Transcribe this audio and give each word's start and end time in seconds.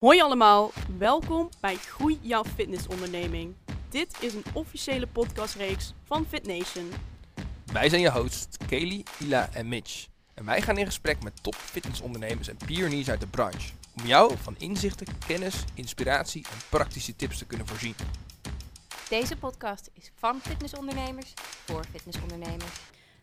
Hoi 0.00 0.20
allemaal, 0.20 0.70
welkom 0.98 1.48
bij 1.60 1.76
Groei 1.76 2.18
jouw 2.22 2.44
fitnessonderneming. 2.44 3.54
Dit 3.88 4.16
is 4.20 4.34
een 4.34 4.44
officiële 4.52 5.06
podcastreeks 5.06 5.94
van 6.04 6.26
FitNation. 6.26 6.92
Wij 7.72 7.88
zijn 7.88 8.00
je 8.00 8.10
hosts 8.10 8.56
Kelly, 8.66 9.04
Ila 9.18 9.48
en 9.52 9.68
Mitch. 9.68 10.06
En 10.34 10.44
wij 10.44 10.62
gaan 10.62 10.76
in 10.78 10.86
gesprek 10.86 11.22
met 11.22 11.42
top 11.42 11.54
fitnessondernemers 11.54 12.48
en 12.48 12.56
pioniers 12.66 13.10
uit 13.10 13.20
de 13.20 13.26
branche. 13.26 13.72
Om 14.00 14.06
jou 14.06 14.36
van 14.36 14.54
inzichten, 14.58 15.06
kennis, 15.26 15.64
inspiratie 15.74 16.44
en 16.50 16.58
praktische 16.68 17.16
tips 17.16 17.38
te 17.38 17.46
kunnen 17.46 17.66
voorzien. 17.66 17.94
Deze 19.08 19.36
podcast 19.36 19.90
is 19.92 20.12
van 20.14 20.40
fitnessondernemers 20.40 21.32
voor 21.64 21.84
fitnessondernemers. 21.90 22.80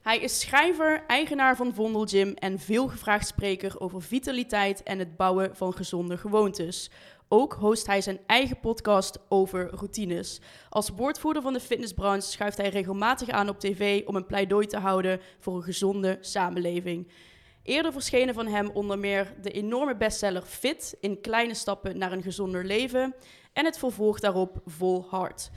Hij 0.08 0.20
is 0.20 0.40
schrijver, 0.40 1.04
eigenaar 1.08 1.56
van 1.56 1.74
Vondel 1.74 2.06
Gym 2.06 2.34
en 2.34 2.60
veelgevraagd 2.60 3.28
spreker 3.28 3.80
over 3.80 4.02
vitaliteit 4.02 4.84
en 4.84 5.00
het 5.00 5.18
bouwen 5.18 5.56
van 5.56 5.74
gezonde 5.74 6.18
gewoontes. 6.18 6.92
Ook 7.28 7.54
host 7.54 7.88
hij 7.88 8.02
zijn 8.02 8.20
eigen 8.26 8.60
podcast 8.60 9.20
over 9.30 9.70
routines. 9.70 10.42
Als 10.70 10.90
woordvoerder 10.90 11.42
van 11.42 11.54
de 11.54 11.60
fitnessbranche 11.60 12.28
schuift 12.28 12.58
hij 12.58 12.70
regelmatig 12.70 13.30
aan 13.30 13.50
op 13.50 13.60
tv 13.60 14.06
om 14.06 14.16
een 14.16 14.26
pleidooi 14.26 14.68
te 14.68 14.78
houden 14.78 15.22
voor 15.40 15.56
een 15.56 15.64
gezonde 15.64 16.18
samenleving. 16.22 17.12
Eerder 17.64 17.92
verschenen 17.92 18.34
van 18.34 18.48
hem 18.48 18.70
onder 18.70 19.00
meer 19.00 19.34
de 19.42 19.52
enorme 19.52 19.96
bestseller 19.96 20.42
Fit 20.42 20.98
in 21.00 21.22
kleine 21.22 21.54
stappen 21.54 21.98
naar 21.98 22.12
een 22.12 22.24
gezonder 22.24 22.66
leven 22.66 23.16
en 23.54 23.66
het 23.66 23.78
vervolg 23.78 24.20
daarop 24.20 24.62
Vol 24.66 25.06
Hart. 25.10 25.52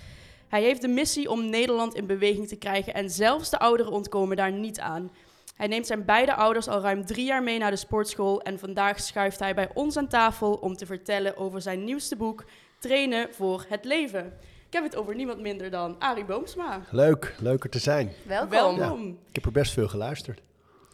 Hij 0.50 0.62
heeft 0.62 0.80
de 0.80 0.88
missie 0.88 1.30
om 1.30 1.50
Nederland 1.50 1.94
in 1.94 2.06
beweging 2.06 2.48
te 2.48 2.56
krijgen 2.56 2.94
en 2.94 3.10
zelfs 3.10 3.50
de 3.50 3.58
ouderen 3.58 3.92
ontkomen 3.92 4.36
daar 4.36 4.52
niet 4.52 4.80
aan. 4.80 5.10
Hij 5.56 5.66
neemt 5.66 5.86
zijn 5.86 6.04
beide 6.04 6.34
ouders 6.34 6.68
al 6.68 6.80
ruim 6.80 7.06
drie 7.06 7.24
jaar 7.24 7.42
mee 7.42 7.58
naar 7.58 7.70
de 7.70 7.76
sportschool 7.76 8.42
en 8.42 8.58
vandaag 8.58 9.00
schuift 9.00 9.38
hij 9.38 9.54
bij 9.54 9.70
ons 9.74 9.96
aan 9.96 10.08
tafel 10.08 10.52
om 10.52 10.76
te 10.76 10.86
vertellen 10.86 11.36
over 11.36 11.62
zijn 11.62 11.84
nieuwste 11.84 12.16
boek 12.16 12.44
Trainen 12.78 13.28
voor 13.34 13.64
het 13.68 13.84
Leven. 13.84 14.26
Ik 14.66 14.72
heb 14.72 14.84
het 14.84 14.96
over 14.96 15.14
niemand 15.14 15.40
minder 15.40 15.70
dan 15.70 15.96
Arie 15.98 16.24
Boomsma. 16.24 16.80
Leuk, 16.90 17.34
leuker 17.38 17.70
te 17.70 17.78
zijn. 17.78 18.12
Welkom. 18.26 18.78
Welkom. 18.78 19.08
Ik 19.28 19.34
heb 19.34 19.44
er 19.44 19.52
best 19.52 19.72
veel 19.72 19.88
geluisterd. 19.88 20.42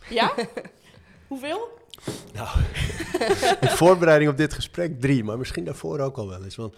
Ja? 0.09 0.35
Hoeveel? 1.29 1.69
Nou, 2.33 2.49
in 3.61 3.69
voorbereiding 3.69 4.31
op 4.31 4.37
dit 4.37 4.55
gesprek 4.55 5.01
drie, 5.01 5.25
maar 5.25 5.39
misschien 5.39 5.65
daarvoor 5.65 6.01
ook 6.01 6.17
al 6.17 6.29
wel 6.29 6.45
eens. 6.45 6.57
Want 6.57 6.75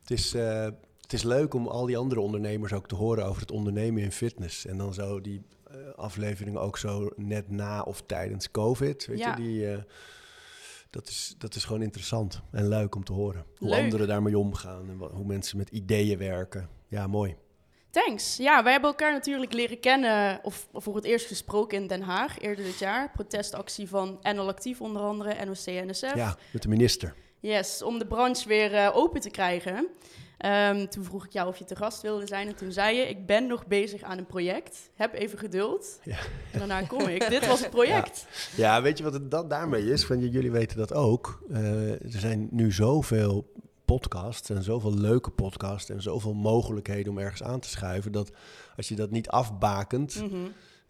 het 0.00 0.10
is, 0.10 0.34
eh, 0.34 0.66
het 1.06 1.14
is 1.14 1.22
leuk 1.22 1.54
om 1.54 1.66
al 1.66 1.86
die 1.86 1.96
andere 1.96 2.20
ondernemers 2.20 2.72
ook 2.72 2.88
te 2.88 2.94
horen 2.94 3.24
over 3.26 3.40
het 3.40 3.50
ondernemen 3.50 4.02
in 4.02 4.12
fitness. 4.12 4.66
En 4.66 4.78
dan 4.78 4.94
zo 4.94 5.20
die 5.20 5.42
uh, 5.70 5.94
afleveringen 5.96 6.60
ook 6.60 6.78
zo 6.78 7.10
net 7.16 7.50
na 7.50 7.82
of 7.82 8.02
tijdens 8.06 8.50
COVID. 8.50 9.06
Weet 9.06 9.18
Ja. 9.18 9.36
je, 9.36 9.42
die, 9.42 9.70
eh, 9.72 9.78
dat, 10.90 11.08
is, 11.08 11.34
dat 11.38 11.54
is 11.54 11.64
gewoon 11.64 11.82
interessant 11.82 12.42
en 12.52 12.68
leuk 12.68 12.94
om 12.94 13.04
te 13.04 13.12
horen. 13.12 13.44
Hoe 13.58 13.68
Leuk. 13.68 13.82
anderen 13.82 14.08
daarmee 14.08 14.38
omgaan 14.38 14.88
en 14.90 14.98
hoe 15.12 15.24
mensen 15.26 15.56
met 15.56 15.70
ideeën 15.70 16.18
werken. 16.18 16.68
Ja, 16.88 17.06
mooi. 17.06 17.36
Thanks. 17.90 18.36
Ja, 18.36 18.62
wij 18.62 18.72
hebben 18.72 18.90
elkaar 18.90 19.12
natuurlijk 19.12 19.52
leren 19.52 19.80
kennen, 19.80 20.40
of 20.42 20.68
voor 20.72 20.94
het 20.94 21.04
eerst 21.04 21.26
gesproken 21.26 21.78
in 21.80 21.86
Den 21.86 22.02
Haag 22.02 22.38
eerder 22.38 22.64
dit 22.64 22.78
jaar. 22.78 23.10
Protestactie 23.12 23.88
van 23.88 24.18
NL 24.22 24.48
Actief 24.48 24.80
onder 24.80 25.02
andere, 25.02 25.44
NOC, 25.44 25.86
NSF. 25.88 26.14
Ja, 26.14 26.36
met 26.52 26.62
de 26.62 26.68
minister. 26.68 27.14
Yes, 27.40 27.82
om 27.82 27.98
de 27.98 28.06
branche 28.06 28.48
weer 28.48 28.74
eh, 28.74 28.96
open 28.96 29.20
te 29.20 29.30
krijgen. 29.30 29.88
Ehm, 30.38 30.86
toen 30.86 31.04
vroeg 31.04 31.24
ik 31.24 31.32
jou 31.32 31.48
of 31.48 31.56
je 31.56 31.64
te 31.64 31.76
gast 31.76 32.02
wilde 32.02 32.26
zijn 32.26 32.48
en 32.48 32.54
toen 32.56 32.72
zei 32.72 32.96
je, 32.96 33.08
ik 33.08 33.26
ben 33.26 33.46
nog 33.46 33.66
bezig 33.66 34.02
aan 34.02 34.18
een 34.18 34.26
project. 34.26 34.90
Heb 34.94 35.14
even 35.14 35.38
geduld. 35.38 35.98
Ja. 36.02 36.18
En 36.52 36.58
daarna 36.58 36.82
kom 36.82 37.00
ik. 37.08 37.28
Dit 37.30 37.46
was 37.46 37.60
het 37.60 37.70
project. 37.70 38.26
Ja, 38.56 38.82
weet 38.82 38.98
je 38.98 39.04
wat 39.04 39.12
het 39.12 39.30
dan 39.30 39.48
daarmee 39.48 39.90
is? 39.90 40.04
Van, 40.04 40.28
jullie 40.30 40.50
weten 40.50 40.76
dat 40.76 40.92
ook. 40.92 41.42
Eh, 41.50 41.90
er 41.90 41.98
zijn 42.20 42.48
nu 42.50 42.72
zoveel 42.72 43.52
podcasts 43.84 44.50
en 44.50 44.62
zoveel 44.62 44.94
leuke 44.94 45.30
podcasts 45.30 45.90
en 45.90 46.02
zoveel 46.02 46.34
mogelijkheden 46.34 47.12
om 47.12 47.18
ergens 47.18 47.42
aan 47.42 47.60
te 47.60 47.68
schuiven. 47.68 48.12
Dat 48.12 48.30
als 48.76 48.88
je 48.88 48.94
dat 48.94 49.10
niet 49.10 49.28
afbakent, 49.28 50.14
Mhm. 50.22 50.36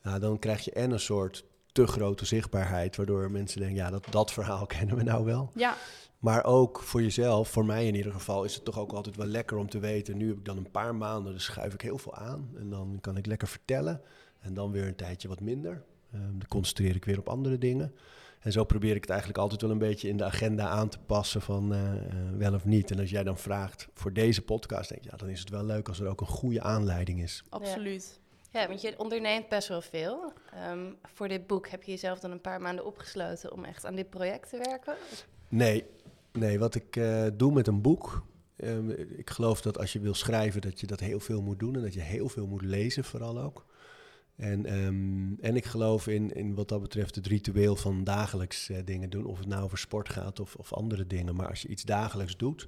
nou, 0.03 0.21
dan 0.21 0.39
krijg 0.39 0.65
je 0.65 0.71
en 0.73 0.91
een 0.91 1.01
soort 1.01 1.45
te 1.77 1.87
grote 1.87 2.25
zichtbaarheid. 2.25 2.97
Waardoor 2.97 3.31
mensen 3.31 3.61
denken, 3.61 3.77
ja, 3.77 3.91
dat, 3.91 4.07
dat 4.11 4.33
verhaal 4.33 4.67
kennen 4.77 4.97
we 4.97 5.03
nou 5.03 5.25
wel. 5.25 5.51
Ja, 5.55 5.77
Maar 6.19 6.45
ook 6.45 6.81
voor 6.83 7.03
jezelf, 7.03 7.49
voor 7.49 7.65
mij 7.65 7.87
in 7.87 7.95
ieder 7.95 8.13
geval, 8.13 8.45
is 8.45 8.55
het 8.55 8.65
toch 8.65 8.79
ook 8.79 8.93
altijd 8.93 9.17
wel 9.17 9.27
lekker 9.27 9.57
om 9.57 9.69
te 9.69 9.79
weten. 9.79 10.17
Nu 10.17 10.29
heb 10.29 10.39
ik 10.39 10.45
dan 10.45 10.57
een 10.57 10.71
paar 10.71 10.95
maanden, 10.95 11.33
dus 11.33 11.45
schuif 11.45 11.75
ik 11.75 11.81
heel 11.81 11.99
veel 11.99 12.15
aan. 12.15 12.51
En 12.59 12.71
dan 12.71 12.99
kan 13.01 13.17
ik 13.17 13.27
lekker 13.27 13.49
vertellen. 13.49 14.01
En 14.41 14.55
dan 14.55 14.71
weer 14.71 14.87
een 14.87 14.97
tijdje 14.97 15.29
wat 15.29 15.41
minder. 15.41 15.83
Ehm, 16.13 16.23
dan 16.23 16.49
concentreer 16.49 16.95
ik 16.95 17.05
weer 17.05 17.19
op 17.19 17.29
andere 17.29 17.59
dingen. 17.59 17.95
En 18.41 18.53
zo 18.53 18.65
probeer 18.65 18.95
ik 18.95 19.01
het 19.01 19.11
eigenlijk 19.11 19.41
altijd 19.41 19.63
wel 19.63 19.71
een 19.71 19.79
beetje 19.79 20.09
in 20.09 20.17
de 20.17 20.25
agenda 20.25 20.69
aan 20.69 20.89
te 20.89 20.99
passen 20.99 21.43
van 21.43 21.75
eh, 21.75 21.97
eh, 21.97 22.13
wel 22.37 22.55
of 22.55 22.65
niet. 22.65 22.91
En 22.91 22.99
als 22.99 23.11
jij 23.11 23.25
dan 23.25 23.39
vraagt 23.39 23.89
voor 23.95 24.13
deze 24.13 24.43
podcast, 24.43 24.89
denk 24.89 25.05
ik, 25.05 25.11
ja, 25.11 25.17
dan 25.17 25.29
is 25.29 25.41
het 25.41 25.51
wel 25.51 25.65
leuk 25.65 25.89
als 25.89 26.01
er 26.01 26.09
ook 26.09 26.21
een 26.21 26.27
goede 26.27 26.63
aanleiding 26.63 27.23
is. 27.23 27.43
absoluut. 27.49 28.21
Ja, 28.53 28.69
want 28.69 28.81
je 28.81 28.99
onderneemt 28.99 29.49
best 29.49 29.69
wel 29.69 29.81
veel. 29.81 30.33
Ehm, 30.53 30.93
voor 31.03 31.29
dit 31.29 31.47
boek 31.47 31.69
heb 31.69 31.83
je 31.83 31.91
jezelf 31.91 32.19
dan 32.19 32.31
een 32.31 32.41
paar 32.41 32.61
maanden 32.61 32.85
opgesloten 32.87 33.53
om 33.53 33.65
echt 33.65 33.85
aan 33.85 33.95
dit 33.95 34.11
project 34.11 34.49
te 34.49 34.59
werken. 34.59 34.95
Nee, 35.49 35.85
nee 36.33 36.59
wat 36.59 36.75
ik 36.75 36.97
eh, 36.97 37.27
doe 37.35 37.53
met 37.53 37.67
een 37.67 37.81
boek. 37.83 38.25
ehm, 38.57 38.91
ik 38.91 39.31
geloof 39.31 39.61
dat 39.61 39.79
als 39.79 39.93
je 39.93 40.01
wil 40.01 40.15
schrijven, 40.15 40.61
dat 40.61 40.81
je 40.81 40.87
dat 40.87 41.01
heel 41.01 41.21
veel 41.21 41.43
moet 41.43 41.59
doen 41.59 41.75
en 41.75 41.83
dat 41.83 41.95
je 41.95 42.01
heel 42.01 42.29
veel 42.29 42.47
moet 42.47 42.63
lezen, 42.63 43.05
vooral 43.05 43.41
ook. 43.41 43.67
En, 44.37 44.67
ehm, 44.67 45.35
en 45.41 45.57
ik 45.57 45.65
geloof 45.65 46.07
in, 46.07 46.33
in 46.33 46.55
wat 46.55 46.69
dat 46.69 46.81
betreft 46.81 47.15
het 47.15 47.27
ritueel 47.27 47.77
van 47.77 48.05
dagelijks 48.05 48.69
eh, 48.69 48.79
dingen 48.85 49.11
doen. 49.11 49.25
Of 49.25 49.39
het 49.39 49.47
nou 49.47 49.63
over 49.63 49.79
sport 49.79 50.09
gaat 50.09 50.41
of, 50.41 50.55
of 50.55 50.73
andere 50.73 51.07
dingen. 51.07 51.37
Maar 51.37 51.49
als 51.49 51.63
je 51.63 51.69
iets 51.69 51.83
dagelijks 51.83 52.37
doet, 52.37 52.67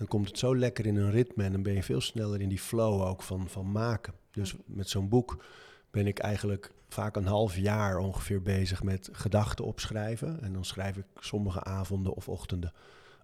dan 0.00 0.08
komt 0.08 0.28
het 0.28 0.38
zo 0.38 0.56
lekker 0.56 0.86
in 0.86 0.96
een 0.96 1.10
ritme. 1.10 1.44
En 1.44 1.52
dan 1.52 1.62
ben 1.62 1.74
je 1.74 1.82
veel 1.82 2.00
sneller 2.00 2.40
in 2.40 2.48
die 2.48 2.58
flow 2.58 3.02
ook 3.02 3.22
van, 3.22 3.48
van 3.48 3.72
maken. 3.72 4.14
Dus 4.30 4.54
met 4.66 4.88
zo'n 4.88 5.08
boek 5.08 5.44
ben 5.90 6.06
ik 6.06 6.18
eigenlijk 6.18 6.72
vaak 6.88 7.16
een 7.16 7.26
half 7.26 7.56
jaar 7.56 7.98
ongeveer 7.98 8.42
bezig 8.42 8.82
met 8.82 9.08
gedachten 9.12 9.64
opschrijven. 9.64 10.42
En 10.42 10.52
dan 10.52 10.64
schrijf 10.64 10.96
ik 10.96 11.04
sommige 11.14 11.64
avonden 11.64 12.14
of 12.14 12.28
ochtenden 12.28 12.72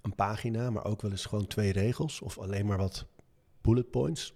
een 0.03 0.15
pagina, 0.15 0.71
maar 0.71 0.85
ook 0.85 1.03
wel 1.03 1.11
eens 1.11 1.27
gewoon 1.27 1.47
twee 1.47 1.73
regels 1.73 2.21
of 2.21 2.39
alleen 2.39 2.67
maar 2.67 2.79
wat 2.79 3.07
bullet 3.61 3.91
points. 3.91 4.35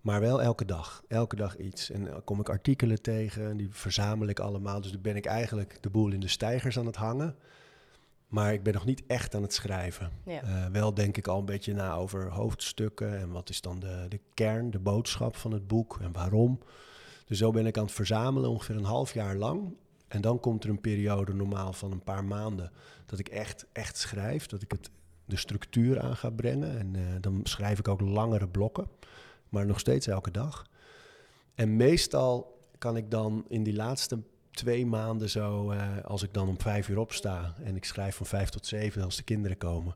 Maar 0.00 0.20
wel 0.20 0.42
elke 0.42 0.64
dag, 0.64 1.02
elke 1.08 1.36
dag 1.36 1.56
iets. 1.56 1.90
En 1.90 2.04
dan 2.04 2.24
kom 2.24 2.40
ik 2.40 2.48
artikelen 2.48 3.02
tegen, 3.02 3.48
en 3.48 3.56
die 3.56 3.68
verzamel 3.70 4.28
ik 4.28 4.40
allemaal. 4.40 4.80
Dus 4.80 4.92
dan 4.92 5.00
ben 5.00 5.16
ik 5.16 5.26
eigenlijk 5.26 5.78
de 5.80 5.90
boel 5.90 6.12
in 6.12 6.20
de 6.20 6.28
stijgers 6.28 6.78
aan 6.78 6.86
het 6.86 6.96
hangen. 6.96 7.36
Maar 8.28 8.52
ik 8.52 8.62
ben 8.62 8.74
nog 8.74 8.84
niet 8.84 9.02
echt 9.06 9.34
aan 9.34 9.42
het 9.42 9.52
schrijven. 9.52 10.10
Ja. 10.24 10.42
Eh, 10.42 10.66
wel 10.72 10.94
denk 10.94 11.16
ik 11.16 11.26
al 11.26 11.38
een 11.38 11.44
beetje 11.44 11.74
na 11.74 11.94
over 11.94 12.30
hoofdstukken 12.30 13.18
en 13.18 13.30
wat 13.30 13.48
is 13.48 13.60
dan 13.60 13.78
de, 13.78 14.06
de 14.08 14.20
kern, 14.34 14.70
de 14.70 14.78
boodschap 14.78 15.36
van 15.36 15.52
het 15.52 15.66
boek 15.66 15.98
en 16.00 16.12
waarom. 16.12 16.58
Dus 17.24 17.38
zo 17.38 17.50
ben 17.50 17.66
ik 17.66 17.76
aan 17.76 17.84
het 17.84 17.92
verzamelen 17.92 18.50
ongeveer 18.50 18.76
een 18.76 18.84
half 18.84 19.14
jaar 19.14 19.36
lang. 19.36 19.76
En 20.08 20.20
dan 20.20 20.40
komt 20.40 20.64
er 20.64 20.70
een 20.70 20.80
periode 20.80 21.34
normaal 21.34 21.72
van 21.72 21.92
een 21.92 22.04
paar 22.04 22.24
maanden 22.24 22.72
dat 23.06 23.18
ik 23.18 23.28
echt, 23.28 23.66
echt 23.72 23.96
schrijf, 23.96 24.46
dat 24.46 24.62
ik 24.62 24.70
het, 24.70 24.90
de 25.24 25.36
structuur 25.36 26.00
aan 26.00 26.16
ga 26.16 26.30
brengen. 26.30 26.78
En 26.78 26.96
eh, 26.96 27.02
dan 27.20 27.40
schrijf 27.42 27.78
ik 27.78 27.88
ook 27.88 28.00
langere 28.00 28.48
blokken, 28.48 28.88
maar 29.48 29.66
nog 29.66 29.78
steeds 29.78 30.06
elke 30.06 30.30
dag. 30.30 30.66
En 31.54 31.76
meestal 31.76 32.58
kan 32.78 32.96
ik 32.96 33.10
dan 33.10 33.44
in 33.48 33.62
die 33.62 33.74
laatste 33.74 34.18
twee 34.58 34.86
maanden 34.86 35.30
zo, 35.30 35.70
eh, 35.70 36.04
als 36.04 36.22
ik 36.22 36.34
dan 36.34 36.48
om 36.48 36.60
vijf 36.60 36.88
uur 36.88 36.98
opsta 36.98 37.54
en 37.64 37.76
ik 37.76 37.84
schrijf 37.84 38.16
van 38.16 38.26
vijf 38.26 38.48
tot 38.48 38.66
zeven 38.66 39.02
als 39.02 39.16
de 39.16 39.22
kinderen 39.22 39.56
komen, 39.56 39.94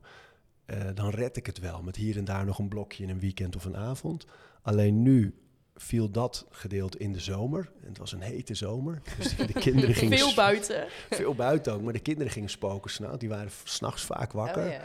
eh, 0.65 0.77
dan 0.93 1.09
red 1.09 1.37
ik 1.37 1.45
het 1.45 1.59
wel 1.59 1.81
met 1.81 1.95
hier 1.95 2.17
en 2.17 2.25
daar 2.25 2.45
nog 2.45 2.59
een 2.59 2.67
blokje 2.67 3.03
in 3.03 3.09
een 3.09 3.19
weekend 3.19 3.55
of 3.55 3.65
een 3.65 3.77
avond. 3.77 4.25
Alleen 4.61 5.01
nu 5.01 5.35
viel 5.75 6.09
dat 6.11 6.45
gedeelte 6.49 6.97
in 6.97 7.11
de 7.11 7.19
zomer. 7.19 7.71
En 7.81 7.87
het 7.87 7.97
was 7.97 8.11
een 8.11 8.21
hete 8.21 8.53
zomer. 8.53 9.01
Dus 9.17 9.35
de 9.35 9.53
kinderen 9.53 9.95
gingen 10.03 10.17
Veel 10.17 10.33
buiten. 10.33 10.85
veel 11.09 11.35
buiten 11.35 11.73
ook. 11.73 11.81
Maar 11.81 11.93
de 11.93 11.99
kinderen 11.99 12.31
gingen 12.31 12.49
spoken 12.49 12.91
s'nachts. 12.91 13.19
Die 13.19 13.29
waren 13.29 13.51
s'nachts 13.63 14.03
vaak 14.03 14.31
wakker. 14.31 14.65
Oh, 14.65 14.71
ja. 14.71 14.83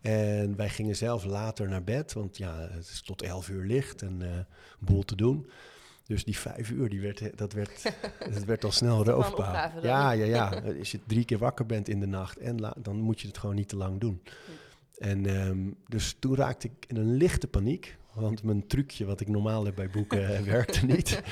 En 0.00 0.56
wij 0.56 0.68
gingen 0.68 0.96
zelf 0.96 1.24
later 1.24 1.68
naar 1.68 1.84
bed. 1.84 2.12
Want 2.12 2.36
ja, 2.36 2.68
het 2.70 2.88
is 2.88 3.02
tot 3.02 3.22
elf 3.22 3.48
uur 3.48 3.64
licht 3.64 4.02
en 4.02 4.20
een 4.20 4.46
boel 4.78 5.02
te 5.02 5.16
doen. 5.16 5.50
Dus 6.06 6.24
die 6.24 6.38
vijf 6.38 6.70
uur, 6.70 6.88
die 6.88 7.00
werd, 7.00 7.38
dat, 7.38 7.52
werd, 7.52 7.82
dat 8.34 8.44
werd 8.44 8.64
al 8.64 8.72
snel 8.72 9.04
roofbaar. 9.04 9.72
Ja, 9.82 10.10
ja, 10.10 10.24
ja. 10.24 10.62
Als 10.78 10.90
je 10.90 11.00
drie 11.06 11.24
keer 11.24 11.38
wakker 11.38 11.66
bent 11.66 11.88
in 11.88 12.00
de 12.00 12.06
nacht, 12.06 12.38
en 12.38 12.60
la- 12.60 12.76
dan 12.78 12.96
moet 13.00 13.20
je 13.20 13.26
het 13.26 13.38
gewoon 13.38 13.54
niet 13.54 13.68
te 13.68 13.76
lang 13.76 14.00
doen. 14.00 14.22
En 14.98 15.26
ehm, 15.26 15.70
dus 15.88 16.16
toen 16.18 16.34
raakte 16.36 16.66
ik 16.66 16.84
in 16.86 16.96
een 16.96 17.14
lichte 17.14 17.46
paniek. 17.46 17.96
Want 18.12 18.42
mijn 18.42 18.66
trucje, 18.66 19.04
wat 19.04 19.20
ik 19.20 19.28
normaal 19.28 19.64
heb 19.64 19.74
bij 19.74 19.90
boeken, 19.90 20.34
eh, 20.36 20.40
werkte 20.52 20.86
niet. 20.86 21.22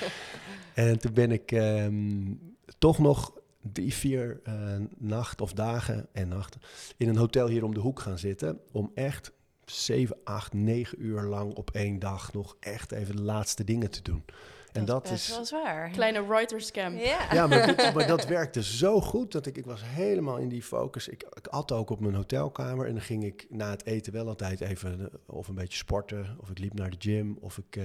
En 0.75 0.99
toen 0.99 1.13
ben 1.13 1.33
ik 1.33 1.53
ehm, 1.53 2.35
toch 2.79 2.99
nog 2.99 3.33
drie, 3.73 3.95
vier 3.95 4.41
eh, 4.45 4.55
nachten 4.99 5.45
of 5.45 5.53
dagen 5.53 6.07
en 6.13 6.29
nachten 6.29 6.61
in 6.97 7.09
een 7.09 7.17
hotel 7.17 7.49
hier 7.49 7.65
om 7.65 7.75
de 7.75 7.81
hoek 7.81 8.01
gaan 8.01 8.19
zitten. 8.19 8.59
Om 8.71 8.91
echt 8.95 9.33
zeven, 9.65 10.17
acht, 10.25 10.53
negen 10.53 11.03
uur 11.05 11.23
lang 11.23 11.55
op 11.55 11.71
één 11.71 11.99
dag 11.99 12.33
nog 12.33 12.57
echt 12.61 12.93
even 12.93 13.17
de 13.17 13.23
laatste 13.23 13.65
dingen 13.65 13.91
te 13.91 14.03
doen. 14.03 14.25
En 14.73 14.85
dat 14.85 15.11
is. 15.11 15.29
wel 15.29 15.45
zwaar. 15.45 15.91
Kleine 15.91 16.27
writerscamp. 16.27 16.99
Ja. 16.99 17.19
Ja, 17.33 17.47
maar, 17.47 17.67
dit- 17.67 17.91
maar 17.95 18.07
dat 18.07 18.27
werkte 18.27 18.63
zo 18.63 19.01
goed 19.01 19.33
dat 19.33 19.47
ik, 19.47 19.57
ik 19.57 19.65
was 19.65 19.81
helemaal 19.85 20.37
in 20.37 20.49
die 20.49 20.63
focus. 20.63 21.09
Ik, 21.09 21.23
ik 21.33 21.47
at 21.47 21.73
ook 21.73 21.91
op 21.91 22.01
mijn 22.01 22.15
hotelkamer 22.15 22.87
en 22.87 22.93
dan 22.93 23.03
ging 23.03 23.25
ik 23.25 23.47
na 23.51 23.71
het 23.71 23.85
eten 23.87 24.13
wel 24.13 24.27
altijd 24.29 24.61
even 24.61 25.01
eh, 25.01 25.07
of 25.35 25.49
een 25.49 25.55
beetje 25.55 25.79
sporten. 25.79 26.37
Of 26.41 26.51
ik 26.51 26.59
liep 26.59 26.75
naar 26.75 26.91
de 26.91 26.97
gym 26.99 27.37
of 27.41 27.59
ik 27.59 27.77
eh, 27.77 27.85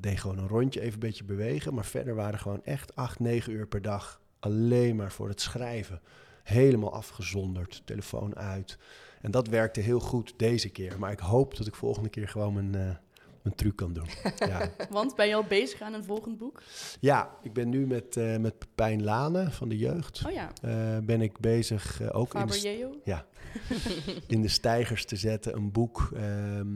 deed 0.00 0.20
gewoon 0.20 0.38
een 0.38 0.48
rondje, 0.48 0.80
even 0.80 0.92
een 0.92 0.98
beetje 0.98 1.24
bewegen. 1.24 1.74
Maar 1.74 1.84
verder 1.84 2.14
waren 2.14 2.38
gewoon 2.38 2.64
echt 2.64 2.96
acht, 2.96 3.18
negen 3.20 3.52
uur 3.52 3.66
per 3.66 3.82
dag 3.82 4.20
alleen 4.40 4.96
maar 4.96 5.12
voor 5.12 5.28
het 5.28 5.40
schrijven. 5.40 6.00
Helemaal 6.42 6.92
afgezonderd, 6.92 7.82
telefoon 7.84 8.36
uit. 8.36 8.78
En 9.20 9.30
dat 9.30 9.48
werkte 9.48 9.80
heel 9.80 10.00
goed 10.00 10.34
deze 10.36 10.68
keer. 10.68 10.98
Maar 10.98 11.12
ik 11.12 11.18
hoop 11.18 11.56
dat 11.56 11.66
ik 11.66 11.74
volgende 11.74 12.08
keer 12.08 12.28
gewoon 12.28 12.52
mijn, 12.54 12.74
eh, 12.74 12.96
mijn 13.42 13.54
truc 13.54 13.76
kan 13.76 13.92
doen. 13.92 14.06
Ja. 14.38 14.70
Want 14.90 15.14
ben 15.14 15.28
je 15.28 15.34
al 15.34 15.44
bezig 15.44 15.80
aan 15.80 15.94
een 15.94 16.04
volgend 16.04 16.38
boek? 16.38 16.62
Ja, 17.00 17.36
ik 17.42 17.52
ben 17.52 17.68
nu 17.68 17.86
met, 17.86 18.16
eh 18.16 18.36
met 18.36 18.58
Pepijn 18.58 19.04
Lane 19.04 19.50
van 19.50 19.68
de 19.68 19.78
jeugd. 19.78 20.22
Oh 20.26 20.32
ja, 20.32 20.52
eh, 20.62 20.98
ben 21.02 21.20
ik 21.20 21.38
bezig 21.38 22.00
eh, 22.00 22.16
ook 22.16 22.34
in 22.34 22.46
de, 22.46 22.60
Yeo. 22.60 23.20
in 24.26 24.42
de 24.42 24.48
stijgers 24.48 25.04
te 25.04 25.16
zetten. 25.16 25.56
Een 25.56 25.72
boek 25.72 26.10
ehm, 26.14 26.66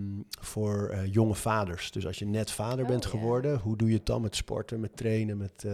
voor 0.41 0.97
jonge 1.11 1.35
vaders. 1.35 1.91
Dus 1.91 2.07
als 2.07 2.19
je 2.19 2.27
net 2.27 2.51
vader 2.51 2.85
Oh, 2.85 2.91
bent 2.91 3.05
ja. 3.05 3.11
geworden, 3.11 3.59
hoe 3.59 3.77
doe 3.77 3.89
je 3.89 3.95
het 3.95 4.07
dan 4.07 4.23
met 4.23 4.37
sporten, 4.37 4.81
met 4.81 4.97
trainen, 4.97 5.37
met 5.37 5.67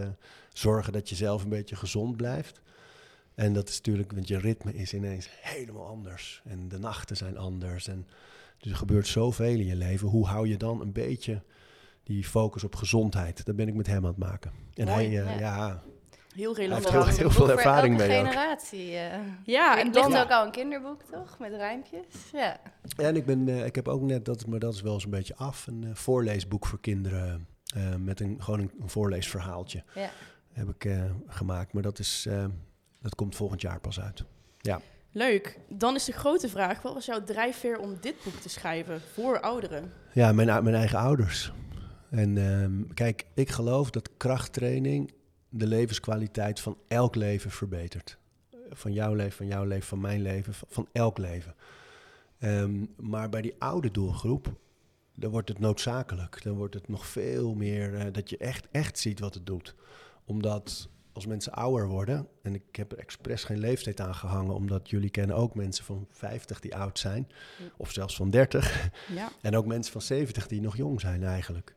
zorgen 0.53 0.93
dat 0.93 1.09
je 1.09 1.15
zelf 1.15 1.43
een 1.43 1.49
beetje 1.49 1.75
gezond 1.75 2.17
blijft. 2.17 2.61
En 3.35 3.53
dat 3.53 3.69
is 3.69 3.75
natuurlijk, 3.75 4.11
want 4.11 4.27
je 4.27 4.37
ritme 4.37 4.73
is 4.73 4.93
ineens 4.93 5.29
helemaal 5.41 5.85
anders. 5.85 6.41
En 6.45 6.67
de 6.67 6.79
nachten 6.79 7.17
zijn 7.17 7.37
anders. 7.37 7.87
En 7.87 8.07
dus 8.63 8.71
er 8.71 8.77
gebeurt 8.77 9.07
zoveel 9.07 9.45
in 9.45 9.65
je 9.65 9.75
leven. 9.75 10.07
Hoe 10.07 10.25
hou 10.27 10.47
je 10.47 10.57
dan 10.57 10.81
een 10.81 10.91
beetje 10.91 11.41
die 12.03 12.23
focus 12.23 12.63
op 12.63 12.75
gezondheid? 12.75 13.45
Dat 13.45 13.55
ben 13.55 13.67
ik 13.67 13.73
met 13.73 13.87
hem 13.87 13.97
aan 13.97 14.09
het 14.09 14.17
maken. 14.17 14.51
En 14.73 14.85
Mooi, 14.85 15.15
hij, 15.15 15.25
ja. 15.25 15.33
eh, 15.33 15.39
ja, 15.39 15.83
Heel 16.35 16.55
heeft 16.55 16.57
relevant. 16.57 16.89
heel- 16.89 17.05
heel 17.05 17.31
veel 17.31 17.45
voor 17.45 17.49
ervaring 17.49 17.99
elke 17.99 18.07
mee 18.07 18.17
generatie. 18.17 18.95
eh. 18.97 19.19
Ja, 19.43 19.79
en 19.79 19.91
dan... 19.91 20.11
ligt 20.11 20.23
ook 20.23 20.29
al 20.31 20.45
een 20.45 20.51
kinderboek, 20.51 21.01
toch? 21.11 21.39
Met 21.39 21.51
rijmpjes. 21.53 22.05
Ja. 22.31 22.59
En 22.97 23.15
ik, 23.15 23.25
ben, 23.25 23.47
eh, 23.49 23.65
ik 23.65 23.75
heb 23.75 23.87
ook 23.87 24.01
net, 24.01 24.25
dat, 24.25 24.45
maar 24.47 24.59
dat 24.59 24.73
is 24.73 24.81
wel 24.81 24.93
eens 24.93 25.03
een 25.03 25.09
beetje 25.09 25.35
af, 25.35 25.67
een 25.67 25.85
voorleesboek 25.95 26.65
voor 26.65 26.79
kinderen. 26.79 27.47
eh, 27.75 27.95
met 27.95 28.19
een, 28.19 28.35
gewoon 28.43 28.59
een, 28.59 28.71
een 28.81 28.89
voorleesverhaaltje 28.89 29.83
Ja. 29.95 30.09
heb 30.51 30.69
ik 30.69 30.85
eh, 30.85 31.03
gemaakt. 31.27 31.73
Maar 31.73 31.83
dat, 31.83 31.99
is, 31.99 32.25
eh, 32.29 32.45
dat 33.01 33.15
komt 33.15 33.35
volgend 33.35 33.61
jaar 33.61 33.79
pas 33.79 33.99
uit. 33.99 34.23
Leuk. 35.13 35.59
Dan 35.69 35.95
is 35.95 36.05
de 36.05 36.11
grote 36.11 36.49
vraag, 36.49 36.81
wat 36.81 36.93
was 36.93 37.05
jouw 37.05 37.23
drijfveer 37.23 37.79
om 37.79 37.97
dit 38.01 38.15
boek 38.23 38.35
te 38.35 38.49
schrijven 38.49 39.01
voor 39.01 39.39
ouderen? 39.39 39.91
Ja, 40.13 40.31
mijn, 40.31 40.63
mijn 40.63 40.75
eigen 40.75 40.99
ouders. 40.99 41.51
En 42.09 42.37
ehm, 42.37 42.93
kijk, 42.93 43.25
ik 43.33 43.49
geloof 43.49 43.89
dat 43.89 44.09
krachttraining 44.17 45.13
de 45.49 45.67
levenskwaliteit 45.67 46.59
van 46.59 46.77
elk 46.87 47.15
leven 47.15 47.51
verbetert. 47.51 48.17
Van 48.69 48.93
jouw 48.93 49.13
leven, 49.13 49.37
van 49.37 49.47
jouw 49.47 49.65
leven, 49.65 49.87
van 49.87 49.99
mijn 50.01 50.21
leven, 50.21 50.53
van, 50.53 50.67
van 50.71 50.87
elk 50.91 51.17
leven. 51.17 51.55
Ehm, 52.39 52.85
maar 52.97 53.29
bij 53.29 53.41
die 53.41 53.55
oude 53.57 53.91
doelgroep, 53.91 54.53
dan 55.15 55.31
wordt 55.31 55.49
het 55.49 55.59
noodzakelijk. 55.59 56.43
Dan 56.43 56.55
wordt 56.55 56.73
het 56.73 56.87
nog 56.87 57.07
veel 57.07 57.53
meer 57.53 57.95
eh, 57.95 58.05
dat 58.11 58.29
je 58.29 58.37
echt, 58.37 58.67
echt 58.71 58.99
ziet 58.99 59.19
wat 59.19 59.33
het 59.33 59.45
doet. 59.45 59.75
Omdat 60.25 60.89
als 61.13 61.25
mensen 61.25 61.53
ouder 61.53 61.87
worden, 61.87 62.27
en 62.41 62.53
ik 62.53 62.75
heb 62.75 62.91
er 62.91 62.97
expres 62.97 63.43
geen 63.43 63.59
leeftijd 63.59 64.01
aan 64.01 64.15
gehangen, 64.15 64.53
omdat 64.53 64.89
jullie 64.89 65.09
kennen 65.09 65.35
ook 65.35 65.55
mensen 65.55 65.85
van 65.85 66.07
50 66.11 66.59
die 66.59 66.75
oud 66.75 66.99
zijn, 66.99 67.27
of 67.77 67.91
zelfs 67.91 68.15
van 68.15 68.29
30. 68.29 68.89
Ja. 69.13 69.31
En 69.41 69.57
ook 69.57 69.65
mensen 69.65 69.91
van 69.91 70.01
70 70.01 70.47
die 70.47 70.61
nog 70.61 70.77
jong 70.77 71.01
zijn 71.01 71.23
eigenlijk. 71.23 71.75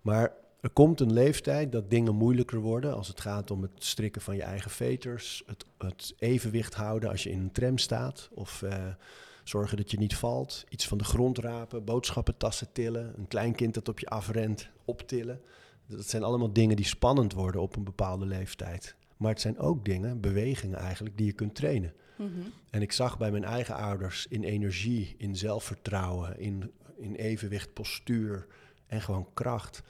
Maar 0.00 0.32
er 0.60 0.70
komt 0.70 1.00
een 1.00 1.12
leeftijd 1.12 1.72
dat 1.72 1.90
dingen 1.90 2.14
moeilijker 2.14 2.60
worden 2.60 2.94
als 2.94 3.08
het 3.08 3.20
gaat 3.20 3.50
om 3.50 3.62
het 3.62 3.70
strikken 3.78 4.22
van 4.22 4.36
je 4.36 4.42
eigen 4.42 4.70
veters, 4.70 5.42
het, 5.46 5.64
het 5.78 6.14
evenwicht 6.18 6.74
houden 6.74 7.10
als 7.10 7.22
je 7.22 7.30
in 7.30 7.40
een 7.40 7.52
tram 7.52 7.78
staat 7.78 8.28
of 8.34 8.62
eh, 8.62 8.84
zorgen 9.44 9.76
dat 9.76 9.90
je 9.90 9.98
niet 9.98 10.16
valt, 10.16 10.64
iets 10.68 10.88
van 10.88 10.98
de 10.98 11.04
grond 11.04 11.38
rapen, 11.38 11.84
boodschappentassen 11.84 12.72
tillen, 12.72 13.12
een 13.16 13.28
kleinkind 13.28 13.74
dat 13.74 13.88
op 13.88 13.98
je 13.98 14.08
afrent, 14.08 14.68
optillen. 14.84 15.40
Dat 15.88 16.08
zijn 16.08 16.22
allemaal 16.22 16.52
dingen 16.52 16.76
die 16.76 16.84
spannend 16.84 17.32
worden 17.32 17.60
op 17.60 17.76
een 17.76 17.84
bepaalde 17.84 18.26
leeftijd. 18.26 18.96
Maar 19.16 19.30
het 19.30 19.40
zijn 19.40 19.58
ook 19.58 19.84
dingen, 19.84 20.20
bewegingen 20.20 20.78
eigenlijk, 20.78 21.16
die 21.16 21.26
je 21.26 21.32
kunt 21.32 21.54
trainen. 21.54 21.92
Mhm. 22.16 22.30
En 22.70 22.82
ik 22.82 22.92
zag 22.92 23.18
bij 23.18 23.30
mijn 23.30 23.44
eigen 23.44 23.74
ouders 23.74 24.26
in 24.26 24.42
energie, 24.42 25.14
in 25.18 25.36
zelfvertrouwen, 25.36 26.38
in, 26.38 26.70
in 26.96 27.14
evenwicht, 27.14 27.72
postuur 27.72 28.46
en 28.86 29.00
gewoon 29.00 29.28
kracht. 29.34 29.82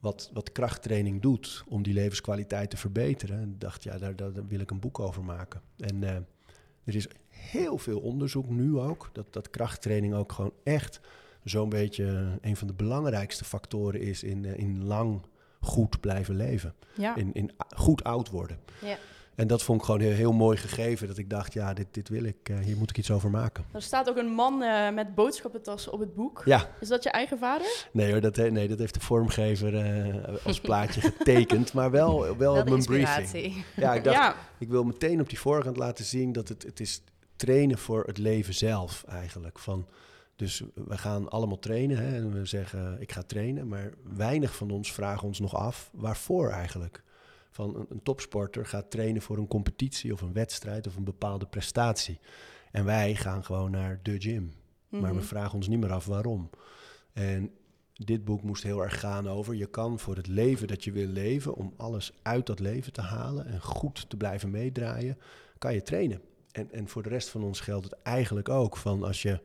Wat, 0.00 0.30
wat 0.32 0.52
krachttraining 0.52 1.22
doet 1.22 1.64
om 1.68 1.82
die 1.82 1.94
levenskwaliteit 1.94 2.70
te 2.70 2.76
verbeteren. 2.76 3.40
En 3.40 3.50
ik 3.50 3.60
dacht, 3.60 3.82
ja, 3.82 3.98
daar, 3.98 4.16
daar, 4.16 4.32
daar 4.32 4.46
wil 4.46 4.60
ik 4.60 4.70
een 4.70 4.80
boek 4.80 5.00
over 5.00 5.24
maken. 5.24 5.60
En 5.76 6.02
eh, 6.02 6.14
er 6.84 6.94
is 6.94 7.08
heel 7.28 7.78
veel 7.78 8.00
onderzoek 8.00 8.48
nu 8.48 8.78
ook, 8.78 9.10
dat, 9.12 9.32
dat 9.32 9.50
krachttraining 9.50 10.14
ook 10.14 10.32
gewoon 10.32 10.52
echt 10.64 11.00
zo'n 11.44 11.68
beetje 11.68 12.38
een 12.40 12.56
van 12.56 12.66
de 12.66 12.74
belangrijkste 12.74 13.44
factoren 13.44 14.00
is 14.00 14.22
in, 14.22 14.44
eh, 14.44 14.58
in 14.58 14.84
lang 14.84 15.20
goed 15.64 16.00
blijven 16.00 16.36
leven. 16.36 16.74
Ja. 16.94 17.16
In, 17.16 17.30
in 17.32 17.50
goed 17.76 18.04
oud 18.04 18.30
worden. 18.30 18.58
Ja. 18.80 18.96
En 19.34 19.46
dat 19.46 19.62
vond 19.62 19.78
ik 19.80 19.84
gewoon 19.84 20.00
heel, 20.00 20.12
heel 20.12 20.32
mooi 20.32 20.56
gegeven. 20.56 21.06
Dat 21.08 21.18
ik 21.18 21.30
dacht, 21.30 21.52
ja, 21.52 21.72
dit, 21.74 21.86
dit 21.90 22.08
wil 22.08 22.24
ik. 22.24 22.36
eh, 22.42 22.58
hier 22.58 22.76
moet 22.76 22.90
ik 22.90 22.98
iets 22.98 23.10
over 23.10 23.30
maken. 23.30 23.64
Er 23.72 23.82
staat 23.82 24.08
ook 24.08 24.16
een 24.16 24.32
man 24.32 24.62
eh, 24.62 24.90
met 24.90 25.14
boodschappentassen 25.14 25.92
op 25.92 26.00
het 26.00 26.14
boek. 26.14 26.42
Ja, 26.44 26.68
Is 26.80 26.88
dat 26.88 27.02
je 27.02 27.10
eigen 27.10 27.38
vader? 27.38 27.86
nee 27.92 28.10
hoor, 28.12 28.20
dat, 28.20 28.36
he- 28.36 28.50
nee, 28.50 28.68
dat 28.68 28.78
heeft 28.78 28.94
de 28.94 29.00
vormgever 29.00 29.76
eh, 29.76 30.34
als 30.44 30.60
plaatje 30.60 31.00
getekend. 31.00 31.72
Maar 31.72 31.90
wel, 31.90 32.36
wel, 32.36 32.56
op 32.58 32.68
mijn 32.68 32.84
briefing. 32.84 33.64
Ja, 33.76 33.94
ik 33.94 34.04
dacht, 34.04 34.16
ja. 34.16 34.36
ik 34.58 34.68
wil 34.68 34.84
meteen 34.84 35.20
op 35.20 35.28
die 35.28 35.38
voorkant 35.38 35.76
laten 35.76 36.04
zien 36.04 36.32
dat 36.32 36.48
het, 36.48 36.62
het 36.62 36.80
is 36.80 37.02
trainen 37.36 37.78
voor 37.78 38.04
het 38.06 38.18
leven 38.18 38.54
zelf 38.54 39.04
eigenlijk. 39.08 39.58
Van, 39.58 39.86
dus 40.36 40.62
we 40.74 40.98
gaan 40.98 41.28
allemaal 41.28 41.58
trainen 41.58 41.96
hè, 41.96 42.16
en 42.16 42.32
we 42.32 42.44
zeggen 42.44 43.00
ik 43.00 43.12
ga 43.12 43.22
trainen. 43.22 43.68
Maar 43.68 43.92
weinig 44.02 44.56
van 44.56 44.70
ons 44.70 44.92
vragen 44.92 45.26
ons 45.26 45.40
nog 45.40 45.54
af 45.54 45.90
waarvoor 45.92 46.50
eigenlijk. 46.50 47.02
Van 47.50 47.76
een, 47.76 47.86
een 47.88 48.02
topsporter 48.02 48.66
gaat 48.66 48.90
trainen 48.90 49.22
voor 49.22 49.38
een 49.38 49.46
competitie 49.46 50.12
of 50.12 50.20
een 50.20 50.32
wedstrijd 50.32 50.86
of 50.86 50.96
een 50.96 51.04
bepaalde 51.04 51.46
prestatie. 51.46 52.18
En 52.70 52.84
wij 52.84 53.14
gaan 53.14 53.44
gewoon 53.44 53.70
naar 53.70 54.00
de 54.02 54.20
gym. 54.20 54.52
Maar 54.88 55.00
Mhm. 55.00 55.14
we 55.14 55.26
vragen 55.26 55.54
ons 55.54 55.68
niet 55.68 55.80
meer 55.80 55.92
af 55.92 56.06
waarom. 56.06 56.50
En 57.12 57.50
dit 57.92 58.24
boek 58.24 58.42
moest 58.42 58.62
heel 58.62 58.82
erg 58.82 59.00
gaan 59.00 59.28
over... 59.28 59.54
je 59.54 59.66
kan 59.66 59.98
voor 59.98 60.16
het 60.16 60.26
leven 60.26 60.66
dat 60.68 60.84
je 60.84 60.92
wil 60.92 61.06
leven... 61.06 61.54
om 61.54 61.74
alles 61.76 62.12
uit 62.22 62.46
dat 62.46 62.58
leven 62.60 62.92
te 62.92 63.00
halen 63.00 63.46
en 63.46 63.60
goed 63.60 64.10
te 64.10 64.16
blijven 64.16 64.50
meedraaien... 64.50 65.18
kan 65.58 65.74
je 65.74 65.82
trainen. 65.82 66.20
En, 66.52 66.72
en 66.72 66.88
voor 66.88 67.02
de 67.02 67.08
rest 67.08 67.28
van 67.28 67.42
ons 67.42 67.60
geldt 67.60 67.84
het 67.84 68.02
eigenlijk 68.02 68.48
ook... 68.48 68.76
van 68.76 69.02
als 69.02 69.22
je 69.22 69.40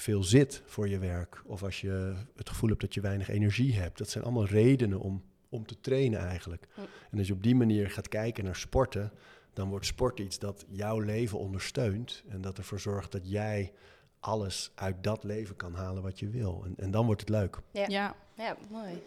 veel 0.00 0.22
zit 0.22 0.62
voor 0.64 0.88
je 0.88 0.98
werk... 0.98 1.42
of 1.46 1.62
als 1.62 1.80
je 1.80 2.14
het 2.36 2.48
gevoel 2.48 2.68
hebt 2.68 2.80
dat 2.80 2.94
je 2.94 3.00
weinig 3.00 3.28
energie 3.28 3.74
hebt... 3.74 3.98
dat 3.98 4.10
zijn 4.10 4.24
allemaal 4.24 4.46
redenen 4.46 5.00
om, 5.00 5.22
om 5.48 5.66
te 5.66 5.80
trainen 5.80 6.20
eigenlijk. 6.20 6.66
En 7.10 7.18
als 7.18 7.26
je 7.26 7.32
op 7.32 7.42
die 7.42 7.54
manier 7.54 7.90
gaat 7.90 8.08
kijken 8.08 8.44
naar 8.44 8.56
sporten... 8.56 9.12
dan 9.52 9.68
wordt 9.68 9.86
sport 9.86 10.18
iets 10.18 10.38
dat 10.38 10.64
jouw 10.68 10.98
leven 10.98 11.38
ondersteunt... 11.38 12.24
en 12.28 12.40
dat 12.40 12.58
ervoor 12.58 12.80
zorgt 12.80 13.12
dat 13.12 13.30
jij 13.30 13.72
alles 14.20 14.72
uit 14.74 15.04
dat 15.04 15.24
leven 15.24 15.56
kan 15.56 15.74
halen 15.74 16.02
wat 16.02 16.18
je 16.18 16.28
wil. 16.28 16.62
En, 16.64 16.74
en 16.76 16.90
dan 16.90 17.06
wordt 17.06 17.20
het 17.20 17.30
leuk. 17.30 17.58
Ja. 17.70 17.84
ja. 17.88 18.16
Ja, 18.34 18.56
mooi. 18.70 19.02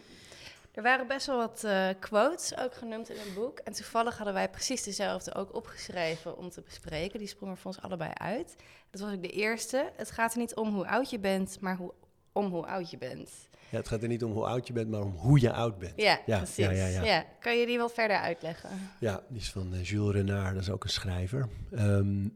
Er 0.73 0.83
waren 0.83 1.07
best 1.07 1.25
wel 1.27 1.37
wat 1.37 1.63
eh, 1.63 1.87
quotes 1.99 2.57
ook 2.57 2.73
genoemd 2.73 3.09
in 3.09 3.15
het 3.19 3.33
boek. 3.33 3.59
En 3.59 3.73
toevallig 3.73 4.15
hadden 4.15 4.33
wij 4.33 4.49
precies 4.49 4.83
dezelfde 4.83 5.35
ook 5.35 5.55
opgeschreven 5.55 6.37
om 6.37 6.49
te 6.49 6.61
bespreken. 6.61 7.19
Die 7.19 7.27
sprongen 7.27 7.57
voor 7.57 7.71
ons 7.71 7.81
allebei 7.81 8.11
uit. 8.13 8.55
Dat 8.89 9.01
was 9.01 9.13
ook 9.13 9.21
de 9.21 9.29
eerste. 9.29 9.91
Het 9.95 10.11
gaat 10.11 10.33
er 10.33 10.39
niet 10.39 10.55
om 10.55 10.73
hoe 10.73 10.87
oud 10.87 11.09
je 11.09 11.19
bent, 11.19 11.59
maar 11.59 11.75
hoe, 11.75 11.93
om 12.31 12.45
hoe 12.45 12.65
oud 12.65 12.89
je 12.89 12.97
bent. 12.97 13.29
Ja, 13.69 13.77
het 13.77 13.87
gaat 13.87 14.01
er 14.01 14.07
niet 14.07 14.23
om 14.23 14.31
hoe 14.31 14.45
oud 14.45 14.67
je 14.67 14.73
bent, 14.73 14.89
maar 14.89 15.01
om 15.01 15.15
hoe 15.15 15.39
je 15.39 15.53
oud 15.53 15.77
bent. 15.79 15.93
Ja, 15.95 16.19
Ja, 16.25 16.37
precies. 16.37 16.65
ja, 16.65 16.71
ja, 16.71 17.03
ja. 17.03 17.25
Kan 17.39 17.57
je 17.57 17.65
die 17.65 17.77
wat 17.77 17.93
verder 17.93 18.17
uitleggen? 18.17 18.69
Ja, 18.99 19.23
die 19.29 19.41
is 19.41 19.51
van 19.51 19.73
eh, 19.73 19.83
Jules 19.83 20.15
Renard, 20.15 20.53
dat 20.53 20.61
is 20.61 20.69
ook 20.69 20.83
een 20.83 20.89
schrijver. 20.89 21.49
Ehm, 21.71 22.27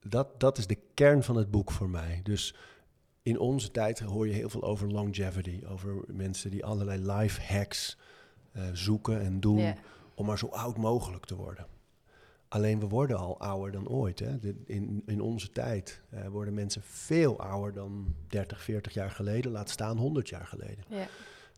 dat, 0.00 0.40
dat 0.40 0.58
is 0.58 0.66
de 0.66 0.78
kern 0.94 1.22
van 1.22 1.36
het 1.36 1.50
boek 1.50 1.70
voor 1.70 1.88
mij. 1.88 2.20
Dus 2.22 2.54
in 3.28 3.38
onze 3.38 3.70
tijd 3.70 3.98
hoor 3.98 4.26
je 4.26 4.32
heel 4.32 4.48
veel 4.48 4.62
over 4.62 4.88
longevity. 4.88 5.60
Over 5.66 5.94
mensen 6.06 6.50
die 6.50 6.64
allerlei 6.64 7.12
life 7.12 7.54
hacks 7.54 7.96
eh, 8.52 8.62
zoeken 8.72 9.20
en 9.20 9.40
doen 9.40 9.58
om 10.14 10.26
maar 10.26 10.38
zo 10.38 10.46
oud 10.46 10.76
mogelijk 10.76 11.24
te 11.24 11.36
worden. 11.36 11.66
Alleen 12.48 12.80
we 12.80 12.86
worden 12.88 13.18
al 13.18 13.40
ouder 13.40 13.72
dan 13.72 13.88
ooit. 13.88 14.18
Hè? 14.18 14.38
De- 14.38 14.62
in, 14.66 15.02
in 15.06 15.20
onze 15.20 15.52
tijd 15.52 16.02
eh, 16.10 16.26
worden 16.26 16.54
mensen 16.54 16.82
veel 16.82 17.40
ouder 17.40 17.72
dan 17.72 18.14
30, 18.28 18.62
40 18.62 18.94
jaar 18.94 19.10
geleden, 19.10 19.52
laat 19.52 19.70
staan 19.70 19.96
100 19.96 20.28
jaar 20.28 20.46
geleden. 20.46 20.84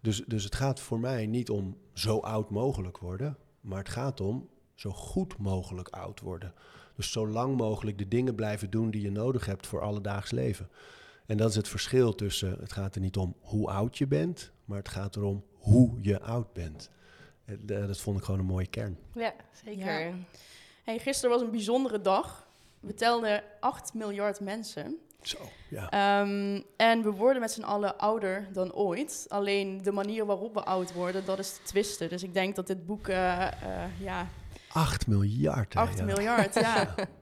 Dus, 0.01 0.25
dus 0.27 0.45
het 0.45 0.55
gaat 0.55 0.81
voor 0.81 1.01
mij 1.01 1.27
niet 1.27 1.51
om 1.51 1.77
zo 1.93 2.19
oud 2.19 2.51
mogelijk 2.51 2.99
worden, 2.99 3.37
maar 3.61 3.79
het 3.79 3.89
gaat 3.89 4.21
om 4.21 4.49
zo 4.75 4.91
goed 4.91 5.39
mogelijk 5.39 5.89
oud 5.89 6.21
worden. 6.21 6.55
Dus 6.97 7.13
zo 7.13 7.29
lang 7.29 7.57
mogelijk 7.57 7.99
de 7.99 8.09
dingen 8.09 8.35
blijven 8.35 8.71
doen 8.71 8.91
die 8.91 9.03
je 9.03 9.11
nodig 9.11 9.47
hebt 9.47 9.67
voor 9.67 9.81
alledaags 9.81 10.31
leven. 10.31 10.69
En 11.31 11.37
dat 11.37 11.51
is 11.51 11.57
het 11.57 11.69
verschil 11.69 12.15
tussen, 12.15 12.57
het 12.61 12.73
gaat 12.73 12.95
er 12.95 13.01
niet 13.01 13.17
om 13.17 13.35
hoe 13.41 13.69
oud 13.71 13.99
je 13.99 14.07
bent, 14.07 14.51
maar 14.65 14.79
het 14.79 14.89
gaat 14.89 15.17
erom 15.17 15.45
hoe 15.53 15.99
je 16.01 16.21
oud 16.21 16.53
bent. 16.53 16.91
Eh, 17.45 17.55
d- 17.55 17.69
dat 17.69 17.99
vond 18.01 18.19
ik 18.19 18.25
gewoon 18.25 18.41
een 18.41 18.47
mooie 18.47 18.67
kern. 18.67 18.99
Ja, 19.15 19.33
zeker. 19.65 20.01
Ja. 20.01 20.13
Hey, 20.85 20.99
gisteren 20.99 21.31
was 21.31 21.41
een 21.45 21.51
bijzondere 21.51 22.01
dag. 22.01 22.47
We 22.81 22.95
telden 22.95 23.43
8 23.61 23.95
miljard 23.95 24.41
mensen. 24.41 24.97
Zo, 25.23 25.39
ja. 25.69 25.91
Ehm, 25.91 26.61
en 26.77 27.03
we 27.03 27.11
worden 27.11 27.41
met 27.41 27.51
z'n 27.51 27.63
allen 27.63 27.99
ouder 27.99 28.49
dan 28.53 28.73
ooit. 28.73 29.27
Alleen 29.29 29.83
de 29.83 29.93
manier 29.93 30.27
waarop 30.27 30.55
we 30.55 30.63
oud 30.65 30.93
worden, 30.93 31.25
dat 31.25 31.39
is 31.39 31.53
te 31.53 31.61
twisten. 31.63 32.09
Dus 32.09 32.23
ik 32.23 32.35
denk 32.35 32.57
dat 32.57 32.67
dit 32.67 32.87
boek, 32.87 33.09
eh, 33.09 33.47
eh, 33.47 33.53
ja, 34.01 34.29
8 34.73 35.07
miljard. 35.07 35.75
hè, 35.75 35.81
8 35.81 35.99
ja. 35.99 36.05
miljard, 36.05 36.55
ja. 36.55 36.95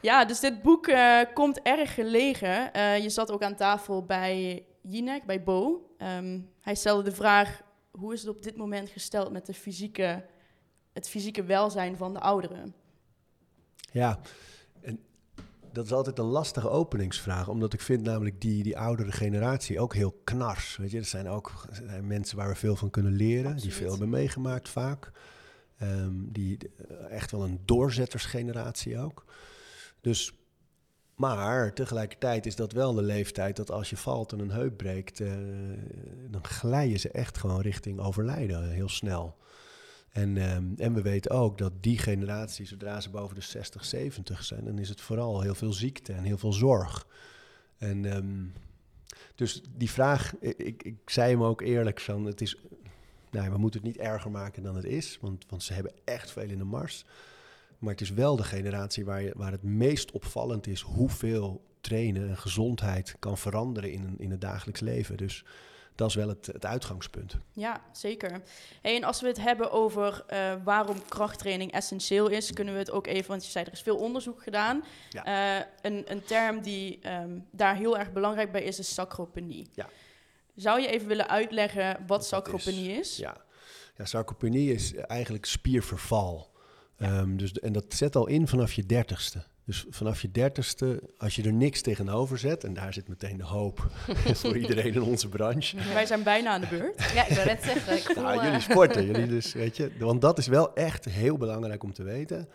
ja. 0.00 0.24
dus 0.24 0.40
dit 0.40 0.62
boek 0.62 0.86
eh, 0.86 1.20
komt 1.34 1.62
erg 1.62 1.94
gelegen. 1.94 2.72
Eh, 2.72 2.98
je 2.98 3.10
zat 3.10 3.30
ook 3.30 3.42
aan 3.42 3.56
tafel 3.56 4.04
bij 4.04 4.64
Jinek, 4.82 5.24
bij 5.24 5.42
Bo. 5.42 5.90
Ehm, 5.98 6.40
hij 6.60 6.74
stelde 6.74 7.02
de 7.02 7.12
vraag, 7.12 7.62
hoe 7.90 8.12
is 8.12 8.20
het 8.20 8.30
op 8.30 8.42
dit 8.42 8.56
moment 8.56 8.88
gesteld 8.88 9.32
met 9.32 9.46
de 9.46 9.54
fysieke, 9.54 10.24
het 10.92 11.08
fysieke 11.08 11.44
welzijn 11.44 11.96
van 11.96 12.12
de 12.12 12.20
ouderen? 12.20 12.74
Ja, 13.92 14.18
en 14.80 15.00
dat 15.72 15.84
is 15.84 15.92
altijd 15.92 16.18
een 16.18 16.24
lastige 16.24 16.68
openingsvraag, 16.68 17.48
omdat 17.48 17.72
ik 17.72 17.80
vind 17.80 18.02
namelijk 18.02 18.40
die, 18.40 18.62
die 18.62 18.78
oudere 18.78 19.12
generatie 19.12 19.80
ook 19.80 19.94
heel 19.94 20.20
knars. 20.24 20.76
Weet 20.76 20.90
je, 20.90 20.98
dat 20.98 21.06
zijn 21.06 21.28
ook 21.28 21.64
zijn 21.70 22.06
mensen 22.06 22.36
waar 22.36 22.48
we 22.48 22.54
veel 22.54 22.76
van 22.76 22.90
kunnen 22.90 23.12
leren, 23.12 23.56
die 23.56 23.72
veel 23.72 23.90
hebben 23.90 24.08
meegemaakt 24.08 24.68
vaak. 24.68 25.10
Ehm, 25.78 26.14
die 26.14 26.58
eh, 26.88 27.10
echt 27.10 27.30
wel 27.30 27.44
een 27.44 27.60
doorzettersgeneratie 27.64 28.98
ook. 28.98 29.24
Dus, 30.00 30.32
maar 31.14 31.74
tegelijkertijd 31.74 32.46
is 32.46 32.56
dat 32.56 32.72
wel 32.72 32.94
de 32.94 33.02
leeftijd 33.02 33.56
dat 33.56 33.70
als 33.70 33.90
je 33.90 33.96
valt 33.96 34.32
en 34.32 34.38
een 34.38 34.50
heup 34.50 34.76
breekt, 34.76 35.20
eh, 35.20 35.32
dan 36.30 36.44
glijden 36.44 37.00
ze 37.00 37.10
echt 37.10 37.38
gewoon 37.38 37.60
richting 37.60 38.00
overlijden 38.00 38.70
heel 38.70 38.88
snel. 38.88 39.36
En, 40.08 40.36
ehm, 40.36 40.64
en 40.76 40.94
we 40.94 41.02
weten 41.02 41.30
ook 41.30 41.58
dat 41.58 41.72
die 41.80 41.98
generatie, 41.98 42.66
zodra 42.66 43.00
ze 43.00 43.10
boven 43.10 43.34
de 43.34 43.40
60, 43.40 43.84
70 43.84 44.44
zijn, 44.44 44.64
dan 44.64 44.78
is 44.78 44.88
het 44.88 45.00
vooral 45.00 45.40
heel 45.40 45.54
veel 45.54 45.72
ziekte 45.72 46.12
en 46.12 46.22
heel 46.22 46.38
veel 46.38 46.52
zorg. 46.52 47.06
En 47.78 48.04
ehm, 48.04 48.44
dus 49.34 49.62
die 49.76 49.90
vraag, 49.90 50.34
ik, 50.40 50.82
ik 50.82 51.10
zei 51.10 51.30
hem 51.30 51.42
ook 51.42 51.60
eerlijk, 51.60 52.00
van 52.00 52.24
het 52.24 52.40
is, 52.40 52.56
nou, 53.30 53.50
we 53.50 53.58
moeten 53.58 53.80
het 53.80 53.88
niet 53.88 53.98
erger 53.98 54.30
maken 54.30 54.62
dan 54.62 54.76
het 54.76 54.84
is, 54.84 55.18
want, 55.20 55.44
want 55.48 55.62
ze 55.62 55.72
hebben 55.72 55.92
echt 56.04 56.30
veel 56.30 56.42
in 56.42 56.58
de 56.58 56.64
mars. 56.64 57.04
Maar 57.78 57.92
het 57.92 58.00
is 58.00 58.10
wel 58.10 58.36
de 58.36 58.44
generatie 58.44 59.04
waar, 59.04 59.22
je, 59.22 59.32
waar 59.36 59.52
het 59.52 59.62
meest 59.62 60.10
opvallend 60.10 60.66
is 60.66 60.80
hoeveel 60.80 61.64
trainen 61.80 62.28
en 62.28 62.36
gezondheid 62.36 63.16
kan 63.18 63.38
veranderen 63.38 63.92
in, 63.92 64.14
in 64.18 64.30
het 64.30 64.40
dagelijks 64.40 64.80
leven. 64.80 65.16
Dus 65.16 65.44
dat 65.98 66.08
is 66.08 66.14
wel 66.14 66.28
het, 66.28 66.46
het 66.46 66.66
uitgangspunt. 66.66 67.36
Ja, 67.52 67.80
zeker. 67.92 68.42
Hey, 68.82 68.96
en 68.96 69.04
als 69.04 69.20
we 69.20 69.26
het 69.26 69.40
hebben 69.40 69.70
over 69.72 70.24
eh, 70.26 70.54
waarom 70.64 70.96
krachttraining 71.08 71.72
essentieel 71.72 72.28
is, 72.28 72.52
kunnen 72.52 72.74
we 72.74 72.80
het 72.80 72.90
ook 72.90 73.06
even, 73.06 73.30
want 73.30 73.44
je 73.44 73.50
zei 73.50 73.64
er 73.64 73.72
is 73.72 73.82
veel 73.82 73.96
onderzoek 73.96 74.42
gedaan. 74.42 74.84
Eh, 75.10 75.56
een, 75.82 76.10
een 76.10 76.24
term 76.24 76.62
die 76.62 76.98
ehm, 77.02 77.38
daar 77.50 77.76
heel 77.76 77.98
erg 77.98 78.12
belangrijk 78.12 78.52
bij 78.52 78.62
is, 78.62 78.78
is 78.78 78.94
sacropenie. 78.94 79.66
Ja. 79.72 79.88
Zou 80.58 80.80
je 80.80 80.88
even 80.88 81.08
willen 81.08 81.28
uitleggen 81.28 81.96
wat 82.06 82.08
dat 82.08 82.26
sacropenie 82.26 82.90
is? 82.90 83.16
Ja, 83.16 83.36
ja 83.96 84.04
sarcopenie 84.04 84.72
is 84.72 84.94
eigenlijk 84.94 85.44
spierverval. 85.44 86.50
Ehm, 86.96 87.36
dus, 87.36 87.52
en 87.52 87.72
dat 87.72 87.84
zet 87.88 88.16
al 88.16 88.26
in 88.26 88.48
vanaf 88.48 88.72
je 88.72 88.86
dertigste. 88.86 89.42
Dus 89.64 89.86
vanaf 89.90 90.22
je 90.22 90.30
dertigste, 90.30 91.02
als 91.18 91.36
je 91.36 91.42
er 91.42 91.52
niks 91.52 91.80
tegenover 91.80 92.38
zet, 92.38 92.64
en 92.64 92.74
daar 92.74 92.92
zit 92.92 93.08
meteen 93.08 93.36
de 93.36 93.44
hoop 93.44 93.90
voor 94.40 94.56
iedereen 94.56 94.94
in 94.94 95.02
onze 95.02 95.28
branche. 95.28 95.76
Wij 95.92 96.06
zijn 96.06 96.22
bijna 96.22 96.50
aan 96.50 96.60
de 96.60 96.66
beurt. 96.66 97.10
Ja, 97.14 97.26
ik 97.26 97.36
wil 97.36 97.44
net 97.44 97.62
zeggen. 97.62 97.96
Ik 97.96 98.02
voel, 98.02 98.22
Nou, 98.22 98.38
eh, 98.38 98.44
jullie 98.44 98.60
sporten, 98.60 99.06
jullie 99.06 99.26
dus, 99.26 99.52
weet 99.52 99.76
je. 99.76 99.90
Want 99.98 100.20
dat 100.20 100.38
is 100.38 100.46
wel 100.46 100.74
echt 100.74 101.04
heel 101.04 101.36
belangrijk 101.36 101.82
om 101.82 101.92
te 101.92 102.02
weten. 102.02 102.48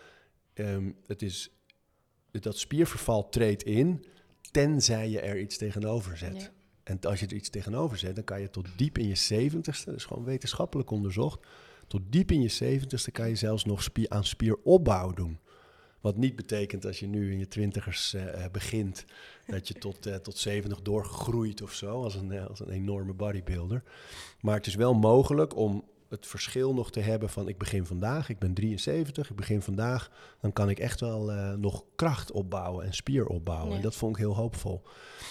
Ehm, 0.54 0.90
het 1.06 1.22
is, 1.22 1.50
dat 2.30 2.58
spierverval 2.58 3.28
treedt 3.28 3.62
in, 3.62 4.04
tenzij 4.50 5.08
je 5.08 5.20
er 5.20 5.40
iets 5.40 5.56
tegenover 5.56 6.16
zet. 6.16 6.52
En 6.84 7.00
als 7.00 7.20
je 7.20 7.26
er 7.26 7.32
iets 7.32 7.50
tegenover 7.50 7.98
zet, 7.98 8.14
dan 8.14 8.24
kan 8.24 8.40
je 8.40 8.50
tot 8.50 8.66
diep 8.76 8.98
in 8.98 9.08
je 9.08 9.14
zeventigste, 9.14 9.84
dat 9.84 9.94
is 9.94 10.04
gewoon 10.04 10.24
wetenschappelijk 10.24 10.90
onderzocht, 10.90 11.46
tot 11.86 12.02
diep 12.10 12.30
in 12.30 12.42
je 12.42 12.48
zeventigste 12.48 13.10
kan 13.10 13.28
je 13.28 13.36
zelfs 13.36 13.64
nog 13.64 13.82
spier, 13.82 14.08
aan 14.08 14.24
spieropbouw 14.24 15.12
doen. 15.12 15.38
Wat 16.00 16.16
niet 16.16 16.36
betekent 16.36 16.86
als 16.86 16.98
je 17.00 17.06
nu 17.06 17.32
in 17.32 17.38
je 17.38 17.48
twintigers 17.48 18.14
eh, 18.14 18.44
eh, 18.44 18.50
begint, 18.50 19.04
dat 19.46 19.68
je 19.68 19.74
tot, 19.74 20.06
eh, 20.06 20.14
tot 20.14 20.38
70 20.38 20.82
doorgroeit 20.82 21.62
of 21.62 21.72
zo, 21.72 22.02
als 22.02 22.14
een, 22.14 22.48
als 22.48 22.60
een 22.60 22.70
enorme 22.70 23.12
bodybuilder. 23.12 23.82
Maar 24.40 24.56
het 24.56 24.66
is 24.66 24.74
wel 24.74 24.94
mogelijk 24.94 25.56
om 25.56 25.84
het 26.14 26.26
verschil 26.26 26.74
nog 26.74 26.90
te 26.90 27.00
hebben 27.00 27.28
van 27.28 27.48
ik 27.48 27.58
begin 27.58 27.86
vandaag, 27.86 28.28
ik 28.28 28.38
ben 28.38 28.54
73, 28.54 29.30
ik 29.30 29.36
begin 29.36 29.62
vandaag, 29.62 30.10
dan 30.40 30.52
kan 30.52 30.68
ik 30.70 30.78
echt 30.78 31.00
wel 31.00 31.32
eh, 31.32 31.52
nog 31.52 31.84
kracht 31.96 32.30
opbouwen 32.32 32.84
en 32.86 32.92
spier 32.94 33.26
opbouwen. 33.26 33.70
Ja. 33.70 33.76
En 33.76 33.82
dat 33.82 33.94
vond 33.96 34.16
ik 34.16 34.22
heel 34.22 34.34
hoopvol. 34.36 34.82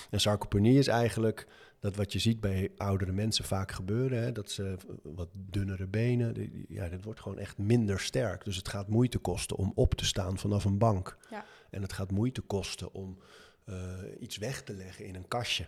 En 0.10 0.20
sarcopenie 0.20 0.78
is 0.80 0.88
eigenlijk 0.88 1.48
dat 1.80 1.96
wat 1.96 2.14
je 2.14 2.20
ziet 2.20 2.40
bij 2.40 2.72
oudere 2.78 3.12
mensen 3.12 3.46
vaak 3.46 3.72
gebeuren, 3.72 4.24
hè, 4.24 4.32
dat 4.32 4.52
ze 4.52 4.76
wat 5.04 5.30
dunnere 5.34 5.88
benen, 5.88 6.34
die- 6.34 6.66
ja, 6.68 6.90
dat 6.90 7.04
wordt 7.04 7.20
gewoon 7.20 7.40
echt 7.40 7.58
minder 7.58 8.00
sterk. 8.00 8.46
Dus 8.46 8.56
het 8.56 8.68
gaat 8.68 8.88
moeite 8.88 9.18
kosten 9.18 9.56
om 9.58 9.72
op 9.76 9.94
te 9.94 10.06
staan 10.06 10.38
vanaf 10.38 10.66
een 10.66 10.78
bank. 10.78 11.18
Ja. 11.30 11.46
En 11.70 11.82
het 11.82 11.94
gaat 11.94 12.12
moeite 12.12 12.42
kosten 12.42 12.94
om 12.94 13.18
eh, 13.66 13.76
iets 14.20 14.38
weg 14.38 14.64
te 14.64 14.74
leggen 14.74 15.06
in 15.06 15.16
een 15.16 15.28
kastje. 15.28 15.66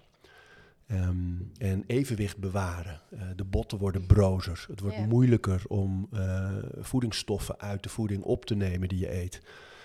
Ehm, 0.88 1.36
en 1.58 1.84
evenwicht 1.88 2.38
bewaren. 2.38 3.02
Eh, 3.10 3.22
de 3.36 3.44
botten 3.44 3.78
worden 3.78 4.06
brozer. 4.06 4.66
Het 4.68 4.80
wordt 4.80 5.08
moeilijker 5.08 5.64
om 5.68 6.08
eh, 6.12 6.50
voedingsstoffen 6.80 7.60
uit 7.60 7.84
de 7.84 7.90
voeding 7.90 8.24
op 8.24 8.46
te 8.46 8.56
nemen 8.56 8.88
die 8.88 9.00
je 9.00 9.14
eet. 9.14 9.42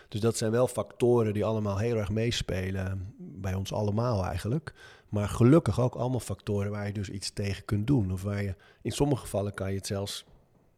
Dus 0.09 0.21
dat 0.21 0.37
zijn 0.37 0.51
wel 0.51 0.69
factoren 0.69 1.33
die 1.33 1.45
allemaal 1.45 1.79
heel 1.79 1.97
erg 1.97 2.11
meespelen 2.11 3.15
bij 3.19 3.55
ons 3.55 3.73
allemaal 3.73 4.25
eigenlijk. 4.25 4.75
Maar 5.09 5.29
gelukkig 5.29 5.81
ook 5.81 5.95
allemaal 5.95 6.21
factoren 6.21 6.71
waar 6.71 6.87
je 6.87 6.93
dus 6.93 7.09
iets 7.09 7.31
tegen 7.31 7.65
kunt 7.65 7.87
doen. 7.87 8.13
Of 8.13 8.23
waar 8.23 8.43
je, 8.43 8.55
in 8.83 8.93
sommige 8.93 9.23
gevallen 9.23 9.55
kan 9.55 9.71
je 9.71 9.77
het 9.77 9.87
zelfs 9.87 10.25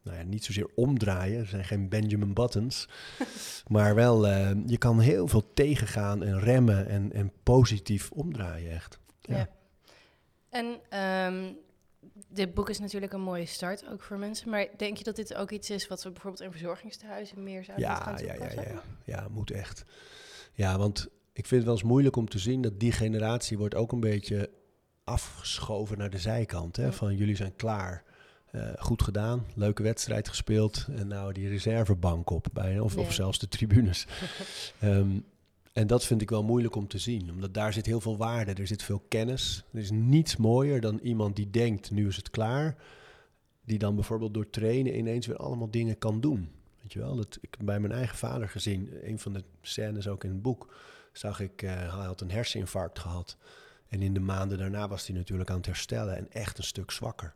nou 0.02 0.17
ja, 0.17 0.23
niet 0.23 0.45
zozeer 0.45 0.69
omdraaien. 0.75 1.41
Er 1.41 1.47
zijn 1.47 1.64
geen 1.64 1.88
Benjamin 1.88 2.35
Buttons. 2.35 2.88
maar 3.69 3.95
wel, 3.95 4.26
eh, 4.26 4.50
je 4.67 4.79
kan 4.79 5.00
heel 5.00 5.29
veel 5.29 5.52
tegengaan 5.55 6.23
en 6.23 6.41
remmen 6.41 6.88
en, 6.88 7.12
en 7.12 7.33
positief 7.43 8.11
omdraaien 8.11 8.71
echt. 8.71 8.99
Ja. 9.21 9.37
Ja. 9.37 9.49
En 10.53 10.81
ehm, 10.89 11.53
dit 12.29 12.55
boek 12.55 12.71
is 12.71 12.79
natuurlijk 12.79 13.13
een 13.13 13.21
mooie 13.21 13.47
start 13.47 13.89
ook 13.89 14.03
voor 14.03 14.19
mensen. 14.19 14.51
Maar 14.51 14.67
denk 14.77 14.97
je 14.97 15.05
dat 15.05 15.17
dit 15.17 15.35
ook 15.35 15.51
iets 15.51 15.71
is 15.71 15.87
wat 15.89 16.03
we 16.03 16.11
bijvoorbeeld 16.11 16.43
in 16.43 16.51
verzorgingstehuizen 16.51 17.43
meer 17.43 17.65
zouden 17.65 17.87
Ja, 17.87 17.95
gaan 17.95 18.17
ja, 18.19 18.33
ja, 18.33 18.33
toepassen? 18.35 18.63
ja, 18.73 18.83
ja, 19.05 19.29
moet 19.31 19.51
echt. 19.51 19.85
Ja, 20.53 20.79
want 20.79 21.09
ik 21.33 21.47
vind 21.47 21.51
het 21.51 21.65
wel 21.65 21.75
eens 21.75 21.83
moeilijk 21.83 22.17
om 22.17 22.29
te 22.29 22.39
zien 22.39 22.61
dat 22.63 22.81
die 22.81 22.93
generatie 22.93 23.59
wordt 23.59 23.75
ook 23.75 23.93
een 23.93 24.01
beetje 24.01 24.51
afgeschoven 25.05 25.99
naar 25.99 26.11
de 26.11 26.19
zijkant. 26.19 26.77
Hè? 26.77 26.85
Ja. 26.85 26.93
Van 26.93 27.17
jullie 27.17 27.37
zijn 27.37 27.57
klaar. 27.57 28.05
Eh, 28.51 28.69
goed 28.79 29.03
gedaan, 29.03 29.47
leuke 29.55 29.83
wedstrijd 29.83 30.29
gespeeld. 30.29 30.87
En 30.97 31.09
nou 31.09 31.33
die 31.33 31.49
reservebank 31.49 32.31
op, 32.31 32.47
bij, 32.53 32.79
of, 32.79 32.97
of 32.97 33.07
Ja. 33.07 33.13
zelfs 33.13 33.39
de 33.39 33.49
tribunes. 33.49 34.07
Ehm, 34.81 35.11
en 35.73 35.87
dat 35.87 36.05
vind 36.05 36.23
ik 36.23 36.31
wel 36.31 36.43
moeilijk 36.43 36.75
om 36.75 36.88
te 36.88 36.99
zien, 36.99 37.31
omdat 37.31 37.55
daar 37.55 37.73
zit 37.73 37.87
heel 37.87 38.00
veel 38.00 38.17
waarde, 38.17 38.52
er 38.52 38.67
zit 38.67 38.83
veel 38.83 39.05
kennis. 39.09 39.64
Er 39.73 39.79
is 39.79 39.91
niets 39.91 40.37
mooier 40.37 40.81
dan 40.81 40.99
iemand 40.99 41.37
die 41.37 41.50
denkt, 41.50 41.91
nu 41.91 42.09
is 42.09 42.17
het 42.17 42.31
klaar. 42.31 42.76
Die 43.64 43.79
dan 43.79 43.95
bijvoorbeeld 43.95 44.35
door 44.35 44.50
trainen 44.50 44.99
ineens 44.99 45.26
weer 45.26 45.37
allemaal 45.37 45.71
dingen 45.71 45.99
kan 45.99 46.21
doen. 46.21 46.50
Weet 46.83 46.93
je 46.93 46.99
wel, 46.99 47.17
dat, 47.17 47.38
ik 47.41 47.57
bij 47.64 47.81
mijn 47.81 47.93
eigen 47.93 48.17
vader 48.17 48.49
gezien, 48.49 49.09
een 49.09 49.19
van 49.19 49.33
de 49.33 49.45
scènes 49.61 50.09
ook 50.09 50.25
in 50.25 50.31
het 50.31 50.43
boek, 50.43 50.75
zag 51.12 51.41
ik, 51.41 51.62
eh, 51.62 51.71
hij 51.71 52.07
had 52.07 52.21
een 52.21 52.31
herseninfarct 52.31 52.99
gehad. 52.99 53.37
En 53.88 54.02
in 54.02 54.14
de 54.14 54.21
maanden 54.21 54.59
daarna 54.59 54.88
was 54.88 55.07
hij 55.07 55.17
natuurlijk 55.17 55.50
aan 55.50 55.57
het 55.57 55.67
herstellen 55.67 56.17
en 56.17 56.31
echt 56.31 56.59
een 56.59 56.64
stuk 56.64 56.91
zwakker. 56.91 57.35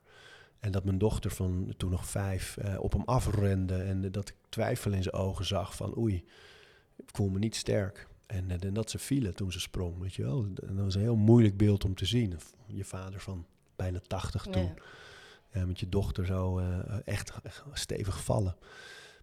En 0.58 0.72
dat 0.72 0.84
mijn 0.84 0.98
dochter 0.98 1.30
van 1.30 1.74
toen 1.76 1.90
nog 1.90 2.06
vijf 2.06 2.56
eh, 2.56 2.80
op 2.80 2.92
hem 2.92 3.02
afrende 3.04 3.82
en 3.82 4.12
dat 4.12 4.28
ik 4.28 4.34
twijfel 4.48 4.92
in 4.92 5.02
zijn 5.02 5.14
ogen 5.14 5.44
zag 5.44 5.76
van 5.76 5.98
oei, 5.98 6.24
ik 6.96 7.08
voel 7.12 7.28
me 7.28 7.38
niet 7.38 7.56
sterk. 7.56 8.06
En, 8.26 8.50
eh, 8.50 8.64
en 8.64 8.74
dat 8.74 8.90
ze 8.90 8.98
vielen 8.98 9.34
toen 9.34 9.52
ze 9.52 9.60
sprong, 9.60 9.98
weet 9.98 10.14
je 10.14 10.22
wel. 10.22 10.44
En 10.44 10.74
dat 10.74 10.84
was 10.84 10.94
een 10.94 11.00
heel 11.00 11.16
moeilijk 11.16 11.56
beeld 11.56 11.84
om 11.84 11.94
te 11.94 12.06
zien. 12.06 12.38
Je 12.66 12.84
vader 12.84 13.20
van 13.20 13.46
bijna 13.76 13.98
80 14.06 14.42
toen. 14.42 14.62
Ja. 14.62 14.74
Eh, 15.56 15.64
met 15.64 15.80
je 15.80 15.88
dochter 15.88 16.26
zo 16.26 16.58
eh, 16.58 16.78
echt 17.04 17.32
stevig 17.72 18.24
vallen. 18.24 18.56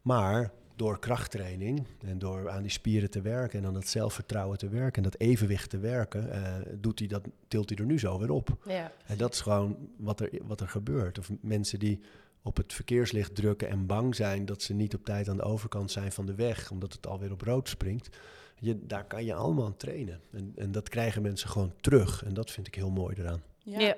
Maar 0.02 0.52
door 0.76 1.00
krachttraining 1.00 1.86
en 2.06 2.20
door 2.20 2.50
aan 2.50 2.62
die 2.62 2.72
spieren 2.72 3.10
te 3.10 3.22
werken 3.22 3.60
en 3.60 3.66
aan 3.66 3.74
dat 3.74 3.88
zelfvertrouwen 3.88 4.58
te 4.58 4.70
werken 4.70 5.04
en 5.04 5.10
dat 5.10 5.22
evenwicht 5.22 5.70
te 5.70 5.78
werken, 5.78 6.32
eh, 6.32 6.74
doet 6.80 7.00
hij 7.00 7.08
dat, 7.08 7.28
tilt 7.48 7.70
hij 7.70 7.78
er 7.78 7.86
nu 7.86 8.00
zo 8.00 8.20
weer 8.20 8.32
op. 8.32 8.58
Ja. 8.66 8.92
En 9.06 9.18
dat 9.18 9.34
is 9.34 9.42
gewoon 9.42 9.78
wat 9.98 10.20
er, 10.20 10.30
wat 10.44 10.62
er 10.62 10.70
gebeurt. 10.70 11.20
Of 11.20 11.30
mensen 11.42 11.80
die 11.80 12.00
op 12.44 12.58
het 12.58 12.74
verkeerslicht 12.74 13.36
drukken 13.36 13.70
en 13.70 13.86
bang 13.86 14.16
zijn 14.16 14.46
dat 14.46 14.62
ze 14.62 14.74
niet 14.74 14.96
op 14.96 15.06
tijd 15.06 15.30
aan 15.30 15.38
de 15.38 15.44
overkant 15.44 15.92
zijn 15.92 16.12
van 16.12 16.26
de 16.26 16.36
weg, 16.36 16.72
omdat 16.72 16.94
het 16.94 17.08
alweer 17.08 17.32
op 17.32 17.42
rood 17.42 17.70
springt. 17.70 18.10
Je, 18.60 18.86
daar 18.86 19.06
kan 19.06 19.26
je 19.26 19.34
allemaal 19.34 19.66
aan 19.66 19.78
trainen. 19.78 20.22
En, 20.32 20.54
en 20.56 20.72
dat 20.72 20.90
krijgen 20.90 21.22
mensen 21.22 21.50
gewoon 21.50 21.74
terug. 21.82 22.24
En 22.24 22.34
dat 22.34 22.52
vind 22.52 22.68
ik 22.68 22.76
heel 22.76 22.90
mooi 22.90 23.16
eraan. 23.20 23.44
Ja. 23.58 23.80
Ja. 23.80 23.96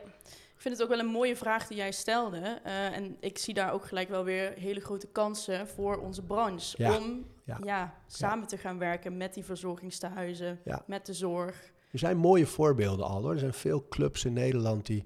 Ik 0.55 0.61
vind 0.61 0.73
het 0.73 0.83
ook 0.83 0.89
wel 0.89 0.99
een 1.05 1.11
mooie 1.11 1.35
vraag 1.35 1.67
die 1.67 1.77
jij 1.77 1.91
stelde. 1.91 2.59
Eh, 2.63 2.95
en 2.95 3.17
ik 3.19 3.37
zie 3.37 3.53
daar 3.53 3.73
ook 3.73 3.85
gelijk 3.85 4.09
wel 4.09 4.23
weer 4.23 4.53
hele 4.57 4.79
grote 4.79 5.07
kansen 5.07 5.67
voor 5.67 5.97
onze 5.97 6.21
branche. 6.21 6.75
Ja, 6.83 6.97
Om 6.97 7.25
ja. 7.43 7.57
ja. 7.63 7.93
samen 8.07 8.47
te 8.47 8.57
gaan 8.57 8.77
werken 8.77 9.17
met 9.17 9.33
die 9.33 9.43
verzorgingstehuizen, 9.45 10.59
Ja. 10.65 10.83
met 10.87 11.05
de 11.05 11.13
zorg. 11.13 11.71
Er 11.91 11.99
zijn 11.99 12.17
mooie 12.17 12.45
voorbeelden 12.45 13.05
al 13.05 13.21
hoor. 13.21 13.31
Er 13.31 13.39
zijn 13.39 13.53
veel 13.53 13.87
clubs 13.89 14.25
in 14.25 14.33
Nederland 14.33 14.85
die, 14.85 15.03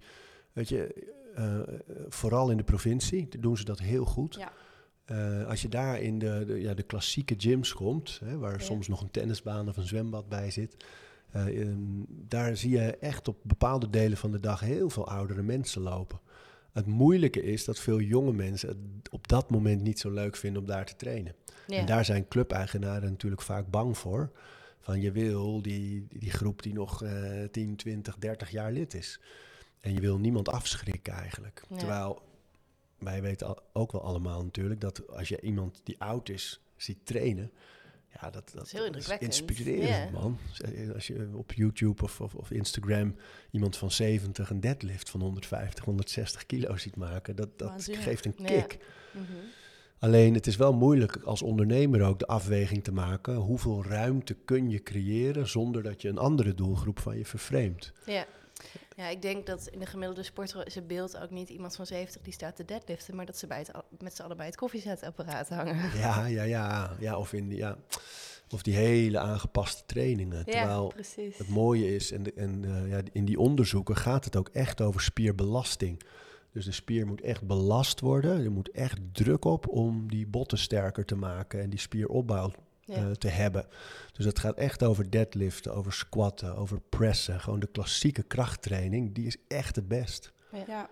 weet 0.53 0.69
je, 0.69 1.13
eh, 1.39 1.59
vooral 2.09 2.49
in 2.49 2.57
de 2.57 2.63
provincie, 2.63 3.27
doen 3.39 3.57
ze 3.57 3.63
dat 3.65 3.79
heel 3.79 4.05
goed. 4.05 4.35
Ja. 4.35 4.51
Eh, 5.05 5.47
als 5.47 5.61
je 5.61 5.69
daar 5.69 6.01
in 6.01 6.19
de, 6.19 6.43
de, 6.47 6.61
ja, 6.61 6.73
de 6.73 6.83
klassieke 6.83 7.35
gyms 7.37 7.73
komt, 7.73 8.19
hè, 8.23 8.37
waar 8.37 8.59
Ja. 8.59 8.65
soms 8.65 8.87
nog 8.87 9.01
een 9.01 9.11
tennisbaan 9.11 9.67
of 9.69 9.77
een 9.77 9.87
zwembad 9.87 10.29
bij 10.29 10.51
zit, 10.51 10.75
eh, 11.31 11.45
daar 12.09 12.57
zie 12.57 12.69
je 12.71 12.97
echt 12.97 13.27
op 13.27 13.37
bepaalde 13.41 13.89
delen 13.89 14.17
van 14.17 14.31
de 14.31 14.39
dag 14.39 14.59
heel 14.59 14.89
veel 14.89 15.07
oudere 15.07 15.41
mensen 15.41 15.81
lopen. 15.81 16.19
Het 16.71 16.85
moeilijke 16.85 17.43
is 17.43 17.65
dat 17.65 17.79
veel 17.79 17.99
jonge 17.99 18.33
mensen 18.33 18.69
het 18.69 18.77
op 19.11 19.27
dat 19.27 19.49
moment 19.49 19.81
niet 19.81 19.99
zo 19.99 20.11
leuk 20.11 20.35
vinden 20.35 20.61
om 20.61 20.67
daar 20.67 20.85
te 20.85 20.95
trainen. 20.95 21.35
Ja. 21.67 21.77
En 21.77 21.85
daar 21.85 22.05
zijn 22.05 22.27
clubeigenaren 22.27 23.09
natuurlijk 23.09 23.41
vaak 23.41 23.67
bang 23.69 23.97
voor. 23.97 24.31
Van 24.79 25.01
je 25.01 25.11
wil 25.11 25.61
die, 25.61 26.07
die 26.09 26.31
groep 26.31 26.63
die 26.63 26.73
nog 26.73 27.03
eh 27.03 27.43
10, 27.51 27.75
20, 27.75 28.17
30 28.17 28.49
jaar 28.51 28.71
lid 28.71 28.93
is. 28.93 29.19
En 29.79 29.93
je 29.93 29.99
wil 29.99 30.17
niemand 30.17 30.49
afschrikken 30.49 31.13
eigenlijk. 31.13 31.63
Ja. 31.69 31.77
Terwijl 31.77 32.21
wij 32.97 33.21
weten 33.21 33.57
ook 33.73 33.91
wel 33.91 34.01
allemaal 34.01 34.43
natuurlijk 34.43 34.81
dat 34.81 35.07
als 35.07 35.27
je 35.27 35.41
iemand 35.41 35.81
die 35.83 35.99
oud 36.01 36.29
is 36.29 36.61
ziet 36.75 37.05
trainen. 37.05 37.51
Ja, 38.21 38.29
dat, 38.29 38.51
dat, 38.53 38.65
is 38.65 38.71
heel 38.71 38.85
indrukwekkend. 38.85 39.39
inspirerend, 39.39 40.11
man. 40.11 40.37
Als 40.93 41.07
je 41.07 41.29
op 41.33 41.53
YouTube 41.53 42.03
of, 42.03 42.21
of, 42.21 42.35
of 42.35 42.51
Instagram 42.51 43.15
iemand 43.51 43.77
van 43.77 43.91
70 43.91 44.49
een 44.49 44.59
deadlift 44.59 45.09
van 45.09 45.21
150, 45.21 45.83
160 45.85 46.45
kilo 46.45 46.77
ziet 46.77 46.95
maken, 46.95 47.35
dat, 47.35 47.59
dat 47.59 47.69
Waanzinnig. 47.69 48.03
geeft 48.03 48.25
een 48.25 48.33
Ja. 48.37 48.45
kick. 48.45 48.77
Mhm. 49.11 49.23
Alleen 49.99 50.33
het 50.33 50.47
is 50.47 50.55
wel 50.55 50.73
moeilijk 50.73 51.15
als 51.15 51.41
ondernemer 51.41 52.01
ook 52.01 52.19
de 52.19 52.27
afweging 52.27 52.83
te 52.83 52.91
maken. 52.91 53.35
Hoeveel 53.35 53.83
ruimte 53.83 54.33
kun 54.45 54.69
je 54.69 54.83
creëren 54.83 55.47
zonder 55.47 55.83
dat 55.83 56.01
je 56.01 56.09
een 56.09 56.17
andere 56.17 56.53
doelgroep 56.53 56.99
van 56.99 57.17
je 57.17 57.25
vervreemdt? 57.25 57.93
Ja. 58.05 58.25
Ja, 58.99 59.07
ik 59.07 59.21
denk 59.21 59.45
dat 59.45 59.67
in 59.67 59.79
de 59.79 59.85
gemiddelde 59.85 60.23
sportschool 60.23 60.63
is 60.63 60.75
het 60.75 60.87
beeld 60.87 61.17
ook 61.17 61.29
niet 61.29 61.49
iemand 61.49 61.75
van 61.75 61.85
70 61.85 62.21
die 62.21 62.33
staat 62.33 62.55
te 62.55 62.65
deadliften, 62.65 63.15
maar 63.15 63.25
dat 63.25 63.37
ze 63.37 63.47
bij 63.47 63.57
het, 63.57 63.71
met 64.01 64.15
z'n 64.15 64.21
allen 64.21 64.37
bij 64.37 64.45
het 64.45 64.55
koffiezetapparaat 64.55 65.49
hangen. 65.49 65.97
Ja, 65.99 66.25
ja, 66.25 66.43
ja. 66.43 66.95
ja, 66.99 67.17
of, 67.17 67.33
in, 67.33 67.47
die- 67.49 67.57
ja. 67.57 67.77
of 68.49 68.61
die 68.61 68.75
hele 68.75 69.19
aangepaste 69.19 69.83
trainingen. 69.85 70.37
Ja, 70.37 70.43
Terwijl 70.43 70.87
precies. 70.87 71.37
het 71.37 71.47
mooie 71.49 71.95
is, 71.95 72.11
en, 72.11 72.23
de- 72.23 72.33
en 72.33 72.65
eh, 72.65 72.89
ja, 72.89 73.01
in 73.11 73.25
die 73.25 73.39
onderzoeken 73.39 73.95
gaat 73.95 74.25
het 74.25 74.35
ook 74.35 74.49
echt 74.49 74.81
over 74.81 75.01
spierbelasting. 75.01 76.01
Dus 76.51 76.65
de 76.65 76.71
spier 76.71 77.05
moet 77.07 77.21
echt 77.21 77.47
belast 77.47 77.99
worden. 77.99 78.43
Er 78.43 78.51
moet 78.51 78.71
echt 78.71 78.97
druk 79.11 79.45
op 79.45 79.67
om 79.67 80.07
die 80.09 80.27
botten 80.27 80.57
sterker 80.57 81.05
te 81.05 81.15
maken 81.15 81.61
en 81.61 81.69
die 81.69 81.79
spieropbouw 81.79 82.51
Ja. 82.89 82.95
eh, 82.95 83.11
te 83.11 83.27
hebben. 83.27 83.65
Dus 84.13 84.25
het 84.25 84.39
gaat 84.39 84.57
echt 84.57 84.83
over 84.83 85.09
deadliften, 85.09 85.73
over 85.73 85.93
squatten, 85.93 86.55
over 86.55 86.79
pressen. 86.89 87.39
Gewoon 87.39 87.59
de 87.59 87.67
klassieke 87.67 88.23
krachttraining, 88.23 89.15
die 89.15 89.27
is 89.27 89.37
echt 89.47 89.75
het 89.75 89.87
best. 89.87 90.31
Ja. 90.67 90.89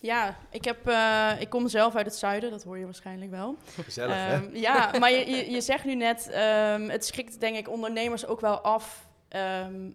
Ja, 0.00 0.36
ik, 0.50 0.64
heb, 0.64 0.86
eh, 0.88 1.30
ik 1.38 1.48
kom 1.48 1.68
zelf 1.68 1.94
uit 1.96 2.06
het 2.06 2.14
zuiden, 2.14 2.50
dat 2.50 2.62
hoor 2.64 2.78
je 2.78 2.84
waarschijnlijk 2.84 3.30
wel. 3.30 3.56
Gezellig, 3.84 4.16
Ehm, 4.16 4.56
ja, 4.56 4.92
maar 4.98 5.10
je, 5.12 5.30
je, 5.30 5.50
je 5.50 5.60
zegt 5.60 5.84
nu 5.84 5.94
net, 5.94 6.28
ehm, 6.30 6.88
het 6.88 7.04
schrikt 7.06 7.40
denk 7.40 7.56
ik 7.56 7.68
ondernemers 7.68 8.26
ook 8.26 8.40
wel 8.40 8.60
af, 8.60 9.08
ehm, 9.28 9.90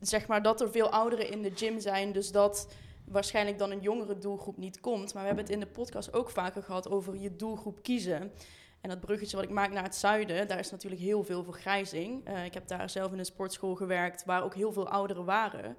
zeg 0.00 0.26
maar, 0.26 0.42
dat 0.42 0.60
er 0.60 0.70
veel 0.70 0.90
ouderen 0.90 1.30
in 1.30 1.42
de 1.42 1.52
gym 1.54 1.80
zijn, 1.80 2.12
dus 2.12 2.32
dat 2.32 2.68
waarschijnlijk 3.04 3.58
dan 3.58 3.70
een 3.70 3.80
jongere 3.80 4.18
doelgroep 4.18 4.56
niet 4.56 4.80
komt. 4.80 5.14
Maar 5.14 5.22
we 5.22 5.28
hebben 5.28 5.44
het 5.44 5.54
in 5.54 5.60
de 5.60 5.66
podcast 5.66 6.12
ook 6.12 6.30
vaker 6.30 6.62
gehad 6.62 6.90
over 6.90 7.16
je 7.16 7.36
doelgroep 7.36 7.82
kiezen. 7.82 8.32
En 8.80 8.88
dat 8.88 9.00
bruggetje 9.00 9.36
wat 9.36 9.44
ik 9.44 9.50
maak 9.50 9.72
naar 9.72 9.82
het 9.82 9.94
zuiden, 9.94 10.48
daar 10.48 10.58
is 10.58 10.70
natuurlijk 10.70 11.02
heel 11.02 11.24
veel 11.24 11.44
vergrijzing. 11.44 12.24
Eh, 12.24 12.44
ik 12.44 12.54
heb 12.54 12.68
daar 12.68 12.90
zelf 12.90 13.12
in 13.12 13.18
een 13.18 13.24
sportschool 13.24 13.74
gewerkt 13.74 14.24
waar 14.24 14.44
ook 14.44 14.54
heel 14.54 14.72
veel 14.72 14.88
ouderen 14.88 15.24
waren. 15.24 15.76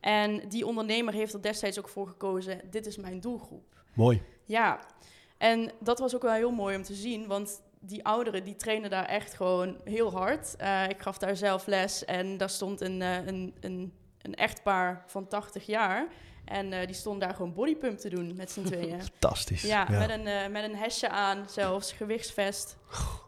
En 0.00 0.48
die 0.48 0.66
ondernemer 0.66 1.14
heeft 1.14 1.32
er 1.32 1.42
destijds 1.42 1.78
ook 1.78 1.88
voor 1.88 2.06
gekozen, 2.06 2.60
dit 2.70 2.86
is 2.86 2.96
mijn 2.96 3.20
doelgroep. 3.20 3.82
Mooi. 3.94 4.22
Ja, 4.44 4.80
en 5.38 5.70
dat 5.80 5.98
was 5.98 6.14
ook 6.14 6.22
wel 6.22 6.32
heel 6.32 6.50
mooi 6.50 6.76
om 6.76 6.82
te 6.82 6.94
zien, 6.94 7.26
want 7.26 7.62
die 7.80 8.04
ouderen 8.04 8.44
die 8.44 8.56
trainen 8.56 8.90
daar 8.90 9.04
echt 9.04 9.34
gewoon 9.34 9.80
heel 9.84 10.12
hard. 10.12 10.56
Eh, 10.56 10.88
ik 10.88 11.00
gaf 11.00 11.18
daar 11.18 11.36
zelf 11.36 11.66
les 11.66 12.04
en 12.04 12.36
daar 12.36 12.50
stond 12.50 12.80
een, 12.80 13.02
eh, 13.02 13.26
een, 13.26 13.54
een, 13.60 13.92
een 14.22 14.34
echtpaar 14.34 15.04
van 15.06 15.28
80 15.28 15.66
jaar. 15.66 16.08
En 16.50 16.72
eh, 16.72 16.86
die 16.86 16.94
stond 16.94 17.20
daar 17.20 17.34
gewoon 17.34 17.52
bodypump 17.52 17.98
te 17.98 18.08
doen 18.08 18.36
met 18.36 18.50
z'n 18.50 18.62
tweeën. 18.62 19.02
Fantastisch. 19.10 19.62
Ja, 19.62 19.86
Met, 19.90 20.10
een, 20.10 20.26
eh, 20.26 20.48
met 20.48 20.64
een 20.64 20.76
hesje 20.76 21.08
aan, 21.08 21.44
zelfs 21.48 21.92
gewichtsvest. 21.92 22.76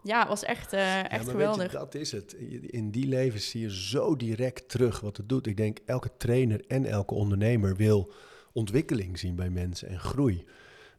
Ja, 0.03 0.29
was 0.29 0.45
echt, 0.45 0.73
eh, 0.73 1.13
echt 1.13 1.29
geweldig. 1.29 1.73
Je, 1.73 1.79
dat 1.79 1.95
is 1.95 2.13
het. 2.13 2.33
In 2.67 2.91
die 2.91 3.07
levens 3.07 3.51
zie 3.51 3.61
je 3.61 3.75
zo 3.77 4.17
direct 4.17 4.69
terug 4.69 5.01
wat 5.01 5.17
het 5.17 5.29
doet. 5.29 5.47
Ik 5.47 5.57
denk 5.57 5.79
elke 5.87 6.11
trainer 6.17 6.65
en 6.67 6.85
elke 6.85 7.15
ondernemer 7.15 7.77
wil 7.77 8.13
ontwikkeling 8.53 9.19
zien 9.19 9.35
bij 9.35 9.51
mensen 9.51 9.89
en 9.89 10.01
groei. 10.01 10.45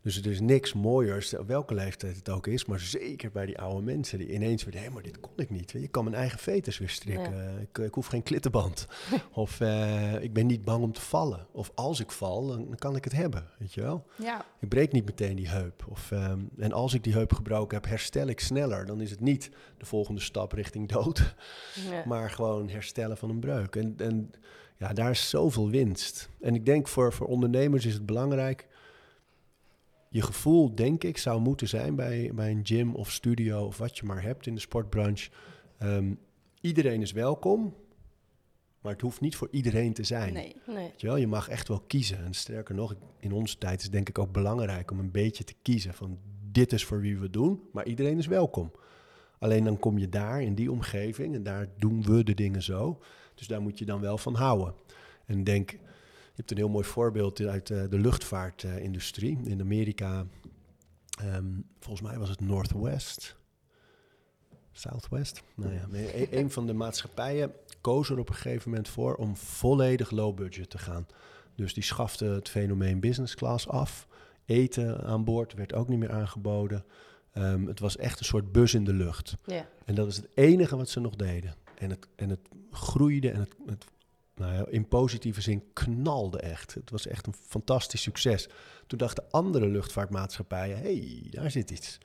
Dus 0.03 0.17
er 0.17 0.31
is 0.31 0.39
niks 0.39 0.73
mooiers, 0.73 1.33
welke 1.47 1.73
leeftijd 1.73 2.15
het 2.15 2.29
ook 2.29 2.47
is, 2.47 2.65
maar 2.65 2.79
zeker 2.79 3.31
bij 3.31 3.45
die 3.45 3.59
oude 3.59 3.81
mensen 3.81 4.17
die 4.17 4.33
ineens 4.33 4.63
weer, 4.63 4.81
hé, 4.81 4.89
maar 4.89 5.03
dit 5.03 5.19
kon 5.19 5.31
ik 5.35 5.49
niet. 5.49 5.71
Je 5.71 5.87
kan 5.87 6.03
mijn 6.03 6.15
eigen 6.15 6.39
veters 6.39 6.77
weer 6.77 6.89
strikken. 6.89 7.59
Ik, 7.71 7.77
ik 7.77 7.93
hoef 7.93 8.05
geen 8.07 8.23
klittenband. 8.23 8.87
of 9.31 9.59
eh, 9.59 10.21
ik 10.23 10.33
ben 10.33 10.45
niet 10.45 10.63
bang 10.63 10.83
om 10.83 10.93
te 10.93 11.01
vallen. 11.01 11.47
Of 11.51 11.71
als 11.75 11.99
ik 11.99 12.11
val, 12.11 12.47
dan, 12.47 12.75
kan 12.77 12.95
ik 12.95 13.03
het 13.03 13.13
hebben, 13.13 13.47
weet 13.57 13.73
je 13.73 13.81
wel. 13.81 14.05
Ja, 14.15 14.45
Ik 14.59 14.69
breek 14.69 14.91
niet 14.91 15.05
meteen 15.05 15.35
die 15.35 15.47
heup. 15.49 15.85
Of, 15.89 16.11
ehm, 16.11 16.39
en 16.57 16.71
als 16.73 16.93
ik 16.93 17.03
die 17.03 17.13
heup 17.13 17.33
gebroken 17.33 17.77
heb, 17.77 17.89
herstel 17.89 18.27
ik 18.27 18.39
sneller. 18.39 18.85
Dan 18.85 19.01
is 19.01 19.11
het 19.11 19.19
niet 19.19 19.49
de 19.77 19.85
volgende 19.85 20.21
stap 20.21 20.51
richting 20.51 20.87
dood, 20.87 21.35
Ja. 21.89 22.03
maar 22.05 22.29
gewoon 22.29 22.69
herstellen 22.69 23.17
van 23.17 23.29
een 23.29 23.39
breuk. 23.39 23.75
En, 23.75 23.93
en 23.97 24.31
ja, 24.77 24.93
daar 24.93 25.09
is 25.09 25.29
zoveel 25.29 25.69
winst. 25.69 26.29
En 26.41 26.55
ik 26.55 26.65
denk 26.65 26.87
voor, 26.87 27.13
voor 27.13 27.27
ondernemers 27.27 27.85
is 27.85 27.93
het 27.93 28.05
belangrijk. 28.05 28.67
Je 30.13 30.21
gevoel, 30.21 30.75
denk 30.75 31.03
ik, 31.03 31.17
zou 31.17 31.41
moeten 31.41 31.67
zijn 31.67 31.95
bij, 31.95 32.31
bij 32.33 32.51
een 32.51 32.65
gym 32.65 32.95
of 32.95 33.11
studio 33.11 33.65
of 33.65 33.77
wat 33.77 33.97
je 33.97 34.05
maar 34.05 34.21
hebt 34.21 34.47
in 34.47 34.53
de 34.53 34.61
sportbranche. 34.61 35.29
Ehm, 35.77 36.13
iedereen 36.61 37.01
is 37.01 37.11
welkom, 37.11 37.75
maar 38.81 38.91
het 38.91 39.01
hoeft 39.01 39.21
niet 39.21 39.35
voor 39.35 39.47
iedereen 39.51 39.93
te 39.93 40.03
zijn. 40.03 40.33
nee. 40.33 40.55
Nee. 40.67 40.75
Weet 40.75 41.01
je 41.01 41.07
wel, 41.07 41.15
je 41.15 41.27
mag 41.27 41.49
echt 41.49 41.67
wel 41.67 41.79
kiezen. 41.79 42.25
En 42.25 42.33
sterker 42.33 42.75
nog, 42.75 42.95
in 43.19 43.31
onze 43.31 43.57
tijd 43.57 43.77
is 43.77 43.83
het 43.83 43.91
denk 43.91 44.09
ik 44.09 44.17
ook 44.17 44.31
belangrijk 44.31 44.91
om 44.91 44.99
een 44.99 45.11
beetje 45.11 45.43
te 45.43 45.55
kiezen 45.61 45.93
van 45.93 46.17
dit 46.51 46.73
is 46.73 46.85
voor 46.85 46.99
wie 46.99 47.17
we 47.17 47.29
doen, 47.29 47.61
maar 47.71 47.85
iedereen 47.85 48.17
is 48.17 48.27
welkom. 48.27 48.71
Alleen 49.39 49.63
dan 49.63 49.79
kom 49.79 49.97
je 49.97 50.09
daar 50.09 50.41
in 50.41 50.55
die 50.55 50.71
omgeving 50.71 51.35
en 51.35 51.43
daar 51.43 51.67
doen 51.77 52.03
we 52.03 52.23
de 52.23 52.33
dingen 52.33 52.63
zo. 52.63 52.99
Dus 53.35 53.47
daar 53.47 53.61
moet 53.61 53.79
je 53.79 53.85
dan 53.85 54.01
wel 54.01 54.17
van 54.17 54.35
houden. 54.35 54.73
En 55.25 55.43
denk, 55.43 55.77
je 56.33 56.39
hebt 56.39 56.51
een 56.51 56.57
heel 56.57 56.69
mooi 56.69 56.85
voorbeeld 56.85 57.41
uit 57.41 57.69
eh, 57.69 57.83
de 57.89 57.99
luchtvaartindustrie. 57.99 59.39
in 59.43 59.61
Amerika, 59.61 60.25
ehm, 61.19 61.45
volgens 61.79 62.07
mij 62.07 62.17
was 62.19 62.29
het 62.29 62.41
Northwest. 62.41 63.35
Southwest? 64.71 65.43
Nou 65.55 65.73
ja, 65.73 65.87
een, 65.91 66.37
een 66.37 66.51
van 66.51 66.67
de 66.67 66.73
maatschappijen 66.73 67.51
koos 67.81 68.09
er 68.09 68.19
op 68.19 68.29
een 68.29 68.35
gegeven 68.35 68.69
moment 68.69 68.87
voor 68.87 69.15
om 69.15 69.35
volledig 69.35 70.11
low 70.11 70.35
budget 70.35 70.69
te 70.69 70.77
gaan. 70.77 71.07
Dus 71.55 71.73
die 71.73 71.83
schafte 71.83 72.25
het 72.25 72.49
fenomeen 72.49 72.99
business 72.99 73.35
class 73.35 73.67
af. 73.67 74.07
Eten 74.45 75.03
aan 75.03 75.23
boord 75.23 75.53
werd 75.53 75.73
ook 75.73 75.87
niet 75.87 75.99
meer 75.99 76.11
aangeboden. 76.11 76.85
Ehm, 77.31 77.65
het 77.65 77.79
was 77.79 77.97
echt 77.97 78.19
een 78.19 78.25
soort 78.25 78.51
bus 78.51 78.73
in 78.73 78.83
de 78.83 78.93
lucht. 78.93 79.35
Ja. 79.45 79.67
En 79.85 79.95
dat 79.95 80.07
is 80.07 80.15
het 80.15 80.27
enige 80.33 80.75
wat 80.75 80.89
ze 80.89 80.99
nog 80.99 81.15
deden. 81.15 81.55
En 81.77 81.89
het, 81.89 82.07
en 82.15 82.29
het 82.29 82.49
groeide 82.71 83.31
en 83.31 83.39
het, 83.39 83.55
het 83.65 83.85
nou 84.35 84.53
ja, 84.53 84.65
in 84.69 84.87
positieve 84.87 85.41
zin 85.41 85.63
knalde 85.73 86.39
echt. 86.39 86.73
Het 86.73 86.89
was 86.89 87.07
echt 87.07 87.27
een 87.27 87.33
fantastisch 87.47 88.01
succes. 88.01 88.49
Toen 88.87 88.97
dachten 88.97 89.23
andere 89.31 89.67
luchtvaartmaatschappijen, 89.67 90.77
hé, 90.77 90.83
hey, 90.97 91.27
daar 91.29 91.51
zit 91.51 91.71
iets. 91.71 91.97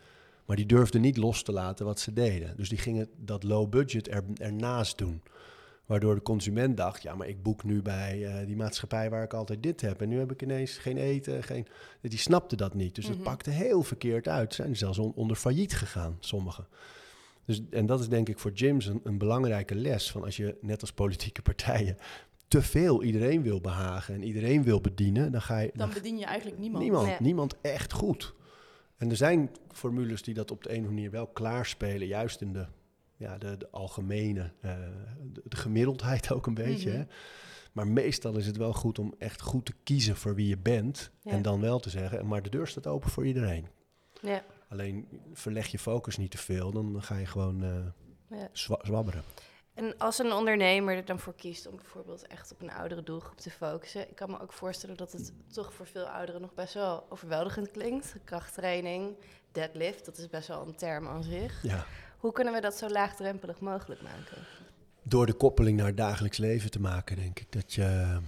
Maar 0.46 0.56
die 0.56 0.66
durfden 0.66 1.00
niet 1.00 1.16
los 1.16 1.42
te 1.42 1.52
laten 1.52 1.84
wat 1.86 2.00
ze 2.00 2.12
deden. 2.12 2.56
Dus 2.56 2.68
die 2.68 2.78
gingen 2.78 3.08
dat 3.16 3.42
low 3.42 3.68
budget 3.68 4.08
er, 4.10 4.24
ernaast 4.34 4.98
doen. 4.98 5.22
Waardoor 5.86 6.14
de 6.14 6.22
consument 6.22 6.76
dacht, 6.76 7.02
ja, 7.02 7.14
maar 7.14 7.28
ik 7.28 7.42
boek 7.42 7.64
nu 7.64 7.82
bij 7.82 8.26
eh, 8.26 8.46
die 8.46 8.56
maatschappij 8.56 9.10
waar 9.10 9.22
ik 9.22 9.34
altijd 9.34 9.62
dit 9.62 9.80
heb. 9.80 10.00
En 10.02 10.08
nu 10.08 10.18
heb 10.18 10.32
ik 10.32 10.42
ineens 10.42 10.76
geen 10.78 10.96
eten, 10.96 11.42
geen... 11.42 11.66
Die 12.00 12.18
snapte 12.18 12.56
dat 12.56 12.74
niet. 12.74 12.94
Dus 12.94 13.04
Mhm. 13.04 13.14
het 13.14 13.22
pakte 13.22 13.50
heel 13.50 13.82
verkeerd 13.82 14.28
uit. 14.28 14.54
Zijn 14.54 14.76
zelfs 14.76 14.98
on- 14.98 15.12
onder 15.14 15.36
failliet 15.36 15.74
gegaan, 15.76 16.16
sommigen. 16.20 16.66
Dus, 17.48 17.62
en 17.70 17.86
dat 17.86 18.00
is 18.00 18.08
denk 18.08 18.28
ik 18.28 18.38
voor 18.38 18.50
gyms 18.54 18.86
een, 18.86 19.00
een 19.04 19.18
belangrijke 19.18 19.74
les. 19.74 20.10
Van 20.10 20.24
als 20.24 20.36
je, 20.36 20.56
net 20.60 20.80
als 20.80 20.92
politieke 20.92 21.42
partijen, 21.42 21.96
te 22.48 22.62
veel 22.62 23.02
iedereen 23.02 23.42
wil 23.42 23.60
behagen 23.60 24.14
en 24.14 24.22
iedereen 24.22 24.62
wil 24.62 24.80
bedienen, 24.80 25.32
dan 25.32 25.42
ga 25.42 25.58
je... 25.58 25.70
Dan 25.74 25.90
bedien 25.92 26.18
je 26.18 26.24
eigenlijk 26.24 26.58
niemand. 26.58 26.82
Niemand, 26.82 27.06
Nee. 27.06 27.16
niemand 27.20 27.54
echt 27.60 27.92
goed. 27.92 28.34
En 28.96 29.10
er 29.10 29.16
zijn 29.16 29.50
formules 29.72 30.22
die 30.22 30.34
dat 30.34 30.50
op 30.50 30.62
de 30.62 30.68
een 30.68 30.74
of 30.74 30.80
andere 30.80 30.94
manier 30.94 31.10
wel 31.10 31.26
klaarspelen, 31.26 32.06
juist 32.06 32.40
in 32.40 32.52
de, 32.52 32.66
ja, 33.16 33.38
de, 33.38 33.56
de 33.56 33.70
algemene, 33.70 34.52
eh, 34.60 34.72
de, 35.32 35.42
de 35.44 35.56
gemiddeldheid 35.56 36.32
ook 36.32 36.46
een 36.46 36.54
beetje. 36.54 36.90
Mhm. 36.90 36.98
hè. 36.98 37.04
Maar 37.72 37.88
meestal 37.88 38.36
is 38.36 38.46
het 38.46 38.56
wel 38.56 38.72
goed 38.72 38.98
om 38.98 39.14
echt 39.18 39.40
goed 39.40 39.64
te 39.64 39.74
kiezen 39.82 40.16
voor 40.16 40.34
wie 40.34 40.48
je 40.48 40.58
bent. 40.58 41.10
Ja. 41.22 41.30
En 41.30 41.42
dan 41.42 41.60
wel 41.60 41.78
te 41.78 41.90
zeggen, 41.90 42.26
maar 42.26 42.42
de 42.42 42.50
deur 42.50 42.66
staat 42.66 42.86
open 42.86 43.10
voor 43.10 43.26
iedereen. 43.26 43.66
Ja. 44.20 44.44
Alleen 44.68 45.08
verleg 45.32 45.66
je 45.66 45.78
focus 45.78 46.16
niet 46.16 46.30
te 46.30 46.38
veel, 46.38 46.72
dan 46.72 47.02
ga 47.02 47.16
je 47.16 47.26
gewoon 47.26 47.62
eh, 47.64 48.38
Ja. 48.38 48.48
zwa- 48.52 48.80
zwabberen. 48.82 49.22
En 49.74 49.98
als 49.98 50.18
een 50.18 50.32
ondernemer 50.32 50.96
er 50.96 51.04
dan 51.04 51.18
voor 51.18 51.34
kiest 51.34 51.66
om 51.66 51.76
bijvoorbeeld 51.76 52.26
echt 52.26 52.52
op 52.52 52.62
een 52.62 52.70
oudere 52.72 53.02
doelgroep 53.02 53.38
te 53.40 53.50
focussen, 53.50 54.08
ik 54.08 54.16
kan 54.16 54.30
me 54.30 54.40
ook 54.40 54.52
voorstellen 54.52 54.96
dat 54.96 55.12
het 55.12 55.32
toch 55.52 55.72
voor 55.72 55.86
veel 55.86 56.04
ouderen 56.08 56.40
nog 56.40 56.54
best 56.54 56.74
wel 56.74 57.06
overweldigend 57.08 57.70
klinkt. 57.70 58.14
Krachttraining, 58.24 59.16
deadlift, 59.52 60.04
dat 60.04 60.18
is 60.18 60.28
best 60.28 60.48
wel 60.48 60.66
een 60.66 60.76
term 60.76 61.06
aan 61.08 61.22
zich. 61.22 61.62
Ja. 61.62 61.86
Hoe 62.18 62.32
kunnen 62.32 62.52
we 62.52 62.60
dat 62.60 62.74
zo 62.74 62.88
laagdrempelig 62.88 63.60
mogelijk 63.60 64.02
maken? 64.02 64.46
Door 65.02 65.26
de 65.26 65.32
koppeling 65.34 65.76
naar 65.76 65.86
het 65.86 65.96
dagelijks 65.96 66.38
leven 66.38 66.70
te 66.70 66.80
maken, 66.80 67.16
denk 67.16 67.40
ik 67.40 67.52
dat 67.52 67.72
je. 67.74 68.18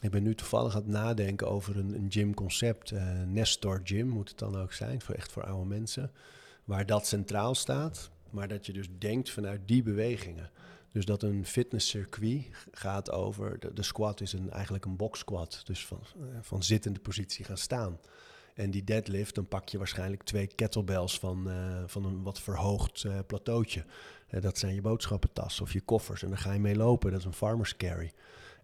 Ik 0.00 0.10
ben 0.10 0.22
nu 0.22 0.34
toevallig 0.34 0.74
aan 0.74 0.82
het 0.82 0.90
nadenken 0.90 1.48
over 1.48 1.76
een, 1.76 1.94
een 1.94 2.12
gymconcept. 2.12 2.90
eh 2.90 3.22
Nestor 3.26 3.80
Gym 3.84 4.08
moet 4.08 4.28
het 4.28 4.38
dan 4.38 4.56
ook 4.56 4.72
zijn, 4.72 5.00
voor 5.00 5.14
echt 5.14 5.32
voor 5.32 5.44
oude 5.44 5.68
mensen. 5.68 6.10
Waar 6.64 6.86
dat 6.86 7.06
centraal 7.06 7.54
staat, 7.54 8.10
maar 8.30 8.48
dat 8.48 8.66
je 8.66 8.72
dus 8.72 8.88
denkt 8.98 9.30
vanuit 9.30 9.60
die 9.64 9.82
bewegingen. 9.82 10.50
Dus 10.92 11.04
dat 11.04 11.22
een 11.22 11.46
fitnesscircuit 11.46 12.46
gaat 12.72 13.10
over. 13.10 13.74
De, 13.74 13.82
squat 13.82 14.20
is 14.20 14.32
een, 14.32 14.50
eigenlijk 14.50 14.84
een 14.84 14.96
box 14.96 15.18
squat. 15.18 15.60
Dus 15.64 15.86
van, 15.86 16.00
eh, 16.20 16.38
van 16.40 16.62
zittende 16.62 17.00
positie 17.00 17.44
gaan 17.44 17.58
staan. 17.58 17.98
En 18.54 18.70
die 18.70 18.84
deadlift, 18.84 19.34
dan 19.34 19.48
pak 19.48 19.68
je 19.68 19.78
waarschijnlijk 19.78 20.22
twee 20.22 20.46
kettlebells 20.46 21.18
van, 21.18 21.50
eh, 21.50 21.82
van 21.86 22.04
een 22.04 22.22
wat 22.22 22.40
verhoogd 22.40 23.04
eh, 23.04 23.18
plateautje. 23.26 23.84
Dat 24.40 24.58
zijn 24.58 24.74
je 24.74 24.80
boodschappentas 24.80 25.60
of 25.60 25.72
je 25.72 25.80
koffers. 25.80 26.22
En 26.22 26.28
daar 26.28 26.38
ga 26.38 26.52
je 26.52 26.60
mee 26.60 26.76
lopen. 26.76 27.10
Dat 27.10 27.20
is 27.20 27.26
een 27.26 27.32
farmer's 27.32 27.76
carry. 27.76 28.12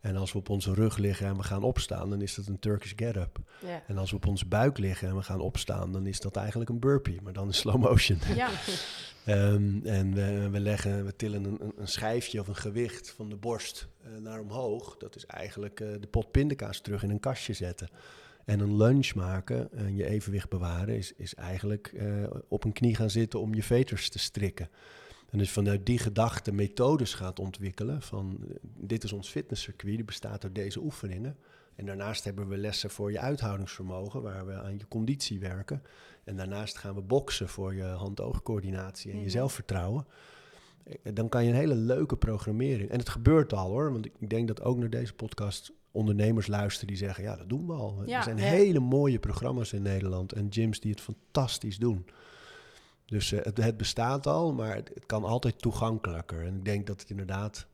En 0.06 0.16
als 0.16 0.32
we 0.32 0.38
op 0.38 0.48
onze 0.48 0.74
rug 0.74 0.96
liggen 0.96 1.26
en 1.26 1.36
we 1.36 1.42
gaan 1.42 1.62
opstaan, 1.62 2.10
dan 2.10 2.20
is 2.22 2.34
dat 2.34 2.46
een 2.46 2.58
Turkish 2.58 2.92
get-up. 2.96 3.38
Ja. 3.66 3.82
En 3.86 3.98
als 3.98 4.10
we 4.10 4.16
op 4.16 4.26
onze 4.26 4.46
buik 4.46 4.78
liggen 4.78 5.08
en 5.08 5.16
we 5.16 5.22
gaan 5.22 5.40
opstaan, 5.40 5.92
dan 5.92 6.06
is 6.06 6.20
dat 6.20 6.36
eigenlijk 6.36 6.70
een 6.70 6.78
burpee, 6.78 7.20
maar 7.22 7.32
dan 7.32 7.46
in 7.46 7.54
slow 7.54 7.76
motion. 7.82 8.18
Ja, 8.34 8.48
Ehm, 9.24 9.86
en 9.86 10.14
we, 10.14 10.48
we, 10.50 10.60
leggen, 10.60 11.04
we 11.04 11.16
tillen 11.16 11.44
een, 11.44 11.72
een- 11.76 11.88
schijfje 11.88 12.40
of 12.40 12.48
een 12.48 12.56
gewicht 12.56 13.10
van 13.10 13.28
de 13.28 13.36
borst 13.36 13.88
eh, 14.02 14.10
naar 14.20 14.40
omhoog. 14.40 14.96
Dat 14.96 15.16
is 15.16 15.26
eigenlijk 15.26 15.80
eh, 15.80 15.88
de 16.00 16.06
pot 16.06 16.30
pindakaas 16.30 16.80
terug 16.80 17.02
in 17.02 17.10
een 17.10 17.20
kastje 17.20 17.52
zetten. 17.52 17.88
En 18.44 18.60
een 18.60 18.76
lunge 18.76 19.12
maken 19.14 19.68
en 19.72 19.96
je 19.96 20.06
evenwicht 20.06 20.48
bewaren 20.48 20.96
is, 20.96 21.12
is 21.16 21.34
eigenlijk 21.34 21.92
eh, 21.96 22.06
op 22.48 22.64
een 22.64 22.72
knie 22.72 22.94
gaan 22.94 23.10
zitten 23.10 23.40
om 23.40 23.54
je 23.54 23.62
veters 23.62 24.08
te 24.08 24.18
strikken. 24.18 24.68
En 25.30 25.38
dus 25.38 25.50
vanuit 25.50 25.86
die 25.86 25.98
gedachte 25.98 26.52
methodes 26.52 27.14
gaat 27.14 27.38
ontwikkelen 27.38 28.02
van 28.02 28.38
eh, 28.42 28.56
dit 28.62 29.04
is 29.04 29.12
ons 29.12 29.28
fitnesscircuit, 29.28 29.94
die 29.96 30.04
bestaat 30.04 30.44
uit 30.44 30.54
deze 30.54 30.80
oefeningen. 30.80 31.36
En 31.74 31.86
daarnaast 31.86 32.24
hebben 32.24 32.48
we 32.48 32.56
lessen 32.56 32.90
voor 32.90 33.12
je 33.12 33.18
uithoudingsvermogen, 33.20 34.22
waar 34.22 34.46
we 34.46 34.52
aan 34.54 34.78
je 34.78 34.88
conditie 34.88 35.40
werken. 35.40 35.82
En 36.24 36.36
daarnaast 36.36 36.76
gaan 36.78 36.94
we 36.94 37.00
boksen 37.00 37.48
voor 37.48 37.74
je 37.74 37.82
hand-oogcoördinatie 37.82 39.10
en 39.10 39.16
je 39.16 39.22
Mhm. 39.22 39.30
zelfvertrouwen. 39.32 40.06
Eh, 40.84 41.14
Dan 41.14 41.28
kan 41.28 41.44
je 41.44 41.50
een 41.50 41.56
hele 41.56 41.74
leuke 41.74 42.16
programmering. 42.16 42.90
En 42.90 42.98
het 42.98 43.08
gebeurt 43.08 43.52
al 43.52 43.70
hoor, 43.70 43.92
want 43.92 44.06
ik 44.06 44.12
ik 44.18 44.30
denk 44.30 44.48
dat 44.48 44.62
ook 44.62 44.76
naar 44.78 44.90
deze 44.90 45.14
podcast 45.14 45.72
ondernemers 45.90 46.46
luisteren 46.46 46.88
die 46.88 46.96
zeggen: 46.96 47.24
ja, 47.24 47.36
dat 47.36 47.48
doen 47.48 47.66
we 47.66 47.72
al. 47.72 48.02
Ja, 48.06 48.16
er 48.16 48.22
zijn 48.22 48.36
ja. 48.36 48.42
hele 48.44 48.80
mooie 48.80 49.18
programma's 49.18 49.72
in 49.72 49.82
Nederland 49.82 50.32
en 50.32 50.46
gyms 50.50 50.80
die 50.80 50.90
het 50.90 51.00
fantastisch 51.00 51.78
doen. 51.78 52.06
Dus 53.06 53.32
eh, 53.32 53.44
het, 53.44 53.56
het 53.56 53.76
bestaat 53.76 54.26
al, 54.26 54.52
maar 54.52 54.74
het, 54.74 54.90
het 54.94 55.06
kan 55.06 55.24
altijd 55.24 55.58
toegankelijker. 55.62 56.46
En 56.46 56.54
ik 56.56 56.64
denk 56.64 56.86
dat 56.86 57.00
het 57.00 57.10
inderdaad 57.10 57.66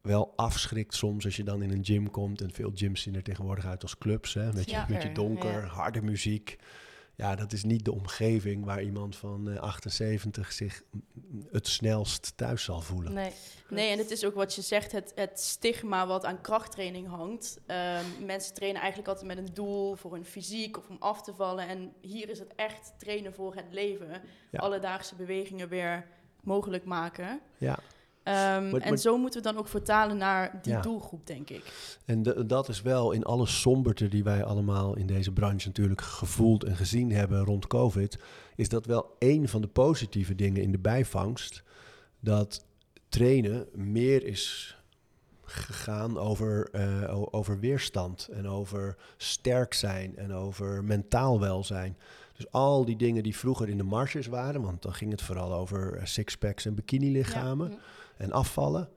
wel 0.00 0.32
afschrikt 0.36 0.94
soms 0.94 1.24
als 1.24 1.36
je 1.36 1.44
dan 1.44 1.62
in 1.62 1.70
een 1.70 1.84
gym 1.84 2.10
komt. 2.10 2.40
En 2.40 2.50
veel 2.52 2.70
gyms 2.74 3.02
zien 3.02 3.14
er 3.14 3.22
tegenwoordig 3.22 3.66
uit 3.66 3.82
als 3.82 3.98
clubs. 3.98 4.34
Hè? 4.34 4.52
Met, 4.52 4.64
je, 4.64 4.70
Ja. 4.70 4.86
met 4.88 5.02
je 5.02 5.12
donker, 5.12 5.60
Ja. 5.60 5.66
harde 5.66 6.02
muziek. 6.02 6.58
Ja, 7.22 7.34
dat 7.34 7.52
is 7.52 7.64
niet 7.64 7.84
de 7.84 7.92
omgeving 7.92 8.64
waar 8.64 8.82
iemand 8.82 9.16
van 9.16 9.50
eh, 9.50 9.60
78 9.60 10.52
zich 10.52 10.82
mm, 10.90 11.46
het 11.50 11.68
snelst 11.68 12.32
thuis 12.36 12.64
zal 12.64 12.80
voelen. 12.80 13.12
Nee. 13.12 13.32
Nee, 13.68 13.90
en 13.90 13.98
het 13.98 14.10
is 14.10 14.24
ook 14.24 14.34
wat 14.34 14.54
je 14.54 14.62
zegt, 14.62 14.92
het, 14.92 15.12
het 15.14 15.40
stigma 15.40 16.06
wat 16.06 16.24
aan 16.24 16.40
krachttraining 16.40 17.08
hangt. 17.08 17.60
Ehm, 17.66 18.04
mensen 18.26 18.54
trainen 18.54 18.80
eigenlijk 18.80 19.10
altijd 19.10 19.26
met 19.26 19.38
een 19.38 19.54
doel 19.54 19.96
voor 19.96 20.12
hun 20.12 20.24
fysiek 20.24 20.76
of 20.76 20.88
om 20.88 20.96
af 20.98 21.22
te 21.22 21.34
vallen. 21.34 21.68
En 21.68 21.92
hier 22.00 22.28
is 22.28 22.38
het 22.38 22.54
echt 22.54 22.92
trainen 22.98 23.34
voor 23.34 23.54
het 23.54 23.66
leven. 23.70 24.22
Ja. 24.50 24.58
Alledaagse 24.58 25.14
bewegingen 25.14 25.68
weer 25.68 26.06
mogelijk 26.40 26.84
maken. 26.84 27.40
Ja. 27.58 27.78
Ehm, 28.22 28.34
Maar- 28.70 28.80
en 28.80 28.88
maar- 28.88 28.96
zo 28.98 29.18
moeten 29.18 29.42
we 29.42 29.48
dan 29.48 29.58
ook 29.58 29.68
vertalen 29.68 30.16
naar 30.16 30.58
die 30.62 30.72
Ja. 30.72 30.80
doelgroep, 30.80 31.26
denk 31.26 31.50
ik. 31.50 31.96
En 32.04 32.22
de- 32.22 32.46
dat 32.46 32.68
is 32.68 32.82
wel 32.82 33.12
in 33.12 33.22
alle 33.24 33.46
somberte 33.46 34.08
die 34.08 34.24
wij 34.24 34.44
allemaal 34.44 34.96
in 34.96 35.06
deze 35.06 35.32
branche 35.32 35.66
natuurlijk 35.66 36.00
gevoeld 36.00 36.64
en 36.64 36.76
gezien 36.76 37.12
hebben 37.12 37.44
rond 37.44 37.66
COVID, 37.66 38.18
is 38.56 38.68
dat 38.68 38.86
wel 38.86 39.16
een 39.18 39.48
van 39.48 39.60
de 39.60 39.68
positieve 39.68 40.34
dingen 40.34 40.62
in 40.62 40.72
de 40.72 40.78
bijvangst. 40.78 41.62
Dat 42.20 42.64
trainen 43.08 43.66
meer 43.74 44.24
is 44.24 44.76
gegaan 45.44 46.18
over, 46.18 46.68
eh, 46.72 47.22
over 47.30 47.58
weerstand 47.60 48.28
en 48.32 48.48
over 48.48 48.96
sterk 49.16 49.74
zijn 49.74 50.16
en 50.16 50.32
over 50.32 50.84
mentaal 50.84 51.40
welzijn. 51.40 51.96
Dus 52.36 52.50
al 52.50 52.84
die 52.84 52.96
dingen 52.96 53.22
die 53.22 53.36
vroeger 53.36 53.68
in 53.68 53.76
de 53.76 53.82
marges 53.82 54.26
waren, 54.26 54.62
want 54.62 54.82
dan 54.82 54.94
ging 54.94 55.10
het 55.10 55.22
vooral 55.22 55.52
over 55.52 55.94
eh, 55.96 56.04
sixpacks 56.04 56.64
en 56.66 56.74
bikinilichamen 56.74 57.70
Ja. 57.70 57.76
En 58.16 58.32
afvallen. 58.32 58.88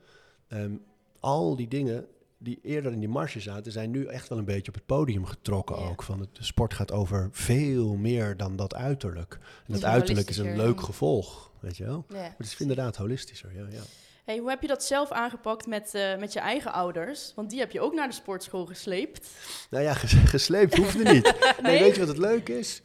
Ehm, 0.47 0.71
al 1.19 1.56
die 1.56 1.67
dingen 1.67 2.06
die 2.38 2.60
eerder 2.63 2.91
in 2.91 2.99
die 2.99 3.10
marge 3.10 3.39
zaten, 3.39 3.71
zijn 3.71 3.91
nu 3.91 4.06
echt 4.06 4.30
wel 4.30 4.38
een 4.38 4.45
beetje 4.45 4.67
op 4.67 4.73
het 4.73 4.86
podium 4.86 5.25
getrokken 5.25 5.80
Ja. 5.80 5.88
ook. 5.88 6.04
Van 6.04 6.19
het, 6.19 6.36
de 6.36 6.43
sport 6.43 6.73
gaat 6.73 6.91
over 6.91 7.30
veel 7.32 7.95
meer 7.95 8.38
dan 8.38 8.56
dat 8.56 8.75
uiterlijk. 8.75 9.38
En 9.67 9.73
dat 9.73 9.84
uiterlijk 9.84 10.30
is 10.30 10.38
een 10.38 10.58
leuk 10.58 10.82
gevolg, 10.82 11.51
weet 11.60 11.78
je 11.78 11.86
wel. 11.86 12.06
Ja. 12.10 12.15
Maar 12.15 12.34
het 12.38 12.45
is 12.45 12.60
inderdaad 12.60 12.95
holistischer, 12.95 13.54
ja. 13.56 13.65
ja. 13.69 13.82
Hey, 14.25 14.38
hoe 14.38 14.49
heb 14.49 14.62
je 14.62 14.67
dat 14.67 14.84
zelf 14.84 15.12
aangepakt 15.12 15.67
met, 15.67 15.93
eh, 15.93 16.17
met 16.17 16.34
je 16.34 16.39
eigen 16.39 16.73
ouders? 16.73 17.32
Want 17.36 17.49
die 17.49 17.60
heb 17.60 17.71
je 17.71 17.82
ook 17.82 17.93
naar 17.93 18.08
de 18.08 18.13
sportschool 18.13 18.65
gesleept. 18.65 19.30
Nou 19.69 19.84
ja, 19.84 19.93
ges- 19.93 20.13
gesleept 20.36 20.78
hoefde 20.78 21.04
niet. 21.13 21.23
nee? 21.23 21.54
Nee? 21.71 21.80
weet 21.80 21.93
je 21.93 21.99
wat 21.99 22.08
het 22.08 22.17
leuk 22.17 22.49
is? 22.49 22.82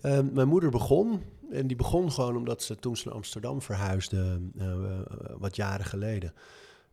Ehm, 0.00 0.26
mijn 0.32 0.48
moeder 0.48 0.70
begon, 0.70 1.22
en 1.52 1.66
die 1.66 1.76
begon 1.76 2.12
gewoon 2.12 2.36
omdat 2.36 2.62
ze 2.62 2.76
toen 2.76 2.96
ze 2.96 3.06
naar 3.06 3.16
Amsterdam 3.16 3.62
verhuisde, 3.62 4.40
eh, 4.58 4.72
eh, 4.72 5.00
wat 5.38 5.56
jaren 5.56 5.84
geleden, 5.84 6.34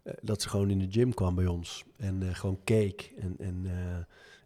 eh, 0.04 0.14
dat 0.22 0.42
ze 0.42 0.50
gewoon 0.50 0.70
in 0.70 0.80
de 0.80 0.88
gym 0.90 1.14
kwam 1.14 1.36
bij 1.36 1.46
ons 1.46 1.84
en 1.98 2.36
gewoon 2.36 2.60
keek 2.64 3.12
en, 3.20 3.36
en, 3.40 3.68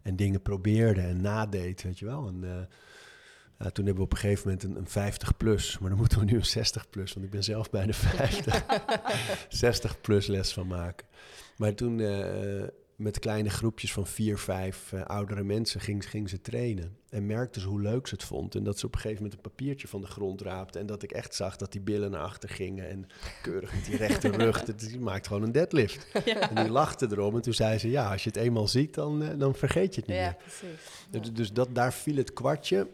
en 0.02 0.16
dingen 0.16 0.42
probeerde 0.42 1.00
en 1.00 1.20
nadeed, 1.20 1.82
weet 1.82 1.98
je 1.98 2.04
wel. 2.04 2.26
En, 2.26 2.68
toen 3.72 3.84
hebben 3.84 4.04
we 4.04 4.10
op 4.10 4.12
een 4.12 4.18
gegeven 4.18 4.48
moment 4.48 4.62
een, 4.62 4.76
een 4.76 4.88
50 4.88 5.36
plus, 5.36 5.78
maar 5.78 5.88
dan 5.88 5.98
moeten 5.98 6.18
we 6.18 6.24
nu 6.24 6.36
een 6.36 6.46
60 6.46 6.90
plus, 6.90 7.12
want 7.12 7.26
ik 7.26 7.32
ben 7.32 7.44
zelf 7.44 7.70
bijna 7.70 7.92
50. 7.92 8.64
60 9.48 10.00
plus 10.00 10.26
les 10.26 10.52
van 10.52 10.66
maken. 10.66 11.06
Maar 11.56 11.74
toen 11.74 12.00
met 12.96 13.18
kleine 13.18 13.50
groepjes 13.50 13.92
van 13.92 14.06
vier, 14.06 14.38
vijf 14.38 14.92
eh, 14.92 15.02
oudere 15.02 15.42
mensen 15.42 15.80
ging, 15.80 16.08
ging 16.10 16.28
ze 16.28 16.40
trainen. 16.40 16.96
En 17.10 17.26
merkte 17.26 17.60
ze 17.60 17.66
hoe 17.66 17.80
leuk 17.80 18.06
ze 18.06 18.14
het 18.14 18.24
vond. 18.24 18.54
En 18.54 18.64
dat 18.64 18.78
ze 18.78 18.86
op 18.86 18.94
een 18.94 19.00
gegeven 19.00 19.22
moment 19.22 19.40
een 19.44 19.50
papiertje 19.50 19.88
van 19.88 20.00
de 20.00 20.06
grond 20.06 20.40
raapte. 20.40 20.78
En 20.78 20.86
dat 20.86 21.02
ik 21.02 21.12
echt 21.12 21.34
zag 21.34 21.56
dat 21.56 21.72
die 21.72 21.80
billen 21.80 22.10
naar 22.10 22.20
achter 22.20 22.48
gingen. 22.48 22.88
En 22.88 23.06
keurig 23.42 23.74
met 23.74 23.84
die 23.84 23.96
rechte 23.96 24.28
rug. 24.44 24.64
dat- 24.64 24.80
Die 24.80 25.00
maakt 25.00 25.26
gewoon 25.26 25.42
een 25.42 25.52
deadlift. 25.52 26.06
En 26.50 26.54
die 26.62 26.70
lachte 26.72 27.06
erom. 27.10 27.34
En 27.34 27.42
toen 27.42 27.54
zei 27.54 27.78
ze, 27.78 27.90
ja, 27.90 28.10
als 28.12 28.22
je 28.24 28.28
het 28.30 28.38
eenmaal 28.38 28.68
ziet, 28.68 28.94
dan, 28.94 29.22
eh, 29.22 29.38
dan 29.38 29.54
vergeet 29.54 29.94
je 29.94 30.00
het 30.00 30.08
niet 30.10 30.18
Ja, 30.18 30.22
meer. 30.24 30.36
precies. 30.36 31.06
Dus, 31.10 31.32
dus 31.32 31.52
dat, 31.52 31.74
daar 31.74 31.92
viel 31.92 32.16
het 32.16 32.32
kwartje. 32.32 32.86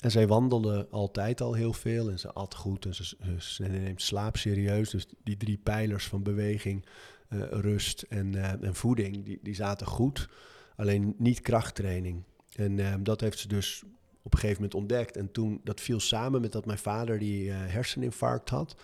En 0.00 0.10
zij 0.10 0.26
wandelde 0.26 0.86
altijd 0.90 1.40
al 1.40 1.54
heel 1.54 1.72
veel 1.72 2.10
en 2.10 2.18
ze 2.18 2.32
at 2.32 2.54
goed 2.54 2.84
en 2.84 2.94
ze, 2.94 3.04
ze, 3.04 3.16
ze 3.38 3.62
neemt 3.62 4.02
slaap 4.02 4.36
serieus. 4.36 4.90
Dus 4.90 5.06
die 5.24 5.36
drie 5.36 5.58
pijlers 5.62 6.06
van 6.08 6.22
beweging, 6.22 6.84
eh, 7.30 7.40
rust 7.50 8.02
en, 8.02 8.34
eh, 8.34 8.62
en 8.62 8.74
voeding, 8.74 9.24
die, 9.24 9.38
die 9.42 9.54
zaten 9.54 9.86
goed. 9.86 10.28
Alleen 10.76 11.14
niet 11.18 11.40
krachttraining. 11.40 12.22
En 12.54 12.78
eh, 12.78 12.94
dat 13.00 13.20
heeft 13.20 13.38
ze 13.38 13.48
dus 13.48 13.82
op 14.22 14.32
een 14.32 14.38
gegeven 14.38 14.62
moment 14.62 14.80
ontdekt. 14.80 15.16
En 15.16 15.32
toen, 15.32 15.60
dat 15.64 15.80
viel 15.80 16.00
samen 16.00 16.40
met 16.40 16.52
dat 16.52 16.66
mijn 16.66 16.78
vader 16.78 17.18
die 17.18 17.50
herseninfarct 17.50 18.48
had. 18.48 18.76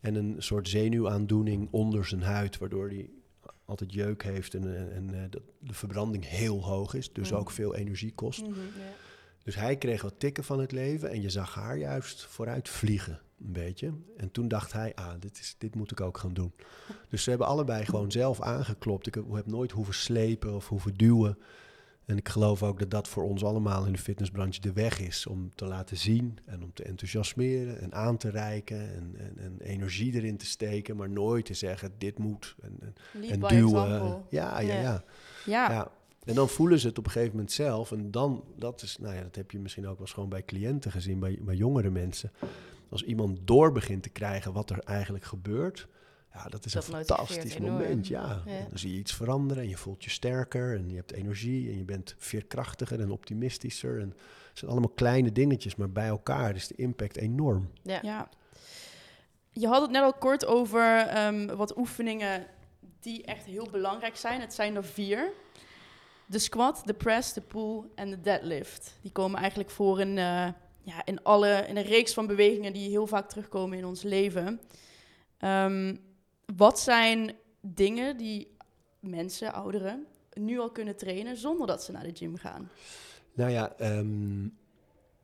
En 0.00 0.14
een 0.14 0.34
soort 0.38 0.68
zenuwaandoening 0.68 1.68
onder 1.70 2.04
zijn 2.06 2.22
huid, 2.22 2.58
waardoor 2.58 2.88
hij 2.88 3.10
altijd 3.64 3.92
jeuk 3.92 4.22
heeft 4.22 4.54
en, 4.54 4.76
en, 4.76 4.92
en 5.14 5.30
dat 5.30 5.42
de 5.58 5.74
verbranding 5.74 6.28
heel 6.28 6.64
hoog 6.64 6.94
is. 6.94 7.12
Dus 7.12 7.30
Mm. 7.30 7.36
ook 7.36 7.50
veel 7.50 7.74
energie 7.74 8.12
kost. 8.14 8.42
Mhm. 8.42 8.58
Dus 9.44 9.54
hij 9.54 9.76
kreeg 9.76 10.02
wat 10.02 10.14
tikken 10.18 10.44
van 10.44 10.60
het 10.60 10.72
leven 10.72 11.10
en 11.10 11.20
je 11.20 11.30
zag 11.30 11.54
haar 11.54 11.78
juist 11.78 12.24
vooruit 12.24 12.68
vliegen, 12.68 13.20
een 13.44 13.52
beetje. 13.52 13.92
En 14.16 14.30
toen 14.30 14.48
dacht 14.48 14.72
hij, 14.72 14.94
ah, 14.94 15.12
dit, 15.18 15.38
is, 15.38 15.54
dit 15.58 15.74
moet 15.74 15.90
ik 15.90 16.00
ook 16.00 16.18
gaan 16.18 16.34
doen. 16.34 16.52
Dus 17.08 17.22
ze 17.22 17.30
hebben 17.30 17.48
allebei 17.48 17.84
gewoon 17.84 18.10
zelf 18.10 18.40
aangeklopt. 18.40 19.06
Ik 19.06 19.14
heb, 19.14 19.46
nooit 19.46 19.70
hoeven 19.70 19.94
slepen 19.94 20.54
of 20.54 20.68
hoeven 20.68 20.94
duwen. 20.94 21.38
En 22.04 22.16
ik 22.16 22.28
geloof 22.28 22.62
ook 22.62 22.78
dat 22.78 22.90
dat 22.90 23.08
voor 23.08 23.22
ons 23.22 23.44
allemaal 23.44 23.86
in 23.86 23.92
de 23.92 23.98
fitnessbranche 23.98 24.60
de 24.60 24.72
weg 24.72 25.00
is 25.00 25.26
om 25.26 25.54
te 25.54 25.64
laten 25.64 25.96
zien 25.96 26.38
en 26.44 26.62
om 26.62 26.72
te 26.72 26.82
enthousiasmeren 26.82 27.80
en 27.80 27.94
aan 27.94 28.16
te 28.16 28.30
reiken 28.30 28.94
en, 28.94 29.14
en, 29.18 29.38
en 29.38 29.60
energie 29.60 30.14
erin 30.14 30.36
te 30.36 30.46
steken, 30.46 30.96
maar 30.96 31.10
nooit 31.10 31.44
te 31.44 31.54
zeggen 31.54 31.92
dit 31.98 32.18
moet 32.18 32.56
en, 32.62 32.94
en, 33.12 33.40
duwen. 33.40 33.82
example. 33.82 34.22
Ja, 34.30 34.60
ja, 34.60 34.74
Ja. 34.74 34.80
ja, 34.82 35.02
Ja. 35.44 35.70
ja. 35.70 35.90
En 36.24 36.34
dan 36.34 36.48
voelen 36.48 36.78
ze 36.78 36.86
het 36.86 36.98
op 36.98 37.04
een 37.04 37.10
gegeven 37.10 37.34
moment 37.34 37.52
zelf. 37.52 37.92
En 37.92 38.10
dan, 38.10 38.44
dat 38.56 38.82
is, 38.82 38.98
nou 38.98 39.14
ja, 39.14 39.22
dat 39.22 39.34
heb 39.34 39.50
je 39.50 39.58
misschien 39.58 39.84
ook 39.86 39.92
wel 39.92 40.00
eens 40.00 40.12
gewoon 40.12 40.28
bij 40.28 40.44
cliënten 40.44 40.90
gezien, 40.90 41.18
bij, 41.18 41.38
bij 41.40 41.54
jongere 41.54 41.90
mensen. 41.90 42.30
Als 42.90 43.02
iemand 43.02 43.38
door 43.44 43.72
begint 43.72 44.02
te 44.02 44.08
krijgen 44.08 44.52
wat 44.52 44.70
er 44.70 44.78
eigenlijk 44.78 45.24
gebeurt, 45.24 45.88
ja, 46.32 46.48
dat 46.48 46.64
is 46.64 46.72
Dat 46.72 46.86
een 46.86 46.94
fantastisch 46.94 47.58
moment. 47.58 48.06
Ja. 48.06 48.42
Ja. 48.46 48.66
Dan 48.68 48.78
zie 48.78 48.92
je 48.92 48.98
iets 48.98 49.14
veranderen 49.14 49.62
en 49.62 49.68
je 49.68 49.76
voelt 49.76 50.04
je 50.04 50.10
sterker 50.10 50.76
en 50.76 50.90
je 50.90 50.96
hebt 50.96 51.12
energie 51.12 51.70
en 51.70 51.78
je 51.78 51.84
bent 51.84 52.14
veerkrachtiger 52.18 53.00
en 53.00 53.10
optimistischer. 53.10 54.00
En 54.00 54.08
het 54.48 54.58
zijn 54.58 54.70
allemaal 54.70 54.90
kleine 54.90 55.32
dingetjes, 55.32 55.76
maar 55.76 55.90
bij 55.90 56.06
elkaar 56.06 56.54
is 56.54 56.66
de 56.66 56.74
impact 56.74 57.16
enorm. 57.16 57.70
Ja. 57.82 57.98
Ja. 58.02 58.28
Je 59.52 59.66
had 59.66 59.82
het 59.82 59.90
net 59.90 60.02
al 60.02 60.12
kort 60.12 60.46
over 60.46 60.96
ehm, 60.96 61.56
wat 61.56 61.76
oefeningen 61.76 62.46
die 63.00 63.24
echt 63.24 63.44
heel 63.44 63.68
belangrijk 63.70 64.16
zijn. 64.16 64.40
Het 64.40 64.54
zijn 64.54 64.76
er 64.76 64.84
vier. 64.84 65.32
De 66.26 66.38
squat, 66.38 66.82
de 66.84 66.94
press, 66.94 67.32
de 67.32 67.40
pull 67.40 67.82
en 67.94 68.10
de 68.10 68.20
deadlift. 68.20 68.98
Die 69.02 69.12
komen 69.12 69.38
eigenlijk 69.38 69.70
voor 69.70 70.00
in, 70.00 70.18
eh, 70.18 70.48
ja, 70.82 71.04
in, 71.04 71.22
alle, 71.22 71.64
in 71.68 71.76
een 71.76 71.82
reeks 71.82 72.14
van 72.14 72.26
bewegingen 72.26 72.72
die 72.72 72.88
heel 72.88 73.06
vaak 73.06 73.28
terugkomen 73.28 73.78
in 73.78 73.84
ons 73.84 74.02
leven. 74.02 74.60
Ehm, 75.38 75.96
wat 76.56 76.80
zijn 76.80 77.32
dingen 77.60 78.16
die 78.16 78.56
mensen, 79.00 79.52
ouderen, 79.52 80.06
nu 80.34 80.58
al 80.58 80.70
kunnen 80.70 80.96
trainen 80.96 81.36
zonder 81.36 81.66
dat 81.66 81.82
ze 81.82 81.92
naar 81.92 82.02
de 82.02 82.14
gym 82.14 82.36
gaan? 82.36 82.70
Nou 83.34 83.50
ja, 83.50 83.72
ehm, 83.76 84.48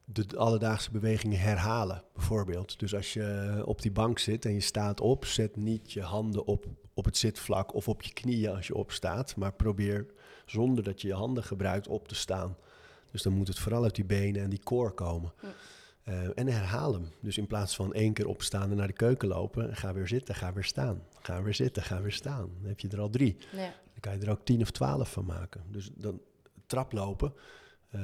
de, 0.05 0.37
alledaagse 0.37 0.91
bewegingen 0.91 1.39
herhalen, 1.39 2.03
bijvoorbeeld. 2.13 2.79
Dus 2.79 2.95
als 2.95 3.13
je 3.13 3.63
op 3.65 3.83
die 3.83 3.93
bank 3.93 4.19
zit 4.19 4.45
en 4.45 4.55
je 4.55 4.61
staat 4.61 5.01
op, 5.01 5.25
zet 5.25 5.57
niet 5.57 5.93
je 5.93 6.03
handen 6.03 6.47
op, 6.47 6.67
op 6.95 7.05
het 7.05 7.17
zitvlak 7.17 7.75
of 7.75 7.89
op 7.89 8.03
je 8.03 8.13
knieën 8.13 8.55
als 8.55 8.67
je 8.67 8.75
opstaat, 8.75 9.37
maar 9.37 9.53
probeer 9.53 10.07
zonder 10.47 10.85
dat 10.85 11.01
je 11.01 11.09
je 11.09 11.15
handen 11.15 11.45
gebruikt 11.45 11.89
op 11.89 12.09
te 12.09 12.15
staan. 12.15 12.57
Dus 13.17 13.25
dan 13.25 13.33
moet 13.33 13.49
het 13.49 13.59
vooral 13.59 13.83
uit 13.83 13.95
die 13.95 14.05
benen 14.05 14.43
en 14.43 14.51
die 14.51 14.63
core 14.63 14.91
komen. 14.91 15.33
Ja. 15.43 15.49
Eh, 16.03 16.29
en 16.35 16.47
herhaal 16.47 16.93
hem. 16.93 17.09
Dus 17.21 17.39
in 17.39 17.47
plaats 17.47 17.77
van 17.77 17.93
één 17.95 18.13
keer 18.13 18.27
opstaan 18.27 18.71
en 18.71 18.77
naar 18.77 18.87
de 18.87 18.93
keuken 18.93 19.29
lopen, 19.29 19.77
ga 19.77 19.93
weer 19.93 20.09
zitten, 20.09 20.35
ga 20.35 20.53
weer 20.53 20.65
staan. 20.65 21.03
Ga 21.21 21.43
weer 21.43 21.55
zitten, 21.55 21.83
ga 21.83 22.01
weer 22.03 22.13
staan. 22.13 22.51
Dan 22.61 22.69
heb 22.69 22.81
je 22.81 22.89
er 22.89 23.01
al 23.01 23.11
drie. 23.11 23.37
Ja. 23.53 23.59
Dan 23.59 24.01
kan 24.01 24.19
je 24.19 24.25
er 24.27 24.31
ook 24.31 24.45
tien 24.45 24.61
of 24.61 24.71
twaalf 24.71 25.13
van 25.13 25.25
maken. 25.25 25.63
Dus 25.71 25.91
dan 25.95 26.21
traplopen. 26.67 27.33
eh 27.91 28.01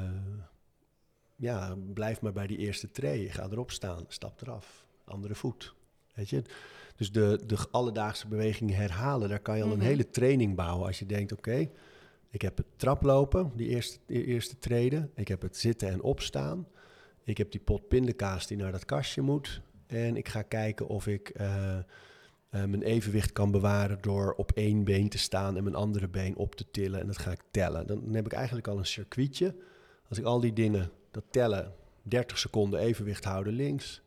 ja, 1.37 1.77
blijf 1.95 2.21
maar 2.21 2.33
bij 2.33 2.47
die 2.47 2.59
eerste 2.59 2.91
tree. 2.91 3.31
Ga 3.31 3.49
erop 3.51 3.71
staan, 3.71 4.05
stap 4.09 4.41
eraf. 4.43 4.87
Andere 5.05 5.35
voet. 5.35 5.75
Weet 6.15 6.29
je? 6.31 6.43
Dus 6.97 7.13
de, 7.13 7.41
de 7.47 7.57
alledaagse 7.71 8.29
bewegingen 8.29 8.77
herhalen, 8.77 9.29
daar 9.29 9.41
kan 9.41 9.57
je 9.57 9.63
al 9.63 9.69
Mhm. 9.69 9.81
een 9.81 9.87
hele 9.87 10.11
training 10.11 10.57
bouwen. 10.57 10.87
Als 10.87 10.99
je 10.99 11.07
denkt, 11.07 11.33
oké, 11.33 11.71
ik 12.33 12.43
heb 12.43 12.57
het 12.57 12.67
traplopen, 12.77 13.53
die 13.55 13.69
eerste, 13.69 13.99
die 14.07 14.25
eerste 14.25 14.59
treden. 14.59 15.11
Ik 15.15 15.29
heb 15.29 15.43
het 15.43 15.57
zitten 15.57 15.89
en 15.89 16.03
opstaan. 16.03 16.67
Ik 17.25 17.39
heb 17.39 17.51
die 17.51 17.61
pot 17.61 17.89
pindakaas 17.89 18.47
die 18.47 18.57
naar 18.57 18.73
dat 18.73 18.85
kastje 18.85 19.21
moet. 19.21 19.61
En 19.87 20.17
ik 20.17 20.29
ga 20.29 20.43
kijken 20.43 20.89
of 20.89 21.07
ik 21.07 21.29
eh, 21.29 21.77
eh, 21.77 21.85
mijn 22.51 22.83
evenwicht 22.83 23.33
kan 23.33 23.51
bewaren 23.51 23.99
door 24.01 24.35
op 24.37 24.53
één 24.55 24.85
been 24.85 25.09
te 25.09 25.19
staan 25.19 25.57
en 25.57 25.63
mijn 25.63 25.75
andere 25.75 26.09
been 26.09 26.37
op 26.37 26.55
te 26.55 26.71
tillen. 26.71 27.01
En 27.01 27.07
dat 27.07 27.19
ga 27.19 27.31
ik 27.31 27.43
tellen. 27.51 27.87
Dan 27.87 28.15
heb 28.15 28.27
ik 28.27 28.33
eigenlijk 28.33 28.69
al 28.69 28.79
een 28.79 28.87
circuitje. 28.87 29.55
Als 30.09 30.19
ik 30.19 30.25
al 30.25 30.41
die 30.41 30.53
dingen, 30.53 30.91
dat 31.11 31.25
tellen, 31.31 31.73
30 32.03 32.39
seconden 32.39 32.81
evenwicht 32.81 33.25
houden 33.25 33.53
links, 33.53 34.03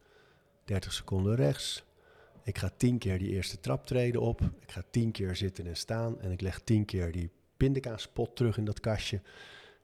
30 0.64 0.94
seconden 0.94 1.36
rechts. 1.36 1.84
Ik 2.44 2.58
ga 2.58 2.72
10 2.78 2.98
keer 2.98 3.20
die 3.20 3.30
eerste 3.30 3.60
traptreden 3.60 4.22
op. 4.22 4.42
Ik 4.42 4.72
ga 4.72 4.84
10 4.90 5.12
keer 5.12 5.36
zitten 5.36 5.68
en 5.68 5.78
staan. 5.78 6.22
En 6.22 6.32
ik 6.32 6.42
leg 6.42 6.60
10 6.60 6.86
keer 6.86 7.12
die 7.12 7.30
pindakaaspot 7.58 8.36
terug 8.36 8.58
in 8.58 8.66
dat 8.66 8.80
kastje. 8.80 9.22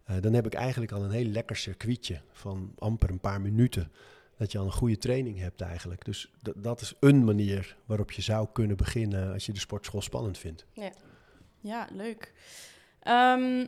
Eh, 0.03 0.15
dan 0.19 0.33
heb 0.33 0.45
ik 0.45 0.53
eigenlijk 0.53 0.91
al 0.91 1.03
een 1.03 1.11
heel 1.11 1.25
lekker 1.25 1.55
circuitje 1.55 2.21
van 2.31 2.73
amper 2.77 3.09
een 3.09 3.19
paar 3.19 3.41
minuten. 3.41 3.91
Dat 4.37 4.51
je 4.51 4.57
al 4.57 4.65
een 4.65 4.71
goede 4.71 4.97
training 4.97 5.39
hebt 5.39 5.61
eigenlijk. 5.61 6.05
Dus 6.05 6.31
dat 6.55 6.81
is 6.81 6.93
een 6.99 7.23
manier 7.23 7.77
waarop 7.85 8.11
je 8.11 8.21
zou 8.21 8.47
kunnen 8.53 8.77
beginnen 8.77 9.33
als 9.33 9.45
je 9.45 9.51
de 9.51 9.59
sportschool 9.59 10.01
spannend 10.01 10.37
vindt. 10.37 10.65
Ja, 11.59 11.87
leuk. 11.91 12.33
Ehm, 12.99 13.65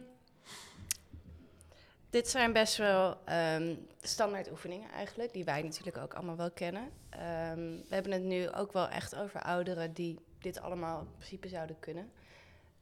Dit 2.13 2.29
zijn 2.29 2.53
best 2.53 2.77
wel 2.77 3.17
ehm, 3.25 3.75
standaard 4.01 4.51
oefeningen 4.51 4.91
eigenlijk, 4.91 5.33
die 5.33 5.43
wij 5.43 5.61
natuurlijk 5.61 5.97
ook 5.97 6.13
allemaal 6.13 6.35
wel 6.35 6.51
kennen. 6.51 6.89
Ehm, 7.09 7.59
we 7.59 7.95
hebben 7.95 8.11
het 8.11 8.23
nu 8.23 8.49
ook 8.49 8.73
wel 8.73 8.87
echt 8.87 9.15
over 9.15 9.41
ouderen 9.41 9.93
die 9.93 10.19
dit 10.39 10.59
allemaal 10.59 10.99
in 10.99 11.11
principe 11.17 11.47
zouden 11.47 11.79
kunnen. 11.79 12.11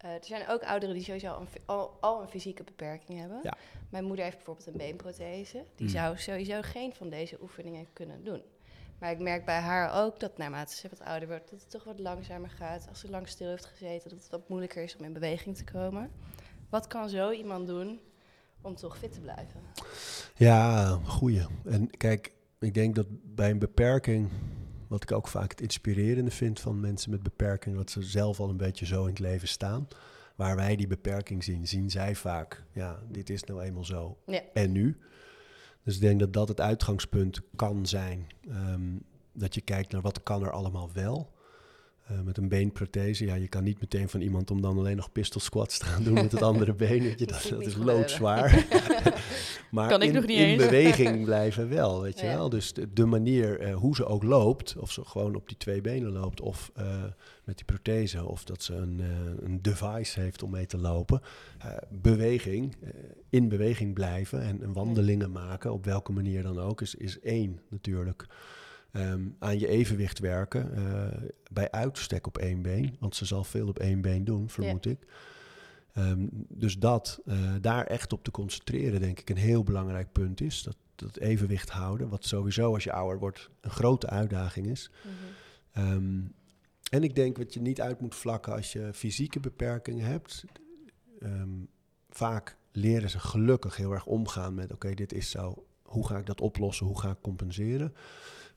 Eh, 0.01 0.09
er 0.13 0.25
zijn 0.25 0.47
ook 0.49 0.63
ouderen 0.63 0.95
die 0.95 1.03
sowieso 1.03 1.39
een, 1.39 1.47
fi- 1.47 1.61
al, 1.65 1.97
al 1.99 2.21
een 2.21 2.27
fysieke 2.29 2.63
beperking 2.63 3.19
hebben. 3.19 3.39
Ja. 3.43 3.53
Mijn 3.89 4.03
moeder 4.05 4.23
heeft 4.25 4.35
bijvoorbeeld 4.37 4.67
een 4.67 4.77
beenprothese. 4.77 5.63
Die 5.75 5.85
Mm. 5.87 5.93
zou 5.93 6.17
sowieso 6.17 6.61
geen 6.61 6.93
van 6.93 7.09
deze 7.09 7.37
oefeningen 7.41 7.87
kunnen 7.93 8.23
doen. 8.23 8.41
Maar 8.99 9.11
ik 9.11 9.19
merk 9.19 9.45
bij 9.45 9.59
haar 9.59 10.03
ook 10.03 10.19
dat 10.19 10.37
naarmate 10.37 10.75
ze 10.75 10.89
wat 10.89 11.01
ouder 11.01 11.27
wordt, 11.27 11.49
dat 11.49 11.59
het 11.61 11.69
toch 11.69 11.83
wat 11.83 11.99
langzamer 11.99 12.49
gaat. 12.49 12.85
Als 12.89 12.99
ze 12.99 13.09
lang 13.09 13.27
stil 13.27 13.49
heeft 13.49 13.65
gezeten, 13.65 14.09
dat 14.09 14.19
het 14.19 14.29
wat 14.29 14.49
moeilijker 14.49 14.83
is 14.83 14.95
om 14.97 15.05
in 15.05 15.13
beweging 15.13 15.55
te 15.57 15.63
komen. 15.63 16.11
Wat 16.69 16.87
kan 16.87 17.09
zo 17.09 17.31
iemand 17.31 17.67
doen 17.67 17.99
om 18.61 18.75
toch 18.75 18.97
fit 18.97 19.11
te 19.13 19.19
blijven? 19.19 19.61
Ja, 20.35 20.85
goeie. 21.05 21.45
En 21.65 21.89
kijk, 21.97 22.31
ik 22.59 22.73
denk 22.73 22.95
dat 22.95 23.05
bij 23.09 23.49
een 23.49 23.59
beperking, 23.59 24.29
wat 24.91 25.03
ik 25.03 25.11
ook 25.11 25.27
vaak 25.27 25.51
het 25.51 25.61
inspirerende 25.61 26.31
vind 26.31 26.59
van 26.59 26.79
mensen 26.79 27.11
met 27.11 27.23
beperking, 27.23 27.75
dat 27.75 27.89
ze 27.89 28.01
zelf 28.01 28.39
al 28.39 28.49
een 28.49 28.57
beetje 28.57 28.85
zo 28.85 29.01
in 29.01 29.09
het 29.09 29.19
leven 29.19 29.47
staan. 29.47 29.87
Waar 30.35 30.55
wij 30.55 30.75
die 30.75 30.87
beperking 30.87 31.43
zien, 31.43 31.67
zien 31.67 31.89
zij 31.89 32.15
vaak, 32.15 32.63
ja, 32.71 32.99
dit 33.09 33.29
is 33.29 33.43
nou 33.43 33.61
eenmaal 33.61 33.85
zo. 33.85 34.17
Ja. 34.25 34.41
En 34.53 34.71
nu? 34.71 34.97
Dus 35.83 35.95
ik 35.95 36.01
denk 36.01 36.19
dat 36.19 36.33
dat 36.33 36.47
het 36.47 36.61
uitgangspunt 36.61 37.41
kan 37.55 37.85
zijn. 37.85 38.27
Ehm, 38.49 38.97
dat 39.33 39.55
je 39.55 39.61
kijkt 39.61 39.91
naar 39.91 40.01
wat 40.01 40.23
kan 40.23 40.43
er 40.43 40.51
allemaal 40.51 40.89
wel. 40.93 41.31
Eh, 42.11 42.21
met 42.21 42.37
een 42.37 42.47
beenprothese, 42.49 43.25
ja, 43.25 43.35
je 43.35 43.47
kan 43.47 43.63
niet 43.63 43.79
meteen 43.81 44.09
van 44.09 44.21
iemand 44.21 44.51
om 44.51 44.61
dan 44.61 44.77
alleen 44.77 44.95
nog 44.95 45.11
pistol 45.11 45.41
squats 45.41 45.77
te 45.77 45.85
gaan 45.85 46.03
doen 46.03 46.13
met 46.13 46.31
het 46.31 46.41
andere 46.41 46.73
been. 46.83 47.01
Weet 47.01 47.19
je, 47.19 47.25
Dat 47.25 47.47
dat, 47.49 47.61
is 47.65 47.75
loodzwaar. 47.75 48.65
maar 49.71 49.89
Kan 49.89 50.01
ik 50.01 50.07
in, 50.07 50.13
nog 50.13 50.25
niet 50.25 50.37
in 50.37 50.45
eens. 50.45 50.63
beweging 50.63 51.25
blijven 51.25 51.69
wel, 51.69 52.01
weet 52.01 52.19
je 52.19 52.25
Ja. 52.25 52.33
wel. 52.35 52.49
Dus 52.49 52.73
de, 52.73 52.93
de 52.93 53.05
manier 53.05 53.59
eh, 53.59 53.75
hoe 53.75 53.95
ze 53.95 54.05
ook 54.05 54.23
loopt, 54.23 54.75
of 54.77 54.91
ze 54.91 55.05
gewoon 55.05 55.35
op 55.35 55.47
die 55.47 55.57
twee 55.57 55.81
benen 55.81 56.11
loopt, 56.11 56.41
of 56.41 56.71
eh, 56.75 56.85
met 57.43 57.55
die 57.55 57.65
prothese, 57.65 58.25
of 58.25 58.43
dat 58.43 58.63
ze 58.63 58.73
een, 58.75 59.01
een 59.43 59.61
device 59.61 60.19
heeft 60.19 60.43
om 60.43 60.51
mee 60.51 60.65
te 60.65 60.77
lopen. 60.77 61.21
Beweging, 61.89 62.75
in 63.29 63.49
beweging 63.49 63.93
blijven 63.93 64.41
en, 64.41 64.61
en 64.61 64.73
wandelingen 64.73 65.31
maken, 65.31 65.73
op 65.73 65.85
welke 65.85 66.11
manier 66.11 66.43
dan 66.43 66.59
ook, 66.59 66.81
is, 66.81 66.95
is 66.95 67.19
één 67.19 67.59
natuurlijk. 67.69 68.25
Ehm, 68.91 69.27
aan 69.39 69.59
je 69.59 69.67
evenwicht 69.67 70.19
werken, 70.19 70.75
eh, 70.75 71.29
bij 71.51 71.71
uitstek 71.71 72.27
op 72.27 72.37
één 72.37 72.61
been, 72.61 72.95
want 72.99 73.15
ze 73.15 73.25
zal 73.25 73.43
veel 73.43 73.67
op 73.67 73.79
één 73.79 74.01
been 74.01 74.23
doen, 74.23 74.49
vermoed 74.49 74.85
ik. 74.85 75.05
Ehm, 75.93 76.27
dus 76.49 76.79
dat, 76.79 77.21
eh, 77.25 77.55
daar 77.61 77.85
echt 77.85 78.13
op 78.13 78.23
te 78.23 78.31
concentreren, 78.31 78.99
denk 78.99 79.19
ik, 79.19 79.29
een 79.29 79.37
heel 79.37 79.63
belangrijk 79.63 80.11
punt 80.11 80.41
is. 80.41 80.63
Dat, 80.63 80.77
dat 80.95 81.17
evenwicht 81.17 81.69
houden, 81.69 82.09
wat 82.09 82.25
sowieso 82.25 82.73
als 82.73 82.83
je 82.83 82.91
ouder 82.91 83.19
wordt 83.19 83.49
een 83.61 83.71
grote 83.71 84.07
uitdaging 84.07 84.67
is. 84.67 84.91
Mhm. 85.03 85.13
Ehm, 85.71 86.21
en 86.89 87.03
ik 87.03 87.15
denk 87.15 87.37
wat 87.37 87.53
je 87.53 87.61
niet 87.61 87.81
uit 87.81 88.01
moet 88.01 88.15
vlakken 88.15 88.53
als 88.53 88.71
je 88.71 88.89
fysieke 88.93 89.39
beperkingen 89.39 90.05
hebt. 90.05 90.45
Vaak 92.09 92.57
leren 92.71 93.09
ze 93.09 93.19
gelukkig 93.19 93.75
heel 93.75 93.91
erg 93.91 94.05
omgaan 94.05 94.53
met: 94.53 94.71
oké, 94.71 94.93
dit 94.93 95.13
is 95.13 95.29
zo. 95.29 95.65
Hoe 95.83 96.07
ga 96.07 96.17
ik 96.17 96.25
dat 96.25 96.41
oplossen? 96.41 96.85
Hoe 96.85 96.99
ga 96.99 97.09
ik 97.09 97.21
compenseren? 97.21 97.93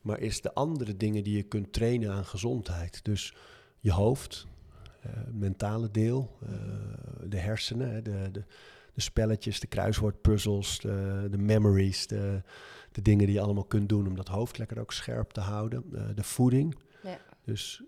Maar 0.05 0.21
is 0.21 0.41
de 0.41 0.55
andere 0.55 0.97
dingen 0.97 1.25
die 1.25 1.37
je 1.37 1.43
kunt 1.43 1.73
trainen 1.73 2.13
aan 2.13 2.25
gezondheid. 2.25 3.05
Dus 3.05 3.35
je 3.81 3.93
hoofd, 3.93 4.47
het 5.01 5.39
mentale 5.39 5.91
deel, 5.91 6.37
eh, 6.43 6.51
de 7.29 7.39
hersenen, 7.39 8.05
de, 8.05 8.29
de, 8.33 8.45
de 8.95 9.01
spelletjes, 9.01 9.61
de 9.61 9.67
kruiswoordpuzzels, 9.67 10.81
de, 10.81 11.27
de 11.31 11.39
memories, 11.39 12.07
de, 12.07 12.43
de 12.93 13.03
dingen 13.03 13.27
die 13.27 13.35
je 13.35 13.41
allemaal 13.41 13.65
kunt 13.65 13.89
doen 13.89 14.07
om 14.07 14.17
dat 14.17 14.29
hoofd 14.29 14.59
lekker 14.59 14.81
ook 14.81 14.93
scherp 14.93 15.31
te 15.31 15.41
houden. 15.41 15.85
Eh, 15.95 16.03
de 16.15 16.25
voeding. 16.25 16.77
Ja. 17.03 17.19
Dus 17.45 17.83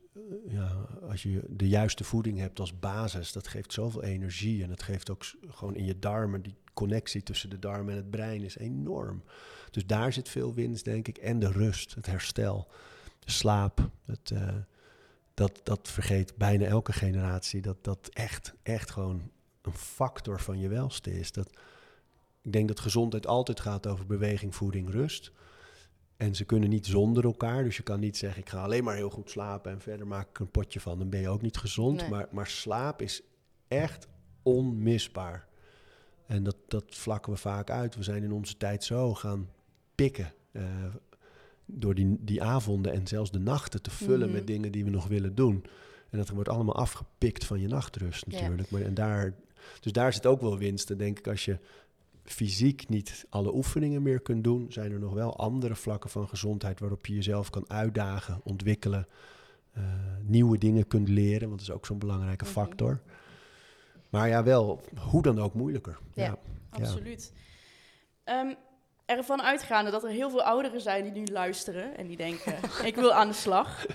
ja, 0.48 0.86
als 1.08 1.22
je 1.22 1.44
de 1.48 1.68
juiste 1.68 2.04
voeding 2.04 2.38
hebt 2.38 2.60
als 2.60 2.78
basis, 2.78 3.32
dat 3.32 3.48
geeft 3.48 3.72
zoveel 3.72 4.02
energie. 4.02 4.62
En 4.62 4.68
dat 4.68 4.82
geeft 4.82 5.10
ook 5.10 5.24
gewoon 5.48 5.74
in 5.74 5.84
je 5.84 5.98
darmen, 5.98 6.42
die 6.42 6.56
connectie 6.74 7.22
tussen 7.22 7.50
de 7.50 7.58
darmen 7.58 7.90
en 7.90 7.96
het 7.96 8.10
brein 8.10 8.42
is 8.42 8.58
enorm. 8.58 9.22
Dus 9.70 9.86
daar 9.86 10.12
zit 10.12 10.28
veel 10.28 10.54
winst, 10.54 10.84
denk 10.84 11.08
ik. 11.08 11.18
En 11.18 11.38
de 11.38 11.50
rust, 11.50 11.94
het 11.94 12.06
herstel, 12.06 12.68
de 13.18 13.30
slaap. 13.30 13.90
Het, 14.04 14.30
eh, 14.30 14.54
dat, 15.34 15.60
dat 15.62 15.88
vergeet 15.88 16.36
bijna 16.36 16.64
elke 16.64 16.92
generatie. 16.92 17.60
Dat 17.60 17.84
dat 17.84 18.08
echt, 18.12 18.54
echt 18.62 18.90
gewoon 18.90 19.30
een 19.62 19.72
factor 19.72 20.40
van 20.40 20.58
je 20.58 20.68
welste 20.68 21.18
is. 21.18 21.32
Dat 21.32 21.50
ik 22.42 22.52
denk 22.52 22.68
dat 22.68 22.80
gezondheid 22.80 23.26
altijd 23.26 23.60
gaat 23.60 23.86
over 23.86 24.06
beweging, 24.06 24.54
voeding, 24.54 24.90
rust. 24.90 25.32
En 26.16 26.34
ze 26.34 26.44
kunnen 26.44 26.68
niet 26.68 26.86
zonder 26.86 27.24
elkaar. 27.24 27.64
Dus 27.64 27.76
je 27.76 27.82
kan 27.82 28.00
niet 28.00 28.16
zeggen, 28.16 28.40
ik 28.40 28.48
ga 28.48 28.62
alleen 28.62 28.84
maar 28.84 28.94
heel 28.94 29.10
goed 29.10 29.30
slapen 29.30 29.72
en 29.72 29.80
verder 29.80 30.06
maak 30.06 30.28
ik 30.28 30.38
een 30.38 30.50
potje 30.50 30.80
van. 30.80 30.98
Dan 30.98 31.10
ben 31.10 31.20
je 31.20 31.28
ook 31.28 31.42
niet 31.42 31.56
gezond. 31.56 32.00
Nee. 32.00 32.10
Maar, 32.10 32.26
maar 32.30 32.46
slaap 32.46 33.02
is 33.02 33.22
echt 33.68 34.08
onmisbaar. 34.42 35.48
En 36.26 36.42
dat, 36.42 36.56
dat 36.68 36.84
vlakken 36.88 37.32
we 37.32 37.38
vaak 37.38 37.70
uit. 37.70 37.96
We 37.96 38.02
zijn 38.02 38.22
in 38.22 38.32
onze 38.32 38.56
tijd 38.56 38.84
zo 38.84 39.14
gaan 39.14 39.48
pikken. 39.96 40.32
eh, 40.52 40.62
door 41.66 41.94
die, 41.94 42.16
die 42.20 42.42
avonden 42.42 42.92
en 42.92 43.06
zelfs 43.06 43.30
de 43.30 43.38
nachten 43.38 43.82
te 43.82 43.90
vullen 43.90 44.26
Mhm. 44.28 44.36
met 44.36 44.46
dingen 44.46 44.72
die 44.72 44.84
we 44.84 44.90
nog 44.90 45.06
willen 45.08 45.34
doen. 45.34 45.64
En 46.10 46.18
dat 46.18 46.28
wordt 46.28 46.48
allemaal 46.48 46.74
afgepikt 46.76 47.44
van 47.44 47.60
je 47.60 47.68
nachtrust 47.68 48.24
Ja. 48.28 48.40
natuurlijk. 48.40 48.70
Maar, 48.70 48.80
en 48.82 48.94
daar, 48.94 49.34
dus 49.80 49.92
daar 49.92 50.12
zit 50.12 50.26
ook 50.26 50.40
wel 50.40 50.58
winst. 50.58 50.90
En 50.90 50.96
denk 50.98 51.18
ik, 51.18 51.26
als 51.28 51.44
je 51.44 51.58
fysiek 52.24 52.88
niet 52.88 53.26
alle 53.28 53.54
oefeningen 53.54 54.02
meer 54.02 54.20
kunt 54.20 54.44
doen, 54.44 54.66
zijn 54.72 54.92
er 54.92 54.98
nog 54.98 55.12
wel 55.12 55.36
andere 55.36 55.74
vlakken 55.74 56.10
van 56.10 56.28
gezondheid 56.28 56.80
waarop 56.80 57.06
je 57.06 57.14
jezelf 57.14 57.50
kan 57.50 57.70
uitdagen, 57.70 58.40
ontwikkelen, 58.44 59.06
eh, 59.72 59.82
nieuwe 60.22 60.58
dingen 60.58 60.86
kunt 60.86 61.08
leren, 61.08 61.48
want 61.48 61.60
dat 61.60 61.68
is 61.68 61.74
ook 61.74 61.86
zo'n 61.86 61.98
belangrijke 61.98 62.44
Mhm. 62.44 62.52
factor. 62.52 63.00
Maar 64.10 64.28
ja, 64.28 64.42
wel, 64.44 64.80
hoe 65.10 65.22
dan 65.22 65.38
ook 65.38 65.54
moeilijker. 65.54 65.98
Ja. 66.14 66.24
Ja. 66.24 66.38
Absoluut. 66.70 67.32
Ehm, 68.24 68.54
ervan 69.06 69.42
uitgaande 69.42 69.90
dat 69.90 70.04
er 70.04 70.10
heel 70.10 70.30
veel 70.30 70.42
ouderen 70.42 70.80
zijn 70.80 71.02
die 71.02 71.12
nu 71.12 71.26
luisteren 71.32 71.96
en 71.96 72.06
die 72.06 72.16
denken, 72.16 72.54
ik 72.90 72.94
wil 72.94 73.12
aan 73.12 73.28
de 73.28 73.34
slag. 73.34 73.86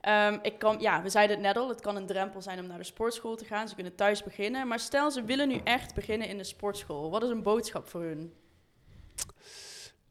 Ehm, 0.00 0.38
ik 0.42 0.58
kan, 0.58 0.80
ja, 0.80 1.02
we 1.02 1.08
zeiden 1.08 1.36
het 1.36 1.46
net 1.46 1.56
al, 1.56 1.68
het 1.68 1.80
kan 1.80 1.96
een 1.96 2.06
drempel 2.06 2.42
zijn 2.42 2.58
om 2.58 2.66
naar 2.66 2.78
de 2.78 2.84
sportschool 2.84 3.36
te 3.36 3.44
gaan. 3.44 3.68
Ze 3.68 3.74
kunnen 3.74 3.94
thuis 3.94 4.22
beginnen. 4.22 4.68
Maar 4.68 4.80
stel, 4.80 5.10
ze 5.10 5.24
willen 5.24 5.48
nu 5.48 5.60
echt 5.64 5.94
beginnen 5.94 6.28
in 6.28 6.36
de 6.36 6.44
sportschool. 6.44 7.10
Wat 7.10 7.22
is 7.22 7.28
een 7.28 7.42
boodschap 7.42 7.88
voor 7.88 8.02
hun? 8.02 8.32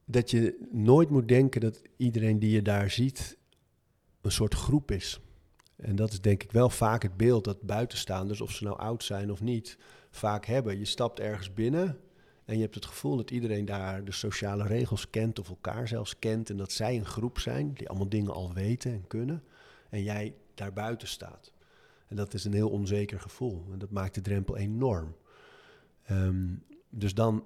Dat 0.05 0.31
je 0.31 0.67
nooit 0.71 1.09
moet 1.09 1.27
denken 1.27 1.61
dat 1.61 1.81
iedereen 1.97 2.39
die 2.39 2.51
je 2.51 2.61
daar 2.61 2.89
ziet 2.89 3.37
een 4.21 4.31
soort 4.31 4.53
groep 4.53 4.91
is. 4.91 5.19
En 5.75 5.95
dat 5.95 6.11
is 6.11 6.21
denk 6.21 6.43
ik 6.43 6.51
wel 6.51 6.69
vaak 6.69 7.03
het 7.03 7.17
beeld 7.17 7.43
dat 7.43 7.61
buitenstaanders, 7.61 8.41
of 8.41 8.51
ze 8.51 8.63
nou 8.63 8.77
oud 8.77 9.03
zijn 9.03 9.31
of 9.31 9.41
niet, 9.41 9.77
vaak 10.11 10.45
hebben. 10.45 10.79
Je 10.79 10.85
stapt 10.85 11.19
ergens 11.19 11.53
binnen 11.53 11.99
en 12.45 12.55
je 12.55 12.61
hebt 12.61 12.75
het 12.75 12.85
gevoel 12.85 13.15
dat 13.15 13.31
iedereen 13.31 13.65
daar 13.65 14.03
de 14.03 14.11
sociale 14.11 14.67
regels 14.67 15.09
kent 15.09 15.39
of 15.39 15.49
elkaar 15.49 15.87
zelfs 15.87 16.19
kent. 16.19 16.49
En 16.49 16.57
dat 16.57 16.71
zij 16.71 16.95
een 16.95 17.05
groep 17.05 17.39
zijn 17.39 17.73
die 17.73 17.89
allemaal 17.89 18.09
dingen 18.09 18.33
al 18.33 18.53
weten 18.53 18.91
en 18.91 19.07
kunnen. 19.07 19.43
En 19.89 20.03
jij 20.03 20.35
daar 20.53 20.73
buiten 20.73 21.07
staat. 21.07 21.51
En 22.07 22.15
dat 22.15 22.33
is 22.33 22.45
een 22.45 22.53
heel 22.53 22.69
onzeker 22.69 23.19
gevoel. 23.19 23.65
En 23.71 23.79
dat 23.79 23.91
maakt 23.91 24.15
de 24.15 24.21
drempel 24.21 24.57
enorm. 24.57 25.15
Ehm, 26.03 26.47
dus 26.89 27.13
dan 27.13 27.45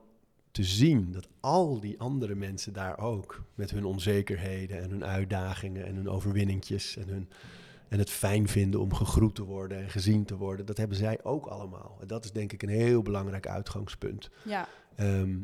te 0.51 0.63
zien 0.63 1.11
dat 1.11 1.27
al 1.39 1.79
die 1.79 1.99
andere 1.99 2.35
mensen 2.35 2.73
daar 2.73 2.97
ook 2.97 3.43
met 3.55 3.71
hun 3.71 3.85
onzekerheden 3.85 4.81
en 4.81 4.89
hun 4.89 5.05
uitdagingen 5.05 5.85
en 5.85 5.95
hun 5.95 6.09
overwinningjes 6.09 6.97
en, 6.97 7.07
hun, 7.07 7.29
en 7.87 7.99
het 7.99 8.09
fijn 8.09 8.47
vinden 8.47 8.79
om 8.79 8.93
gegroet 8.93 9.35
te 9.35 9.43
worden 9.43 9.77
en 9.77 9.89
gezien 9.89 10.25
te 10.25 10.37
worden, 10.37 10.65
dat 10.65 10.77
hebben 10.77 10.97
zij 10.97 11.23
ook 11.23 11.45
allemaal. 11.45 11.97
En 12.01 12.07
dat 12.07 12.23
is 12.23 12.31
denk 12.31 12.53
ik 12.53 12.63
een 12.63 12.69
heel 12.69 13.01
belangrijk 13.01 13.47
uitgangspunt. 13.47 14.29
Ja, 14.43 14.67
Ehm, 14.99 15.39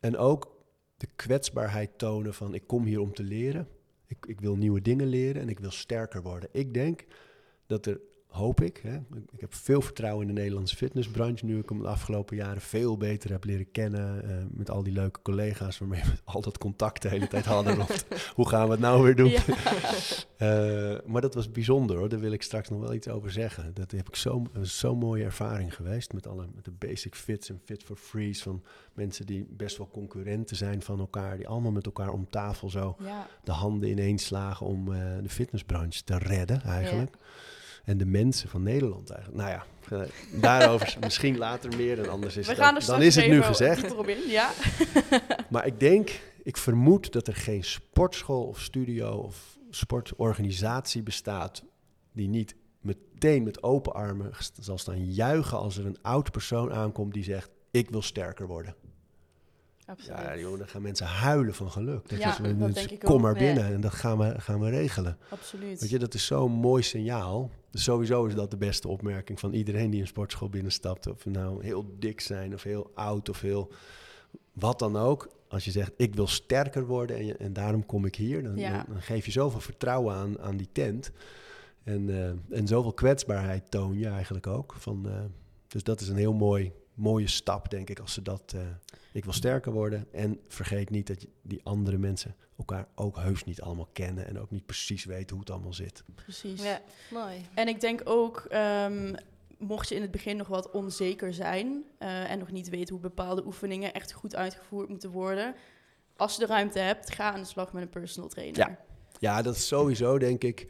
en 0.00 0.16
ook 0.16 0.64
de 0.96 1.08
kwetsbaarheid 1.16 1.98
tonen 1.98 2.34
van 2.34 2.54
ik 2.54 2.66
kom 2.66 2.84
hier 2.84 3.00
om 3.00 3.14
te 3.14 3.22
leren. 3.22 3.68
Ik, 4.06 4.26
ik 4.26 4.40
wil 4.40 4.56
nieuwe 4.56 4.82
dingen 4.82 5.06
leren 5.06 5.42
en 5.42 5.48
ik 5.48 5.58
wil 5.58 5.70
sterker 5.70 6.22
worden. 6.22 6.48
Ik 6.52 6.74
denk 6.74 7.04
dat 7.66 7.86
er, 7.86 8.00
hoop 8.38 8.60
ik, 8.60 8.80
hè, 8.82 8.94
ik- 8.96 9.40
heb 9.40 9.54
veel 9.54 9.80
vertrouwen 9.80 10.28
in 10.28 10.34
de 10.34 10.40
Nederlandse 10.40 10.76
fitnessbranche 10.76 11.44
nu 11.44 11.58
ik 11.58 11.68
hem 11.68 11.82
de 11.82 11.88
afgelopen 11.88 12.36
jaren 12.36 12.60
veel 12.60 12.96
beter 12.96 13.30
heb 13.30 13.44
leren 13.44 13.70
kennen. 13.70 14.22
eh, 14.30 14.36
met 14.50 14.70
al 14.70 14.82
die 14.82 14.92
leuke 14.92 15.22
collega's 15.22 15.78
waarmee 15.78 16.02
we 16.04 16.10
al 16.32 16.40
dat 16.40 16.58
contact 16.58 17.02
de 17.02 17.08
hele 17.08 17.28
tijd 17.28 17.44
hadden. 17.44 17.74
rond 17.76 18.04
hoe 18.34 18.48
gaan 18.48 18.64
we 18.64 18.70
het 18.70 18.80
nou 18.80 19.02
weer 19.02 19.16
doen? 19.16 19.28
Ja. 19.30 19.40
Eh, 20.38 20.96
maar 21.06 21.20
dat 21.20 21.34
was 21.34 21.50
bijzonder 21.50 21.96
hoor. 21.96 22.08
Daar 22.08 22.20
wil 22.20 22.32
ik 22.32 22.42
straks 22.42 22.68
nog 22.68 22.80
wel 22.80 22.94
iets 22.94 23.08
over 23.08 23.30
zeggen. 23.30 23.74
Dat 23.74 23.90
heb 23.90 24.08
ik 24.08 24.16
zo, 24.16 24.42
zo'n 24.60 24.98
mooie 24.98 25.24
ervaring 25.24 25.74
geweest 25.74 26.12
met 26.12 26.26
alle 26.26 26.46
met 26.54 26.64
de 26.64 26.70
basic 26.70 27.14
fits 27.14 27.48
en 27.50 27.60
fit 27.64 27.82
for 27.82 27.96
freeze 27.96 28.42
van 28.42 28.62
mensen 28.92 29.26
die 29.26 29.46
best 29.50 29.76
wel 29.76 29.88
concurrenten 29.92 30.56
zijn 30.56 30.82
van 30.82 30.98
elkaar, 30.98 31.36
die 31.36 31.48
allemaal 31.48 31.70
met 31.72 31.86
elkaar 31.86 32.12
om 32.12 32.26
tafel 32.30 32.70
zo 32.70 32.96
ja. 32.98 33.26
de 33.44 33.52
handen 33.52 33.88
ineens 33.90 34.24
slagen 34.24 34.66
om 34.66 34.92
eh, 34.92 35.00
de 35.22 35.28
fitnessbranche 35.28 36.04
te 36.04 36.18
redden 36.18 36.62
eigenlijk. 36.62 37.16
En 37.88 37.98
de 37.98 38.06
mensen 38.06 38.48
van 38.48 38.62
Nederland 38.62 39.10
eigenlijk. 39.10 39.42
Nou 39.42 39.50
ja, 39.50 39.64
eh, 40.04 40.40
daarover 40.40 40.96
misschien 41.00 41.38
later 41.38 41.76
meer 41.76 41.98
en 41.98 42.08
anders 42.08 42.36
is 42.36 42.46
We 42.46 42.52
het 42.52 42.60
gaan 42.60 42.72
dan 42.72 42.82
straks 42.82 43.04
is 43.04 43.14
het 43.16 43.28
nu 43.28 43.42
gezegd. 43.42 43.94
in. 44.06 44.18
Ja. 44.28 44.50
Maar 45.50 45.66
ik 45.66 45.80
denk, 45.80 46.20
ik 46.42 46.56
vermoed 46.56 47.12
dat 47.12 47.26
er 47.26 47.34
geen 47.34 47.64
sportschool 47.64 48.44
of 48.44 48.60
studio 48.60 49.10
of 49.16 49.58
sportorganisatie 49.70 51.02
bestaat 51.02 51.64
die 52.12 52.28
niet 52.28 52.54
meteen 52.80 53.42
met 53.42 53.62
open 53.62 53.92
armen 53.94 54.30
zal 54.60 54.78
staan 54.78 55.12
juichen 55.12 55.58
als 55.58 55.76
er 55.78 55.86
een 55.86 55.98
oud 56.02 56.30
persoon 56.30 56.72
aankomt 56.72 57.12
die 57.14 57.24
zegt: 57.24 57.50
Ik 57.70 57.90
wil 57.90 58.02
sterker 58.02 58.46
worden. 58.46 58.74
Absoluut. 59.86 60.18
Ja, 60.18 60.36
joh, 60.38 60.58
dan 60.58 60.68
gaan 60.68 60.82
mensen 60.82 61.06
huilen 61.06 61.54
van 61.54 61.70
geluk. 61.70 62.08
Dat 62.08 62.18
Ja, 62.18 62.30
is, 62.30 62.36
dat 62.36 62.58
dus 62.58 62.74
denk 62.74 62.90
ik 62.90 62.98
kom 62.98 63.14
ook. 63.14 63.20
maar 63.20 63.34
binnen 63.34 63.64
en 63.64 63.80
dat 63.80 63.92
gaan 63.94 64.18
we, 64.18 64.40
gaan 64.40 64.60
we 64.60 64.70
regelen. 64.70 65.18
Absoluut. 65.28 65.80
Weet 65.80 65.90
je, 65.90 65.98
dat 65.98 66.14
is 66.14 66.26
zo'n 66.26 66.52
mooi 66.52 66.82
signaal. 66.82 67.50
Dus 67.70 67.82
sowieso 67.84 68.24
is 68.24 68.34
dat 68.34 68.50
de 68.50 68.56
beste 68.56 68.88
opmerking 68.88 69.40
van 69.40 69.52
iedereen 69.52 69.90
die 69.90 70.00
een 70.00 70.06
sportschool 70.06 70.48
binnenstapt. 70.48 71.06
Of 71.06 71.24
we 71.24 71.30
nou 71.30 71.64
heel 71.64 71.94
dik 71.98 72.20
zijn 72.20 72.54
of 72.54 72.62
heel 72.62 72.90
oud 72.94 73.28
of 73.28 73.40
heel 73.40 73.72
wat 74.52 74.78
dan 74.78 74.96
ook. 74.96 75.28
Als 75.48 75.64
je 75.64 75.70
zegt, 75.70 75.92
ik 75.96 76.14
wil 76.14 76.26
sterker 76.26 76.86
worden 76.86 77.16
en, 77.16 77.26
je, 77.26 77.36
en 77.36 77.52
daarom 77.52 77.86
kom 77.86 78.04
ik 78.04 78.14
hier. 78.16 78.42
Dan, 78.42 78.56
Ja. 78.56 78.72
dan, 78.72 78.84
dan 78.88 79.02
geef 79.02 79.24
je 79.24 79.30
zoveel 79.30 79.60
vertrouwen 79.60 80.14
aan, 80.14 80.40
aan 80.40 80.56
die 80.56 80.68
tent. 80.72 81.10
En, 81.84 82.10
eh, 82.10 82.58
en 82.58 82.66
zoveel 82.66 82.92
kwetsbaarheid 82.92 83.70
toon 83.70 83.98
je 83.98 84.06
eigenlijk 84.08 84.46
ook. 84.46 84.74
Van, 84.78 85.08
eh, 85.08 85.20
dus 85.68 85.82
dat 85.82 86.00
is 86.00 86.08
een 86.08 86.16
heel 86.16 86.32
mooi, 86.34 86.72
mooie 86.98 87.26
stap, 87.26 87.70
denk 87.70 87.90
ik, 87.90 87.98
als 87.98 88.12
ze 88.12 88.22
dat... 88.22 88.52
eh, 88.54 88.60
ik 89.12 89.24
wil 89.24 89.32
sterker 89.32 89.72
worden. 89.72 90.06
En 90.12 90.40
vergeet 90.48 90.90
niet 90.90 91.06
dat 91.06 91.22
je, 91.22 91.28
die 91.42 91.60
andere 91.62 91.98
mensen 91.98 92.34
elkaar 92.58 92.88
ook 92.94 93.16
heus 93.16 93.44
niet 93.44 93.60
allemaal 93.60 93.88
kennen. 93.92 94.26
En 94.26 94.38
ook 94.40 94.50
niet 94.50 94.66
precies 94.66 95.04
weten 95.04 95.30
hoe 95.30 95.40
het 95.40 95.50
allemaal 95.50 95.72
zit. 95.72 96.04
Precies. 96.14 96.62
Ja, 96.62 96.80
mooi. 97.10 97.46
En 97.54 97.68
ik 97.68 97.80
denk 97.80 98.00
ook, 98.04 98.46
ehm, 98.48 99.14
mocht 99.58 99.88
je 99.88 99.94
in 99.94 100.02
het 100.02 100.10
begin 100.10 100.36
nog 100.36 100.48
wat 100.48 100.70
onzeker 100.70 101.34
zijn 101.34 101.84
eh, 101.98 102.30
en 102.30 102.38
nog 102.38 102.50
niet 102.50 102.68
weten 102.68 102.94
hoe 102.94 103.02
bepaalde 103.02 103.46
oefeningen 103.46 103.92
echt 103.92 104.12
goed 104.12 104.36
uitgevoerd 104.36 104.88
moeten 104.88 105.10
worden, 105.10 105.54
als 106.16 106.34
je 106.34 106.40
de 106.40 106.46
ruimte 106.46 106.78
hebt, 106.78 107.14
ga 107.14 107.32
aan 107.32 107.40
de 107.40 107.46
slag 107.46 107.72
met 107.72 107.82
een 107.82 107.88
personal 107.88 108.28
trainer. 108.28 108.58
Ja. 108.58 108.78
Ja, 109.20 109.42
dat 109.42 109.54
is 109.56 109.66
sowieso, 109.66 110.18
denk 110.18 110.44
ik, 110.44 110.66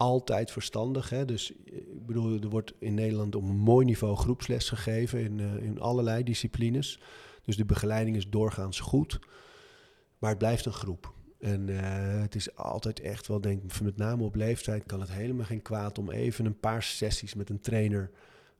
altijd 0.00 0.50
verstandig. 0.50 1.10
Hè? 1.10 1.24
Dus 1.24 1.52
eh, 1.52 1.76
ik 1.76 2.06
bedoel, 2.06 2.40
er 2.40 2.48
wordt 2.48 2.72
in 2.78 2.94
Nederland 2.94 3.34
op 3.34 3.42
een 3.42 3.56
mooi 3.56 3.86
niveau 3.86 4.16
groepsles 4.16 4.68
gegeven 4.68 5.20
in, 5.20 5.40
eh, 5.40 5.62
in 5.62 5.80
allerlei 5.80 6.22
disciplines. 6.22 7.00
Dus 7.44 7.56
de 7.56 7.64
begeleiding 7.64 8.16
is 8.16 8.28
doorgaans 8.28 8.80
goed. 8.80 9.18
Maar 10.18 10.30
het 10.30 10.38
blijft 10.38 10.66
een 10.66 10.72
groep. 10.72 11.14
En 11.38 11.68
eh, 11.68 12.20
het 12.20 12.34
is 12.34 12.56
altijd 12.56 13.00
echt 13.00 13.26
wel, 13.26 13.40
denk 13.40 13.62
ik, 13.62 13.80
met 13.80 13.96
name 13.96 14.22
op 14.22 14.34
leeftijd 14.34 14.86
kan 14.86 15.00
het 15.00 15.12
helemaal 15.12 15.46
geen 15.46 15.62
kwaad 15.62 15.98
om 15.98 16.10
even 16.10 16.44
een 16.44 16.60
paar 16.60 16.82
sessies 16.82 17.34
met 17.34 17.50
een 17.50 17.60
trainer, 17.60 18.10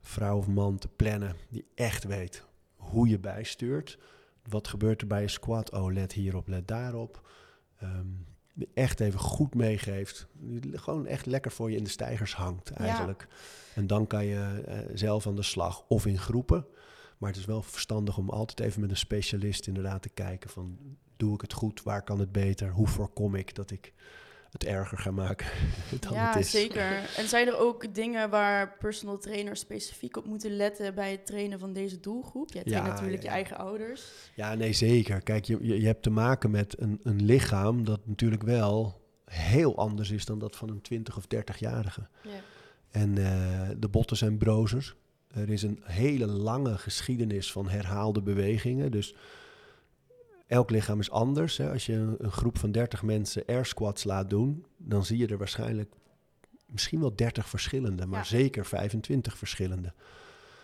vrouw 0.01 0.37
of 0.37 0.47
man, 0.47 0.77
te 0.77 0.87
plannen. 0.87 1.35
Die 1.49 1.65
echt 1.75 2.03
weet 2.03 2.45
hoe 2.75 3.07
je 3.07 3.19
bijstuurt. 3.19 3.97
Wat 4.49 4.67
gebeurt 4.67 5.01
er 5.01 5.07
bij 5.07 5.21
je 5.21 5.27
squat? 5.27 5.71
Oh, 5.71 5.93
let 5.93 6.13
hierop, 6.13 6.47
let 6.47 6.67
daarop. 6.67 7.29
Ehm, 7.77 8.07
die 8.53 8.69
echt 8.73 8.99
even 8.99 9.19
goed 9.19 9.55
meegeeft. 9.55 10.27
Die 10.33 10.77
gewoon 10.77 11.05
echt 11.05 11.25
lekker 11.25 11.51
voor 11.51 11.71
je 11.71 11.77
in 11.77 11.83
de 11.83 11.89
stijgers 11.89 12.35
hangt 12.35 12.69
eigenlijk. 12.69 13.27
En 13.75 13.87
dan 13.87 14.07
kan 14.07 14.25
je 14.25 14.61
eh, 14.65 14.79
zelf 14.93 15.27
aan 15.27 15.35
de 15.35 15.43
slag 15.43 15.83
of 15.87 16.05
in 16.05 16.19
groepen. 16.19 16.65
Maar 17.17 17.29
het 17.29 17.39
is 17.39 17.45
wel 17.45 17.61
verstandig 17.61 18.17
om 18.17 18.29
altijd 18.29 18.59
even 18.59 18.81
met 18.81 18.89
een 18.89 18.97
specialist 18.97 19.67
inderdaad 19.67 20.01
te 20.01 20.09
kijken 20.09 20.49
van... 20.49 20.77
doe 21.17 21.33
ik 21.33 21.41
het 21.41 21.53
goed, 21.53 21.83
waar 21.83 22.03
kan 22.03 22.19
het 22.19 22.31
beter, 22.31 22.71
hoe 22.71 22.87
voorkom 22.87 23.35
ik 23.35 23.55
dat 23.55 23.71
ik 23.71 23.93
het 24.51 24.65
erger 24.65 24.97
ga 24.97 25.11
maken 25.11 25.47
dan 25.99 26.13
Ja, 26.13 26.27
het 26.27 26.43
is. 26.43 26.51
zeker. 26.51 27.09
En 27.17 27.27
zijn 27.27 27.47
er 27.47 27.57
ook 27.57 27.93
dingen 27.93 28.29
waar 28.29 28.77
personal 28.77 29.17
trainers 29.17 29.59
specifiek 29.59 30.17
op 30.17 30.25
moeten 30.25 30.55
letten 30.55 30.95
bij 30.95 31.11
het 31.11 31.25
trainen 31.25 31.59
van 31.59 31.73
deze 31.73 31.99
doelgroep? 31.99 32.53
Jij 32.53 32.63
traint 32.63 32.85
Ja, 32.85 32.91
natuurlijk 32.91 33.23
ja, 33.23 33.29
je 33.29 33.29
ja. 33.29 33.33
eigen 33.33 33.57
ouders. 33.57 34.03
Ja, 34.35 34.55
nee, 34.55 34.73
zeker. 34.73 35.21
Kijk, 35.21 35.45
je, 35.45 35.79
je, 35.79 35.85
hebt 35.85 36.03
te 36.03 36.09
maken 36.09 36.51
met 36.51 36.75
een, 36.79 36.99
een 37.03 37.25
lichaam 37.25 37.85
dat 37.85 37.99
natuurlijk 38.07 38.43
wel 38.43 39.01
heel 39.25 39.77
anders 39.77 40.11
is 40.11 40.25
dan 40.25 40.39
dat 40.39 40.55
van 40.55 40.69
een 40.69 40.81
20 40.81 41.17
of 41.17 41.25
30-jarige. 41.35 42.07
Ja. 42.23 42.29
En 42.91 43.17
eh, 43.17 43.69
de 43.77 43.87
botten 43.87 44.17
zijn 44.17 44.37
brozer. 44.37 44.95
Er 45.27 45.49
is 45.49 45.63
een 45.63 45.79
hele 45.83 46.25
lange 46.25 46.77
geschiedenis 46.77 47.51
van 47.51 47.69
herhaalde 47.69 48.21
bewegingen. 48.21 48.91
Dus 48.91 49.15
elk 50.51 50.69
lichaam 50.69 50.99
is 50.99 51.11
anders. 51.11 51.57
Hè. 51.57 51.71
Als 51.71 51.85
je 51.85 51.93
een, 52.17 52.31
groep 52.31 52.57
van 52.57 52.71
30 52.71 53.03
mensen 53.03 53.43
air 53.45 53.65
squats 53.65 54.03
laat 54.03 54.29
doen, 54.29 54.65
dan 54.77 55.05
zie 55.05 55.17
je 55.17 55.27
er 55.27 55.37
waarschijnlijk 55.37 55.93
misschien 56.65 56.99
wel 56.99 57.15
30 57.15 57.49
verschillende, 57.49 58.05
maar 58.05 58.19
Ja. 58.19 58.25
zeker 58.25 58.65
25 58.65 59.37
verschillende. 59.37 59.93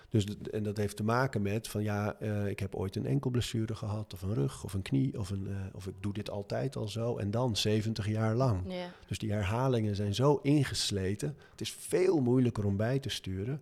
Dus 0.10 0.26
en 0.52 0.64
dat 0.64 0.78
heeft 0.78 0.96
te 0.98 1.04
maken 1.04 1.42
met 1.42 1.68
van 1.68 1.84
ja, 1.84 2.16
eh, 2.20 2.48
ik 2.48 2.60
heb 2.60 2.76
ooit 2.76 2.96
een 2.96 3.06
enkelblessure 3.06 3.76
gehad, 3.76 4.14
of 4.14 4.22
een 4.22 4.34
rug, 4.34 4.64
of 4.64 4.74
een 4.74 4.82
knie, 4.82 5.20
of, 5.20 5.30
een, 5.30 5.48
eh, 5.48 5.56
of 5.76 5.88
ik 5.88 5.94
doe 6.00 6.14
dit 6.14 6.30
altijd 6.30 6.76
al 6.76 6.88
zo. 6.88 7.18
En 7.18 7.32
dan 7.32 7.56
70 7.56 8.08
jaar 8.08 8.36
lang. 8.36 8.62
Ja. 8.74 8.92
Dus 9.08 9.18
die 9.18 9.32
herhalingen 9.32 9.96
zijn 9.96 10.16
zo 10.16 10.40
ingesleten. 10.44 11.36
Het 11.52 11.62
is 11.62 11.72
veel 11.72 12.20
moeilijker 12.20 12.66
om 12.66 12.78
bij 12.78 13.00
te 13.00 13.10
sturen. 13.10 13.62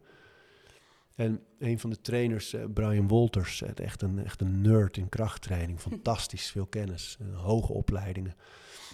En 1.15 1.39
een 1.59 1.79
van 1.79 1.89
de 1.89 2.01
trainers, 2.01 2.53
eh, 2.53 2.63
Brian 2.73 3.07
Wolters, 3.07 3.61
eh, 3.61 3.85
echt 3.85 4.01
een, 4.01 4.25
echt 4.25 4.41
een 4.41 4.61
nerd 4.61 4.97
in 4.97 5.09
krachttraining. 5.09 5.79
Fantastisch 5.79 6.51
veel 6.51 6.65
kennis, 6.65 7.17
eh, 7.19 7.41
hoge 7.41 7.73
opleidingen. 7.73 8.35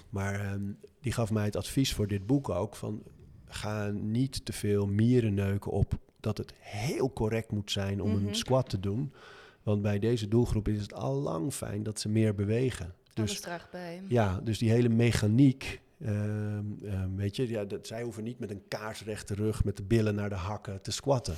Maar 0.09 0.39
ehm, 0.39 0.61
die 1.01 1.11
gaf 1.11 1.31
mij 1.31 1.45
het 1.45 1.55
advies 1.55 1.93
voor 1.93 2.07
dit 2.07 2.25
boek 2.25 2.49
ook 2.49 2.75
van... 2.75 3.03
ga 3.45 3.87
niet 3.89 4.45
te 4.45 4.53
veel 4.53 4.87
mieren 4.87 5.33
neuken 5.33 5.71
op 5.71 5.93
dat 6.19 6.37
het 6.37 6.53
heel 6.59 7.13
correct 7.13 7.51
moet 7.51 7.71
zijn 7.71 8.01
om 8.01 8.15
Mhm. 8.15 8.27
een 8.27 8.35
squat 8.35 8.69
te 8.69 8.79
doen. 8.79 9.13
Want 9.63 9.81
bij 9.81 9.99
deze 9.99 10.27
doelgroep 10.27 10.67
is 10.67 10.81
het 10.81 10.93
al 10.93 11.15
lang 11.15 11.53
fijn 11.53 11.83
dat 11.83 11.99
ze 11.99 12.09
meer 12.09 12.35
bewegen. 12.35 12.93
Dus 13.13 13.41
bij. 13.71 14.01
ja, 14.07 14.39
dus 14.43 14.57
die 14.57 14.69
hele 14.69 14.89
mechaniek, 14.89 15.81
ehm, 15.99 16.65
ehm, 16.83 17.15
weet 17.15 17.35
je, 17.35 17.49
ja, 17.49 17.65
dat, 17.65 17.87
zij 17.87 18.03
hoeven 18.03 18.23
niet 18.23 18.39
met 18.39 18.51
een 18.51 18.63
kaarsrechte 18.67 19.33
rug, 19.33 19.63
met 19.63 19.77
de 19.77 19.83
billen 19.83 20.15
naar 20.15 20.29
de 20.29 20.35
hakken 20.35 20.81
te 20.81 20.91
squatten. 20.91 21.35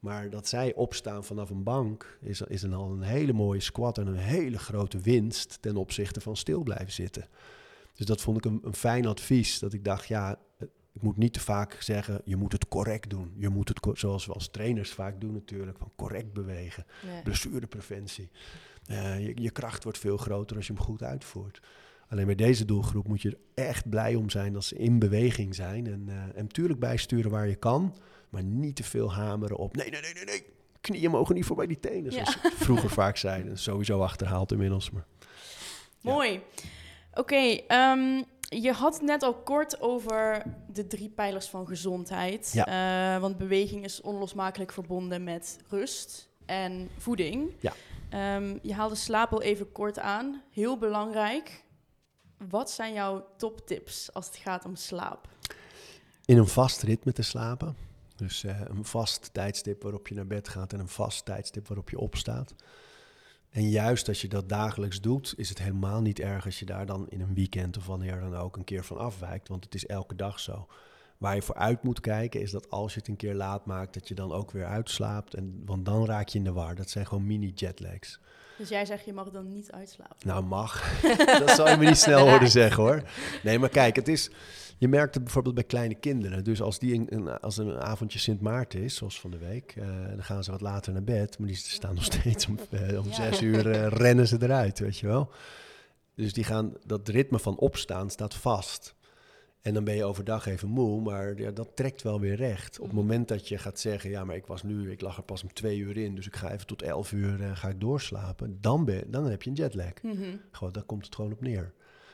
Maar 0.00 0.30
dat 0.30 0.48
zij 0.48 0.74
opstaan 0.74 1.24
vanaf 1.24 1.50
een 1.50 1.62
bank 1.62 2.18
is, 2.20 2.40
is 2.40 2.62
een, 2.62 2.72
al 2.72 2.90
een 2.90 3.02
hele 3.02 3.32
mooie 3.32 3.60
squat 3.60 3.98
en 3.98 4.06
een 4.06 4.16
hele 4.16 4.58
grote 4.58 4.98
winst 4.98 5.58
ten 5.60 5.76
opzichte 5.76 6.20
van 6.20 6.36
stil 6.36 6.62
blijven 6.62 6.92
zitten. 6.92 7.28
Dus 7.94 8.06
dat 8.06 8.20
vond 8.20 8.36
ik 8.36 8.44
een, 8.44 8.60
een 8.62 8.74
fijn 8.74 9.06
advies. 9.06 9.58
Dat 9.58 9.72
ik 9.72 9.84
dacht, 9.84 10.06
ja, 10.06 10.38
ik 10.92 11.02
moet 11.02 11.16
niet 11.16 11.32
te 11.32 11.40
vaak 11.40 11.72
zeggen, 11.80 12.20
je 12.24 12.36
moet 12.36 12.52
het 12.52 12.68
correct 12.68 13.10
doen. 13.10 13.32
Je 13.36 13.48
moet 13.48 13.68
het, 13.68 13.98
zoals 13.98 14.26
we 14.26 14.32
als 14.32 14.48
trainers 14.50 14.90
vaak 14.90 15.20
doen 15.20 15.32
natuurlijk, 15.32 15.78
van 15.78 15.92
correct 15.96 16.32
bewegen 16.32 16.84
Ja. 17.06 17.22
blessurepreventie. 17.22 18.28
Eh, 18.86 19.26
je, 19.26 19.32
je 19.42 19.50
kracht 19.50 19.82
wordt 19.82 19.98
veel 19.98 20.16
groter 20.16 20.56
als 20.56 20.66
je 20.66 20.72
hem 20.72 20.82
goed 20.82 21.02
uitvoert. 21.02 21.60
Alleen 22.08 22.26
bij 22.26 22.34
deze 22.34 22.64
doelgroep 22.64 23.08
moet 23.08 23.22
je 23.22 23.28
er 23.30 23.64
echt 23.64 23.88
blij 23.88 24.14
om 24.14 24.30
zijn 24.30 24.52
dat 24.52 24.64
ze 24.64 24.76
in 24.76 24.98
beweging 24.98 25.54
zijn. 25.54 25.86
En, 25.86 26.04
eh, 26.08 26.14
en 26.22 26.42
natuurlijk 26.42 26.80
bijsturen 26.80 27.30
waar 27.30 27.48
je 27.48 27.56
kan, 27.56 27.94
maar 28.30 28.42
niet 28.42 28.76
te 28.76 28.84
veel 28.84 29.12
hameren 29.12 29.56
op. 29.56 29.76
Nee, 29.76 29.90
nee, 29.90 30.00
nee, 30.00 30.12
nee, 30.14 30.24
nee. 30.24 30.46
Knieën 30.80 31.10
mogen 31.10 31.34
niet 31.34 31.44
voorbij 31.44 31.66
die 31.66 31.80
tenen, 31.80 32.12
zoals 32.12 32.38
Ja. 32.42 32.50
vroeger 32.50 32.90
vaak 32.90 33.16
zeiden. 33.16 33.58
Sowieso 33.58 34.00
achterhaald 34.02 34.52
inmiddels. 34.52 34.90
Maar. 34.90 35.06
Ja. 36.00 36.12
Mooi. 36.12 36.40
Oké, 37.14 37.36
ehm, 37.66 38.22
je 38.40 38.72
had 38.72 38.92
het 38.94 39.02
net 39.02 39.22
al 39.22 39.34
kort 39.34 39.80
over 39.80 40.42
de 40.72 40.86
drie 40.86 41.08
pijlers 41.08 41.46
van 41.48 41.66
gezondheid. 41.66 42.52
Eh, 42.54 43.18
want 43.18 43.36
beweging 43.38 43.84
is 43.84 44.00
onlosmakelijk 44.00 44.72
verbonden 44.72 45.24
met 45.24 45.58
rust 45.68 46.28
en 46.46 46.88
voeding. 46.98 47.50
Ja. 47.60 47.72
Ehm, 48.10 48.58
je 48.62 48.74
haalde 48.74 48.94
slaap 48.94 49.32
al 49.32 49.42
even 49.42 49.72
kort 49.72 49.98
aan. 49.98 50.42
Heel 50.50 50.78
belangrijk. 50.78 51.64
Wat 52.48 52.70
zijn 52.70 52.92
jouw 52.92 53.26
toptips 53.36 54.12
als 54.14 54.26
het 54.26 54.36
gaat 54.36 54.64
om 54.64 54.76
slaap? 54.76 55.28
In 56.24 56.38
een 56.38 56.46
vast 56.48 56.82
ritme 56.82 57.12
te 57.12 57.22
slapen. 57.22 57.76
Dus 58.18 58.44
eh, 58.44 58.60
een 58.64 58.84
vast 58.84 59.30
tijdstip 59.32 59.82
waarop 59.82 60.08
je 60.08 60.14
naar 60.14 60.26
bed 60.26 60.48
gaat 60.48 60.72
en 60.72 60.80
een 60.80 60.88
vast 60.88 61.24
tijdstip 61.24 61.68
waarop 61.68 61.90
je 61.90 61.98
opstaat. 61.98 62.54
En 63.50 63.68
juist 63.70 64.08
als 64.08 64.20
je 64.20 64.28
dat 64.28 64.48
dagelijks 64.48 65.00
doet, 65.00 65.34
is 65.36 65.48
het 65.48 65.58
helemaal 65.58 66.00
niet 66.00 66.20
erg 66.20 66.44
als 66.44 66.58
je 66.58 66.64
daar 66.64 66.86
dan 66.86 67.08
in 67.08 67.20
een 67.20 67.34
weekend 67.34 67.76
of 67.76 67.86
wanneer 67.86 68.20
dan 68.20 68.34
ook 68.34 68.56
een 68.56 68.64
keer 68.64 68.84
van 68.84 68.98
afwijkt. 68.98 69.48
Want 69.48 69.64
het 69.64 69.74
is 69.74 69.86
elke 69.86 70.14
dag 70.14 70.40
zo. 70.40 70.66
Waar 71.18 71.34
je 71.34 71.42
voor 71.42 71.54
uit 71.54 71.82
moet 71.82 72.00
kijken 72.00 72.40
is 72.40 72.50
dat 72.50 72.70
als 72.70 72.92
je 72.92 72.98
het 72.98 73.08
een 73.08 73.16
keer 73.16 73.34
laat 73.34 73.66
maakt, 73.66 73.94
dat 73.94 74.08
je 74.08 74.14
dan 74.14 74.32
ook 74.32 74.50
weer 74.50 74.66
uitslaapt. 74.66 75.34
En, 75.34 75.62
want 75.64 75.84
dan 75.84 76.06
raak 76.06 76.28
je 76.28 76.38
in 76.38 76.44
de 76.44 76.52
war. 76.52 76.74
Dat 76.74 76.90
zijn 76.90 77.06
gewoon 77.06 77.26
mini 77.26 77.52
jetlags. 77.54 78.20
Dus 78.58 78.68
jij 78.68 78.84
zegt 78.84 79.04
je 79.04 79.12
mag 79.12 79.30
dan 79.30 79.48
niet 79.52 79.72
uitslapen. 79.72 80.16
Nou, 80.24 80.44
mag. 80.44 81.00
dat 81.46 81.50
zal 81.50 81.68
je 81.68 81.76
me 81.76 81.84
niet 81.86 81.96
snel 81.96 82.28
horen 82.28 82.50
zeggen 82.50 82.82
hoor. 82.82 83.02
Nee, 83.42 83.58
maar 83.58 83.68
kijk, 83.68 83.96
het 83.96 84.08
is. 84.08 84.30
Je 84.78 84.88
merkt 84.88 85.14
het 85.14 85.24
bijvoorbeeld 85.24 85.54
bij 85.54 85.64
kleine 85.64 85.94
kinderen. 85.94 86.44
Dus 86.44 86.62
als, 86.62 86.78
die 86.78 87.12
een, 87.12 87.40
als 87.40 87.56
een 87.56 87.80
avondje 87.80 88.18
Sint 88.18 88.40
Maarten 88.40 88.82
is, 88.82 88.94
zoals 88.94 89.20
van 89.20 89.30
de 89.30 89.38
week, 89.38 89.74
eh, 89.76 89.86
dan 90.08 90.24
gaan 90.24 90.44
ze 90.44 90.50
wat 90.50 90.60
later 90.60 90.92
naar 90.92 91.04
bed. 91.04 91.38
Maar 91.38 91.48
die 91.48 91.56
staan 91.56 91.94
nog 91.94 92.04
steeds 92.04 92.46
om, 92.46 92.58
eh, 92.70 92.98
om 92.98 93.06
Ja. 93.08 93.14
zes 93.14 93.42
uur 93.42 93.70
eh, 93.70 93.86
rennen 93.86 94.28
ze 94.28 94.36
eruit, 94.40 94.78
weet 94.78 94.98
je 94.98 95.06
wel. 95.06 95.30
Dus 96.14 96.32
die 96.32 96.44
gaan, 96.44 96.72
dat 96.84 97.08
ritme 97.08 97.38
van 97.38 97.56
opstaan 97.58 98.10
staat 98.10 98.34
vast. 98.34 98.94
En 99.68 99.74
dan 99.74 99.84
ben 99.84 99.94
je 99.94 100.04
overdag 100.04 100.46
even 100.46 100.68
moe, 100.68 101.00
maar 101.00 101.36
ja, 101.38 101.50
dat 101.50 101.68
trekt 101.76 102.02
wel 102.02 102.20
weer 102.20 102.34
recht. 102.34 102.78
Op 102.78 102.84
het 102.86 102.94
Mhm. 102.94 103.00
moment 103.06 103.28
dat 103.28 103.48
je 103.48 103.58
gaat 103.58 103.78
zeggen, 103.78 104.10
ja, 104.10 104.24
maar 104.24 104.36
ik 104.36 104.46
was 104.46 104.62
nu, 104.62 104.90
ik 104.90 105.00
lag 105.00 105.16
er 105.16 105.22
pas 105.22 105.42
om 105.42 105.52
twee 105.52 105.78
uur 105.78 105.96
in, 105.96 106.14
dus 106.14 106.26
ik 106.26 106.36
ga 106.36 106.52
even 106.52 106.66
tot 106.66 106.82
elf 106.82 107.12
uur 107.12 107.42
eh, 107.42 107.56
ga 107.56 107.68
ik 107.68 107.80
doorslapen. 107.80 108.58
Dan, 108.60 108.84
ben, 108.84 109.10
dan 109.10 109.24
heb 109.24 109.42
je 109.42 109.50
een 109.50 109.56
jetlag. 109.56 109.92
Mhm. 110.02 110.36
Gewoon, 110.50 110.72
daar 110.72 110.82
komt 110.82 111.04
het 111.04 111.14
gewoon 111.14 111.32
op 111.32 111.40
neer. 111.40 111.72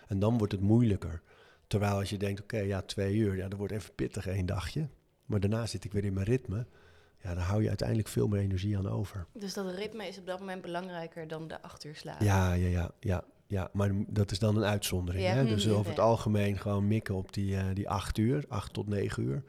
En 0.09 0.19
dan 0.19 0.39
wordt 0.39 0.53
het 0.53 0.61
moeilijker. 0.63 1.23
Terwijl 1.67 1.95
als 1.95 2.11
je 2.11 2.17
denkt, 2.17 2.41
oké, 2.43 2.59
ja, 2.59 2.83
twee 2.83 3.15
uur, 3.17 3.37
ja, 3.37 3.49
dat 3.49 3.59
wordt 3.59 3.73
even 3.73 3.95
pittig 3.95 4.27
één 4.27 4.47
dagje. 4.47 4.89
Maar 5.27 5.41
daarna 5.41 5.67
zit 5.67 5.85
ik 5.85 5.93
weer 5.93 6.05
in 6.05 6.13
mijn 6.13 6.27
ritme. 6.27 6.67
Ja, 7.23 7.35
dan 7.35 7.43
hou 7.45 7.63
je 7.63 7.69
uiteindelijk 7.69 8.09
veel 8.09 8.29
meer 8.29 8.41
energie 8.41 8.79
aan 8.79 8.89
over. 8.89 9.27
Dus 9.33 9.55
dat 9.55 9.75
ritme 9.75 10.07
is 10.09 10.19
op 10.19 10.27
dat 10.27 10.39
moment 10.41 10.63
belangrijker 10.63 11.29
dan 11.29 11.49
de 11.49 11.63
acht 11.63 11.85
uur 11.85 11.95
slaap. 11.97 12.21
Ja, 12.21 12.53
ja, 12.53 12.69
ja, 12.69 12.91
ja. 13.01 13.25
Ja. 13.47 13.69
Maar 13.73 13.91
dat 14.09 14.31
is 14.31 14.39
dan 14.39 14.57
een 14.57 14.65
uitzondering. 14.65 15.25
Ja. 15.25 15.33
Hè? 15.33 15.45
Dus 15.45 15.69
over 15.77 15.91
het 15.91 16.01
algemeen 16.01 16.59
gewoon 16.59 16.87
mikken 16.89 17.15
op 17.15 17.33
die, 17.33 17.57
eh, 17.57 17.65
die 17.75 17.89
acht 17.89 18.19
uur, 18.19 18.45
acht 18.49 18.73
tot 18.73 18.89
negen 18.89 19.23
uur. 19.23 19.43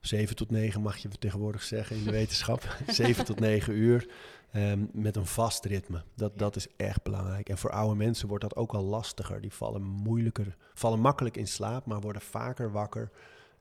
Zeven 0.00 0.36
tot 0.36 0.50
negen 0.50 0.82
mag 0.82 0.96
je 0.96 1.08
tegenwoordig 1.08 1.62
zeggen 1.62 1.96
in 1.96 2.04
de 2.04 2.10
wetenschap. 2.20 2.76
Zeven 2.86 3.24
tot 3.24 3.40
negen 3.40 3.74
uur 3.74 4.08
ehm, 4.52 4.84
met 4.92 5.16
een 5.16 5.26
vast 5.26 5.64
ritme. 5.64 6.02
Dat, 6.14 6.38
dat 6.38 6.56
is 6.56 6.66
echt 6.76 7.02
belangrijk. 7.02 7.48
En 7.48 7.58
voor 7.58 7.70
oude 7.70 7.94
mensen 7.96 8.28
wordt 8.28 8.42
dat 8.42 8.56
ook 8.56 8.74
al 8.74 8.84
lastiger. 8.84 9.40
Die 9.40 9.52
vallen 9.52 9.82
moeilijker, 9.82 10.56
vallen 10.74 11.00
makkelijk 11.00 11.36
in 11.36 11.48
slaap, 11.48 11.86
maar 11.86 12.00
worden 12.00 12.22
vaker 12.22 12.72
wakker. 12.72 13.10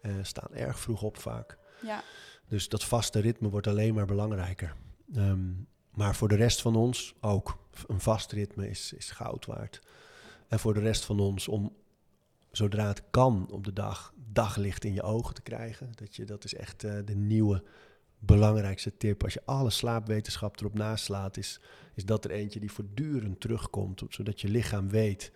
eh, 0.01 0.11
staan 0.21 0.53
erg 0.53 0.79
vroeg 0.79 1.01
op 1.01 1.17
vaak. 1.17 1.57
Ja. 1.81 2.03
Dus 2.47 2.69
dat 2.69 2.83
vaste 2.83 3.19
ritme 3.19 3.49
wordt 3.49 3.67
alleen 3.67 3.93
maar 3.93 4.05
belangrijker. 4.05 4.73
Ehm, 5.15 5.39
maar 5.93 6.15
voor 6.15 6.27
de 6.27 6.35
rest 6.35 6.61
van 6.61 6.75
ons 6.75 7.15
ook. 7.21 7.57
Een 7.87 7.99
vast 7.99 8.31
ritme 8.31 8.69
is, 8.69 8.93
is 8.93 9.11
goud 9.11 9.45
waard. 9.45 9.81
En 10.47 10.59
voor 10.59 10.73
de 10.73 10.79
rest 10.79 11.05
van 11.05 11.19
ons 11.19 11.47
om, 11.47 11.75
zodra 12.51 12.87
het 12.87 13.03
kan 13.09 13.47
op 13.51 13.63
de 13.63 13.73
dag, 13.73 14.13
daglicht 14.31 14.83
in 14.83 14.93
je 14.93 15.01
ogen 15.01 15.35
te 15.35 15.41
krijgen. 15.41 15.91
Dat, 15.95 16.15
je, 16.15 16.25
dat 16.25 16.43
is 16.43 16.53
echt 16.53 16.83
eh, 16.83 16.93
de 17.05 17.15
nieuwe 17.15 17.63
belangrijkste 18.19 18.97
tip. 18.97 19.23
Als 19.23 19.33
je 19.33 19.45
alle 19.45 19.69
slaapwetenschap 19.69 20.59
erop 20.59 20.73
naslaat, 20.73 21.37
is, 21.37 21.59
is 21.93 22.05
dat 22.05 22.25
er 22.25 22.31
eentje 22.31 22.59
die 22.59 22.71
voortdurend 22.71 23.39
terugkomt. 23.39 24.03
Zodat 24.09 24.41
je 24.41 24.49
lichaam 24.49 24.89
weet, 24.89 25.31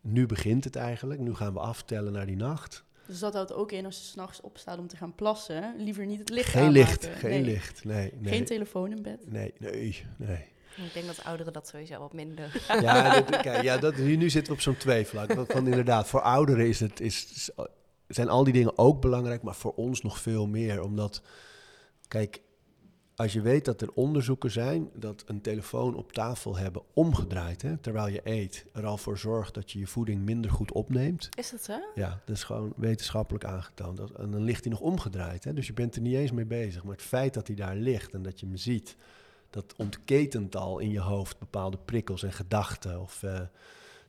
nu 0.00 0.26
begint 0.26 0.64
het 0.64 0.76
eigenlijk. 0.76 1.20
Nu 1.20 1.34
gaan 1.34 1.52
we 1.52 1.60
aftellen 1.60 2.12
naar 2.12 2.26
die 2.26 2.36
nacht. 2.36 2.84
Dus 3.12 3.20
dat 3.20 3.34
houdt 3.34 3.52
ook 3.52 3.72
in 3.72 3.84
als 3.84 3.96
je 3.96 4.02
s'nachts 4.04 4.40
opstaat 4.40 4.78
om 4.78 4.86
te 4.88 4.96
gaan 4.96 5.14
plassen. 5.14 5.74
Liever 5.78 6.06
niet 6.06 6.18
het 6.18 6.28
licht 6.30 6.48
Geen 6.48 6.60
aanmaken. 6.62 6.80
licht, 6.80 7.06
geen 7.06 7.30
Nee. 7.30 7.42
licht. 7.42 7.84
Nee, 7.84 8.12
nee. 8.18 8.32
Geen 8.32 8.44
telefoon 8.44 8.90
in 8.90 9.02
bed. 9.02 9.30
Nee, 9.30 9.52
nee, 9.58 10.04
nee. 10.18 10.50
Ik 10.76 10.92
denk 10.94 11.06
dat 11.06 11.24
ouderen 11.24 11.52
dat 11.52 11.68
sowieso 11.68 11.98
wat 11.98 12.12
minder. 12.12 12.62
Ja, 12.80 13.20
dat, 13.20 13.40
kijk, 13.40 13.62
ja 13.62 13.76
dat, 13.78 13.96
nu, 13.96 14.16
nu 14.16 14.30
zitten 14.30 14.52
we 14.52 14.58
op 14.58 14.64
zo'n 14.64 14.76
tweevlak. 14.76 15.32
Want 15.32 15.52
van 15.52 15.64
inderdaad, 15.66 16.08
voor 16.08 16.20
ouderen 16.20 16.66
is 16.68 16.80
het, 16.80 17.00
is, 17.00 17.26
is- 17.34 17.50
zijn 18.08 18.28
al 18.28 18.44
die 18.44 18.52
dingen 18.52 18.78
ook 18.78 19.00
belangrijk, 19.00 19.42
maar 19.42 19.54
voor 19.54 19.72
ons 19.74 20.02
nog 20.02 20.18
veel 20.18 20.46
meer. 20.46 20.82
Omdat, 20.82 21.22
kijk, 22.08 22.40
als 23.16 23.32
je 23.32 23.40
weet 23.40 23.64
dat 23.64 23.80
er 23.80 23.92
onderzoeken 23.94 24.50
zijn 24.50 24.90
dat 24.94 25.24
een 25.26 25.40
telefoon 25.40 25.94
op 25.94 26.12
tafel 26.12 26.56
hebben 26.56 26.82
omgedraaid, 26.92 27.62
hè, 27.62 27.76
terwijl 27.76 28.08
je 28.08 28.20
eet, 28.24 28.66
er 28.72 28.86
al 28.86 28.98
voor 28.98 29.18
zorgt 29.18 29.54
dat 29.54 29.70
je 29.70 29.78
je 29.78 29.86
voeding 29.86 30.22
minder 30.22 30.50
goed 30.50 30.72
opneemt. 30.72 31.28
Is 31.38 31.50
dat 31.50 31.62
zo? 31.62 31.78
Ja, 31.94 32.20
dat 32.24 32.36
is 32.36 32.44
gewoon 32.44 32.72
wetenschappelijk 32.76 33.44
aangetoond. 33.44 33.96
Dat, 33.96 34.10
en 34.10 34.30
dan 34.30 34.42
ligt 34.42 34.64
hij 34.64 34.72
nog 34.72 34.80
omgedraaid. 34.80 35.44
Hè? 35.44 35.52
Dus 35.52 35.66
je 35.66 35.72
bent 35.72 35.94
er 35.94 36.02
niet 36.02 36.14
eens 36.14 36.32
mee 36.32 36.44
bezig. 36.44 36.84
Maar 36.84 36.94
het 36.94 37.04
feit 37.04 37.34
dat 37.34 37.46
hij 37.46 37.56
daar 37.56 37.76
ligt 37.76 38.14
en 38.14 38.22
dat 38.22 38.40
je 38.40 38.46
hem 38.46 38.56
ziet, 38.56 38.96
dat 39.50 39.74
ontketent 39.76 40.56
al 40.56 40.78
in 40.78 40.90
je 40.90 41.00
hoofd 41.00 41.38
bepaalde 41.38 41.78
prikkels 41.84 42.22
en 42.22 42.32
gedachten. 42.32 43.00
Of 43.00 43.22
eh, 43.22 43.40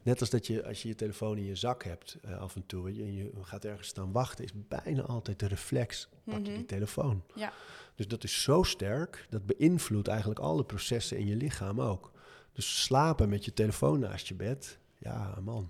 net 0.04 0.20
als 0.20 0.30
dat 0.30 0.48
je 0.48 0.66
als 0.66 0.82
je 0.82 0.88
je 0.88 0.96
telefoon 0.96 1.38
in 1.38 1.46
je 1.46 1.56
zak 1.56 1.84
hebt 1.84 2.18
eh, 2.22 2.38
af 2.38 2.56
en 2.56 2.66
toe 2.66 2.88
en 2.88 3.14
je 3.14 3.32
gaat 3.42 3.66
ergens 3.66 3.88
staan 3.88 4.12
wachten, 4.12 4.44
is 4.46 4.52
bijna 4.68 5.02
altijd 5.02 5.40
de 5.40 5.48
reflex 5.48 6.08
pak 6.26 6.34
je 6.34 6.42
Mhm. 6.42 6.54
die 6.54 6.66
telefoon. 6.66 7.24
Ja. 7.36 7.54
Dus 7.96 8.08
dat 8.08 8.24
is 8.24 8.42
zo 8.42 8.64
sterk, 8.64 9.28
dat 9.30 9.46
beïnvloedt 9.46 10.08
eigenlijk 10.08 10.40
alle 10.40 10.64
processen 10.64 11.18
in 11.18 11.28
je 11.28 11.36
lichaam 11.36 11.82
ook. 11.82 12.12
Dus 12.54 12.84
slapen 12.84 13.30
met 13.30 13.46
je 13.46 13.54
telefoon 13.54 14.00
naast 14.00 14.28
je 14.28 14.34
bed, 14.36 14.78
ja 14.98 15.38
man. 15.42 15.70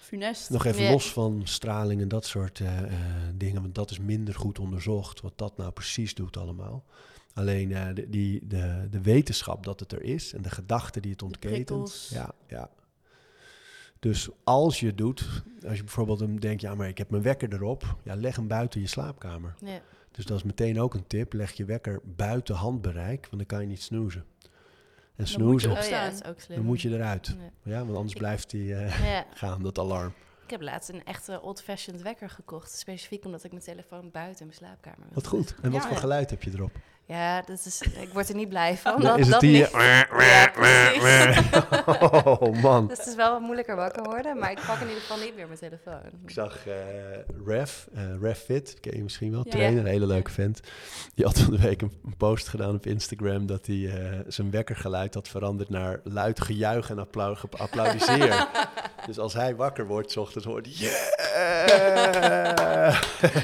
Funest. 0.00 0.50
Nog 0.50 0.64
even 0.64 0.90
los 0.90 1.12
van 1.12 1.40
straling 1.44 2.00
en 2.00 2.08
dat 2.08 2.26
soort 2.26 2.60
eh, 2.60 2.78
eh, 2.82 2.90
dingen, 3.34 3.62
want 3.62 3.74
dat 3.74 3.90
is 3.90 3.98
minder 3.98 4.34
goed 4.34 4.58
onderzocht, 4.58 5.20
wat 5.20 5.32
dat 5.38 5.56
nou 5.56 5.70
precies 5.72 6.14
doet 6.14 6.36
allemaal. 6.36 6.84
Alleen 7.32 7.68
de, 7.94 8.06
die, 8.10 8.46
de, 8.46 8.86
de 8.90 9.00
wetenschap 9.00 9.64
dat 9.64 9.80
het 9.80 9.92
er 9.92 10.02
is 10.02 10.32
en 10.32 10.42
de 10.42 10.50
gedachte 10.50 11.00
die 11.00 11.10
het 11.10 11.22
ontketent. 11.22 12.08
Ja, 12.10 12.34
ja. 12.46 12.70
Dus 14.04 14.28
als 14.44 14.80
je 14.80 14.86
het 14.86 14.98
doet, 14.98 15.42
als 15.66 15.76
je 15.76 15.84
bijvoorbeeld 15.84 16.20
hem 16.20 16.40
denkt, 16.40 16.62
ja, 16.62 16.74
maar 16.74 16.88
ik 16.88 16.98
heb 16.98 17.10
mijn 17.10 17.22
wekker 17.22 17.52
erop, 17.52 17.96
ja, 18.02 18.14
leg 18.16 18.36
hem 18.36 18.48
buiten 18.48 18.80
je 18.80 18.86
slaapkamer. 18.86 19.54
Ja. 19.60 19.80
Dus 20.10 20.24
dat 20.24 20.36
is 20.36 20.42
meteen 20.42 20.80
ook 20.80 20.94
een 20.94 21.06
tip. 21.06 21.32
Leg 21.32 21.52
je 21.52 21.64
wekker 21.64 22.00
buiten 22.04 22.54
handbereik, 22.54 23.20
want 23.20 23.36
dan 23.36 23.46
kan 23.46 23.60
je 23.60 23.66
niet 23.66 23.82
snoezen. 23.82 24.20
En 24.20 24.44
Dan 24.44 24.50
moet 25.16 25.28
je 25.28 25.32
snoezen, 25.34 25.70
op- 25.70 25.76
Oh 25.76 25.82
ja, 25.82 25.88
opstaan. 25.88 26.10
dat 26.10 26.22
is 26.24 26.28
ook 26.30 26.40
slim. 26.40 26.56
dan 26.56 26.66
moet 26.66 26.80
je 26.80 26.90
eruit. 26.90 27.26
Ja. 27.62 27.70
Ja, 27.72 27.78
want 27.78 27.94
anders 27.96 28.12
Ik- 28.12 28.18
blijft 28.18 28.50
die 28.50 28.74
eh, 28.74 29.04
Ja. 29.12 29.26
gaan, 29.34 29.62
dat 29.62 29.78
alarm. 29.78 30.12
Ik 30.44 30.50
heb 30.50 30.60
laatst 30.60 30.88
een 30.88 31.04
echte 31.04 31.40
old-fashioned 31.42 32.02
wekker 32.02 32.30
gekocht. 32.30 32.72
Specifiek 32.78 33.24
omdat 33.24 33.44
ik 33.44 33.50
mijn 33.50 33.62
telefoon 33.64 34.10
buiten 34.10 34.40
in 34.40 34.46
mijn 34.46 34.58
slaapkamer 34.58 34.98
wil. 35.00 35.14
Wat 35.14 35.26
goed. 35.26 35.54
En 35.62 35.70
wat 35.70 35.80
Ja, 35.80 35.86
voor 35.86 35.94
ja. 35.96 36.00
geluid 36.00 36.30
heb 36.30 36.42
je 36.42 36.50
erop? 36.54 36.70
Ja, 37.06 37.42
dat 37.42 37.62
is, 37.64 37.82
ik 37.82 38.08
word 38.12 38.28
er 38.28 38.34
niet 38.34 38.48
blij 38.48 38.76
van. 38.84 39.00
Dat, 39.00 39.18
is 39.18 39.24
het 39.24 39.32
dat 39.32 39.40
die... 39.40 39.56
niet. 39.56 39.70
Ja, 40.24 40.50
precies. 40.54 41.50
oh 42.24 42.62
man. 42.62 42.86
Dus 42.88 42.98
het 42.98 43.06
is 43.06 43.14
wel 43.14 43.32
wat 43.32 43.40
moeilijker 43.40 43.76
wakker 43.76 44.02
worden, 44.02 44.38
maar 44.38 44.50
ik 44.50 44.60
pak 44.66 44.80
in 44.80 44.86
ieder 44.86 45.00
geval 45.00 45.16
niet 45.18 45.36
meer 45.36 45.46
mijn 45.46 45.58
telefoon. 45.58 46.00
Ik 46.24 46.30
zag 46.30 46.66
eh 46.66 46.74
Rev, 47.46 47.72
eh 47.94 48.02
Rev 48.20 48.38
Fit, 48.38 48.76
ken 48.80 48.96
je 48.96 49.02
misschien 49.02 49.30
wel, 49.30 49.42
Ja. 49.44 49.50
trainer, 49.50 49.80
een 49.80 49.86
hele 49.86 50.06
leuke 50.06 50.30
vent. 50.30 50.60
Die 51.14 51.24
had 51.24 51.38
van 51.38 51.52
de 51.54 51.60
week 51.60 51.82
een, 51.82 51.92
post 52.16 52.48
gedaan 52.48 52.74
op 52.74 52.86
Instagram 52.86 53.46
dat 53.46 53.66
hij 53.66 53.86
eh, 53.86 54.18
zijn 54.26 54.50
wekkergeluid 54.50 55.14
had 55.14 55.28
veranderd 55.28 55.68
naar 55.68 56.00
luid 56.04 56.40
gejuich 56.40 56.90
en 56.90 56.98
applau 56.98 57.36
applaudisseer. 57.56 58.48
dus 59.06 59.18
als 59.18 59.32
hij 59.32 59.56
wakker 59.56 59.86
wordt, 59.86 60.16
ochtends 60.16 60.46
hoort 60.46 60.66
hij 60.66 60.74
yeah! 60.84 61.12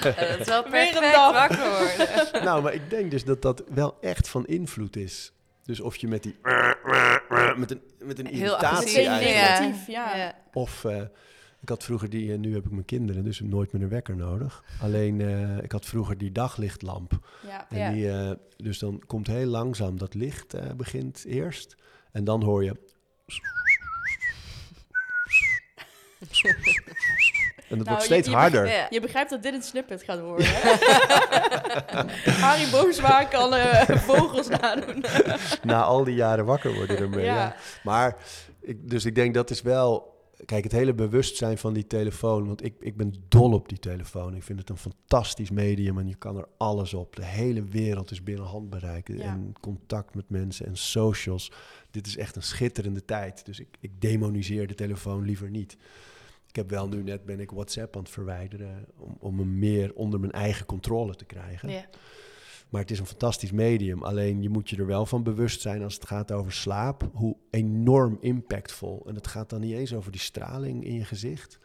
Ja, 0.03 0.29
dat 0.29 0.39
is 0.41 0.47
wel 0.47 0.63
perfect 0.63 1.15
wakker 1.15 1.59
worden. 1.59 2.45
nou, 2.49 2.63
maar 2.63 2.75
ik 2.75 2.91
denk 2.91 3.11
dus 3.11 3.25
dat 3.25 3.43
dat 3.43 3.63
wel 3.69 3.97
echt 4.01 4.29
van 4.29 4.47
invloed 4.47 4.97
is. 4.97 5.33
Dus 5.65 5.81
of 5.81 5.97
je 5.97 6.09
met 6.09 6.23
die 6.23 6.37
met 7.57 7.71
een, 7.71 7.83
met 7.99 8.19
een 8.19 8.27
Heel 8.27 8.45
irritatie 8.45 8.97
eigenlijk, 9.07 9.37
negatief, 9.37 9.87
ja. 9.87 10.17
Ja. 10.17 10.35
Of 10.53 10.85
eh, 10.85 11.03
ik 11.61 11.69
had 11.69 11.85
vroeger 11.85 12.11
die, 12.11 12.33
en 12.33 12.41
nu 12.41 12.55
heb 12.55 12.65
ik 12.65 12.71
mijn 12.71 12.85
kinderen, 12.85 13.25
dus 13.25 13.41
nooit 13.41 13.73
meer 13.73 13.83
een 13.83 13.89
wekker 13.89 14.17
nodig. 14.17 14.65
Alleen 14.83 15.21
eh, 15.21 15.63
ik 15.63 15.73
had 15.73 15.87
vroeger 15.87 16.19
die 16.19 16.33
daglichtlamp. 16.33 17.19
Ja. 17.47 17.67
En 17.69 17.79
Ja. 17.79 17.91
die, 17.91 18.11
eh, 18.11 18.31
dus 18.57 18.79
dan 18.79 19.03
komt 19.07 19.27
heel 19.27 19.47
langzaam 19.47 19.99
dat 19.99 20.15
licht 20.15 20.55
eh, 20.55 20.71
begint 20.77 21.25
eerst. 21.25 21.75
En 22.13 22.25
dan 22.25 22.43
hoor 22.43 22.65
je. 22.65 22.77
En 27.69 27.77
dat 27.79 27.87
Nou, 27.87 27.89
wordt 27.89 28.03
steeds 28.03 28.29
je 28.29 28.35
harder. 28.35 28.67
Ja. 28.69 28.87
Je 28.91 29.01
begrijpt 29.01 29.31
dat 29.31 29.43
dit 29.43 29.55
een 29.55 29.63
snippet 29.63 30.03
gaat 30.03 30.21
worden. 30.21 30.47
hè? 30.49 30.71
Harry 32.45 32.71
Boomsma 32.71 33.25
kan 33.25 33.55
vogels 33.99 34.49
nadoen. 34.49 35.05
Na 35.63 35.83
al 35.83 36.05
die 36.05 36.15
jaren 36.15 36.45
wakker 36.45 36.75
worden 36.75 36.99
ermee. 36.99 37.25
ja. 37.25 37.35
ja. 37.35 37.55
Maar, 37.83 38.17
ik, 38.61 38.91
dus 38.91 39.05
ik 39.05 39.15
denk 39.15 39.35
dat 39.35 39.51
is 39.51 39.63
wel... 39.63 40.19
Kijk, 40.45 40.63
het 40.65 40.73
hele 40.73 40.95
bewustzijn 40.95 41.59
van 41.59 41.73
die 41.73 41.87
telefoon. 41.87 42.47
Want 42.47 42.65
ik, 42.65 42.75
ik 42.81 42.97
ben 42.97 43.15
dol 43.29 43.53
op 43.53 43.69
die 43.69 43.79
telefoon. 43.79 44.35
Ik 44.35 44.43
vind 44.43 44.59
het 44.59 44.69
een 44.69 44.77
fantastisch 44.77 45.51
medium 45.51 45.99
en 45.99 46.09
je 46.09 46.15
kan 46.15 46.37
er 46.37 46.49
alles 46.57 46.95
op. 46.95 47.17
De 47.17 47.25
hele 47.25 47.65
wereld 47.65 48.11
is 48.11 48.23
binnen 48.23 48.47
handbereik. 48.47 49.09
Ja. 49.09 49.19
En 49.19 49.53
contact 49.61 50.15
met 50.15 50.29
mensen 50.29 50.67
en 50.67 50.77
socials. 50.77 51.53
Dit 51.91 52.07
is 52.07 52.17
echt 52.17 52.37
een 52.37 52.43
schitterende 52.43 53.05
tijd. 53.05 53.45
Dus 53.45 53.61
ik, 53.61 53.69
ik 53.81 54.01
demoniseer 54.01 54.67
de 54.67 54.75
telefoon 54.75 55.25
liever 55.25 55.51
niet. 55.51 55.77
Ik 56.49 56.57
heb 56.57 56.71
wel 56.71 56.89
nu 56.89 57.03
net 57.03 57.25
ben 57.25 57.41
ik 57.41 57.51
WhatsApp 57.51 57.97
aan 57.97 58.03
het 58.03 58.11
verwijderen 58.11 58.87
om, 58.97 59.17
om 59.19 59.39
hem 59.39 59.59
meer 59.59 59.95
onder 59.95 60.21
mijn 60.21 60.33
eigen 60.33 60.67
controle 60.67 61.15
te 61.15 61.25
krijgen. 61.25 61.69
Ja. 61.69 61.85
Maar 62.71 62.81
het 62.81 62.91
is 62.91 62.99
een 62.99 63.07
fantastisch 63.07 63.53
medium. 63.53 64.03
Alleen 64.03 64.43
je 64.43 64.49
moet 64.49 64.71
je 64.71 64.77
er 64.77 64.87
wel 64.87 65.07
van 65.07 65.23
bewust 65.23 65.61
zijn 65.61 65.83
als 65.83 65.95
het 65.95 66.07
gaat 66.07 66.33
over 66.33 66.53
slaap. 66.53 67.11
Hoe 67.13 67.37
enorm 67.51 68.19
impactvol. 68.21 69.03
En 69.07 69.15
het 69.15 69.27
gaat 69.27 69.51
dan 69.51 69.61
niet 69.61 69.75
eens 69.75 69.95
over 69.95 70.13
die 70.13 70.21
straling 70.21 70.85
in 70.85 70.95
je 70.95 71.05
gezicht. 71.05 71.59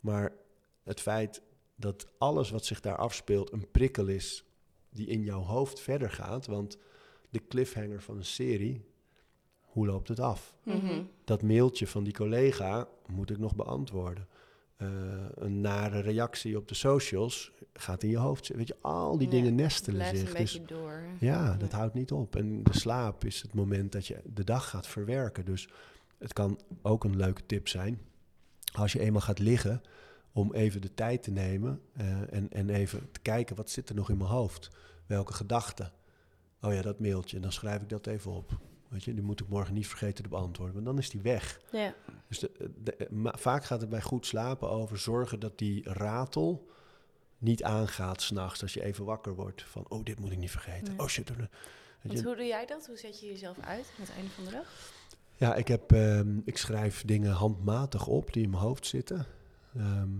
Maar 0.00 0.32
het 0.82 1.00
feit 1.00 1.42
dat 1.76 2.06
alles 2.18 2.50
wat 2.50 2.64
zich 2.64 2.80
daar 2.80 2.96
afspeelt 2.96 3.52
een 3.52 3.70
prikkel 3.70 4.06
is 4.06 4.44
die 4.90 5.06
in 5.06 5.22
jouw 5.22 5.42
hoofd 5.42 5.80
verder 5.80 6.10
gaat. 6.10 6.46
Want 6.46 6.78
de 7.30 7.46
cliffhanger 7.48 8.02
van 8.02 8.16
een 8.16 8.24
serie, 8.24 8.84
hoe 9.60 9.86
loopt 9.86 10.08
het 10.08 10.20
af? 10.20 10.54
Mhm. 10.62 11.02
Dat 11.24 11.42
mailtje 11.42 11.86
van 11.86 12.04
die 12.04 12.12
collega 12.12 12.88
moet 13.06 13.30
ik 13.30 13.38
nog 13.38 13.56
beantwoorden. 13.56 14.28
Eh, 14.82 14.88
een 15.34 15.60
nare 15.60 16.00
reactie 16.00 16.56
op 16.56 16.68
de 16.68 16.74
socials 16.74 17.52
gaat 17.72 18.02
in 18.02 18.08
je 18.10 18.16
hoofd 18.16 18.46
zitten. 18.46 18.56
Weet 18.56 18.68
je, 18.68 18.76
al 18.88 19.18
die 19.18 19.26
Ja, 19.28 19.32
dingen 19.34 19.54
nestelen 19.54 20.16
zich. 20.16 20.28
een 20.34 20.36
Dus 20.40 20.60
door. 20.66 21.02
ja, 21.20 21.54
dat 21.56 21.72
houdt 21.72 21.94
niet 21.94 22.12
op. 22.12 22.36
En 22.36 22.62
de 22.62 22.78
slaap 22.78 23.24
is 23.24 23.42
het 23.42 23.54
moment 23.54 23.92
dat 23.92 24.06
je 24.06 24.20
de 24.24 24.44
dag 24.44 24.68
gaat 24.68 24.86
verwerken. 24.86 25.44
Dus 25.44 25.68
het 26.18 26.32
kan 26.32 26.60
ook 26.82 27.04
een 27.04 27.16
leuke 27.16 27.46
tip 27.46 27.68
zijn. 27.68 28.00
Als 28.72 28.92
je 28.92 29.00
eenmaal 29.00 29.20
gaat 29.20 29.38
liggen, 29.38 29.82
om 30.32 30.52
even 30.54 30.80
de 30.80 30.94
tijd 30.94 31.22
te 31.22 31.30
nemen 31.30 31.80
eh, 31.92 32.32
en, 32.34 32.50
en 32.50 32.70
even 32.70 33.08
te 33.12 33.20
kijken 33.20 33.56
wat 33.56 33.70
zit 33.70 33.88
er 33.88 33.94
nog 33.94 34.10
in 34.10 34.16
mijn 34.16 34.30
hoofd. 34.30 34.70
Welke 35.06 35.32
gedachten? 35.32 35.92
Oh 36.60 36.72
ja, 36.74 36.82
dat 36.82 37.00
mailtje. 37.00 37.36
En 37.36 37.42
dan 37.42 37.52
schrijf 37.52 37.82
ik 37.82 37.88
dat 37.88 38.06
even 38.06 38.30
op. 38.32 38.58
Weet 38.88 39.04
je, 39.04 39.14
die 39.14 39.22
moet 39.22 39.40
ik 39.40 39.48
morgen 39.48 39.74
niet 39.74 39.86
vergeten 39.86 40.22
te 40.22 40.28
beantwoorden. 40.30 40.74
Want 40.74 40.86
dan 40.86 40.98
is 40.98 41.10
die 41.10 41.20
weg. 41.20 41.60
Ja. 41.72 41.94
Dus 42.32 42.40
de, 42.40 42.70
de- 42.82 43.06
ma- 43.10 43.36
vaak 43.38 43.64
gaat 43.64 43.80
het 43.80 43.90
bij 43.90 44.02
goed 44.02 44.26
slapen 44.26 44.70
over 44.70 44.98
zorgen 44.98 45.40
dat 45.40 45.58
die 45.58 45.92
ratel 45.92 46.68
niet 47.38 47.62
aangaat 47.62 48.22
s'nachts 48.22 48.62
als 48.62 48.74
je 48.74 48.84
even 48.84 49.04
wakker 49.04 49.34
wordt. 49.34 49.62
Van, 49.62 49.84
oh, 49.88 50.04
dit 50.04 50.20
moet 50.20 50.32
ik 50.32 50.38
niet 50.38 50.50
vergeten. 50.50 50.88
Nee. 50.88 50.98
Oh 50.98 51.06
shit. 51.06 51.32
Je, 52.02 52.22
hoe 52.22 52.36
doe 52.36 52.44
jij 52.44 52.66
dat? 52.66 52.86
Hoe 52.86 52.96
zet 52.98 53.20
je 53.20 53.26
jezelf 53.26 53.56
uit 53.60 53.92
aan 53.98 54.04
het 54.04 54.12
einde 54.14 54.30
van 54.30 54.44
de 54.44 54.50
dag? 54.50 54.66
Ja, 55.36 55.54
ik, 55.54 55.68
heb, 55.68 55.92
ehm, 55.92 56.38
ik 56.44 56.56
schrijf 56.56 57.04
dingen 57.04 57.32
handmatig 57.32 58.06
op 58.06 58.32
die 58.32 58.42
in 58.42 58.50
mijn 58.50 58.62
hoofd 58.62 58.86
zitten. 58.86 59.26
Ehm, 59.76 60.10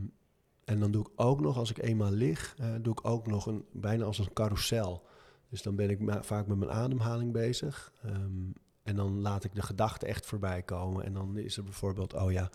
en 0.64 0.80
dan 0.80 0.90
doe 0.90 1.02
ik 1.04 1.10
ook 1.14 1.40
nog, 1.40 1.56
als 1.56 1.70
ik 1.70 1.82
eenmaal 1.82 2.10
lig, 2.10 2.54
eh, 2.58 2.74
doe 2.80 2.92
ik 2.92 3.04
ook 3.04 3.26
nog 3.26 3.46
een, 3.46 3.64
bijna 3.70 4.04
als 4.04 4.18
een 4.18 4.32
carousel. 4.32 5.06
Dus 5.48 5.62
dan 5.62 5.76
ben 5.76 5.90
ik 5.90 5.98
vaak 6.20 6.46
met 6.46 6.58
mijn 6.58 6.70
ademhaling 6.70 7.32
bezig. 7.32 7.92
Ehm, 8.02 8.50
en 8.82 8.96
dan 8.96 9.20
laat 9.20 9.44
ik 9.44 9.54
de 9.54 9.62
gedachten 9.62 10.08
echt 10.08 10.26
voorbij 10.26 10.62
komen. 10.62 11.04
En 11.04 11.12
dan 11.12 11.38
is 11.38 11.56
er 11.56 11.64
bijvoorbeeld, 11.64 12.14
oh 12.14 12.32
ja, 12.32 12.50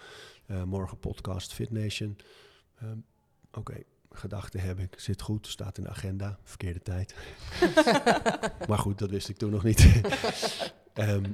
eh, 0.46 0.64
morgen 0.64 1.00
podcast 1.00 1.54
Fit 1.54 1.72
Nation. 1.72 2.18
Ehm, 2.80 2.98
Oké, 3.52 3.84
gedachten 4.12 4.60
heb 4.60 4.80
ik, 4.80 5.00
zit 5.00 5.22
goed, 5.22 5.48
staat 5.48 5.78
in 5.78 5.84
de 5.84 5.90
agenda, 5.90 6.40
verkeerde 6.44 6.82
tijd. 6.82 7.16
maar 8.70 8.78
goed, 8.78 9.00
dat 9.00 9.10
wist 9.10 9.30
ik 9.30 9.38
toen 9.38 9.52
nog 9.52 9.64
niet. 9.64 9.86
Ehm, 10.94 11.32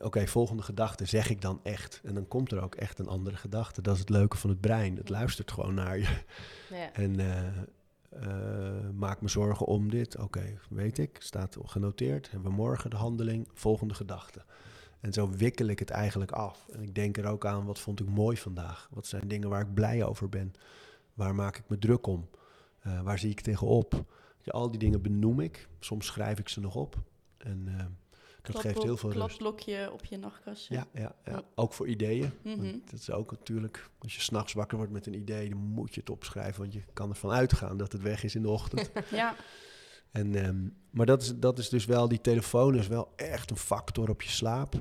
Oké, 0.00 0.26
volgende 0.26 0.62
gedachte 0.62 1.04
zeg 1.04 1.30
ik 1.30 1.40
dan 1.40 1.60
echt. 1.62 2.00
En 2.04 2.14
dan 2.14 2.28
komt 2.28 2.52
er 2.52 2.62
ook 2.62 2.74
echt 2.74 2.98
een 2.98 3.08
andere 3.08 3.36
gedachte. 3.36 3.82
Dat 3.82 3.94
is 3.94 4.00
het 4.00 4.08
leuke 4.08 4.36
van 4.36 4.50
het 4.50 4.60
brein. 4.60 4.96
Het 4.96 5.08
luistert 5.08 5.50
gewoon 5.52 5.74
naar 5.74 5.98
je. 5.98 6.22
Ja. 6.70 6.92
En 6.92 7.20
eh, 7.20 7.62
eh, 8.08 8.90
maak 8.94 9.20
me 9.20 9.28
zorgen 9.28 9.66
om 9.66 9.90
dit. 9.90 10.18
Oké, 10.18 10.58
weet 10.70 10.98
ik. 10.98 11.16
Staat 11.18 11.56
genoteerd. 11.62 12.30
Hebben 12.30 12.50
we 12.50 12.56
morgen 12.56 12.90
de 12.90 12.96
handeling. 12.96 13.48
Volgende 13.54 13.94
gedachte. 13.94 14.44
En 15.00 15.12
zo 15.12 15.30
wikkel 15.30 15.66
ik 15.66 15.78
het 15.78 15.90
eigenlijk 15.90 16.32
af. 16.32 16.68
En 16.72 16.82
ik 16.82 16.94
denk 16.94 17.16
er 17.16 17.26
ook 17.26 17.46
aan, 17.46 17.64
wat 17.64 17.78
vond 17.78 18.00
ik 18.00 18.08
mooi 18.08 18.36
vandaag? 18.36 18.88
Wat 18.92 19.06
zijn 19.06 19.28
dingen 19.28 19.48
waar 19.48 19.60
ik 19.60 19.74
blij 19.74 20.04
over 20.04 20.28
ben? 20.28 20.52
Waar 21.14 21.34
maak 21.34 21.56
ik 21.56 21.68
me 21.68 21.78
druk 21.78 22.06
om? 22.06 22.28
Eh, 22.78 23.00
waar 23.00 23.18
zie 23.18 23.30
ik 23.30 23.40
tegenop? 23.40 24.04
Al 24.44 24.70
die 24.70 24.78
dingen 24.78 25.02
benoem 25.02 25.40
ik. 25.40 25.68
Soms 25.78 26.06
schrijf 26.06 26.38
ik 26.38 26.48
ze 26.48 26.60
nog 26.60 26.74
op. 26.74 26.96
En 27.38 27.64
eh, 27.66 27.84
dat 28.52 28.62
geeft 28.62 28.82
heel 28.82 28.96
veel 28.96 29.12
rust. 29.12 29.26
Kladblokje 29.26 29.92
op 29.92 30.04
je 30.04 30.16
nachtkastje. 30.16 30.74
Ja, 30.74 30.86
ja, 30.92 31.14
ja. 31.24 31.42
Ook 31.54 31.72
voor 31.72 31.88
ideeën. 31.88 32.32
Mhm. 32.42 32.76
Dat 32.84 33.00
is 33.00 33.10
ook 33.10 33.30
natuurlijk, 33.30 33.90
als 33.98 34.14
je 34.14 34.20
s'nachts 34.20 34.52
wakker 34.52 34.76
wordt 34.76 34.92
met 34.92 35.06
een 35.06 35.14
idee, 35.14 35.48
dan 35.48 35.58
moet 35.58 35.94
je 35.94 36.00
het 36.00 36.10
opschrijven, 36.10 36.60
want 36.60 36.72
je 36.72 36.82
kan 36.92 37.08
ervan 37.10 37.30
uitgaan 37.30 37.76
dat 37.76 37.92
het 37.92 38.02
weg 38.02 38.24
is 38.24 38.34
in 38.34 38.42
de 38.42 38.50
ochtend. 38.50 38.90
Ja. 39.10 39.34
en, 40.10 40.34
ehm, 40.34 40.68
maar 40.90 41.06
dat 41.06 41.22
is, 41.22 41.36
dat 41.36 41.58
is 41.58 41.68
dus 41.68 41.84
wel, 41.84 42.08
die 42.08 42.20
telefoon 42.20 42.74
is 42.74 42.86
wel 42.86 43.12
echt 43.16 43.50
een 43.50 43.56
factor 43.56 44.08
op 44.08 44.22
je 44.22 44.30
slaap. 44.30 44.74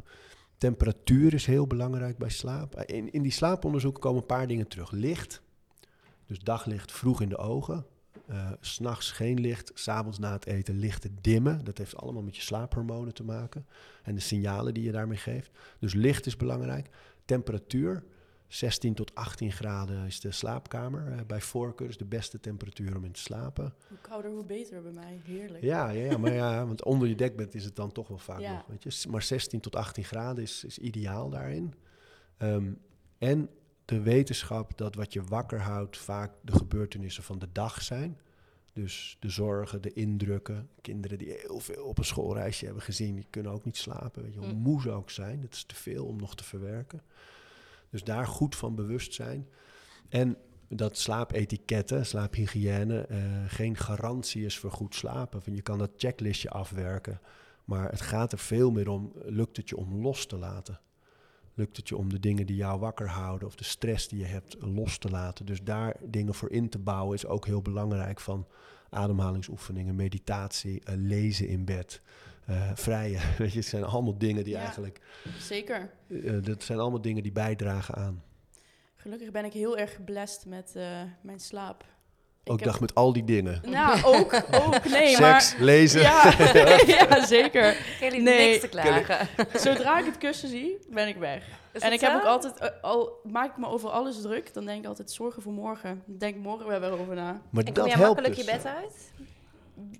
Temperatuur 0.57 1.33
is 1.33 1.45
heel 1.45 1.67
belangrijk 1.67 2.17
bij 2.17 2.29
slaap. 2.29 2.81
In, 2.81 3.11
in 3.11 3.21
die 3.21 3.31
slaaponderzoeken 3.31 4.01
komen 4.01 4.21
een 4.21 4.25
paar 4.25 4.47
dingen 4.47 4.67
terug. 4.67 4.91
Licht, 4.91 5.41
dus 6.25 6.39
daglicht 6.39 6.91
vroeg 6.91 7.21
in 7.21 7.29
de 7.29 7.37
ogen. 7.37 7.85
S 8.61 8.73
S'nachts 8.73 9.11
geen 9.11 9.39
licht, 9.39 9.71
s'avonds 9.73 10.19
na 10.19 10.31
het 10.31 10.45
eten 10.45 10.79
lichten 10.79 11.17
dimmen. 11.21 11.63
Dat 11.63 11.77
heeft 11.77 11.95
allemaal 11.95 12.21
met 12.23 12.35
je 12.35 12.41
slaaphormonen 12.41 13.13
te 13.13 13.23
maken. 13.23 13.65
En 14.03 14.15
de 14.15 14.21
signalen 14.21 14.73
die 14.73 14.83
je 14.83 14.91
daarmee 14.91 15.17
geeft. 15.17 15.51
Dus 15.79 15.93
licht 15.93 16.25
is 16.25 16.35
belangrijk. 16.37 16.89
Temperatuur, 17.25 18.03
16 18.47 18.93
tot 18.93 19.15
18 19.15 19.51
graden 19.51 20.05
is 20.05 20.19
de 20.19 20.31
slaapkamer. 20.31 21.11
Eh, 21.11 21.19
bij 21.27 21.41
voorkeur 21.41 21.89
is 21.89 21.97
de 21.97 22.05
beste 22.05 22.39
temperatuur 22.39 22.95
om 22.97 23.03
in 23.05 23.11
te 23.11 23.19
slapen. 23.19 23.73
Hoe 23.87 23.97
kouder, 24.01 24.31
hoe 24.31 24.45
beter 24.45 24.81
bij 24.81 24.91
mij. 24.91 25.19
Heerlijk. 25.23 25.63
Ja, 25.63 25.89
ja, 25.89 26.11
ja, 26.11 26.17
maar 26.17 26.33
ja, 26.33 26.65
want 26.65 26.83
onder 26.83 27.07
je 27.07 27.15
dekbed 27.15 27.55
is 27.55 27.65
het 27.65 27.75
dan 27.75 27.91
toch 27.91 28.07
wel 28.07 28.17
vaak 28.17 28.39
Ja. 28.39 28.51
nog. 28.53 28.65
Weet 28.67 28.83
je? 28.83 29.09
Maar 29.09 29.21
16 29.21 29.59
tot 29.59 29.75
18 29.75 30.03
graden 30.03 30.43
is, 30.43 30.63
is 30.63 30.77
ideaal 30.77 31.29
daarin. 31.29 31.73
Ehm, 32.37 32.71
en 33.17 33.49
de 33.87 34.01
wetenschap 34.01 34.77
dat 34.77 34.95
wat 34.95 35.13
je 35.13 35.23
wakker 35.23 35.61
houdt 35.61 35.97
vaak 35.97 36.31
de 36.41 36.51
gebeurtenissen 36.51 37.23
van 37.23 37.39
de 37.39 37.51
dag 37.51 37.81
zijn. 37.81 38.19
Dus 38.73 39.17
de 39.19 39.29
zorgen, 39.29 39.81
de 39.81 39.93
indrukken. 39.93 40.69
Kinderen 40.81 41.17
die 41.17 41.31
heel 41.31 41.59
veel 41.59 41.83
op 41.85 41.97
een 41.97 42.05
schoolreisje 42.05 42.65
hebben 42.65 42.83
gezien, 42.83 43.15
die 43.15 43.27
kunnen 43.29 43.51
ook 43.51 43.65
niet 43.65 43.77
slapen. 43.77 44.23
Weet 44.23 44.33
je, 44.33 44.39
hoe 44.39 44.47
Mm. 44.53 44.59
moe 44.59 44.81
ze 44.81 44.91
ook 44.91 45.09
zijn. 45.09 45.41
Het 45.41 45.53
is 45.53 45.63
te 45.63 45.75
veel 45.75 46.05
om 46.05 46.17
nog 46.17 46.35
te 46.35 46.43
verwerken. 46.43 47.01
Dus 47.89 48.03
daar 48.03 48.27
goed 48.27 48.55
van 48.55 48.75
bewust 48.75 49.13
zijn. 49.13 49.47
En 50.09 50.37
dat 50.69 50.97
slaapetiketten, 50.97 52.05
slaaphygiëne, 52.05 53.01
eh, 53.01 53.19
geen 53.47 53.77
garantie 53.77 54.45
is 54.45 54.57
voor 54.57 54.71
goed 54.71 54.95
slapen. 54.95 55.41
Van 55.41 55.55
je 55.55 55.61
kan 55.61 55.77
dat 55.77 55.91
checklistje 55.97 56.49
afwerken, 56.49 57.21
maar 57.65 57.89
het 57.89 58.01
gaat 58.01 58.31
er 58.31 58.39
veel 58.39 58.71
meer 58.71 58.89
om, 58.89 59.11
lukt 59.25 59.57
het 59.57 59.69
je 59.69 59.77
om 59.77 60.01
los 60.01 60.25
te 60.25 60.37
laten? 60.37 60.79
Lukt 61.57 61.77
het 61.77 61.89
je 61.89 61.97
om 61.97 62.09
de 62.09 62.19
dingen 62.19 62.45
die 62.45 62.55
jou 62.55 62.79
wakker 62.79 63.07
houden 63.09 63.47
of 63.47 63.55
de 63.55 63.63
stress 63.63 64.07
die 64.07 64.19
je 64.19 64.25
hebt 64.25 64.55
los 64.59 64.97
te 64.97 65.09
laten? 65.09 65.45
Dus 65.45 65.63
daar 65.63 65.95
dingen 66.03 66.33
voor 66.33 66.51
in 66.51 66.69
te 66.69 66.79
bouwen 66.79 67.15
is 67.15 67.25
ook 67.25 67.45
heel 67.45 67.61
belangrijk 67.61 68.19
van 68.19 68.47
ademhalingsoefeningen, 68.89 69.95
meditatie, 69.95 70.81
eh, 70.83 70.93
lezen 70.97 71.47
in 71.47 71.65
bed, 71.65 72.01
uh, 72.49 72.71
vrije. 72.73 73.19
Weet 73.37 73.51
je, 73.51 73.59
het 73.59 73.67
zijn 73.67 73.83
allemaal 73.83 74.17
dingen 74.17 74.43
die 74.43 74.53
Ja. 74.53 74.59
eigenlijk, 74.59 75.01
Zeker. 75.39 75.91
eh, 76.07 76.43
dat 76.43 76.63
zijn 76.63 76.79
allemaal 76.79 77.01
dingen 77.01 77.23
die 77.23 77.31
bijdragen 77.31 77.95
aan. 77.95 78.23
Gelukkig 78.95 79.31
ben 79.31 79.45
ik 79.45 79.53
heel 79.53 79.77
erg 79.77 79.95
geblest 79.95 80.45
met 80.45 80.73
mijn 81.21 81.39
slaap. 81.39 81.85
Ik 82.47 82.53
Ook 82.53 82.59
heb- 82.59 82.67
dag 82.69 82.79
met 82.79 82.95
al 82.95 83.13
die 83.13 83.23
dingen. 83.23 83.61
Nou, 83.65 84.03
ook, 84.03 84.33
ook, 84.51 84.85
nee, 84.89 85.07
Seks, 85.15 85.19
maar... 85.19 85.55
lezen. 85.59 86.01
Ja, 86.01 86.33
ja, 87.09 87.25
zeker. 87.25 87.77
Kelly, 87.99 88.21
Nee, 88.21 88.49
niks 88.49 88.61
te 88.61 88.67
klagen. 88.67 89.27
Zodra 89.53 89.99
ik 89.99 90.05
het 90.05 90.17
kussen 90.17 90.49
zie, 90.49 90.77
ben 90.89 91.07
ik 91.07 91.15
weg. 91.17 91.43
Is 91.71 91.81
en 91.81 91.91
ik 91.91 91.99
heb 91.99 92.13
ook 92.13 92.23
altijd, 92.23 92.57
eh, 92.57 92.69
al 92.81 93.19
maak 93.23 93.49
ik 93.51 93.57
me 93.57 93.67
over 93.67 93.89
alles 93.89 94.21
druk, 94.21 94.53
dan 94.53 94.65
denk 94.65 94.81
ik 94.83 94.87
altijd 94.87 95.11
zorgen 95.11 95.41
voor 95.41 95.51
morgen. 95.53 96.03
Denk 96.05 96.35
ik 96.35 96.41
morgen 96.41 96.67
weer 96.67 96.79
weer 96.79 96.91
over 96.91 97.15
na. 97.15 97.41
Maar 97.49 97.63
En 97.63 97.73
kom 97.73 97.73
dat 97.73 97.85
jij 97.85 97.93
helpt 97.93 98.05
makkelijk 98.07 98.35
dus. 98.35 98.45
je 98.45 98.51
bed 98.51 98.65
uit? 98.65 99.11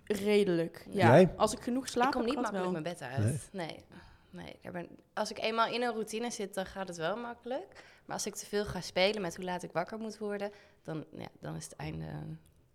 Redelijk, 0.04 0.86
ja. 0.90 1.08
Jij? 1.08 1.34
Als 1.38 1.54
ik 1.54 1.60
genoeg 1.62 1.88
slaap 1.88 2.06
ik 2.08 2.12
kom 2.14 2.26
niet 2.26 2.36
makkelijk 2.36 2.64
wel. 2.64 2.72
mijn 2.72 2.84
bed 2.84 3.02
uit. 3.02 3.50
Nee. 3.52 3.86
nee. 4.30 4.56
ik 4.62 4.72
ben, 4.72 4.88
als 5.14 5.30
ik 5.32 5.40
eenmaal 5.40 5.68
in 5.68 5.82
een 5.82 5.92
routine 5.92 6.32
zit, 6.32 6.54
dan 6.54 6.66
gaat 6.66 6.88
het 6.88 6.98
wel 6.98 7.16
makkelijk. 7.18 7.84
Maar 8.06 8.16
als 8.16 8.26
ik 8.26 8.36
te 8.36 8.46
veel 8.46 8.66
ga 8.66 8.82
spelen 8.82 9.22
met 9.22 9.36
hoe 9.36 9.46
laat 9.46 9.64
ik 9.64 9.72
wakker 9.72 9.98
moet 9.98 10.18
worden, 10.18 10.52
dan, 10.88 11.06
ja, 11.18 11.28
dan 11.40 11.56
is 11.56 11.64
het 11.64 11.76
einde, 11.76 12.06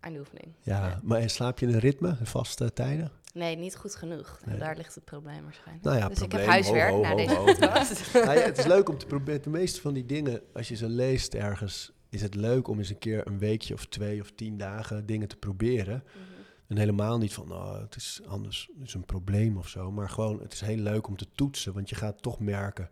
einde 0.01 0.19
oefening. 0.19 0.55
Ja, 0.63 1.01
maar 1.03 1.31
slaap 1.31 1.59
je 1.59 1.67
in 1.67 1.73
een 1.73 1.81
ritme, 1.81 2.17
vaste 2.23 2.73
tijden? 2.73 3.11
Nee, 3.35 3.57
niet 3.57 3.77
goed 3.77 3.95
genoeg. 3.95 4.41
Nee. 4.45 4.59
daar 4.59 4.77
ligt 4.77 4.95
het 4.95 5.05
probleem 5.05 5.43
waarschijnlijk. 5.43 5.85
Nou 5.85 5.99
ja, 5.99 6.09
dus 6.09 6.19
probleem, 6.19 6.41
ik 6.41 6.45
heb 6.45 6.55
huiswerk 6.55 6.91
ho, 6.91 6.97
ho, 6.97 7.03
na 7.03 7.11
ho, 7.11 7.17
deze 7.17 7.35
podcast. 7.35 8.13
Nou 8.25 8.39
ja, 8.39 8.45
het 8.45 8.59
is 8.59 8.67
leuk 8.67 8.89
om 8.89 8.99
te 8.99 9.07
proberen. 9.07 9.43
De 9.43 9.51
meeste 9.51 9.81
van 9.81 9.95
die 9.95 10.07
dingen, 10.07 10.41
als 10.53 10.69
je 10.69 10.75
ze 10.75 10.89
leest 10.89 11.35
ergens, 11.35 11.93
is 12.09 12.23
het 12.23 12.35
leuk 12.35 12.69
om 12.69 12.79
eens 12.79 12.89
een 12.89 12.99
keer 12.99 13.27
een 13.27 13.39
weekje 13.39 13.75
of 13.75 13.87
twee 13.87 14.21
of 14.21 14.31
tien 14.31 14.57
dagen 14.57 15.07
dingen 15.07 15.29
te 15.29 15.37
proberen. 15.37 16.05
Mhm. 16.07 16.41
En 16.67 16.77
helemaal 16.77 17.19
niet 17.19 17.35
van, 17.35 17.49
nou, 17.49 17.81
het 17.81 17.97
is 17.97 18.21
anders, 18.27 18.71
het 18.79 18.89
is 18.89 18.95
een 18.95 19.05
probleem 19.05 19.57
of 19.57 19.69
zo. 19.69 19.93
Maar 19.93 20.09
gewoon, 20.09 20.41
het 20.41 20.53
is 20.53 20.61
heel 20.61 20.77
leuk 20.77 21.07
om 21.07 21.17
te 21.17 21.27
toetsen, 21.35 21.73
want 21.73 21.89
je 21.89 21.95
gaat 21.95 22.23
toch 22.23 22.41
merken, 22.41 22.91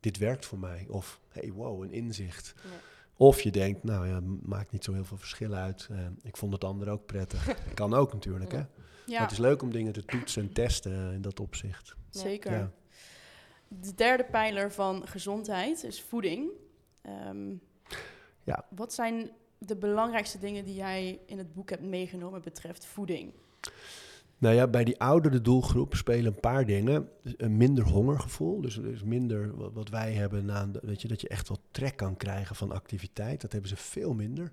dit 0.00 0.18
werkt 0.18 0.46
voor 0.46 0.58
mij. 0.58 0.86
Of, 0.88 1.20
hey, 1.28 1.52
wow, 1.52 1.82
een 1.82 1.92
inzicht. 1.92 2.54
Ja. 2.56 2.70
Of 3.16 3.40
je 3.40 3.50
denkt, 3.50 3.84
nou 3.84 4.06
ja, 4.08 4.20
maakt 4.42 4.72
niet 4.72 4.84
zo 4.84 4.92
heel 4.92 5.04
veel 5.04 5.16
verschil 5.16 5.52
uit. 5.54 5.88
Eh, 5.90 5.98
ik 6.22 6.36
vond 6.36 6.52
het 6.52 6.64
ander 6.64 6.88
ook 6.88 7.06
prettig. 7.06 7.54
kan 7.74 7.94
ook 7.94 8.12
natuurlijk, 8.12 8.52
hè. 8.52 8.58
Ja. 8.58 8.66
Maar 9.06 9.20
het 9.20 9.30
is 9.30 9.38
leuk 9.38 9.62
om 9.62 9.72
dingen 9.72 9.92
te 9.92 10.04
toetsen 10.04 10.42
en 10.42 10.52
testen 10.52 11.12
in 11.12 11.22
dat 11.22 11.40
opzicht. 11.40 11.94
Ja. 12.10 12.20
zeker. 12.20 12.52
Ja. 12.52 12.70
De 13.68 13.94
derde 13.94 14.24
pijler 14.24 14.72
van 14.72 15.08
gezondheid 15.08 15.84
is 15.84 16.02
voeding. 16.02 16.50
Ehm, 17.02 17.54
Ja. 18.44 18.64
Wat 18.68 18.92
zijn 18.94 19.30
de 19.58 19.76
belangrijkste 19.76 20.38
dingen 20.38 20.64
die 20.64 20.74
jij 20.74 21.20
in 21.26 21.38
het 21.38 21.54
boek 21.54 21.70
hebt 21.70 21.82
meegenomen 21.82 22.40
betreft 22.42 22.86
voeding? 22.86 23.32
Nou 24.38 24.54
ja, 24.54 24.66
bij 24.66 24.84
die 24.84 25.00
oudere 25.00 25.40
doelgroep 25.40 25.94
spelen 25.94 26.32
een 26.34 26.40
paar 26.40 26.66
dingen. 26.66 27.08
Een 27.36 27.56
minder 27.56 27.84
hongergevoel, 27.84 28.60
dus, 28.60 28.74
dus 28.74 29.02
minder 29.02 29.56
wat, 29.56 29.72
wat 29.72 29.88
wij 29.88 30.12
hebben, 30.12 30.44
na, 30.44 30.68
weet 30.82 31.02
je, 31.02 31.08
dat 31.08 31.20
je 31.20 31.28
echt 31.28 31.48
wel 31.48 31.58
trek 31.70 31.96
kan 31.96 32.16
krijgen 32.16 32.56
van 32.56 32.72
activiteit. 32.72 33.40
Dat 33.40 33.52
hebben 33.52 33.70
ze 33.70 33.76
veel 33.76 34.14
minder. 34.14 34.52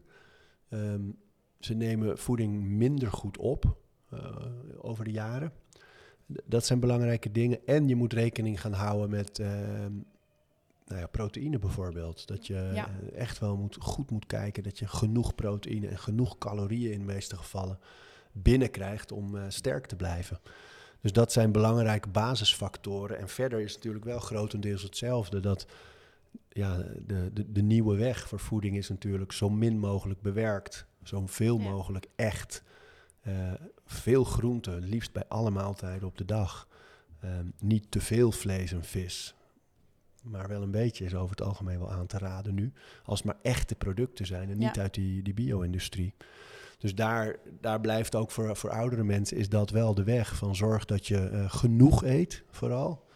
Ehm, 0.69 1.01
ze 1.59 1.73
nemen 1.73 2.17
voeding 2.17 2.63
minder 2.63 3.11
goed 3.11 3.37
op 3.37 3.77
eh, 4.09 4.45
over 4.77 5.03
de 5.03 5.11
jaren. 5.11 5.51
Dat 6.45 6.65
zijn 6.65 6.79
belangrijke 6.79 7.31
dingen. 7.31 7.59
En 7.65 7.87
je 7.87 7.95
moet 7.95 8.13
rekening 8.13 8.61
gaan 8.61 8.73
houden 8.73 9.09
met 9.09 9.39
ehm, 9.39 9.93
nou 10.85 10.99
ja, 10.99 11.07
proteïne 11.07 11.59
bijvoorbeeld. 11.59 12.27
Dat 12.27 12.47
je 12.47 12.69
Ja. 12.73 12.89
echt 13.15 13.39
wel 13.39 13.57
moet, 13.57 13.77
goed 13.79 14.11
moet 14.11 14.25
kijken 14.25 14.63
dat 14.63 14.79
je 14.79 14.87
genoeg 14.87 15.35
proteïne 15.35 15.87
en 15.87 15.99
genoeg 15.99 16.37
calorieën 16.37 16.91
in 16.91 16.99
de 16.99 17.13
meeste 17.13 17.37
gevallen 17.37 17.79
binnenkrijgt 18.31 19.11
om 19.11 19.35
eh, 19.37 19.43
sterk 19.47 19.85
te 19.85 19.95
blijven. 19.95 20.39
Dus 21.01 21.11
dat 21.13 21.31
zijn 21.31 21.51
belangrijke 21.51 22.09
basisfactoren. 22.09 23.17
En 23.17 23.29
verder 23.29 23.59
is 23.59 23.65
het 23.67 23.75
natuurlijk 23.77 24.05
wel 24.05 24.19
grotendeels 24.19 24.83
hetzelfde. 24.83 25.39
Dat 25.39 25.65
ja, 26.49 26.77
de, 27.05 27.29
de, 27.33 27.51
de 27.51 27.61
nieuwe 27.61 27.95
weg 27.97 28.27
voor 28.27 28.39
voeding 28.39 28.77
is 28.77 28.89
natuurlijk 28.89 29.31
zo 29.31 29.49
min 29.49 29.79
mogelijk 29.79 30.21
bewerkt. 30.21 30.85
Zo 31.03 31.27
veel 31.27 31.59
Ja. 31.59 31.69
mogelijk 31.69 32.05
echt. 32.15 32.63
Eh, 33.21 33.33
veel 33.85 34.23
groente, 34.23 34.71
liefst 34.71 35.11
bij 35.11 35.23
alle 35.27 35.49
maaltijden 35.49 36.07
op 36.07 36.17
de 36.17 36.25
dag. 36.25 36.67
Ehm, 37.19 37.45
niet 37.59 37.91
te 37.91 38.01
veel 38.01 38.31
vlees 38.31 38.71
en 38.71 38.83
vis. 38.83 39.35
Maar 40.23 40.47
wel 40.47 40.61
een 40.61 40.71
beetje 40.71 41.05
is 41.05 41.15
over 41.15 41.29
het 41.29 41.41
algemeen 41.41 41.79
wel 41.79 41.91
aan 41.91 42.07
te 42.07 42.17
raden 42.17 42.53
nu. 42.53 42.73
Als 43.03 43.17
het 43.17 43.27
maar 43.27 43.39
echte 43.41 43.75
producten 43.75 44.25
zijn 44.25 44.49
en 44.49 44.57
niet 44.57 44.79
uit 44.79 44.93
die, 44.93 45.23
die 45.23 45.33
bio-industrie. 45.33 46.13
Dus 46.81 46.95
daar, 46.95 47.35
daar 47.59 47.81
blijft 47.81 48.15
ook 48.15 48.31
voor, 48.31 48.55
voor 48.55 48.69
oudere 48.69 49.03
mensen 49.03 49.37
is 49.37 49.49
dat 49.49 49.69
wel 49.69 49.93
de 49.93 50.03
weg. 50.03 50.35
Van 50.35 50.55
zorg 50.55 50.85
dat 50.85 51.07
je 51.07 51.27
eh, 51.27 51.51
genoeg 51.51 52.03
eet, 52.03 52.43
vooral. 52.49 53.07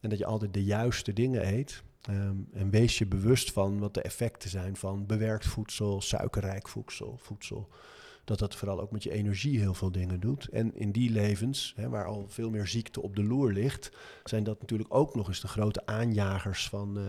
En 0.00 0.08
dat 0.08 0.18
je 0.18 0.26
altijd 0.26 0.54
de 0.54 0.64
juiste 0.64 1.12
dingen 1.12 1.46
eet. 1.54 1.82
Ehm, 2.02 2.36
en 2.52 2.70
wees 2.70 2.98
je 2.98 3.06
bewust 3.06 3.52
van 3.52 3.78
wat 3.78 3.94
de 3.94 4.02
effecten 4.02 4.50
zijn 4.50 4.76
van 4.76 5.06
bewerkt 5.06 5.46
voedsel, 5.46 6.00
suikerrijk 6.00 6.68
voedsel, 6.68 7.18
voedsel. 7.20 7.68
Dat 8.24 8.38
dat 8.38 8.56
vooral 8.56 8.80
ook 8.80 8.90
met 8.90 9.02
je 9.02 9.12
energie 9.12 9.58
heel 9.58 9.74
veel 9.74 9.92
dingen 9.92 10.20
doet. 10.20 10.48
En 10.48 10.74
in 10.74 10.92
die 10.92 11.10
levens, 11.10 11.72
hè, 11.76 11.88
waar 11.88 12.06
al 12.06 12.26
veel 12.28 12.50
meer 12.50 12.66
ziekte 12.66 13.02
op 13.02 13.16
de 13.16 13.24
loer 13.24 13.52
ligt, 13.52 13.90
zijn 14.24 14.44
dat 14.44 14.60
natuurlijk 14.60 14.94
ook 14.94 15.14
nog 15.14 15.28
eens 15.28 15.40
de 15.40 15.48
grote 15.48 15.86
aanjagers 15.86 16.68
van 16.68 16.98
eh, 16.98 17.04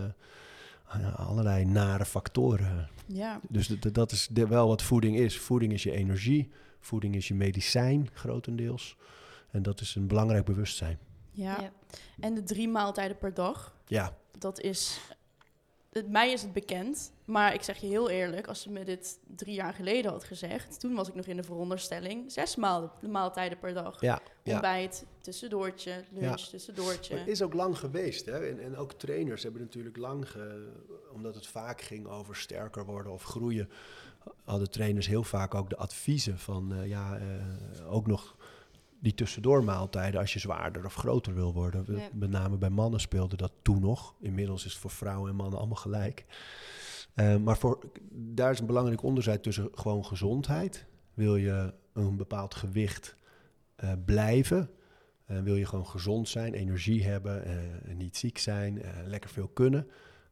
allerlei 1.16 1.66
nare 1.66 2.06
factoren. 2.06 2.90
Ja, 3.06 3.40
Dus 3.50 3.68
dat 3.68 4.12
is 4.12 4.28
de- 4.32 4.48
wel 4.48 4.68
wat 4.68 4.82
voeding 4.82 5.18
is. 5.18 5.40
Voeding 5.40 5.74
is 5.74 5.84
je 5.84 5.92
energie, 5.92 6.52
voeding 6.80 7.16
is 7.16 7.28
je 7.28 7.34
medicijn, 7.36 8.10
grotendeels. 8.14 8.98
En 9.52 9.62
dat 9.62 9.82
is 9.82 9.96
een 9.96 10.08
belangrijk 10.08 10.46
bewustzijn. 10.46 10.98
ja. 11.32 11.58
Ja. 11.62 11.72
En 12.20 12.34
de 12.34 12.44
drie 12.44 12.68
maaltijden 12.70 13.18
per 13.18 13.34
dag, 13.34 13.76
Ja, 13.88 14.18
dat 14.40 14.60
is... 14.60 15.00
Het, 15.90 16.10
mij 16.10 16.32
is 16.32 16.42
het 16.42 16.54
bekend, 16.54 17.12
maar 17.26 17.54
ik 17.54 17.62
zeg 17.62 17.78
je 17.78 17.88
heel 17.88 18.10
eerlijk, 18.10 18.48
als 18.48 18.62
ze 18.62 18.70
me 18.72 18.84
dit 18.84 19.20
drie 19.36 19.54
jaar 19.54 19.74
geleden 19.74 20.12
had 20.12 20.24
gezegd, 20.24 20.80
toen 20.80 20.96
was 20.96 21.08
ik 21.08 21.16
nog 21.16 21.26
in 21.26 21.36
de 21.38 21.44
veronderstelling 21.44 22.32
zes 22.32 22.56
maal, 22.56 22.92
maaltijden 23.08 23.60
per 23.60 23.74
dag. 23.74 24.02
ja, 24.02 24.20
ja. 24.44 24.54
Ontbijt, 24.54 25.06
tussendoortje, 25.22 26.04
lunch, 26.12 26.40
Ja. 26.40 26.50
tussendoortje. 26.50 27.14
Maar 27.14 27.24
het 27.24 27.32
is 27.34 27.42
ook 27.42 27.54
lang 27.54 27.78
geweest. 27.78 28.26
Hè? 28.26 28.48
En, 28.48 28.60
en 28.60 28.76
ook 28.78 28.94
trainers 28.94 29.44
hebben 29.44 29.62
natuurlijk 29.62 29.98
lang, 29.98 30.30
ge- 30.32 30.72
omdat 31.14 31.36
het 31.36 31.48
vaak 31.48 31.82
ging 31.82 32.08
over 32.08 32.36
sterker 32.36 32.86
worden 32.86 33.12
of 33.12 33.24
groeien, 33.24 33.70
hadden 34.44 34.72
trainers 34.72 35.08
heel 35.08 35.24
vaak 35.24 35.54
ook 35.56 35.70
de 35.70 35.78
adviezen 35.78 36.40
van, 36.40 36.74
eh, 36.74 36.88
ja, 36.88 37.18
eh, 37.18 37.92
ook 37.94 38.08
nog 38.08 38.36
die 39.00 39.14
tussendoormaaltijden 39.14 40.20
als 40.20 40.34
je 40.34 40.40
zwaarder 40.40 40.86
of 40.86 40.94
groter 40.94 41.34
wil 41.34 41.54
worden. 41.54 41.86
Met 42.14 42.30
name 42.30 42.58
bij 42.58 42.70
mannen 42.70 43.00
speelde 43.00 43.36
dat 43.36 43.52
toen 43.62 43.82
nog. 43.82 44.16
Inmiddels 44.20 44.66
is 44.66 44.72
het 44.72 44.82
voor 44.82 44.92
vrouwen 44.92 45.30
en 45.30 45.36
mannen 45.36 45.60
allemaal 45.60 45.78
gelijk. 45.78 46.26
Eh, 47.14 47.36
maar 47.36 47.58
voor, 47.58 47.80
daar 48.12 48.52
is 48.52 48.60
een 48.60 48.66
belangrijk 48.66 49.04
onderscheid 49.04 49.44
tussen 49.44 49.70
gewoon 49.74 50.06
gezondheid. 50.06 50.86
Wil 51.14 51.36
je 51.36 51.74
een 51.94 52.18
bepaald 52.18 52.56
gewicht 52.56 53.16
eh, 53.76 53.92
blijven? 54.06 54.70
Eh, 55.26 55.40
wil 55.40 55.56
je 55.56 55.66
gewoon 55.66 55.88
gezond 55.88 56.30
zijn, 56.30 56.54
energie 56.54 57.04
hebben, 57.04 57.44
niet 57.98 58.18
ziek 58.18 58.38
zijn, 58.38 58.82
lekker 59.06 59.30
veel 59.30 59.48
kunnen, 59.48 59.88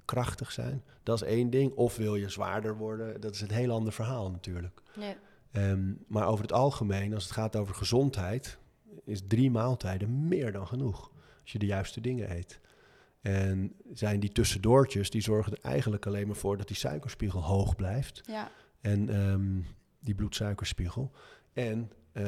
krachtig 0.06 0.52
zijn? 0.52 0.84
Dat 1.04 1.22
is 1.22 1.28
één 1.28 1.50
ding. 1.50 1.74
Of 1.74 1.96
wil 1.96 2.16
je 2.16 2.30
zwaarder 2.30 2.78
worden? 2.78 3.22
Dat 3.22 3.34
is 3.34 3.42
een 3.42 3.52
heel 3.52 3.72
ander 3.72 3.94
verhaal 3.94 4.32
natuurlijk. 4.32 4.82
Ja. 5.00 5.16
Ehm, 5.52 5.94
maar 6.08 6.28
over 6.28 6.42
het 6.42 6.54
algemeen, 6.54 7.14
als 7.14 7.24
het 7.24 7.34
gaat 7.34 7.56
over 7.56 7.76
gezondheid, 7.76 8.58
is 9.06 9.22
drie 9.28 9.52
maaltijden 9.52 10.28
meer 10.28 10.52
dan 10.52 10.68
genoeg. 10.68 11.12
Als 11.42 11.52
je 11.52 11.60
de 11.60 11.66
juiste 11.66 12.02
dingen 12.02 12.32
eet. 12.32 12.60
En 13.22 13.74
zijn 13.94 14.20
die 14.20 14.32
tussendoortjes, 14.32 15.10
die 15.10 15.22
zorgen 15.22 15.52
er 15.54 15.60
eigenlijk 15.62 16.06
alleen 16.06 16.28
maar 16.28 16.36
voor 16.36 16.58
dat 16.58 16.68
die 16.68 16.76
suikerspiegel 16.78 17.44
hoog 17.44 17.76
blijft. 17.76 18.22
Ja, 18.26 18.52
En 18.82 19.10
ehm, 19.10 19.62
die 20.00 20.16
bloedsuikerspiegel. 20.16 21.12
En 21.54 21.92
eh, 22.12 22.24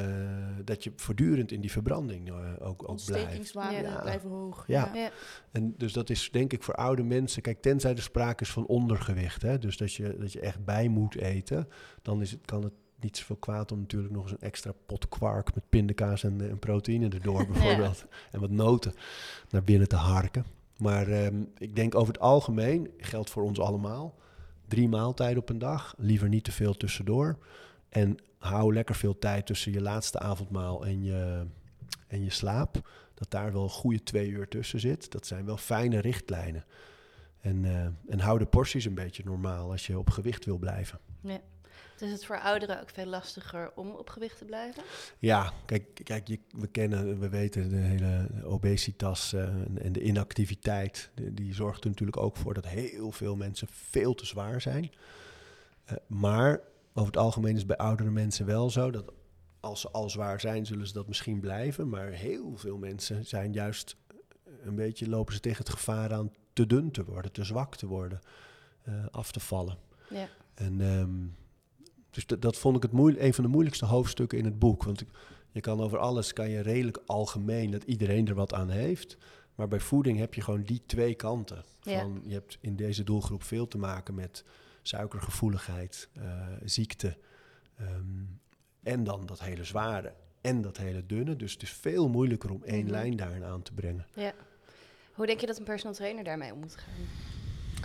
dat 0.63 0.83
je 0.83 0.91
voortdurend 0.95 1.51
in 1.51 1.61
die 1.61 1.71
verbranding 1.71 2.29
eh, 2.29 2.35
ook, 2.35 2.61
ook 2.61 2.77
blijft. 2.77 2.87
ontstekingswaarden 2.87 3.81
Ja. 3.81 4.01
blijven 4.01 4.29
hoog. 4.29 4.63
Ja. 4.67 4.91
Ja. 4.95 5.09
En 5.51 5.73
dus 5.77 5.93
dat 5.93 6.09
is 6.09 6.29
denk 6.31 6.53
ik 6.53 6.63
voor 6.63 6.75
oude 6.75 7.03
mensen, 7.03 7.41
kijk, 7.41 7.61
tenzij 7.61 7.91
er 7.95 8.01
sprake 8.01 8.43
is 8.43 8.51
van 8.51 8.65
ondergewicht, 8.65 9.41
hè, 9.41 9.57
dus 9.57 9.77
dat 9.77 9.93
je, 9.93 10.17
dat 10.19 10.31
je 10.31 10.39
echt 10.39 10.65
bij 10.65 10.87
moet 10.87 11.15
eten, 11.15 11.67
dan 12.01 12.21
is 12.21 12.31
het, 12.31 12.45
kan 12.45 12.63
het 12.63 12.73
niet 13.01 13.17
zoveel 13.17 13.35
kwaad 13.35 13.71
om 13.71 13.79
natuurlijk 13.79 14.13
nog 14.13 14.23
eens 14.23 14.31
een 14.31 14.41
extra 14.41 14.71
pot 14.85 15.09
kwark 15.09 15.55
met 15.55 15.69
pindakaas 15.69 16.23
en, 16.23 16.41
eh, 16.41 16.49
en 16.49 16.59
proteïne 16.59 17.09
erdoor 17.09 17.47
bijvoorbeeld. 17.51 18.05
En 18.31 18.39
wat 18.39 18.49
noten 18.49 18.93
naar 19.49 19.63
binnen 19.63 19.87
te 19.87 19.95
harken. 19.95 20.45
Maar 20.77 21.07
ehm, 21.07 21.43
ik 21.57 21.75
denk 21.75 21.95
over 21.95 22.13
het 22.13 22.21
algemeen, 22.21 22.89
geldt 22.97 23.29
voor 23.29 23.43
ons 23.43 23.59
allemaal, 23.59 24.17
drie 24.67 24.89
maaltijden 24.89 25.41
op 25.41 25.49
een 25.49 25.59
dag. 25.59 25.95
Liever 25.97 26.29
niet 26.29 26.43
te 26.43 26.51
veel 26.51 26.73
tussendoor. 26.77 27.37
En 27.89 28.17
hou 28.37 28.73
lekker 28.73 28.95
veel 28.95 29.19
tijd 29.19 29.45
tussen 29.45 29.71
je 29.71 29.81
laatste 29.81 30.19
avondmaal 30.19 30.85
en 30.85 31.03
je, 31.03 31.45
en 32.07 32.23
je 32.23 32.29
slaap. 32.29 32.89
Dat 33.13 33.31
daar 33.31 33.53
wel 33.53 33.63
een 33.63 33.69
goede 33.69 34.03
twee 34.03 34.29
uur 34.29 34.47
tussen 34.47 34.79
zit. 34.79 35.11
Dat 35.11 35.27
zijn 35.27 35.45
wel 35.45 35.57
fijne 35.57 35.99
richtlijnen. 35.99 36.65
En, 37.41 37.65
eh, 37.65 38.13
en 38.13 38.19
hou 38.19 38.39
de 38.39 38.45
porties 38.45 38.85
een 38.85 38.93
beetje 38.93 39.23
normaal 39.25 39.71
als 39.71 39.87
je 39.87 39.99
op 39.99 40.09
gewicht 40.09 40.45
wil 40.45 40.57
blijven. 40.57 40.99
Ja. 41.21 41.39
Dus 41.99 42.07
is 42.07 42.13
het 42.13 42.25
voor 42.25 42.39
ouderen 42.39 42.81
ook 42.81 42.89
veel 42.89 43.05
lastiger 43.05 43.71
om 43.75 43.89
op 43.89 44.09
gewicht 44.09 44.37
te 44.37 44.45
blijven? 44.45 44.83
Ja, 45.17 45.53
kijk, 45.65 46.01
kijk 46.03 46.27
je, 46.27 46.39
we 46.51 46.67
kennen, 46.67 47.19
we 47.19 47.29
weten 47.29 47.69
de 47.69 47.75
hele 47.75 48.29
obesitas 48.43 49.33
uh, 49.33 49.41
en 49.81 49.91
de 49.91 50.01
inactiviteit. 50.01 51.11
Die, 51.13 51.33
die 51.33 51.53
zorgt 51.53 51.83
er 51.83 51.89
natuurlijk 51.89 52.17
ook 52.17 52.35
voor 52.35 52.53
dat 52.53 52.67
heel 52.67 53.11
veel 53.11 53.35
mensen 53.35 53.67
veel 53.71 54.15
te 54.15 54.25
zwaar 54.25 54.61
zijn. 54.61 54.91
Uh, 55.91 55.97
maar 56.07 56.61
over 56.93 57.11
het 57.11 57.17
algemeen 57.17 57.51
is 57.51 57.57
het 57.57 57.67
bij 57.67 57.77
oudere 57.77 58.09
mensen 58.09 58.45
wel 58.45 58.69
zo 58.69 58.91
dat 58.91 59.13
als 59.59 59.81
ze 59.81 59.89
al 59.89 60.09
zwaar 60.09 60.39
zijn, 60.39 60.65
zullen 60.65 60.87
ze 60.87 60.93
dat 60.93 61.07
misschien 61.07 61.39
blijven. 61.39 61.89
Maar 61.89 62.07
heel 62.07 62.57
veel 62.57 62.77
mensen 62.77 63.25
zijn 63.25 63.53
juist 63.53 63.95
een 64.63 64.75
beetje 64.75 65.09
lopen 65.09 65.33
ze 65.33 65.39
tegen 65.39 65.63
het 65.63 65.73
gevaar 65.73 66.13
aan 66.13 66.31
te 66.53 66.65
dun 66.65 66.91
te 66.91 67.03
worden, 67.03 67.31
te 67.31 67.43
zwak 67.43 67.75
te 67.75 67.87
worden, 67.87 68.19
uh, 68.87 69.05
af 69.11 69.31
te 69.31 69.39
vallen. 69.39 69.77
Ja. 70.09 70.27
En 70.53 70.79
um, 70.79 71.35
dus 72.19 72.27
dat, 72.27 72.41
dat 72.41 72.57
vond 72.57 72.75
ik 72.75 72.81
het 72.81 72.91
moeilijk, 72.91 73.23
een 73.23 73.33
van 73.33 73.43
de 73.43 73.49
moeilijkste 73.49 73.85
hoofdstukken 73.85 74.37
in 74.37 74.45
het 74.45 74.59
boek. 74.59 74.83
Want 74.83 75.03
je 75.51 75.61
kan 75.61 75.81
over 75.81 75.97
alles, 75.97 76.33
kan 76.33 76.49
je 76.49 76.59
redelijk 76.59 76.99
algemeen, 77.05 77.71
dat 77.71 77.83
iedereen 77.83 78.27
er 78.27 78.35
wat 78.35 78.53
aan 78.53 78.69
heeft. 78.69 79.17
Maar 79.55 79.67
bij 79.67 79.79
voeding 79.79 80.17
heb 80.17 80.33
je 80.33 80.41
gewoon 80.41 80.63
die 80.63 80.81
twee 80.85 81.15
kanten. 81.15 81.63
Ja. 81.81 81.99
Van, 81.99 82.21
je 82.23 82.33
hebt 82.33 82.57
in 82.61 82.75
deze 82.75 83.03
doelgroep 83.03 83.43
veel 83.43 83.67
te 83.67 83.77
maken 83.77 84.15
met 84.15 84.43
suikergevoeligheid, 84.81 86.09
uh, 86.17 86.23
ziekte. 86.63 87.17
Um, 87.81 88.39
en 88.83 89.03
dan 89.03 89.25
dat 89.25 89.39
hele 89.41 89.63
zware 89.63 90.13
en 90.41 90.61
dat 90.61 90.77
hele 90.77 91.05
dunne. 91.05 91.35
Dus 91.35 91.53
het 91.53 91.61
is 91.61 91.71
veel 91.71 92.09
moeilijker 92.09 92.51
om 92.51 92.63
één 92.63 92.83
Mhm. 92.83 92.91
lijn 92.91 93.15
daarin 93.15 93.43
aan 93.43 93.61
te 93.61 93.73
brengen. 93.73 94.05
Ja. 94.15 94.33
Hoe 95.13 95.25
denk 95.25 95.39
je 95.39 95.47
dat 95.47 95.57
een 95.57 95.63
personal 95.63 95.95
trainer 95.95 96.23
daarmee 96.23 96.53
om 96.53 96.59
moet 96.59 96.75
gaan? 96.75 96.93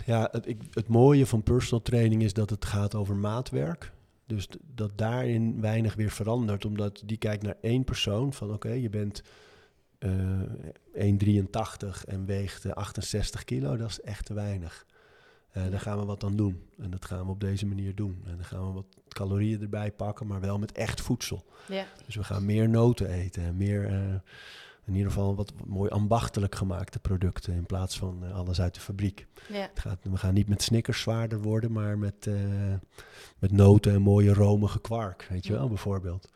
Ja, 0.05 0.27
het, 0.31 0.47
ik, 0.47 0.61
het 0.71 0.87
mooie 0.87 1.25
van 1.25 1.43
personal 1.43 1.81
training 1.81 2.23
is 2.23 2.33
dat 2.33 2.49
het 2.49 2.65
gaat 2.65 2.95
over 2.95 3.15
maatwerk. 3.15 3.91
Dus 4.25 4.47
dat 4.61 4.97
daarin 4.97 5.61
weinig 5.61 5.95
weer 5.95 6.11
verandert, 6.11 6.65
omdat 6.65 7.01
die 7.05 7.17
kijkt 7.17 7.43
naar 7.43 7.57
één 7.61 7.83
persoon 7.83 8.33
van 8.33 8.53
oké, 8.53 8.69
je 8.69 8.89
bent 8.89 9.21
eh 9.97 10.41
1,83 10.93 12.03
en 12.05 12.25
weegt 12.25 12.65
eh, 12.65 12.71
68 12.71 13.43
kilo, 13.43 13.77
dat 13.77 13.89
is 13.89 14.01
echt 14.01 14.25
te 14.25 14.33
weinig. 14.33 14.85
Eh 15.51 15.69
daar 15.69 15.79
gaan 15.79 15.99
we 15.99 16.05
wat 16.05 16.23
aan 16.23 16.35
doen. 16.35 16.61
En 16.77 16.89
dat 16.89 17.05
gaan 17.05 17.25
we 17.25 17.31
op 17.31 17.39
deze 17.39 17.65
manier 17.65 17.95
doen. 17.95 18.21
En 18.25 18.35
dan 18.35 18.45
gaan 18.45 18.67
we 18.67 18.73
wat 18.73 18.97
calorieën 19.07 19.61
erbij 19.61 19.91
pakken, 19.91 20.27
maar 20.27 20.41
wel 20.41 20.59
met 20.59 20.71
echt 20.71 21.01
voedsel. 21.01 21.45
Ja. 21.67 21.85
Dus 22.05 22.15
we 22.15 22.23
gaan 22.23 22.45
meer 22.45 22.69
noten 22.69 23.09
eten 23.09 23.43
en 23.43 23.57
meer, 23.57 23.85
eh, 23.87 24.15
in 24.85 24.95
ieder 24.95 25.11
geval 25.11 25.35
wat 25.35 25.53
mooi 25.65 25.89
ambachtelijk 25.89 26.55
gemaakte 26.55 26.99
producten 26.99 27.53
in 27.53 27.65
plaats 27.65 27.97
van 27.97 28.25
eh, 28.25 28.35
alles 28.35 28.61
uit 28.61 28.73
de 28.73 28.79
fabriek. 28.79 29.27
Ja. 29.49 29.61
Het 29.61 29.79
gaat, 29.79 29.99
we 30.01 30.17
gaan 30.17 30.33
niet 30.33 30.49
met 30.49 30.61
Snickers 30.61 31.01
zwaarder 31.01 31.41
worden, 31.41 31.71
maar 31.71 31.97
met, 31.97 32.27
eh, 32.27 32.33
met 33.39 33.51
noten 33.51 33.93
en 33.93 34.01
mooie 34.01 34.33
romige 34.33 34.81
kwark, 34.81 35.27
weet 35.29 35.45
je 35.45 35.53
wel, 35.53 35.67
bijvoorbeeld. 35.67 36.29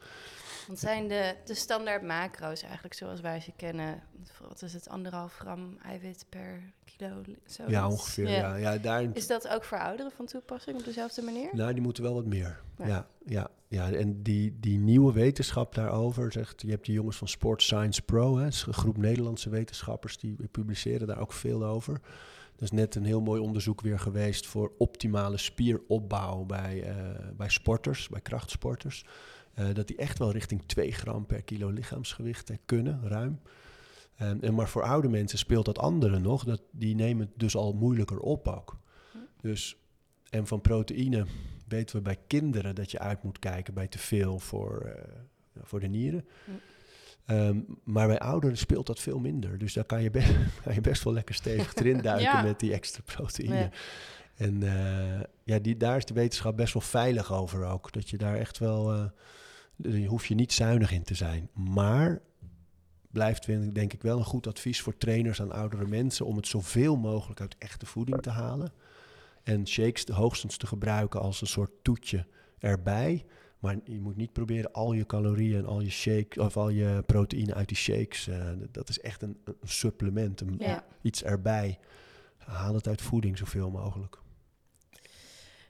Want 0.70 0.82
zijn 0.82 1.07
de, 1.07 1.36
de 1.45 1.53
standaard 1.53 2.01
macro's 2.01 2.61
eigenlijk 2.63 2.93
zoals 2.93 3.22
wij 3.22 3.39
ze 3.39 3.51
kennen, 3.55 4.03
wat 4.47 4.61
is 4.61 4.74
het, 4.74 4.89
anderhalf 4.89 5.36
gram 5.36 5.78
eiwit 5.84 6.26
per 6.30 6.61
kilo? 6.86 7.22
Ja, 7.67 7.88
ongeveer. 7.88 8.30
Ja. 8.30 8.55
Ja, 8.55 8.78
daar, 8.78 9.05
Is 9.13 9.28
dat 9.28 9.47
ook 9.47 9.63
voor 9.63 9.80
ouderen 9.80 10.11
van 10.11 10.26
toepassing 10.26 10.78
op 10.78 10.86
dezelfde 10.86 11.22
manier? 11.22 11.49
nou, 11.51 11.74
die 11.74 11.82
moeten 11.82 12.03
wel 12.03 12.13
wat 12.13 12.26
meer. 12.26 12.61
Ja. 12.78 12.88
Ja, 12.88 13.07
ja, 13.26 13.49
ja. 13.67 13.91
En 13.91 14.24
die, 14.24 14.57
die 14.59 14.78
nieuwe 14.78 15.13
wetenschap 15.13 15.76
daarover, 15.76 16.32
zegt, 16.32 16.61
je 16.61 16.70
hebt 16.70 16.86
die 16.86 16.95
jongens 16.95 17.17
van 17.17 17.28
Sport 17.28 17.61
Science 17.61 18.01
Pro, 18.01 18.38
hè, 18.38 18.45
een 18.45 18.74
groep 18.74 18.97
Nederlandse 18.97 19.49
wetenschappers, 19.49 20.17
die 20.17 20.36
publiceren 20.51 21.07
daar 21.07 21.20
ook 21.20 21.34
veel 21.34 21.65
over. 21.65 21.93
Er 22.55 22.63
is 22.63 22.72
net 22.72 22.95
een 22.95 23.05
heel 23.05 23.22
mooi 23.22 23.41
onderzoek 23.41 23.82
weer 23.82 23.99
geweest 23.99 24.47
voor 24.47 24.72
optimale 24.78 25.38
spieropbouw 25.38 26.43
bij, 26.43 26.84
eh, 26.84 26.95
bij 27.38 27.49
sporters, 27.49 28.09
bij 28.09 28.22
krachtsporters. 28.22 29.05
Eh, 29.54 29.66
dat 29.74 29.88
die 29.88 29.97
echt 29.97 30.20
wel 30.20 30.32
richting 30.32 30.64
2 30.66 30.91
gram 30.91 31.26
per 31.26 31.41
kilo 31.41 31.70
lichaamsgewicht 31.70 32.50
eh, 32.50 32.58
kunnen, 32.66 33.08
ruim. 33.08 33.39
En, 34.16 34.41
en 34.41 34.54
maar 34.54 34.70
voor 34.70 34.84
oude 34.84 35.10
mensen 35.10 35.38
speelt 35.38 35.66
dat 35.66 35.80
andere 35.80 36.20
nog. 36.20 36.43
Dat, 36.43 36.62
die 36.72 36.95
nemen 36.95 37.26
het 37.26 37.39
dus 37.39 37.56
al 37.56 37.74
moeilijker 37.74 38.20
op 38.20 38.47
ook. 38.47 38.80
Dus, 39.41 39.78
en 40.30 40.47
van 40.47 40.62
proteïne 40.62 41.26
weten 41.68 41.95
we 41.95 42.02
bij 42.02 42.18
kinderen 42.28 42.76
dat 42.76 42.91
je 42.91 43.00
uit 43.00 43.24
moet 43.24 43.39
kijken 43.39 43.74
bij 43.74 43.88
te 43.88 43.97
veel 43.97 44.39
voor, 44.39 44.82
eh, 44.82 45.04
voor 45.64 45.80
de 45.80 45.88
nieren. 45.88 46.26
Hm. 46.45 46.52
Ehm, 47.26 47.60
maar 47.84 48.08
bij 48.08 48.20
ouderen 48.20 48.58
speelt 48.58 48.88
dat 48.88 49.00
veel 49.00 49.20
minder. 49.20 49.58
Dus 49.58 49.74
daar 49.74 49.84
kan 49.84 50.02
je, 50.02 50.10
best, 50.10 50.34
kan 50.64 50.74
je 50.74 50.82
best 50.82 51.04
wel 51.04 51.14
lekker 51.14 51.36
stevig 51.36 51.76
erin 51.76 52.02
duiken 52.12 52.32
Ja. 52.32 52.41
met 52.41 52.60
die 52.60 52.74
extra 52.74 53.02
proteïne. 53.06 53.56
Ja. 53.56 53.70
En 54.40 54.64
eh, 54.64 55.22
ja, 55.44 55.60
die, 55.60 55.78
daar 55.78 55.98
is 55.98 56.06
de 56.06 56.14
wetenschap 56.14 56.58
best 56.58 56.74
wel 56.74 56.82
veilig 56.82 57.34
over 57.34 57.66
ook. 57.66 57.92
Dat 57.92 58.10
je 58.10 58.18
daar 58.18 58.36
echt 58.36 58.58
wel... 58.58 59.12
je 59.76 60.06
hoef 60.06 60.26
je 60.26 60.36
niet 60.36 60.54
zuinig 60.54 60.92
in 60.92 61.04
te 61.04 61.14
zijn. 61.16 61.50
Maar 61.54 62.22
blijft 63.12 63.74
denk 63.74 63.94
ik 63.94 64.02
wel 64.02 64.18
een 64.18 64.24
goed 64.24 64.48
advies 64.48 64.82
voor 64.82 64.98
trainers 64.98 65.42
aan 65.42 65.52
oudere 65.52 65.86
mensen... 65.88 66.26
om 66.26 66.36
het 66.36 66.48
zoveel 66.48 66.98
mogelijk 66.98 67.42
uit 67.42 67.56
echte 67.58 67.86
voeding 67.86 68.22
te 68.22 68.30
halen. 68.30 68.72
En 69.44 69.68
shakes 69.68 70.06
de 70.06 70.14
hoogstens 70.14 70.58
te 70.58 70.68
gebruiken 70.68 71.22
als 71.22 71.42
een 71.42 71.48
soort 71.48 71.72
toetje 71.82 72.26
erbij. 72.60 73.26
Maar 73.60 73.76
je 73.84 74.00
moet 74.00 74.16
niet 74.16 74.34
proberen 74.34 74.72
al 74.72 74.94
je 74.94 75.06
calorieën 75.06 75.58
en 75.58 75.66
al 75.66 75.82
je 75.82 75.90
shake 75.90 76.42
of 76.42 76.58
al 76.58 76.70
je 76.70 77.04
proteïne 77.06 77.54
uit 77.54 77.68
die 77.68 77.78
shakes. 77.78 78.28
eh, 78.28 78.50
dat 78.72 78.90
is 78.90 79.00
echt 79.00 79.22
een, 79.22 79.38
een 79.46 79.56
supplement, 79.64 80.42
een, 80.42 80.56
Ja. 80.60 80.86
iets 81.02 81.24
erbij. 81.24 81.80
Haal 82.38 82.74
het 82.74 82.88
uit 82.88 83.02
voeding 83.02 83.38
zoveel 83.38 83.70
mogelijk. 83.72 84.20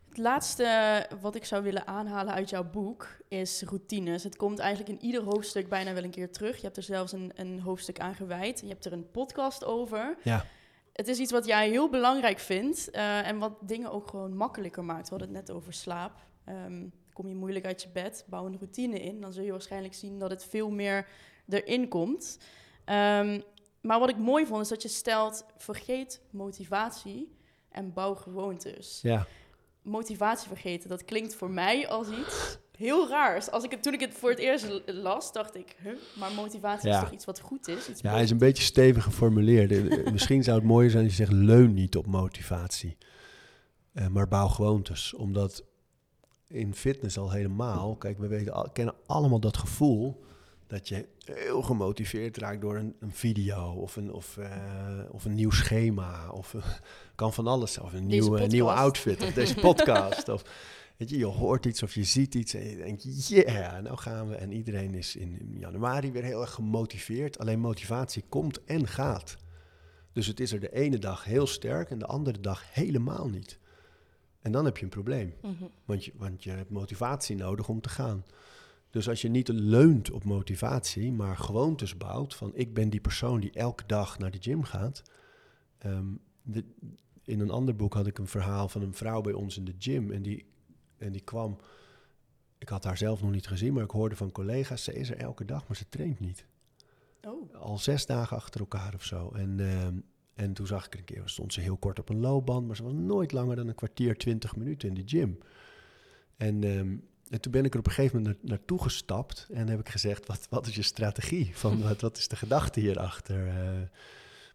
Het 0.09 0.17
laatste 0.17 1.05
wat 1.21 1.35
ik 1.35 1.45
zou 1.45 1.63
willen 1.63 1.87
aanhalen 1.87 2.33
uit 2.33 2.49
jouw 2.49 2.63
boek 2.63 3.07
is 3.27 3.61
routines. 3.61 4.23
Het 4.23 4.35
komt 4.35 4.59
eigenlijk 4.59 4.89
in 4.99 5.05
ieder 5.05 5.23
hoofdstuk 5.23 5.69
bijna 5.69 5.93
wel 5.93 6.03
een 6.03 6.09
keer 6.09 6.31
terug. 6.31 6.55
Je 6.55 6.61
hebt 6.61 6.77
er 6.77 6.83
zelfs 6.83 7.11
een, 7.11 7.31
een 7.35 7.59
hoofdstuk 7.59 7.99
aan 7.99 8.15
gewijd. 8.15 8.59
Je 8.59 8.67
hebt 8.67 8.85
er 8.85 8.93
een 8.93 9.11
podcast 9.11 9.65
over. 9.65 10.17
Ja. 10.23 10.45
Het 10.93 11.07
is 11.07 11.19
iets 11.19 11.31
wat 11.31 11.45
jij 11.45 11.69
heel 11.69 11.89
belangrijk 11.89 12.39
vindt 12.39 12.89
eh, 12.89 13.27
en 13.27 13.37
wat 13.37 13.53
dingen 13.61 13.91
ook 13.91 14.07
gewoon 14.09 14.35
makkelijker 14.35 14.83
maakt. 14.83 15.09
We 15.09 15.15
hadden 15.15 15.35
het 15.35 15.47
net 15.47 15.55
over 15.55 15.73
slaap. 15.73 16.25
Ehm, 16.45 16.87
kom 17.13 17.27
je 17.27 17.35
moeilijk 17.35 17.65
uit 17.65 17.81
je 17.81 17.89
bed, 17.89 18.25
bouw 18.27 18.45
een 18.45 18.57
routine 18.57 18.99
in. 18.99 19.21
Dan 19.21 19.33
zul 19.33 19.43
je 19.43 19.51
waarschijnlijk 19.51 19.93
zien 19.93 20.19
dat 20.19 20.29
het 20.29 20.45
veel 20.45 20.69
meer 20.69 21.07
erin 21.49 21.87
komt. 21.87 22.39
Ehm, 22.85 23.41
maar 23.81 23.99
wat 23.99 24.09
ik 24.09 24.17
mooi 24.17 24.45
vond 24.45 24.61
is 24.61 24.67
dat 24.69 24.81
je 24.81 24.87
stelt, 24.87 25.45
vergeet 25.57 26.21
motivatie 26.29 27.37
en 27.69 27.93
bouw 27.93 28.15
gewoontes 28.15 28.99
Ja. 29.01 29.27
Motivatie 29.89 30.47
vergeten. 30.47 30.89
Dat 30.89 31.05
klinkt 31.05 31.35
voor 31.35 31.49
mij 31.49 31.87
als 31.87 32.07
iets 32.07 32.57
heel 32.77 33.09
raars. 33.09 33.51
Als 33.51 33.63
ik 33.63 33.71
het, 33.71 33.83
toen 33.83 33.93
ik 33.93 33.99
het 33.99 34.13
voor 34.13 34.29
het 34.29 34.39
eerst 34.39 34.81
las, 34.85 35.31
dacht 35.31 35.55
ik, 35.55 35.75
huh, 35.83 35.91
maar 36.19 36.31
motivatie 36.33 36.89
Ja. 36.89 36.95
is 36.95 37.01
toch 37.03 37.11
iets 37.13 37.25
wat 37.25 37.39
goed 37.39 37.67
is? 37.67 37.89
Iets 37.89 38.01
Ja, 38.01 38.11
hij 38.11 38.23
is 38.23 38.31
een 38.31 38.37
beetje 38.37 38.63
stevig 38.63 39.03
geformuleerd. 39.03 39.71
Eh, 39.71 39.99
eh, 40.05 40.11
Misschien 40.11 40.43
zou 40.43 40.57
het 40.57 40.65
mooier 40.67 40.89
zijn 40.89 41.03
als 41.03 41.17
je 41.17 41.25
zegt, 41.25 41.37
leun 41.37 41.73
niet 41.73 41.97
op 41.97 42.05
motivatie. 42.07 42.97
Eh, 43.93 44.07
maar 44.07 44.27
bouw 44.27 44.47
gewoontes. 44.47 45.13
Omdat 45.13 45.63
in 46.47 46.73
fitness 46.75 47.17
al 47.17 47.31
helemaal... 47.31 47.95
Kijk, 47.95 48.17
we 48.19 48.27
weten, 48.27 48.53
al- 48.53 48.69
kennen 48.73 48.95
allemaal 49.05 49.39
dat 49.39 49.57
gevoel... 49.57 50.23
dat 50.69 50.87
je 50.87 51.05
heel 51.25 51.61
gemotiveerd 51.61 52.37
raakt 52.37 52.61
door 52.61 52.75
een, 52.75 52.95
een 52.99 53.13
video... 53.13 53.71
of 53.71 53.95
een, 53.95 54.13
of, 54.13 54.37
eh, 54.37 54.99
of 55.11 55.25
een 55.25 55.33
nieuw 55.33 55.51
schema. 55.51 56.29
Of 56.29 56.55
kan 57.15 57.33
van 57.33 57.47
alles. 57.47 57.77
Of 57.77 57.93
een 57.93 58.07
nieuwe, 58.07 58.47
nieuwe 58.47 58.71
outfit. 58.71 59.21
Of 59.23 59.33
deze 59.33 59.55
podcast. 59.55 60.29
Of, 60.29 60.43
weet 60.97 61.09
je, 61.09 61.17
je 61.17 61.25
hoort 61.25 61.65
iets 61.65 61.83
of 61.83 61.93
je 61.93 62.03
ziet 62.03 62.35
iets... 62.35 62.53
en 62.53 62.69
je 62.69 62.77
denkt, 62.77 63.27
yeah, 63.27 63.83
nou 63.83 63.97
gaan 63.97 64.29
we. 64.29 64.35
En 64.35 64.51
iedereen 64.51 64.93
is 64.93 65.15
in 65.15 65.55
januari 65.59 66.11
weer 66.11 66.23
heel 66.23 66.41
erg 66.41 66.51
gemotiveerd. 66.51 67.39
Alleen 67.39 67.59
motivatie 67.59 68.23
komt 68.29 68.63
en 68.63 68.87
gaat. 68.87 69.37
Dus 70.13 70.27
het 70.27 70.39
is 70.39 70.51
er 70.51 70.59
de 70.59 70.73
ene 70.73 70.97
dag 70.97 71.23
heel 71.23 71.47
sterk 71.47 71.89
en 71.89 71.99
de 71.99 72.05
andere 72.05 72.39
dag 72.39 72.73
helemaal 72.73 73.29
niet. 73.29 73.59
En 74.41 74.51
dan 74.51 74.65
heb 74.65 74.77
je 74.77 74.83
een 74.83 74.89
probleem. 74.89 75.33
Mhm. 75.41 75.63
Want 75.85 76.05
je, 76.05 76.11
want 76.15 76.43
je 76.43 76.49
hebt 76.49 76.69
motivatie 76.69 77.35
nodig 77.35 77.69
om 77.69 77.81
te 77.81 77.89
gaan. 77.89 78.25
Dus 78.89 79.09
als 79.09 79.21
je 79.21 79.29
niet 79.29 79.47
leunt 79.47 80.11
op 80.11 80.23
motivatie, 80.23 81.11
maar 81.11 81.37
gewoontes 81.37 81.97
bouwt 81.97 82.35
van 82.35 82.51
ik 82.55 82.73
ben 82.73 82.89
die 82.89 83.01
persoon 83.01 83.39
die 83.39 83.51
elke 83.51 83.83
dag 83.85 84.17
naar 84.19 84.31
de 84.31 84.41
gym 84.41 84.63
gaat. 84.63 85.03
Ehm, 85.77 86.07
de- 86.41 86.65
in 87.23 87.39
een 87.39 87.49
ander 87.49 87.75
boek 87.75 87.93
had 87.93 88.07
ik 88.07 88.17
een 88.17 88.27
verhaal 88.27 88.69
van 88.69 88.81
een 88.81 88.93
vrouw 88.93 89.21
bij 89.21 89.33
ons 89.33 89.57
in 89.57 89.65
de 89.65 89.75
gym 89.79 90.11
en 90.11 90.21
die, 90.21 90.45
en 90.97 91.11
die 91.11 91.21
kwam. 91.23 91.57
Ik 92.57 92.69
had 92.69 92.83
haar 92.83 92.97
zelf 92.97 93.21
nog 93.21 93.31
niet 93.31 93.47
gezien, 93.47 93.73
maar 93.73 93.83
ik 93.83 93.91
hoorde 93.91 94.15
van 94.15 94.31
collega's, 94.31 94.83
ze 94.83 94.93
is 94.93 95.09
er 95.09 95.17
elke 95.17 95.45
dag, 95.45 95.67
maar 95.67 95.77
ze 95.77 95.89
traint 95.89 96.19
niet 96.19 96.45
Oh, 97.27 97.55
al 97.55 97.77
zes 97.77 98.05
dagen 98.05 98.37
achter 98.37 98.59
elkaar 98.59 98.93
of 98.93 99.03
zo. 99.03 99.31
En, 99.31 99.59
ehm, 99.59 99.93
en 100.33 100.53
toen 100.53 100.67
zag 100.67 100.85
ik 100.85 100.93
er 100.93 100.99
een 100.99 101.05
keer, 101.05 101.21
stond 101.25 101.53
ze 101.53 101.61
heel 101.61 101.77
kort 101.77 101.99
op 101.99 102.09
een 102.09 102.19
loopband, 102.19 102.67
maar 102.67 102.75
ze 102.75 102.83
was 102.83 102.93
nooit 102.93 103.31
langer 103.31 103.55
dan 103.55 103.67
een 103.67 103.75
kwartier, 103.75 104.17
twintig 104.17 104.55
minuten 104.55 104.87
in 104.89 104.93
de 104.93 105.03
gym. 105.05 105.37
En, 106.37 106.63
ehm, 106.63 106.95
en 107.29 107.41
toen 107.41 107.51
ben 107.51 107.65
ik 107.65 107.73
er 107.73 107.79
op 107.79 107.85
een 107.85 107.91
gegeven 107.91 108.21
moment 108.21 108.43
na- 108.43 108.49
naartoe 108.49 108.81
gestapt 108.81 109.47
en 109.51 109.67
heb 109.67 109.79
ik 109.79 109.89
gezegd, 109.89 110.27
wat, 110.27 110.47
wat 110.49 110.67
is 110.67 110.75
je 110.75 110.81
strategie? 110.81 111.51
Van, 111.53 111.81
wat, 111.87 112.01
wat 112.01 112.17
is 112.17 112.27
de 112.27 112.35
gedachte 112.35 112.79
hierachter? 112.79 113.47
Eh 113.47 113.81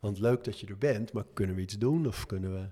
want 0.05 0.19
leuk 0.19 0.45
dat 0.45 0.61
je 0.61 0.67
er 0.67 0.79
bent, 0.79 1.13
maar 1.13 1.25
kunnen 1.33 1.57
we 1.57 1.63
iets 1.63 1.79
doen 1.79 2.07
of 2.07 2.27
kunnen 2.27 2.53
we... 2.53 2.67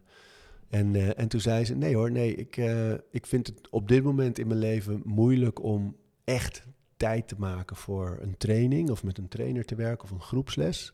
En, 0.68 0.94
eh, 0.94 1.18
en 1.18 1.28
toen 1.28 1.40
zei 1.40 1.64
ze, 1.64 1.74
nee 1.74 1.96
hoor, 1.96 2.11
nee, 2.11 2.34
ik, 2.34 2.57
eh, 2.57 2.92
ik 2.92 3.26
vind 3.26 3.46
het 3.46 3.70
op 3.70 3.88
dit 3.88 4.03
moment 4.03 4.38
in 4.38 4.46
mijn 4.46 4.59
leven 4.59 5.03
moeilijk 5.05 5.62
om 5.62 5.96
echt 6.24 6.66
tijd 6.96 7.28
te 7.28 7.34
maken 7.38 7.76
voor 7.76 8.18
een 8.20 8.36
training 8.36 8.90
of 8.90 9.03
met 9.03 9.18
een 9.18 9.28
trainer 9.28 9.64
te 9.64 9.74
werken 9.74 10.05
of 10.05 10.11
een 10.11 10.20
groepsles. 10.20 10.92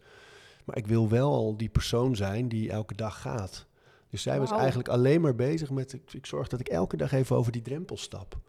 Maar 0.64 0.76
ik 0.76 0.86
wil 0.86 1.09
wel 1.09 1.32
al 1.32 1.56
die 1.56 1.68
persoon 1.68 2.16
zijn 2.16 2.48
die 2.48 2.70
elke 2.70 2.94
dag 2.94 3.20
gaat. 3.20 3.66
Dus 4.11 4.22
zij 4.22 4.38
was 4.38 4.52
eigenlijk 4.52 4.88
alleen 4.88 5.20
maar 5.20 5.34
bezig 5.34 5.70
met, 5.70 5.92
ik, 5.92 6.12
ik 6.12 6.26
zorg 6.26 6.48
dat 6.48 6.61
ik 6.61 6.68
elke 6.68 6.96
dag 6.96 7.12
even 7.12 7.36
over 7.36 7.52
die 7.52 7.62
drempel 7.62 7.96
stap. 7.96 8.40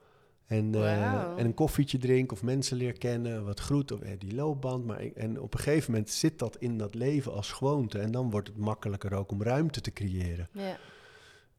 En, 0.50 0.76
eh, 0.76 1.38
en 1.38 1.46
een 1.46 1.54
koffietje 1.54 1.98
drink 1.98 2.32
of 2.32 2.44
mensen 2.44 2.78
leer 2.78 2.98
kennen, 2.98 3.46
wat 3.46 3.60
groet 3.60 3.92
of 3.92 4.00
eh, 4.00 4.12
die 4.18 4.36
loopband. 4.36 4.86
Maar 4.86 5.02
ik, 5.02 5.16
en 5.16 5.42
op 5.42 5.54
een 5.54 5.60
gegeven 5.60 5.92
moment 5.92 6.10
zit 6.10 6.40
dat 6.40 6.58
in 6.58 6.78
dat 6.78 6.96
leven 6.96 7.34
als 7.34 7.52
gewoonte. 7.52 8.00
En 8.00 8.12
dan 8.12 8.30
wordt 8.30 8.48
het 8.48 8.58
makkelijker 8.58 9.14
ook 9.14 9.32
om 9.32 9.44
ruimte 9.44 9.82
te 9.82 9.94
creëren. 9.94 10.50
Ja. 10.52 10.78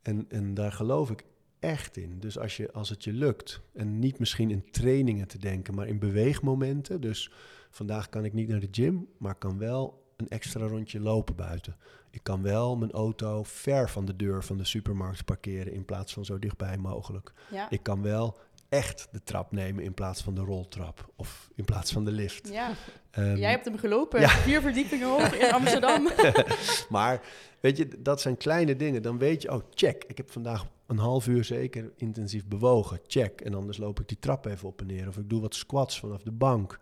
En, 0.02 0.26
en 0.28 0.54
daar 0.54 0.72
geloof 0.72 1.10
ik 1.10 1.24
echt 1.58 1.96
in. 1.96 2.20
Dus 2.20 2.38
als, 2.38 2.56
je, 2.56 2.72
als 2.72 2.88
het 2.88 3.04
je 3.04 3.12
lukt, 3.12 3.60
en 3.74 3.98
niet 3.98 4.18
misschien 4.18 4.50
in 4.50 4.70
trainingen 4.70 5.28
te 5.28 5.38
denken, 5.38 5.74
maar 5.74 5.86
in 5.86 5.98
beweegmomenten. 5.98 7.00
Dus 7.00 7.32
vandaag 7.70 8.08
kan 8.08 8.24
ik 8.24 8.32
niet 8.32 8.48
naar 8.48 8.60
de 8.60 8.68
gym, 8.70 9.08
maar 9.18 9.34
kan 9.34 9.58
wel 9.58 10.12
een 10.16 10.28
extra 10.28 10.66
rondje 10.66 11.00
lopen 11.00 11.36
buiten. 11.36 11.76
Ik 12.10 12.22
kan 12.22 12.42
wel 12.42 12.76
mijn 12.76 12.90
auto 12.90 13.42
ver 13.42 13.90
van 13.90 14.04
de 14.04 14.16
deur 14.16 14.44
van 14.44 14.56
de 14.56 14.64
supermarkt 14.64 15.24
parkeren 15.24 15.72
in 15.72 15.84
plaats 15.84 16.12
van 16.12 16.24
zo 16.24 16.38
dichtbij 16.38 16.78
mogelijk. 16.78 17.32
Ja. 17.50 17.70
Ik 17.70 17.82
kan 17.82 18.02
wel 18.02 18.38
echt 18.70 19.08
de 19.12 19.22
trap 19.22 19.52
nemen 19.52 19.84
in 19.84 19.94
plaats 19.94 20.22
van 20.22 20.34
de 20.34 20.40
roltrap 20.40 21.12
of 21.16 21.50
in 21.54 21.64
plaats 21.64 21.92
van 21.92 22.04
de 22.04 22.12
lift. 22.12 22.48
ja. 22.48 22.72
Ehm, 23.10 23.36
Jij 23.36 23.50
hebt 23.50 23.64
hem 23.64 23.78
gelopen, 23.78 24.20
ja. 24.20 24.28
vier 24.28 24.60
verdiepingen 24.60 25.08
hoog 25.08 25.34
in 25.38 25.52
Amsterdam. 25.52 26.08
Maar 26.88 27.20
weet 27.60 27.76
je, 27.76 27.88
dat 28.02 28.20
zijn 28.20 28.36
kleine 28.36 28.76
dingen. 28.76 29.02
Dan 29.02 29.18
weet 29.18 29.42
je, 29.42 29.52
oh 29.52 29.62
check, 29.74 30.04
ik 30.06 30.16
heb 30.16 30.30
vandaag 30.30 30.66
een 30.86 30.98
half 30.98 31.26
uur 31.26 31.44
zeker 31.44 31.92
intensief 31.96 32.46
bewogen. 32.46 33.00
Check. 33.06 33.40
En 33.40 33.54
anders 33.54 33.78
loop 33.78 34.00
ik 34.00 34.08
die 34.08 34.18
trap 34.18 34.46
even 34.46 34.68
op 34.68 34.80
en 34.80 34.86
neer. 34.86 35.08
Of 35.08 35.16
ik 35.16 35.28
doe 35.30 35.40
wat 35.40 35.54
squats 35.54 36.00
vanaf 36.00 36.22
de 36.22 36.30
bank. 36.32 36.78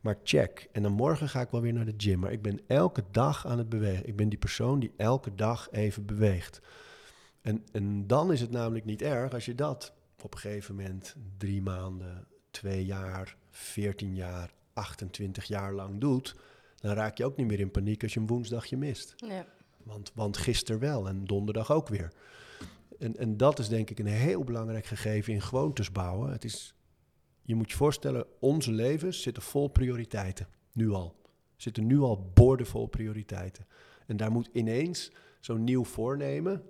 Maar 0.00 0.16
check. 0.24 0.68
En 0.72 0.82
dan 0.82 0.92
morgen 0.92 1.28
ga 1.28 1.40
ik 1.40 1.50
wel 1.50 1.60
weer 1.60 1.72
naar 1.72 1.84
de 1.84 1.94
gym. 1.96 2.18
Maar 2.18 2.32
ik 2.32 2.42
ben 2.42 2.60
elke 2.66 3.02
dag 3.10 3.46
aan 3.46 3.58
het 3.58 3.68
bewegen. 3.68 4.06
Ik 4.06 4.16
ben 4.16 4.28
die 4.28 4.38
persoon 4.38 4.80
die 4.80 4.92
elke 4.96 5.34
dag 5.34 5.68
even 5.70 6.06
beweegt. 6.06 6.60
En, 7.42 7.64
en 7.72 8.06
dan 8.06 8.32
is 8.32 8.40
het 8.40 8.50
namelijk 8.50 8.84
niet 8.84 9.02
erg 9.02 9.32
als 9.32 9.44
je 9.44 9.54
dat 9.54 9.92
op 10.24 10.34
een 10.34 10.40
gegeven 10.40 10.74
moment 10.74 11.14
drie 11.38 11.62
maanden, 11.62 12.26
twee 12.50 12.84
jaar, 12.84 13.36
veertien 13.50 14.14
jaar, 14.14 14.52
28 14.72 15.44
jaar 15.44 15.72
lang 15.72 16.00
doet. 16.00 16.36
Dan 16.76 16.94
raak 16.94 17.16
je 17.16 17.24
ook 17.24 17.36
niet 17.36 17.46
meer 17.46 17.60
in 17.60 17.70
paniek 17.70 18.02
als 18.02 18.14
je 18.14 18.20
een 18.20 18.26
woensdagje 18.26 18.76
mist. 18.76 19.14
Ja. 19.16 19.46
Want, 19.82 20.12
want 20.14 20.36
gisteren 20.36 20.80
wel 20.80 21.08
en 21.08 21.24
donderdag 21.24 21.72
ook 21.72 21.88
weer. 21.88 22.12
En, 22.98 23.16
en 23.16 23.36
dat 23.36 23.58
is 23.58 23.68
denk 23.68 23.90
ik 23.90 23.98
een 23.98 24.06
heel 24.06 24.44
belangrijk 24.44 24.86
gegeven 24.86 25.32
in 25.32 25.42
gewoontes 25.42 25.92
bouwen. 25.92 26.32
Het 26.32 26.44
is, 26.44 26.74
je 27.42 27.54
moet 27.54 27.70
je 27.70 27.76
voorstellen, 27.76 28.26
onze 28.38 28.72
levens 28.72 29.22
zitten 29.22 29.42
vol 29.42 29.68
prioriteiten. 29.68 30.48
Nu 30.72 30.90
al. 30.90 31.14
Zitten 31.56 31.86
nu 31.86 31.98
al 31.98 32.30
boordevol 32.34 32.86
prioriteiten. 32.86 33.66
En 34.06 34.16
daar 34.16 34.30
moet 34.30 34.48
ineens 34.52 35.12
zo'n 35.40 35.64
nieuw 35.64 35.84
voornemen, 35.84 36.62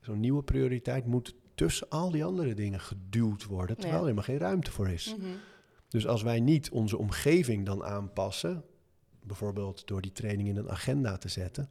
zo'n 0.00 0.20
nieuwe 0.20 0.42
prioriteit, 0.42 1.06
moet 1.06 1.34
tussen 1.56 1.88
al 1.88 2.10
die 2.10 2.24
andere 2.24 2.54
dingen 2.54 2.80
geduwd 2.80 3.44
worden. 3.44 3.76
Terwijl 3.76 3.92
Ja. 3.92 3.98
er 3.98 4.02
helemaal 4.04 4.24
geen 4.24 4.38
ruimte 4.38 4.70
voor 4.70 4.88
is. 4.88 5.14
Mhm. 5.18 5.26
Dus 5.88 6.06
als 6.06 6.22
wij 6.22 6.40
niet 6.40 6.70
onze 6.70 6.98
omgeving 6.98 7.66
dan 7.66 7.84
aanpassen, 7.84 8.64
bijvoorbeeld 9.22 9.86
door 9.86 10.00
die 10.00 10.12
training 10.12 10.48
in 10.48 10.56
een 10.56 10.70
agenda 10.70 11.16
te 11.18 11.28
zetten, 11.28 11.70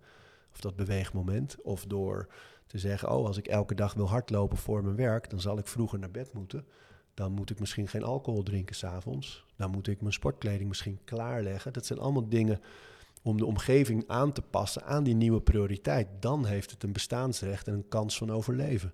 of 0.53 0.61
dat 0.61 0.75
beweegmoment, 0.75 1.61
of 1.61 1.86
door 1.86 2.27
te 2.67 2.77
zeggen, 2.79 3.11
oh, 3.11 3.25
als 3.25 3.38
ik 3.38 3.47
elke 3.47 3.75
dag 3.75 3.93
wil 3.93 4.09
hardlopen 4.09 4.57
voor 4.57 4.83
mijn 4.83 4.95
werk, 4.95 5.29
dan 5.29 5.41
zal 5.41 5.57
ik 5.57 5.67
vroeger 5.67 5.99
naar 5.99 6.11
bed 6.11 6.33
moeten. 6.33 6.65
Dan 7.13 7.31
moet 7.31 7.49
ik 7.49 7.59
misschien 7.59 7.88
geen 7.88 8.03
alcohol 8.03 8.43
drinken 8.43 8.75
s'avonds. 8.75 9.45
Dan 9.55 9.71
moet 9.71 9.88
ik 9.88 10.01
mijn 10.01 10.13
sportkleding 10.13 10.67
misschien 10.67 10.99
klaarleggen. 11.03 11.73
Dat 11.73 11.86
zijn 11.86 11.99
allemaal 11.99 12.29
dingen 12.29 12.61
om 13.21 13.38
de 13.38 13.45
omgeving 13.45 14.03
aan 14.07 14.31
te 14.31 14.41
passen 14.41 14.83
aan 14.86 15.03
die 15.03 15.15
nieuwe 15.15 15.41
prioriteit. 15.41 16.07
Dan 16.19 16.45
heeft 16.45 16.71
het 16.71 16.83
een 16.83 16.91
bestaansrecht 16.91 17.67
en 17.67 17.73
een 17.73 17.88
kans 17.88 18.17
van 18.17 18.31
overleven. 18.31 18.93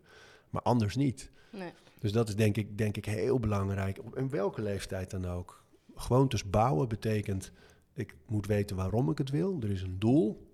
Maar 0.51 0.61
anders 0.61 0.95
niet. 0.95 1.31
Nee. 1.51 1.71
Dus 1.99 2.11
dat 2.11 2.29
is 2.29 2.35
denk 2.35 2.57
ik, 2.57 2.77
denk 2.77 2.97
ik 2.97 3.05
heel 3.05 3.39
belangrijk. 3.39 3.99
Op 4.03 4.17
in 4.17 4.29
welke 4.29 4.61
leeftijd 4.61 5.09
dan 5.09 5.25
ook. 5.25 5.63
Gewoontes 5.95 6.49
bouwen 6.49 6.87
betekent, 6.87 7.51
ik 7.93 8.15
moet 8.25 8.47
weten 8.47 8.75
waarom 8.75 9.09
ik 9.09 9.17
het 9.17 9.29
wil. 9.29 9.57
Er 9.61 9.69
is 9.69 9.81
een 9.81 9.99
doel. 9.99 10.49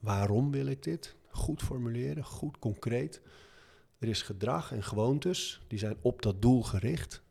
Waarom 0.00 0.50
wil 0.50 0.66
ik 0.66 0.82
dit? 0.82 1.16
Goed 1.28 1.62
formuleren, 1.62 2.24
goed 2.24 2.58
concreet. 2.58 3.22
Er 3.98 4.08
is 4.08 4.22
gedrag 4.22 4.72
en 4.72 4.82
gewoontes, 4.82 5.60
die 5.66 5.78
zijn 5.78 5.96
op 6.00 6.22
dat 6.22 6.42
doel 6.42 6.62
gericht. 6.62 7.22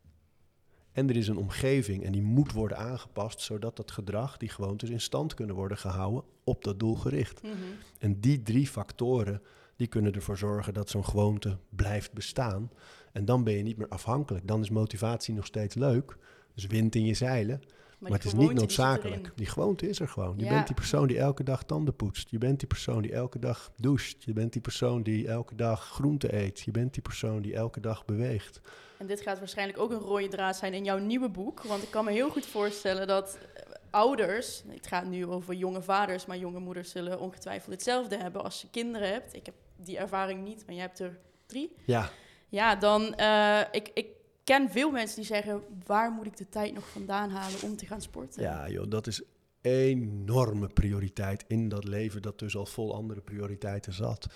En 0.92 1.10
er 1.10 1.16
is 1.16 1.28
een 1.28 1.38
omgeving 1.38 2.04
en 2.04 2.12
die 2.12 2.22
moet 2.22 2.52
worden 2.52 2.78
aangepast, 2.78 3.42
zodat 3.42 3.76
dat 3.76 3.92
gedrag, 3.92 4.38
die 4.38 4.50
gewoontes 4.50 4.90
in 4.90 5.02
stand 5.02 5.34
kunnen 5.34 5.56
worden 5.56 5.78
gehouden 5.78 6.24
op 6.44 6.64
dat 6.64 6.80
doel 6.80 6.96
gericht. 6.96 7.44
Mhm. 7.44 7.54
En 8.00 8.20
die 8.20 8.44
drie 8.44 8.68
factoren, 8.68 9.42
die 9.84 9.92
kunnen 9.92 10.14
ervoor 10.14 10.38
zorgen 10.38 10.74
dat 10.74 10.90
zo'n 10.90 11.06
gewoonte 11.06 11.58
blijft 11.70 12.14
bestaan. 12.14 12.72
En 13.12 13.26
dan 13.26 13.44
ben 13.44 13.54
je 13.54 13.64
niet 13.64 13.78
meer 13.78 13.88
afhankelijk. 13.88 14.48
Dan 14.48 14.62
is 14.62 14.70
motivatie 14.70 15.34
nog 15.34 15.46
steeds 15.46 15.76
leuk. 15.76 16.18
Dus 16.54 16.68
wind 16.68 16.96
in 16.96 17.06
je 17.06 17.14
zeilen. 17.14 17.62
Maar, 18.00 18.12
het 18.12 18.24
is 18.24 18.34
niet 18.34 18.54
noodzakelijk. 18.54 19.32
Die 19.36 19.46
gewoonte 19.46 19.90
is 19.90 20.00
er 20.00 20.08
gewoon. 20.08 20.34
Je 20.38 20.44
Ja. 20.44 20.50
bent 20.50 20.66
die 20.68 20.76
persoon 20.76 21.08
die 21.08 21.18
elke 21.20 21.44
dag 21.44 21.64
tanden 21.64 21.96
poetst. 21.96 22.30
Je 22.30 22.38
bent 22.38 22.60
die 22.60 22.68
persoon 22.68 23.02
die 23.02 23.12
elke 23.14 23.40
dag 23.40 23.72
doucht. 23.78 24.24
Je 24.24 24.34
bent 24.34 24.54
die 24.54 24.62
persoon 24.62 25.04
die 25.04 25.28
elke 25.28 25.56
dag 25.56 25.84
groente 25.90 26.36
eet. 26.36 26.60
Je 26.60 26.72
bent 26.72 26.94
die 26.94 27.02
persoon 27.02 27.42
die 27.42 27.54
elke 27.56 27.80
dag 27.80 28.06
beweegt. 28.06 28.62
En 28.98 29.08
dit 29.08 29.22
gaat 29.22 29.40
waarschijnlijk 29.40 29.80
ook 29.80 29.92
een 29.92 30.00
rode 30.00 30.28
draad 30.28 30.56
zijn 30.56 30.74
in 30.74 30.84
jouw 30.84 30.98
nieuwe 30.98 31.30
boek. 31.30 31.62
Want 31.62 31.84
ik 31.84 31.92
kan 31.92 32.06
me 32.06 32.12
heel 32.12 32.30
goed 32.30 32.46
voorstellen 32.46 33.08
dat 33.08 33.38
eh, 33.56 33.72
ouders, 33.90 34.64
het 34.68 34.88
gaat 34.88 35.06
nu 35.06 35.26
over 35.26 35.54
jonge 35.54 35.82
vaders, 35.82 36.26
maar 36.26 36.38
jonge 36.38 36.60
moeders 36.60 36.90
zullen 36.92 37.20
ongetwijfeld 37.20 37.72
hetzelfde 37.72 38.18
hebben 38.18 38.44
als 38.44 38.62
je 38.62 38.68
kinderen 38.72 39.08
hebt. 39.12 39.34
Ik 39.34 39.46
heb 39.46 39.56
die 39.76 39.98
ervaring 39.98 40.44
niet, 40.44 40.64
maar 40.66 40.76
jij 40.76 40.84
hebt 40.84 41.00
er 41.00 41.20
drie. 41.46 41.76
Ja, 41.86 42.10
Ja, 42.50 42.76
dan, 42.76 43.16
eh, 43.16 43.60
ik, 43.72 43.90
ik 43.94 44.08
ken 44.44 44.70
veel 44.70 44.92
mensen 44.92 45.16
die 45.16 45.26
zeggen, 45.26 45.62
waar 45.86 46.12
moet 46.12 46.26
ik 46.26 46.38
de 46.38 46.50
tijd 46.50 46.74
nog 46.74 46.90
vandaan 46.90 47.30
halen 47.30 47.62
om 47.62 47.76
te 47.78 47.86
gaan 47.86 48.02
sporten? 48.02 48.42
ja 48.42 48.70
joh, 48.70 48.90
dat 48.90 49.08
is 49.08 49.22
enorme 49.62 50.68
prioriteit 50.68 51.44
in 51.48 51.70
dat 51.70 51.84
leven 51.84 52.22
dat 52.22 52.40
dus 52.40 52.56
al 52.56 52.66
vol 52.66 52.96
andere 52.96 53.22
prioriteiten 53.22 53.94
zat. 53.94 54.28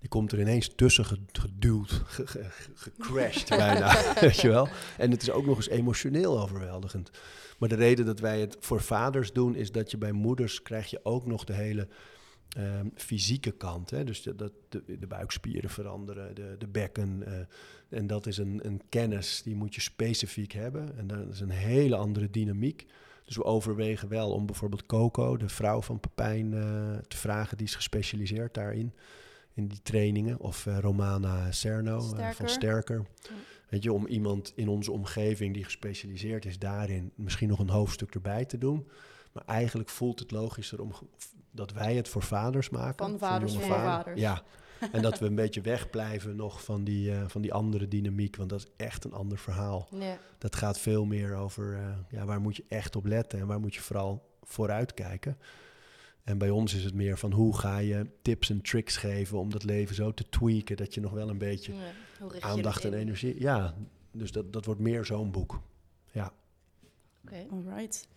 Die 0.00 0.08
komt 0.08 0.32
er 0.32 0.40
ineens 0.40 0.74
tussen 0.74 1.04
ge- 1.04 1.18
geduwd, 1.32 1.90
ge- 1.90 2.26
ge- 2.26 2.44
ge- 2.50 2.70
gecrashed 2.74 3.48
bijna, 3.64 4.14
weet 4.20 4.40
je 4.40 4.48
wel. 4.48 4.68
En 4.98 5.10
het 5.10 5.22
is 5.22 5.30
ook 5.30 5.46
nog 5.46 5.56
eens 5.56 5.68
emotioneel 5.68 6.40
overweldigend. 6.40 7.10
Maar 7.58 7.68
de 7.68 7.74
reden 7.74 8.06
dat 8.06 8.20
wij 8.20 8.40
het 8.40 8.56
voor 8.60 8.80
vaders 8.80 9.32
doen, 9.32 9.54
is 9.54 9.72
dat 9.72 9.90
je 9.90 9.98
bij 9.98 10.12
moeders 10.12 10.62
krijg 10.62 10.90
je 10.90 11.00
ook 11.02 11.26
nog 11.26 11.44
de 11.44 11.52
hele 11.52 11.88
ehm, 12.54 12.86
fysieke 12.94 13.50
kant. 13.50 13.90
Hè? 13.90 14.04
Dus 14.04 14.22
de, 14.22 14.34
dat 14.34 14.52
de, 14.68 14.98
de 14.98 15.06
buikspieren 15.06 15.70
veranderen, 15.70 16.34
de, 16.34 16.56
de 16.58 16.66
bekken. 16.66 17.26
eh, 17.26 17.46
en 17.88 18.06
dat 18.06 18.26
is 18.26 18.38
een, 18.38 18.60
een 18.62 18.82
kennis 18.88 19.42
die 19.42 19.54
moet 19.54 19.74
je 19.74 19.80
specifiek 19.80 20.52
hebben. 20.52 20.98
En 20.98 21.06
dat 21.06 21.28
is 21.32 21.40
een 21.40 21.50
hele 21.50 21.96
andere 21.96 22.30
dynamiek. 22.30 22.86
Dus 23.24 23.36
we 23.36 23.44
overwegen 23.44 24.08
wel 24.08 24.30
om 24.30 24.46
bijvoorbeeld 24.46 24.86
Coco, 24.86 25.36
de 25.36 25.48
vrouw 25.48 25.82
van 25.82 26.00
Pepijn, 26.00 26.54
eh, 26.54 26.96
te 27.08 27.16
vragen. 27.16 27.56
Die 27.56 27.66
is 27.66 27.74
gespecialiseerd 27.74 28.54
daarin, 28.54 28.92
in 29.54 29.68
die 29.68 29.82
trainingen. 29.82 30.40
Of 30.40 30.66
eh, 30.66 30.78
Romana 30.78 31.52
Cerno 31.52 32.00
van 32.34 32.48
Sterker. 32.48 33.06
Ja. 33.22 33.30
Weet 33.68 33.82
je, 33.82 33.92
om 33.92 34.06
iemand 34.06 34.52
in 34.54 34.68
onze 34.68 34.92
omgeving 34.92 35.54
die 35.54 35.64
gespecialiseerd 35.64 36.44
is 36.44 36.58
daarin... 36.58 37.12
misschien 37.14 37.48
nog 37.48 37.58
een 37.58 37.68
hoofdstuk 37.68 38.14
erbij 38.14 38.44
te 38.44 38.58
doen. 38.58 38.88
Maar 39.32 39.44
eigenlijk 39.46 39.88
voelt 39.88 40.18
het 40.18 40.30
logischer 40.30 40.80
om 40.80 40.92
dat 41.54 41.72
wij 41.72 41.94
het 41.94 42.08
voor 42.08 42.22
vaders 42.22 42.70
maken. 42.70 43.06
Van 43.08 43.18
vaders 43.18 43.52
jonge 43.52 43.64
voor 43.64 43.74
vader- 43.74 43.90
vaders. 43.92 44.20
Ja, 44.20 44.42
en 44.92 45.02
dat 45.02 45.18
we 45.18 45.26
een 45.26 45.34
beetje 45.34 45.60
wegblijven 45.60 46.36
nog 46.36 46.64
van 46.64 46.84
die, 46.84 47.12
eh, 47.12 47.24
van 47.26 47.42
die 47.42 47.52
andere 47.52 47.88
dynamiek. 47.88 48.36
Want 48.36 48.50
dat 48.50 48.58
is 48.60 48.66
echt 48.76 49.04
een 49.04 49.12
ander 49.12 49.38
verhaal. 49.38 49.88
Ja. 49.90 50.18
Dat 50.38 50.56
gaat 50.56 50.78
veel 50.78 51.04
meer 51.04 51.34
over 51.34 51.74
eh, 51.74 51.88
ja, 52.18 52.24
waar 52.24 52.40
moet 52.40 52.56
je 52.56 52.64
echt 52.68 52.96
op 52.96 53.04
letten 53.06 53.38
en 53.38 53.46
waar 53.46 53.60
moet 53.60 53.74
je 53.74 53.80
vooral 53.80 54.36
vooruit 54.42 54.94
kijken. 54.94 55.38
En 56.24 56.38
bij 56.38 56.50
ons 56.50 56.74
is 56.74 56.84
het 56.84 56.94
meer 56.94 57.18
van 57.18 57.32
hoe 57.32 57.58
ga 57.58 57.78
je 57.78 58.06
tips 58.22 58.50
en 58.50 58.60
tricks 58.62 58.96
geven 58.96 59.38
om 59.38 59.50
dat 59.50 59.64
leven 59.64 59.94
zo 59.94 60.14
te 60.14 60.28
tweaken 60.28 60.76
dat 60.76 60.94
je 60.94 61.00
nog 61.00 61.12
wel 61.12 61.28
een 61.28 61.38
beetje 61.38 61.72
Ja. 61.74 62.40
Aandacht 62.40 62.84
en 62.84 62.92
in? 62.92 62.98
energie. 62.98 63.40
Ja, 63.40 63.74
dus 64.12 64.32
dat, 64.32 64.52
dat 64.52 64.64
wordt 64.64 64.80
meer 64.80 65.04
zo'n 65.04 65.30
boek. 65.30 65.60
Ja. 66.12 66.32
Oké. 67.24 67.46
Alright. 67.50 68.08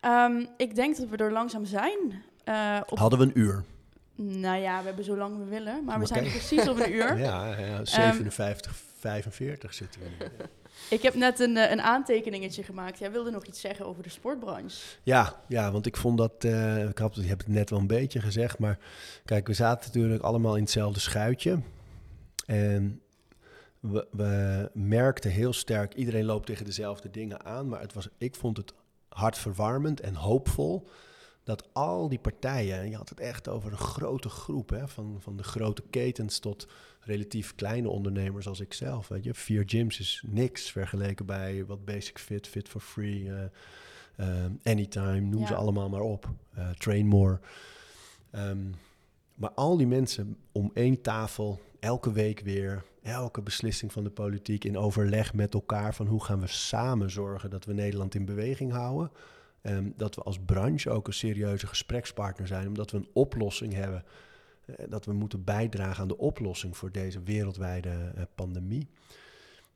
Ehm, 0.00 0.44
ik 0.56 0.74
denk 0.74 0.96
dat 0.96 1.08
we 1.08 1.16
er 1.16 1.32
langzaam 1.32 1.64
zijn. 1.64 2.22
Eh, 2.50 2.80
op, 2.86 2.98
Hadden 2.98 3.18
we 3.18 3.24
een 3.24 3.38
uur? 3.38 3.64
Nou 4.14 4.56
ja, 4.56 4.78
we 4.78 4.86
hebben 4.86 5.04
zo 5.04 5.16
lang 5.16 5.38
we 5.38 5.44
willen, 5.44 5.84
maar 5.84 5.98
we 6.00 6.06
zijn 6.06 6.24
precies 6.24 6.68
op 6.68 6.80
een 6.80 6.92
uur. 6.98 7.18
Ja, 7.18 7.58
ja 7.58 7.84
57, 7.84 8.76
45 8.98 9.74
zitten 9.74 10.00
we 10.00 10.08
nu. 10.18 10.26
Ik 10.90 11.02
heb 11.02 11.14
net 11.14 11.40
een, 11.40 11.56
eh, 11.56 11.70
een 11.70 11.80
aantekeningetje 11.80 12.62
gemaakt. 12.62 12.98
Jij 12.98 13.12
wilde 13.12 13.30
nog 13.30 13.44
iets 13.44 13.60
zeggen 13.60 13.86
over 13.86 14.02
de 14.02 14.08
sportbranche. 14.08 14.76
Ja, 15.02 15.40
ja, 15.48 15.72
want 15.72 15.86
ik 15.86 15.96
vond 15.96 16.18
dat, 16.18 16.32
eh, 16.38 16.88
ik 16.88 16.98
had, 16.98 17.14
heb 17.14 17.38
het 17.38 17.48
net 17.48 17.70
wel 17.70 17.78
een 17.78 17.86
beetje 17.86 18.20
gezegd, 18.20 18.58
maar 18.58 18.78
kijk, 19.24 19.46
we 19.46 19.54
zaten 19.54 19.86
natuurlijk 19.86 20.22
allemaal 20.22 20.56
in 20.56 20.62
hetzelfde 20.62 21.00
schuitje. 21.00 21.60
En 22.46 23.00
we, 23.80 24.06
we 24.10 24.70
merkten 24.72 25.30
heel 25.30 25.52
sterk, 25.52 25.94
iedereen 25.94 26.24
loopt 26.24 26.46
tegen 26.46 26.64
dezelfde 26.64 27.10
dingen 27.10 27.44
aan, 27.44 27.68
maar 27.68 27.80
het 27.80 27.92
was, 27.92 28.08
ik 28.18 28.34
vond 28.34 28.56
het 28.56 28.72
hartverwarmend 29.08 30.00
en 30.00 30.14
hoopvol 30.14 30.88
dat 31.50 31.68
al 31.72 32.08
die 32.08 32.18
partijen, 32.18 32.78
en 32.78 32.90
je 32.90 32.96
had 32.96 33.08
het 33.08 33.20
echt 33.20 33.48
over 33.48 33.72
een 33.72 33.78
grote 33.78 34.28
groep, 34.28 34.70
hè, 34.70 34.88
van, 34.88 35.16
van 35.20 35.36
de 35.36 35.42
grote 35.42 35.82
ketens 35.90 36.38
tot 36.38 36.68
relatief 37.00 37.54
kleine 37.54 37.88
ondernemers 37.88 38.46
als 38.46 38.60
ik 38.60 38.72
zelf. 38.72 39.08
Weet 39.08 39.24
je, 39.24 39.34
vier 39.34 39.62
gyms 39.66 40.00
is 40.00 40.22
niks 40.26 40.70
vergeleken 40.70 41.26
bij 41.26 41.64
wat 41.66 41.84
Basic 41.84 42.18
Fit, 42.18 42.46
Fit 42.46 42.68
for 42.68 42.80
Free, 42.80 43.32
eh, 43.32 43.44
eh, 44.16 44.50
Anytime, 44.62 45.20
noem 45.20 45.46
ze 45.46 45.54
allemaal 45.54 45.88
maar 45.88 46.00
op. 46.00 46.28
Eh, 46.54 46.70
train 46.70 47.06
More. 47.06 47.40
Ehm, 48.30 48.70
maar 49.34 49.50
al 49.50 49.76
die 49.76 49.86
mensen 49.86 50.36
om 50.52 50.70
één 50.74 51.00
tafel, 51.00 51.60
elke 51.80 52.12
week 52.12 52.40
weer, 52.40 52.84
elke 53.02 53.42
beslissing 53.42 53.92
van 53.92 54.04
de 54.04 54.10
politiek 54.10 54.64
in 54.64 54.78
overleg 54.78 55.34
met 55.34 55.54
elkaar 55.54 55.94
van 55.94 56.06
hoe 56.06 56.24
gaan 56.24 56.40
we 56.40 56.46
samen 56.46 57.10
zorgen 57.10 57.50
dat 57.50 57.64
we 57.64 57.72
Nederland 57.72 58.14
in 58.14 58.24
beweging 58.24 58.72
houden. 58.72 59.10
Ehm, 59.62 59.90
dat 59.96 60.14
we 60.14 60.22
als 60.22 60.38
branche 60.46 60.90
ook 60.90 61.06
een 61.06 61.12
serieuze 61.12 61.66
gesprekspartner 61.66 62.46
zijn, 62.46 62.66
omdat 62.66 62.90
we 62.90 62.96
een 62.96 63.08
oplossing 63.12 63.72
hebben. 63.72 64.04
eh, 64.66 64.86
dat 64.88 65.04
we 65.04 65.12
moeten 65.12 65.44
bijdragen 65.44 66.02
aan 66.02 66.08
de 66.08 66.18
oplossing 66.18 66.76
voor 66.76 66.92
deze 66.92 67.22
wereldwijde 67.22 68.12
eh, 68.14 68.22
pandemie. 68.34 68.86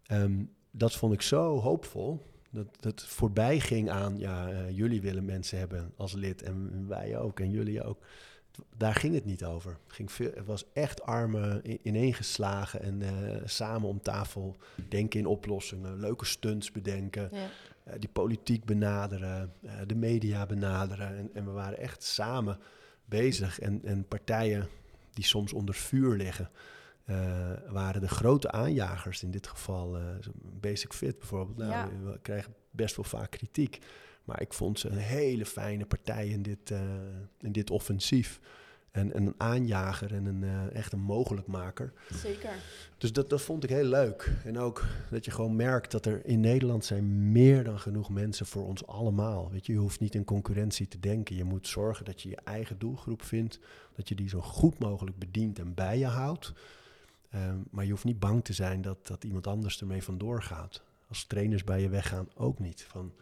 Ehm, 0.06 0.42
dat 0.70 0.92
vond 0.94 1.12
ik 1.12 1.22
zo 1.22 1.60
hoopvol. 1.60 2.20
Dat 2.50 2.66
het 2.80 3.02
voorbij 3.02 3.60
ging 3.60 3.90
aan, 3.90 4.18
ja, 4.18 4.50
eh, 4.50 4.70
jullie 4.76 5.00
willen 5.00 5.24
mensen 5.24 5.58
hebben 5.58 5.92
als 5.96 6.12
lid 6.12 6.42
en 6.42 6.84
wij 6.88 7.18
ook 7.18 7.40
en 7.40 7.50
jullie 7.50 7.82
ook. 7.82 7.98
Daar 8.76 8.94
ging 8.94 9.14
het 9.14 9.24
niet 9.24 9.44
over. 9.44 9.76
Ging 9.86 10.12
veel, 10.12 10.30
het 10.34 10.46
was 10.46 10.64
echt 10.72 11.02
armen 11.02 11.62
ineengeslagen 11.86 12.80
en 12.82 13.02
samen 13.44 13.88
om 13.88 14.02
tafel 14.02 14.56
denken 14.88 15.20
in 15.20 15.26
oplossingen, 15.26 16.00
leuke 16.00 16.24
stunts 16.24 16.72
bedenken, 16.72 17.28
Ja. 17.32 17.48
Eh, 17.84 17.94
die 17.98 18.08
politiek 18.08 18.64
benaderen, 18.64 19.52
eh, 19.62 19.72
de 19.86 19.94
media 19.94 20.46
benaderen. 20.46 21.16
En, 21.16 21.30
en 21.34 21.44
we 21.44 21.50
waren 21.50 21.78
echt 21.78 22.02
samen 22.02 22.58
bezig. 23.04 23.60
En, 23.60 23.80
en 23.84 24.08
partijen 24.08 24.68
die 25.12 25.24
soms 25.24 25.52
onder 25.52 25.74
vuur 25.74 26.16
liggen, 26.16 26.50
eh, 27.04 27.50
waren 27.68 28.00
de 28.00 28.08
grote 28.08 28.50
aanjagers. 28.50 29.22
In 29.22 29.30
dit 29.30 29.46
geval 29.46 29.98
Basic 30.60 30.92
Fit 30.92 31.18
bijvoorbeeld. 31.18 31.58
Nou, 31.58 31.70
Ja. 31.70 31.88
We 32.04 32.18
krijgen 32.22 32.54
best 32.70 32.96
wel 32.96 33.04
vaak 33.04 33.30
kritiek. 33.30 33.78
Maar 34.24 34.40
ik 34.40 34.52
vond 34.52 34.78
ze 34.78 34.88
een 34.88 34.96
hele 34.96 35.46
fijne 35.46 35.86
partij 35.86 36.28
in 36.28 36.42
dit, 36.42 36.70
in 37.40 37.52
dit 37.52 37.70
offensief. 37.70 38.40
En, 38.94 39.12
en 39.14 39.26
een 39.26 39.34
aanjager 39.36 40.14
en 40.14 40.24
een, 40.24 40.44
eh, 40.44 40.74
echt 40.74 40.92
een 40.92 41.00
mogelijkmaker. 41.00 41.92
Zeker. 42.12 42.50
Dus 42.98 43.12
dat, 43.12 43.30
dat 43.30 43.42
vond 43.42 43.64
ik 43.64 43.70
heel 43.70 43.84
leuk. 43.84 44.30
En 44.44 44.58
ook 44.58 44.84
dat 45.10 45.24
je 45.24 45.30
gewoon 45.30 45.56
merkt 45.56 45.90
dat 45.90 46.06
er 46.06 46.26
in 46.26 46.40
Nederland 46.40 46.84
zijn 46.84 47.32
meer 47.32 47.64
dan 47.64 47.78
genoeg 47.78 48.10
mensen 48.10 48.46
voor 48.46 48.66
ons 48.66 48.86
allemaal. 48.86 49.50
Weet 49.50 49.66
je, 49.66 49.72
je 49.72 49.78
hoeft 49.78 50.00
niet 50.00 50.14
in 50.14 50.24
concurrentie 50.24 50.88
te 50.88 51.00
denken. 51.00 51.36
Je 51.36 51.44
moet 51.44 51.68
zorgen 51.68 52.04
dat 52.04 52.22
je 52.22 52.28
je 52.28 52.38
eigen 52.44 52.78
doelgroep 52.78 53.22
vindt. 53.22 53.58
Dat 53.96 54.08
je 54.08 54.14
die 54.14 54.28
zo 54.28 54.40
goed 54.40 54.78
mogelijk 54.78 55.18
bedient 55.18 55.58
en 55.58 55.74
bij 55.74 55.98
je 55.98 56.06
houdt. 56.06 56.52
Ehm, 57.30 57.58
maar 57.70 57.84
je 57.84 57.90
hoeft 57.90 58.04
niet 58.04 58.18
bang 58.18 58.44
te 58.44 58.52
zijn 58.52 58.82
dat, 58.82 59.06
dat 59.06 59.24
iemand 59.24 59.46
anders 59.46 59.80
ermee 59.80 60.02
vandoor 60.02 60.42
gaat. 60.42 60.82
Als 61.08 61.24
trainers 61.24 61.64
bij 61.64 61.80
je 61.80 61.88
weggaan 61.88 62.28
ook 62.34 62.58
niet. 62.58 62.82
Van, 62.82 63.12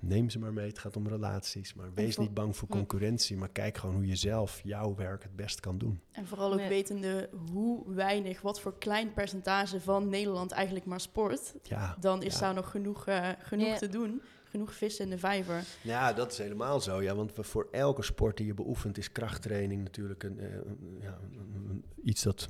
neem 0.00 0.30
ze 0.30 0.38
maar 0.38 0.52
mee, 0.52 0.66
het 0.68 0.78
gaat 0.78 0.96
om 0.96 1.08
relaties. 1.08 1.74
Maar 1.74 1.92
wees 1.94 2.14
voor- 2.14 2.24
niet 2.24 2.34
bang 2.34 2.56
voor 2.56 2.68
concurrentie. 2.68 3.36
Maar 3.36 3.48
kijk 3.48 3.76
gewoon 3.78 3.94
hoe 3.94 4.06
je 4.06 4.16
zelf 4.16 4.60
jouw 4.64 4.94
werk 4.94 5.22
het 5.22 5.36
best 5.36 5.60
kan 5.60 5.78
doen. 5.78 6.00
En 6.12 6.26
vooral 6.26 6.52
ook 6.52 6.60
Ja. 6.60 6.68
wetende 6.68 7.28
hoe 7.52 7.94
weinig, 7.94 8.40
wat 8.40 8.60
voor 8.60 8.78
klein 8.78 9.12
percentage 9.12 9.80
van 9.80 10.08
Nederland 10.08 10.50
eigenlijk 10.50 10.86
maar 10.86 11.00
sport. 11.00 11.54
Ja, 11.62 11.96
Dan 12.00 12.22
is 12.22 12.34
Ja. 12.34 12.40
daar 12.40 12.54
nog 12.54 12.70
genoeg, 12.70 13.06
eh, 13.06 13.28
genoeg 13.38 13.66
Ja. 13.66 13.76
te 13.76 13.88
doen. 13.88 14.22
Genoeg 14.44 14.74
vis 14.74 14.98
in 15.00 15.10
de 15.10 15.18
vijver. 15.18 15.64
Ja, 15.82 16.12
dat 16.12 16.32
is 16.32 16.38
helemaal 16.38 16.80
zo. 16.80 17.02
Ja, 17.02 17.14
want 17.14 17.32
voor 17.34 17.68
elke 17.70 18.02
sport 18.02 18.36
die 18.36 18.46
je 18.46 18.54
beoefent 18.54 18.98
is 18.98 19.12
krachttraining 19.12 19.82
natuurlijk 19.82 20.22
een, 20.22 20.38
eh, 20.38 20.54
een- 20.54 21.84
iets 22.02 22.22
dat 22.22 22.48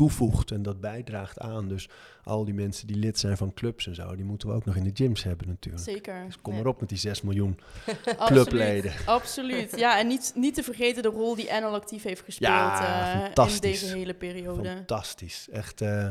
toevoegt 0.00 0.50
en 0.50 0.62
dat 0.62 0.80
bijdraagt 0.80 1.38
aan. 1.38 1.68
Dus 1.68 1.88
al 2.24 2.44
die 2.44 2.54
mensen 2.54 2.86
die 2.86 2.96
lid 2.96 3.18
zijn 3.18 3.36
van 3.36 3.54
clubs 3.54 3.86
en 3.86 3.94
zo, 3.94 4.16
die 4.16 4.24
moeten 4.24 4.48
we 4.48 4.54
ook 4.54 4.64
nog 4.64 4.76
in 4.76 4.84
de 4.84 4.90
gyms 4.94 5.22
hebben 5.22 5.48
natuurlijk. 5.48 5.84
Zeker. 5.84 6.24
Dus 6.26 6.40
kom 6.40 6.54
maar 6.54 6.66
op 6.66 6.80
met 6.80 6.88
die 6.88 6.98
6 6.98 7.22
miljoen 7.22 7.58
Absoluut. 7.88 8.48
clubleden. 8.48 8.92
Absoluut. 9.06 9.78
Ja, 9.78 9.98
en 9.98 10.06
niet, 10.06 10.32
niet 10.34 10.54
te 10.54 10.62
vergeten 10.62 11.02
de 11.02 11.08
rol 11.08 11.34
die 11.34 11.48
NL 11.50 11.74
actief 11.74 12.02
heeft 12.02 12.22
gespeeld 12.24 12.50
Ja, 12.50 13.32
eh, 13.34 13.48
in 13.48 13.60
deze 13.60 13.86
hele 13.86 14.14
periode. 14.14 14.68
Fantastisch. 14.68 15.48
Echt, 15.50 15.80
eh, 15.80 16.08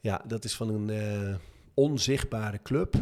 ja, 0.00 0.22
dat 0.26 0.44
is 0.44 0.56
van 0.56 0.68
een 0.68 0.90
eh, 0.90 1.34
onzichtbare 1.84 2.62
club. 2.62 2.94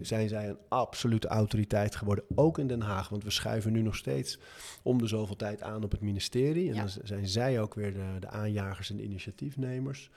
Zijn 0.00 0.28
zij 0.28 0.48
een 0.48 0.58
absolute 0.68 1.28
autoriteit 1.28 1.96
geworden, 1.96 2.24
ook 2.34 2.58
in 2.58 2.66
Den 2.66 2.80
Haag. 2.80 3.08
Want 3.08 3.24
we 3.24 3.30
schuiven 3.30 3.72
nu 3.72 3.82
nog 3.82 3.96
steeds 3.96 4.38
om 4.82 4.98
de 4.98 5.06
zoveel 5.06 5.36
tijd 5.36 5.62
aan 5.62 5.84
op 5.84 5.90
het 5.90 6.00
ministerie. 6.00 6.68
En 6.68 6.74
Ja. 6.74 6.80
dan 6.80 6.90
zijn 7.02 7.28
zij 7.28 7.60
ook 7.60 7.74
weer 7.74 7.92
de, 7.92 8.16
de 8.20 8.28
aanjagers 8.28 8.90
en 8.90 8.96
de 8.96 9.02
initiatiefnemers. 9.02 10.10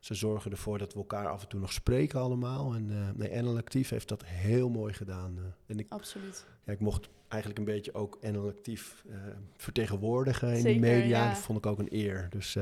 Ze 0.00 0.14
zorgen 0.14 0.50
ervoor 0.50 0.78
dat 0.78 0.92
we 0.92 0.98
elkaar 0.98 1.28
af 1.28 1.42
en 1.42 1.48
toe 1.48 1.60
nog 1.60 1.72
spreken 1.72 2.20
allemaal. 2.20 2.74
En 2.74 2.90
eh 2.90 3.08
nee, 3.28 3.42
NL 3.42 3.56
Actief 3.56 3.88
heeft 3.88 4.08
dat 4.08 4.24
heel 4.24 4.68
mooi 4.68 4.92
gedaan. 4.92 5.36
eh. 5.38 5.44
en 5.66 5.78
ik, 5.78 5.86
Absoluut. 5.88 6.46
ja, 6.64 6.72
ik 6.72 6.80
mocht 6.80 7.08
eigenlijk 7.28 7.60
een 7.60 7.74
beetje 7.74 7.94
ook 7.94 8.18
NL 8.20 8.48
Actief 8.48 9.04
eh, 9.10 9.16
vertegenwoordigen 9.56 10.48
in 10.48 10.60
Zeker, 10.60 10.70
die 10.82 10.90
media. 10.90 11.22
ja. 11.24 11.28
Dat 11.32 11.38
vond 11.42 11.58
ik 11.58 11.66
ook 11.66 11.78
een 11.78 11.88
eer. 11.94 12.26
Dus 12.30 12.56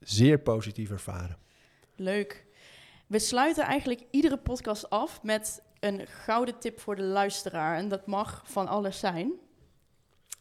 zeer 0.00 0.38
positief 0.38 0.90
ervaren. 0.90 1.36
Leuk. 1.96 2.46
We 3.12 3.18
sluiten 3.18 3.64
eigenlijk 3.64 4.04
iedere 4.10 4.38
podcast 4.38 4.90
af 4.90 5.22
met 5.22 5.62
een 5.80 6.06
gouden 6.06 6.58
tip 6.58 6.80
voor 6.80 6.96
de 6.96 7.02
luisteraar. 7.02 7.76
En 7.76 7.88
dat 7.88 8.06
mag 8.06 8.42
van 8.44 8.68
alles 8.68 8.98
zijn. 8.98 9.32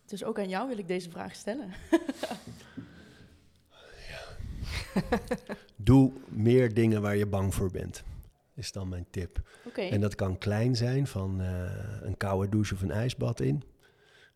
Dus 0.06 0.24
ook 0.24 0.40
aan 0.40 0.50
jou 0.50 0.68
wil 0.68 0.78
ik 0.78 0.88
deze 0.88 1.10
vraag 1.10 1.36
stellen. 1.36 1.72
Doe 5.76 6.12
meer 6.28 6.74
dingen 6.74 7.02
waar 7.02 7.16
je 7.16 7.26
bang 7.26 7.54
voor 7.54 7.72
bent. 7.72 8.04
Is 8.56 8.72
dan 8.72 8.90
mijn 8.90 9.06
tip. 9.10 9.42
Oké. 9.66 9.82
En 9.82 10.02
dat 10.02 10.16
kan 10.16 10.38
klein 10.38 10.76
zijn, 10.76 11.08
van 11.08 11.42
eh, 11.42 11.72
een 12.02 12.18
koude 12.18 12.50
douche 12.50 12.74
of 12.74 12.82
een 12.82 12.92
ijsbad 12.92 13.40
in. 13.40 13.64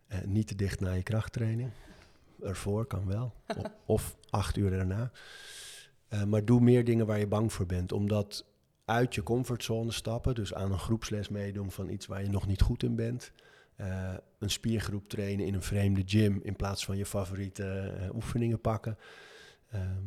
Eh, 0.07 0.21
niet 0.21 0.47
te 0.47 0.55
dicht 0.55 0.79
na 0.79 0.91
je 0.91 1.03
krachttraining. 1.03 1.69
Ervoor 2.41 2.85
kan 2.85 3.07
wel. 3.07 3.33
O- 3.57 3.61
of 3.85 4.15
acht 4.29 4.57
uur 4.57 4.69
daarna. 4.69 5.11
Eh, 6.07 6.23
maar 6.23 6.45
doe 6.45 6.59
meer 6.59 6.83
dingen 6.83 7.05
waar 7.05 7.19
je 7.19 7.27
bang 7.27 7.53
voor 7.53 7.65
bent. 7.65 7.91
Omdat 7.91 8.45
uit 8.85 9.15
je 9.15 9.23
comfortzone 9.23 9.91
stappen, 9.91 10.35
dus 10.35 10.53
aan 10.53 10.71
een 10.71 10.79
groepsles 10.79 11.29
meedoen 11.29 11.71
van 11.71 11.89
iets 11.89 12.05
waar 12.05 12.23
je 12.23 12.29
nog 12.29 12.47
niet 12.47 12.61
goed 12.61 12.83
in 12.83 12.95
bent. 12.95 13.31
eh, 13.75 14.13
een 14.39 14.49
spiergroep 14.49 15.09
trainen 15.09 15.45
in 15.45 15.53
een 15.53 15.61
vreemde 15.61 16.03
gym 16.05 16.39
in 16.43 16.55
plaats 16.55 16.85
van 16.85 16.97
je 16.97 17.05
favoriete 17.05 17.63
eh, 17.79 18.15
oefeningen 18.15 18.61
pakken. 18.61 18.97
Ehm, 19.69 20.03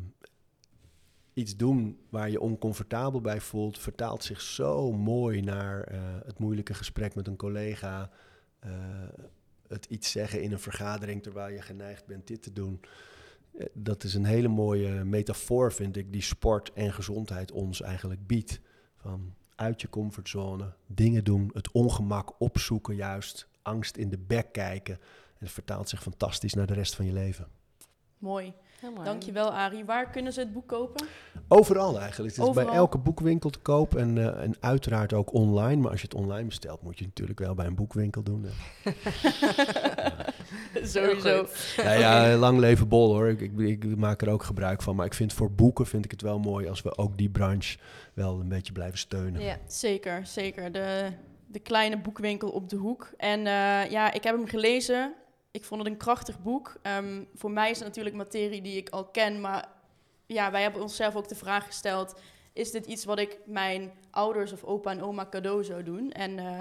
iets 1.33 1.57
doen 1.57 1.99
waar 2.11 2.31
je 2.31 2.41
oncomfortabel 2.41 3.21
bij 3.21 3.41
voelt, 3.41 3.79
vertaalt 3.79 4.25
zich 4.25 4.41
zo 4.41 4.93
mooi 4.93 5.41
naar 5.41 5.93
het 6.25 6.39
moeilijke 6.39 6.75
gesprek 6.75 7.15
met 7.15 7.27
een 7.27 7.37
collega. 7.37 8.11
het 9.69 9.85
iets 9.85 10.11
zeggen 10.11 10.43
in 10.43 10.53
een 10.53 10.61
vergadering 10.61 11.23
terwijl 11.23 11.55
je 11.55 11.63
geneigd 11.63 12.07
bent 12.07 12.27
dit 12.27 12.43
te 12.43 12.53
doen. 12.53 12.81
Dat 13.73 14.05
is 14.05 14.15
een 14.15 14.25
hele 14.25 14.49
mooie 14.49 15.05
metafoor, 15.05 15.73
vind 15.73 15.97
ik, 15.97 16.13
die 16.13 16.23
sport 16.23 16.73
en 16.73 16.93
gezondheid 16.93 17.53
ons 17.53 17.83
eigenlijk 17.83 18.27
biedt. 18.27 18.61
Van 18.97 19.35
uit 19.55 19.81
je 19.81 19.89
comfortzone, 19.89 20.73
dingen 20.87 21.25
doen, 21.25 21.51
het 21.53 21.71
ongemak 21.71 22.33
opzoeken 22.39 22.95
juist, 22.95 23.49
angst 23.63 23.97
in 23.97 24.09
de 24.09 24.19
bek 24.19 24.53
kijken. 24.53 24.95
En 24.95 25.45
het 25.45 25.51
vertaalt 25.51 25.89
zich 25.89 26.03
fantastisch 26.03 26.55
naar 26.55 26.67
de 26.67 26.75
rest 26.75 26.95
van 26.95 27.05
je 27.07 27.13
leven. 27.13 27.47
Mooi. 28.19 28.53
Heel 28.81 28.93
mooi. 28.93 29.05
Dankjewel, 29.05 29.53
Arie. 29.53 29.85
Waar 29.85 30.11
kunnen 30.11 30.33
ze 30.33 30.41
het 30.41 30.53
boek 30.53 30.67
kopen? 30.67 31.07
Overal 31.49 31.99
eigenlijk. 32.01 32.37
Het 32.37 32.47
is 32.47 32.53
bij 32.53 32.63
Overal. 32.63 32.75
elke 32.75 32.99
boekwinkel 32.99 33.51
te 33.51 33.59
koop 33.59 33.95
en, 33.95 34.19
eh, 34.19 34.43
en 34.43 34.55
uiteraard 34.61 35.13
ook 35.13 35.33
online. 35.33 35.83
Maar 35.83 35.91
als 35.91 36.01
je 36.01 36.07
het 36.07 36.17
online 36.17 36.49
bestelt, 36.49 36.83
moet 36.83 36.99
je 36.99 37.05
het 37.05 37.09
natuurlijk 37.09 37.39
wel 37.39 37.55
bij 37.55 37.67
een 37.67 37.75
boekwinkel 37.75 38.23
doen. 38.23 38.47
Sowieso. 40.83 41.47
Ja, 41.77 41.93
ja, 41.93 42.37
lang 42.37 42.59
leven 42.59 42.89
bol 42.89 43.13
hoor. 43.15 43.29
Ik, 43.29 43.41
ik, 43.41 43.85
ik 43.85 43.97
maak 43.97 44.23
er 44.23 44.29
ook 44.31 44.43
gebruik 44.43 44.83
van. 44.83 44.97
Maar 44.97 45.07
ik 45.07 45.15
vind 45.15 45.33
voor 45.33 45.53
boeken 45.53 45.87
vind 45.87 46.05
ik 46.05 46.11
het 46.11 46.23
wel 46.23 46.39
mooi 46.39 46.69
als 46.69 46.83
we 46.83 46.97
ook 46.97 47.19
die 47.19 47.31
branche 47.31 47.79
wel 48.15 48.41
een 48.41 48.49
beetje 48.49 48.73
blijven 48.73 48.99
steunen. 48.99 49.43
Ja. 49.43 49.59
Zeker, 49.67 50.27
zeker. 50.27 50.73
De, 50.73 51.09
de 51.47 51.59
kleine 51.59 51.99
boekwinkel 51.99 52.49
op 52.49 52.69
de 52.69 52.77
hoek. 52.77 53.11
En 53.17 53.39
eh, 53.39 53.91
ja, 53.91 54.13
ik 54.13 54.25
heb 54.25 54.37
hem 54.37 54.47
gelezen. 54.47 55.15
ik 55.51 55.65
vond 55.65 55.83
het 55.83 55.91
een 55.91 55.99
krachtig 55.99 56.43
boek. 56.43 56.77
Ehm, 56.83 57.23
voor 57.35 57.51
mij 57.51 57.71
is 57.71 57.79
het 57.79 57.87
natuurlijk 57.87 58.17
materie 58.17 58.63
die 58.63 58.77
ik 58.77 58.89
al 58.89 59.05
ken, 59.05 59.41
maar 59.41 59.69
ja, 60.27 60.51
wij 60.51 60.63
hebben 60.63 60.83
onszelf 60.83 61.17
ook 61.17 61.29
de 61.29 61.35
vraag 61.35 61.67
gesteld: 61.67 62.21
is 62.53 62.71
dit 62.71 62.87
iets 62.87 63.05
wat 63.05 63.19
ik 63.19 63.39
mijn 63.47 63.93
ouders 64.11 64.53
of 64.53 64.65
opa 64.65 64.91
en 64.91 65.03
oma 65.03 65.27
cadeau 65.31 65.65
zou 65.65 65.83
doen? 65.83 66.13
En 66.13 66.39
uh, 66.39 66.61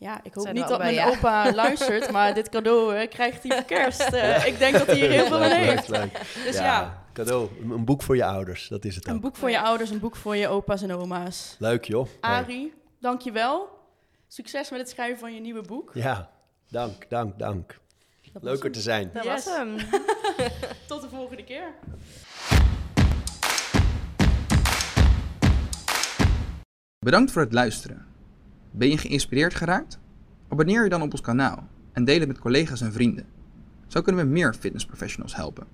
ja, 0.00 0.20
ik 0.22 0.34
hoop 0.34 0.42
Zijn 0.44 0.54
niet 0.54 0.68
dat 0.68 0.78
mijn 0.78 0.94
ja. 0.94 1.08
opa 1.08 1.52
luistert, 1.54 2.10
maar 2.10 2.34
dit 2.34 2.48
cadeau 2.48 3.06
krijgt 3.06 3.42
hij 3.42 3.56
voor 3.56 3.64
kerst. 3.66 4.00
Eh, 4.00 4.46
Ik 4.46 4.58
denk 4.58 4.78
dat 4.78 4.86
hij 4.86 4.96
hier 4.96 5.10
heel 5.10 5.26
veel 5.26 5.36
aan 5.42 5.48
Leuk, 5.48 5.56
heeft. 5.58 5.88
leuk, 5.88 6.00
leuk. 6.00 6.20
Dus 6.46 6.56
ja, 6.56 7.02
cadeau. 7.12 7.48
Een 7.62 7.70
een 7.70 7.84
boek 7.84 8.02
voor 8.02 8.16
je 8.16 8.24
ouders, 8.24 8.68
dat 8.68 8.84
is 8.84 8.94
het 8.94 9.06
een 9.08 9.20
boek 9.20 9.36
voor 9.36 9.50
je 9.50 9.60
ouders, 9.60 9.90
een 9.90 9.98
boek 10.00 10.16
voor 10.16 10.36
je 10.36 10.48
opa's 10.48 10.82
en 10.82 10.92
oma's. 10.92 11.56
Leuk 11.58 11.84
joh. 11.84 12.06
Hey. 12.20 12.30
Arie, 12.30 12.74
dankjewel. 13.00 13.68
Succes 14.28 14.70
met 14.70 14.80
het 14.80 14.88
schrijven 14.88 15.18
van 15.18 15.34
je 15.34 15.40
nieuwe 15.40 15.62
boek. 15.62 15.90
Ja, 15.94 16.30
dank, 16.68 17.08
dank, 17.10 17.38
dank. 17.38 17.78
Dat 18.32 18.42
Leuker 18.42 18.72
te 18.72 18.80
zijn. 18.80 19.10
Dat 19.12 19.24
Yes. 19.24 19.44
was 19.44 19.56
hem. 19.56 19.76
Tot 20.86 21.00
de 21.02 21.08
volgende 21.08 21.44
keer. 21.44 21.74
Bedankt 26.98 27.30
voor 27.32 27.42
het 27.42 27.52
luisteren. 27.52 28.06
Ben 28.70 28.88
je 28.88 28.98
geïnspireerd 28.98 29.54
geraakt? 29.54 29.98
Abonneer 30.48 30.82
je 30.82 30.88
dan 30.88 31.02
op 31.02 31.12
ons 31.12 31.20
kanaal 31.20 31.68
en 31.92 32.04
deel 32.04 32.18
het 32.18 32.28
met 32.28 32.38
collega's 32.38 32.80
en 32.80 32.92
vrienden. 32.92 33.26
Zo 33.86 34.00
kunnen 34.00 34.24
we 34.24 34.30
meer 34.30 34.54
fitnessprofessionals 34.54 35.36
helpen. 35.36 35.66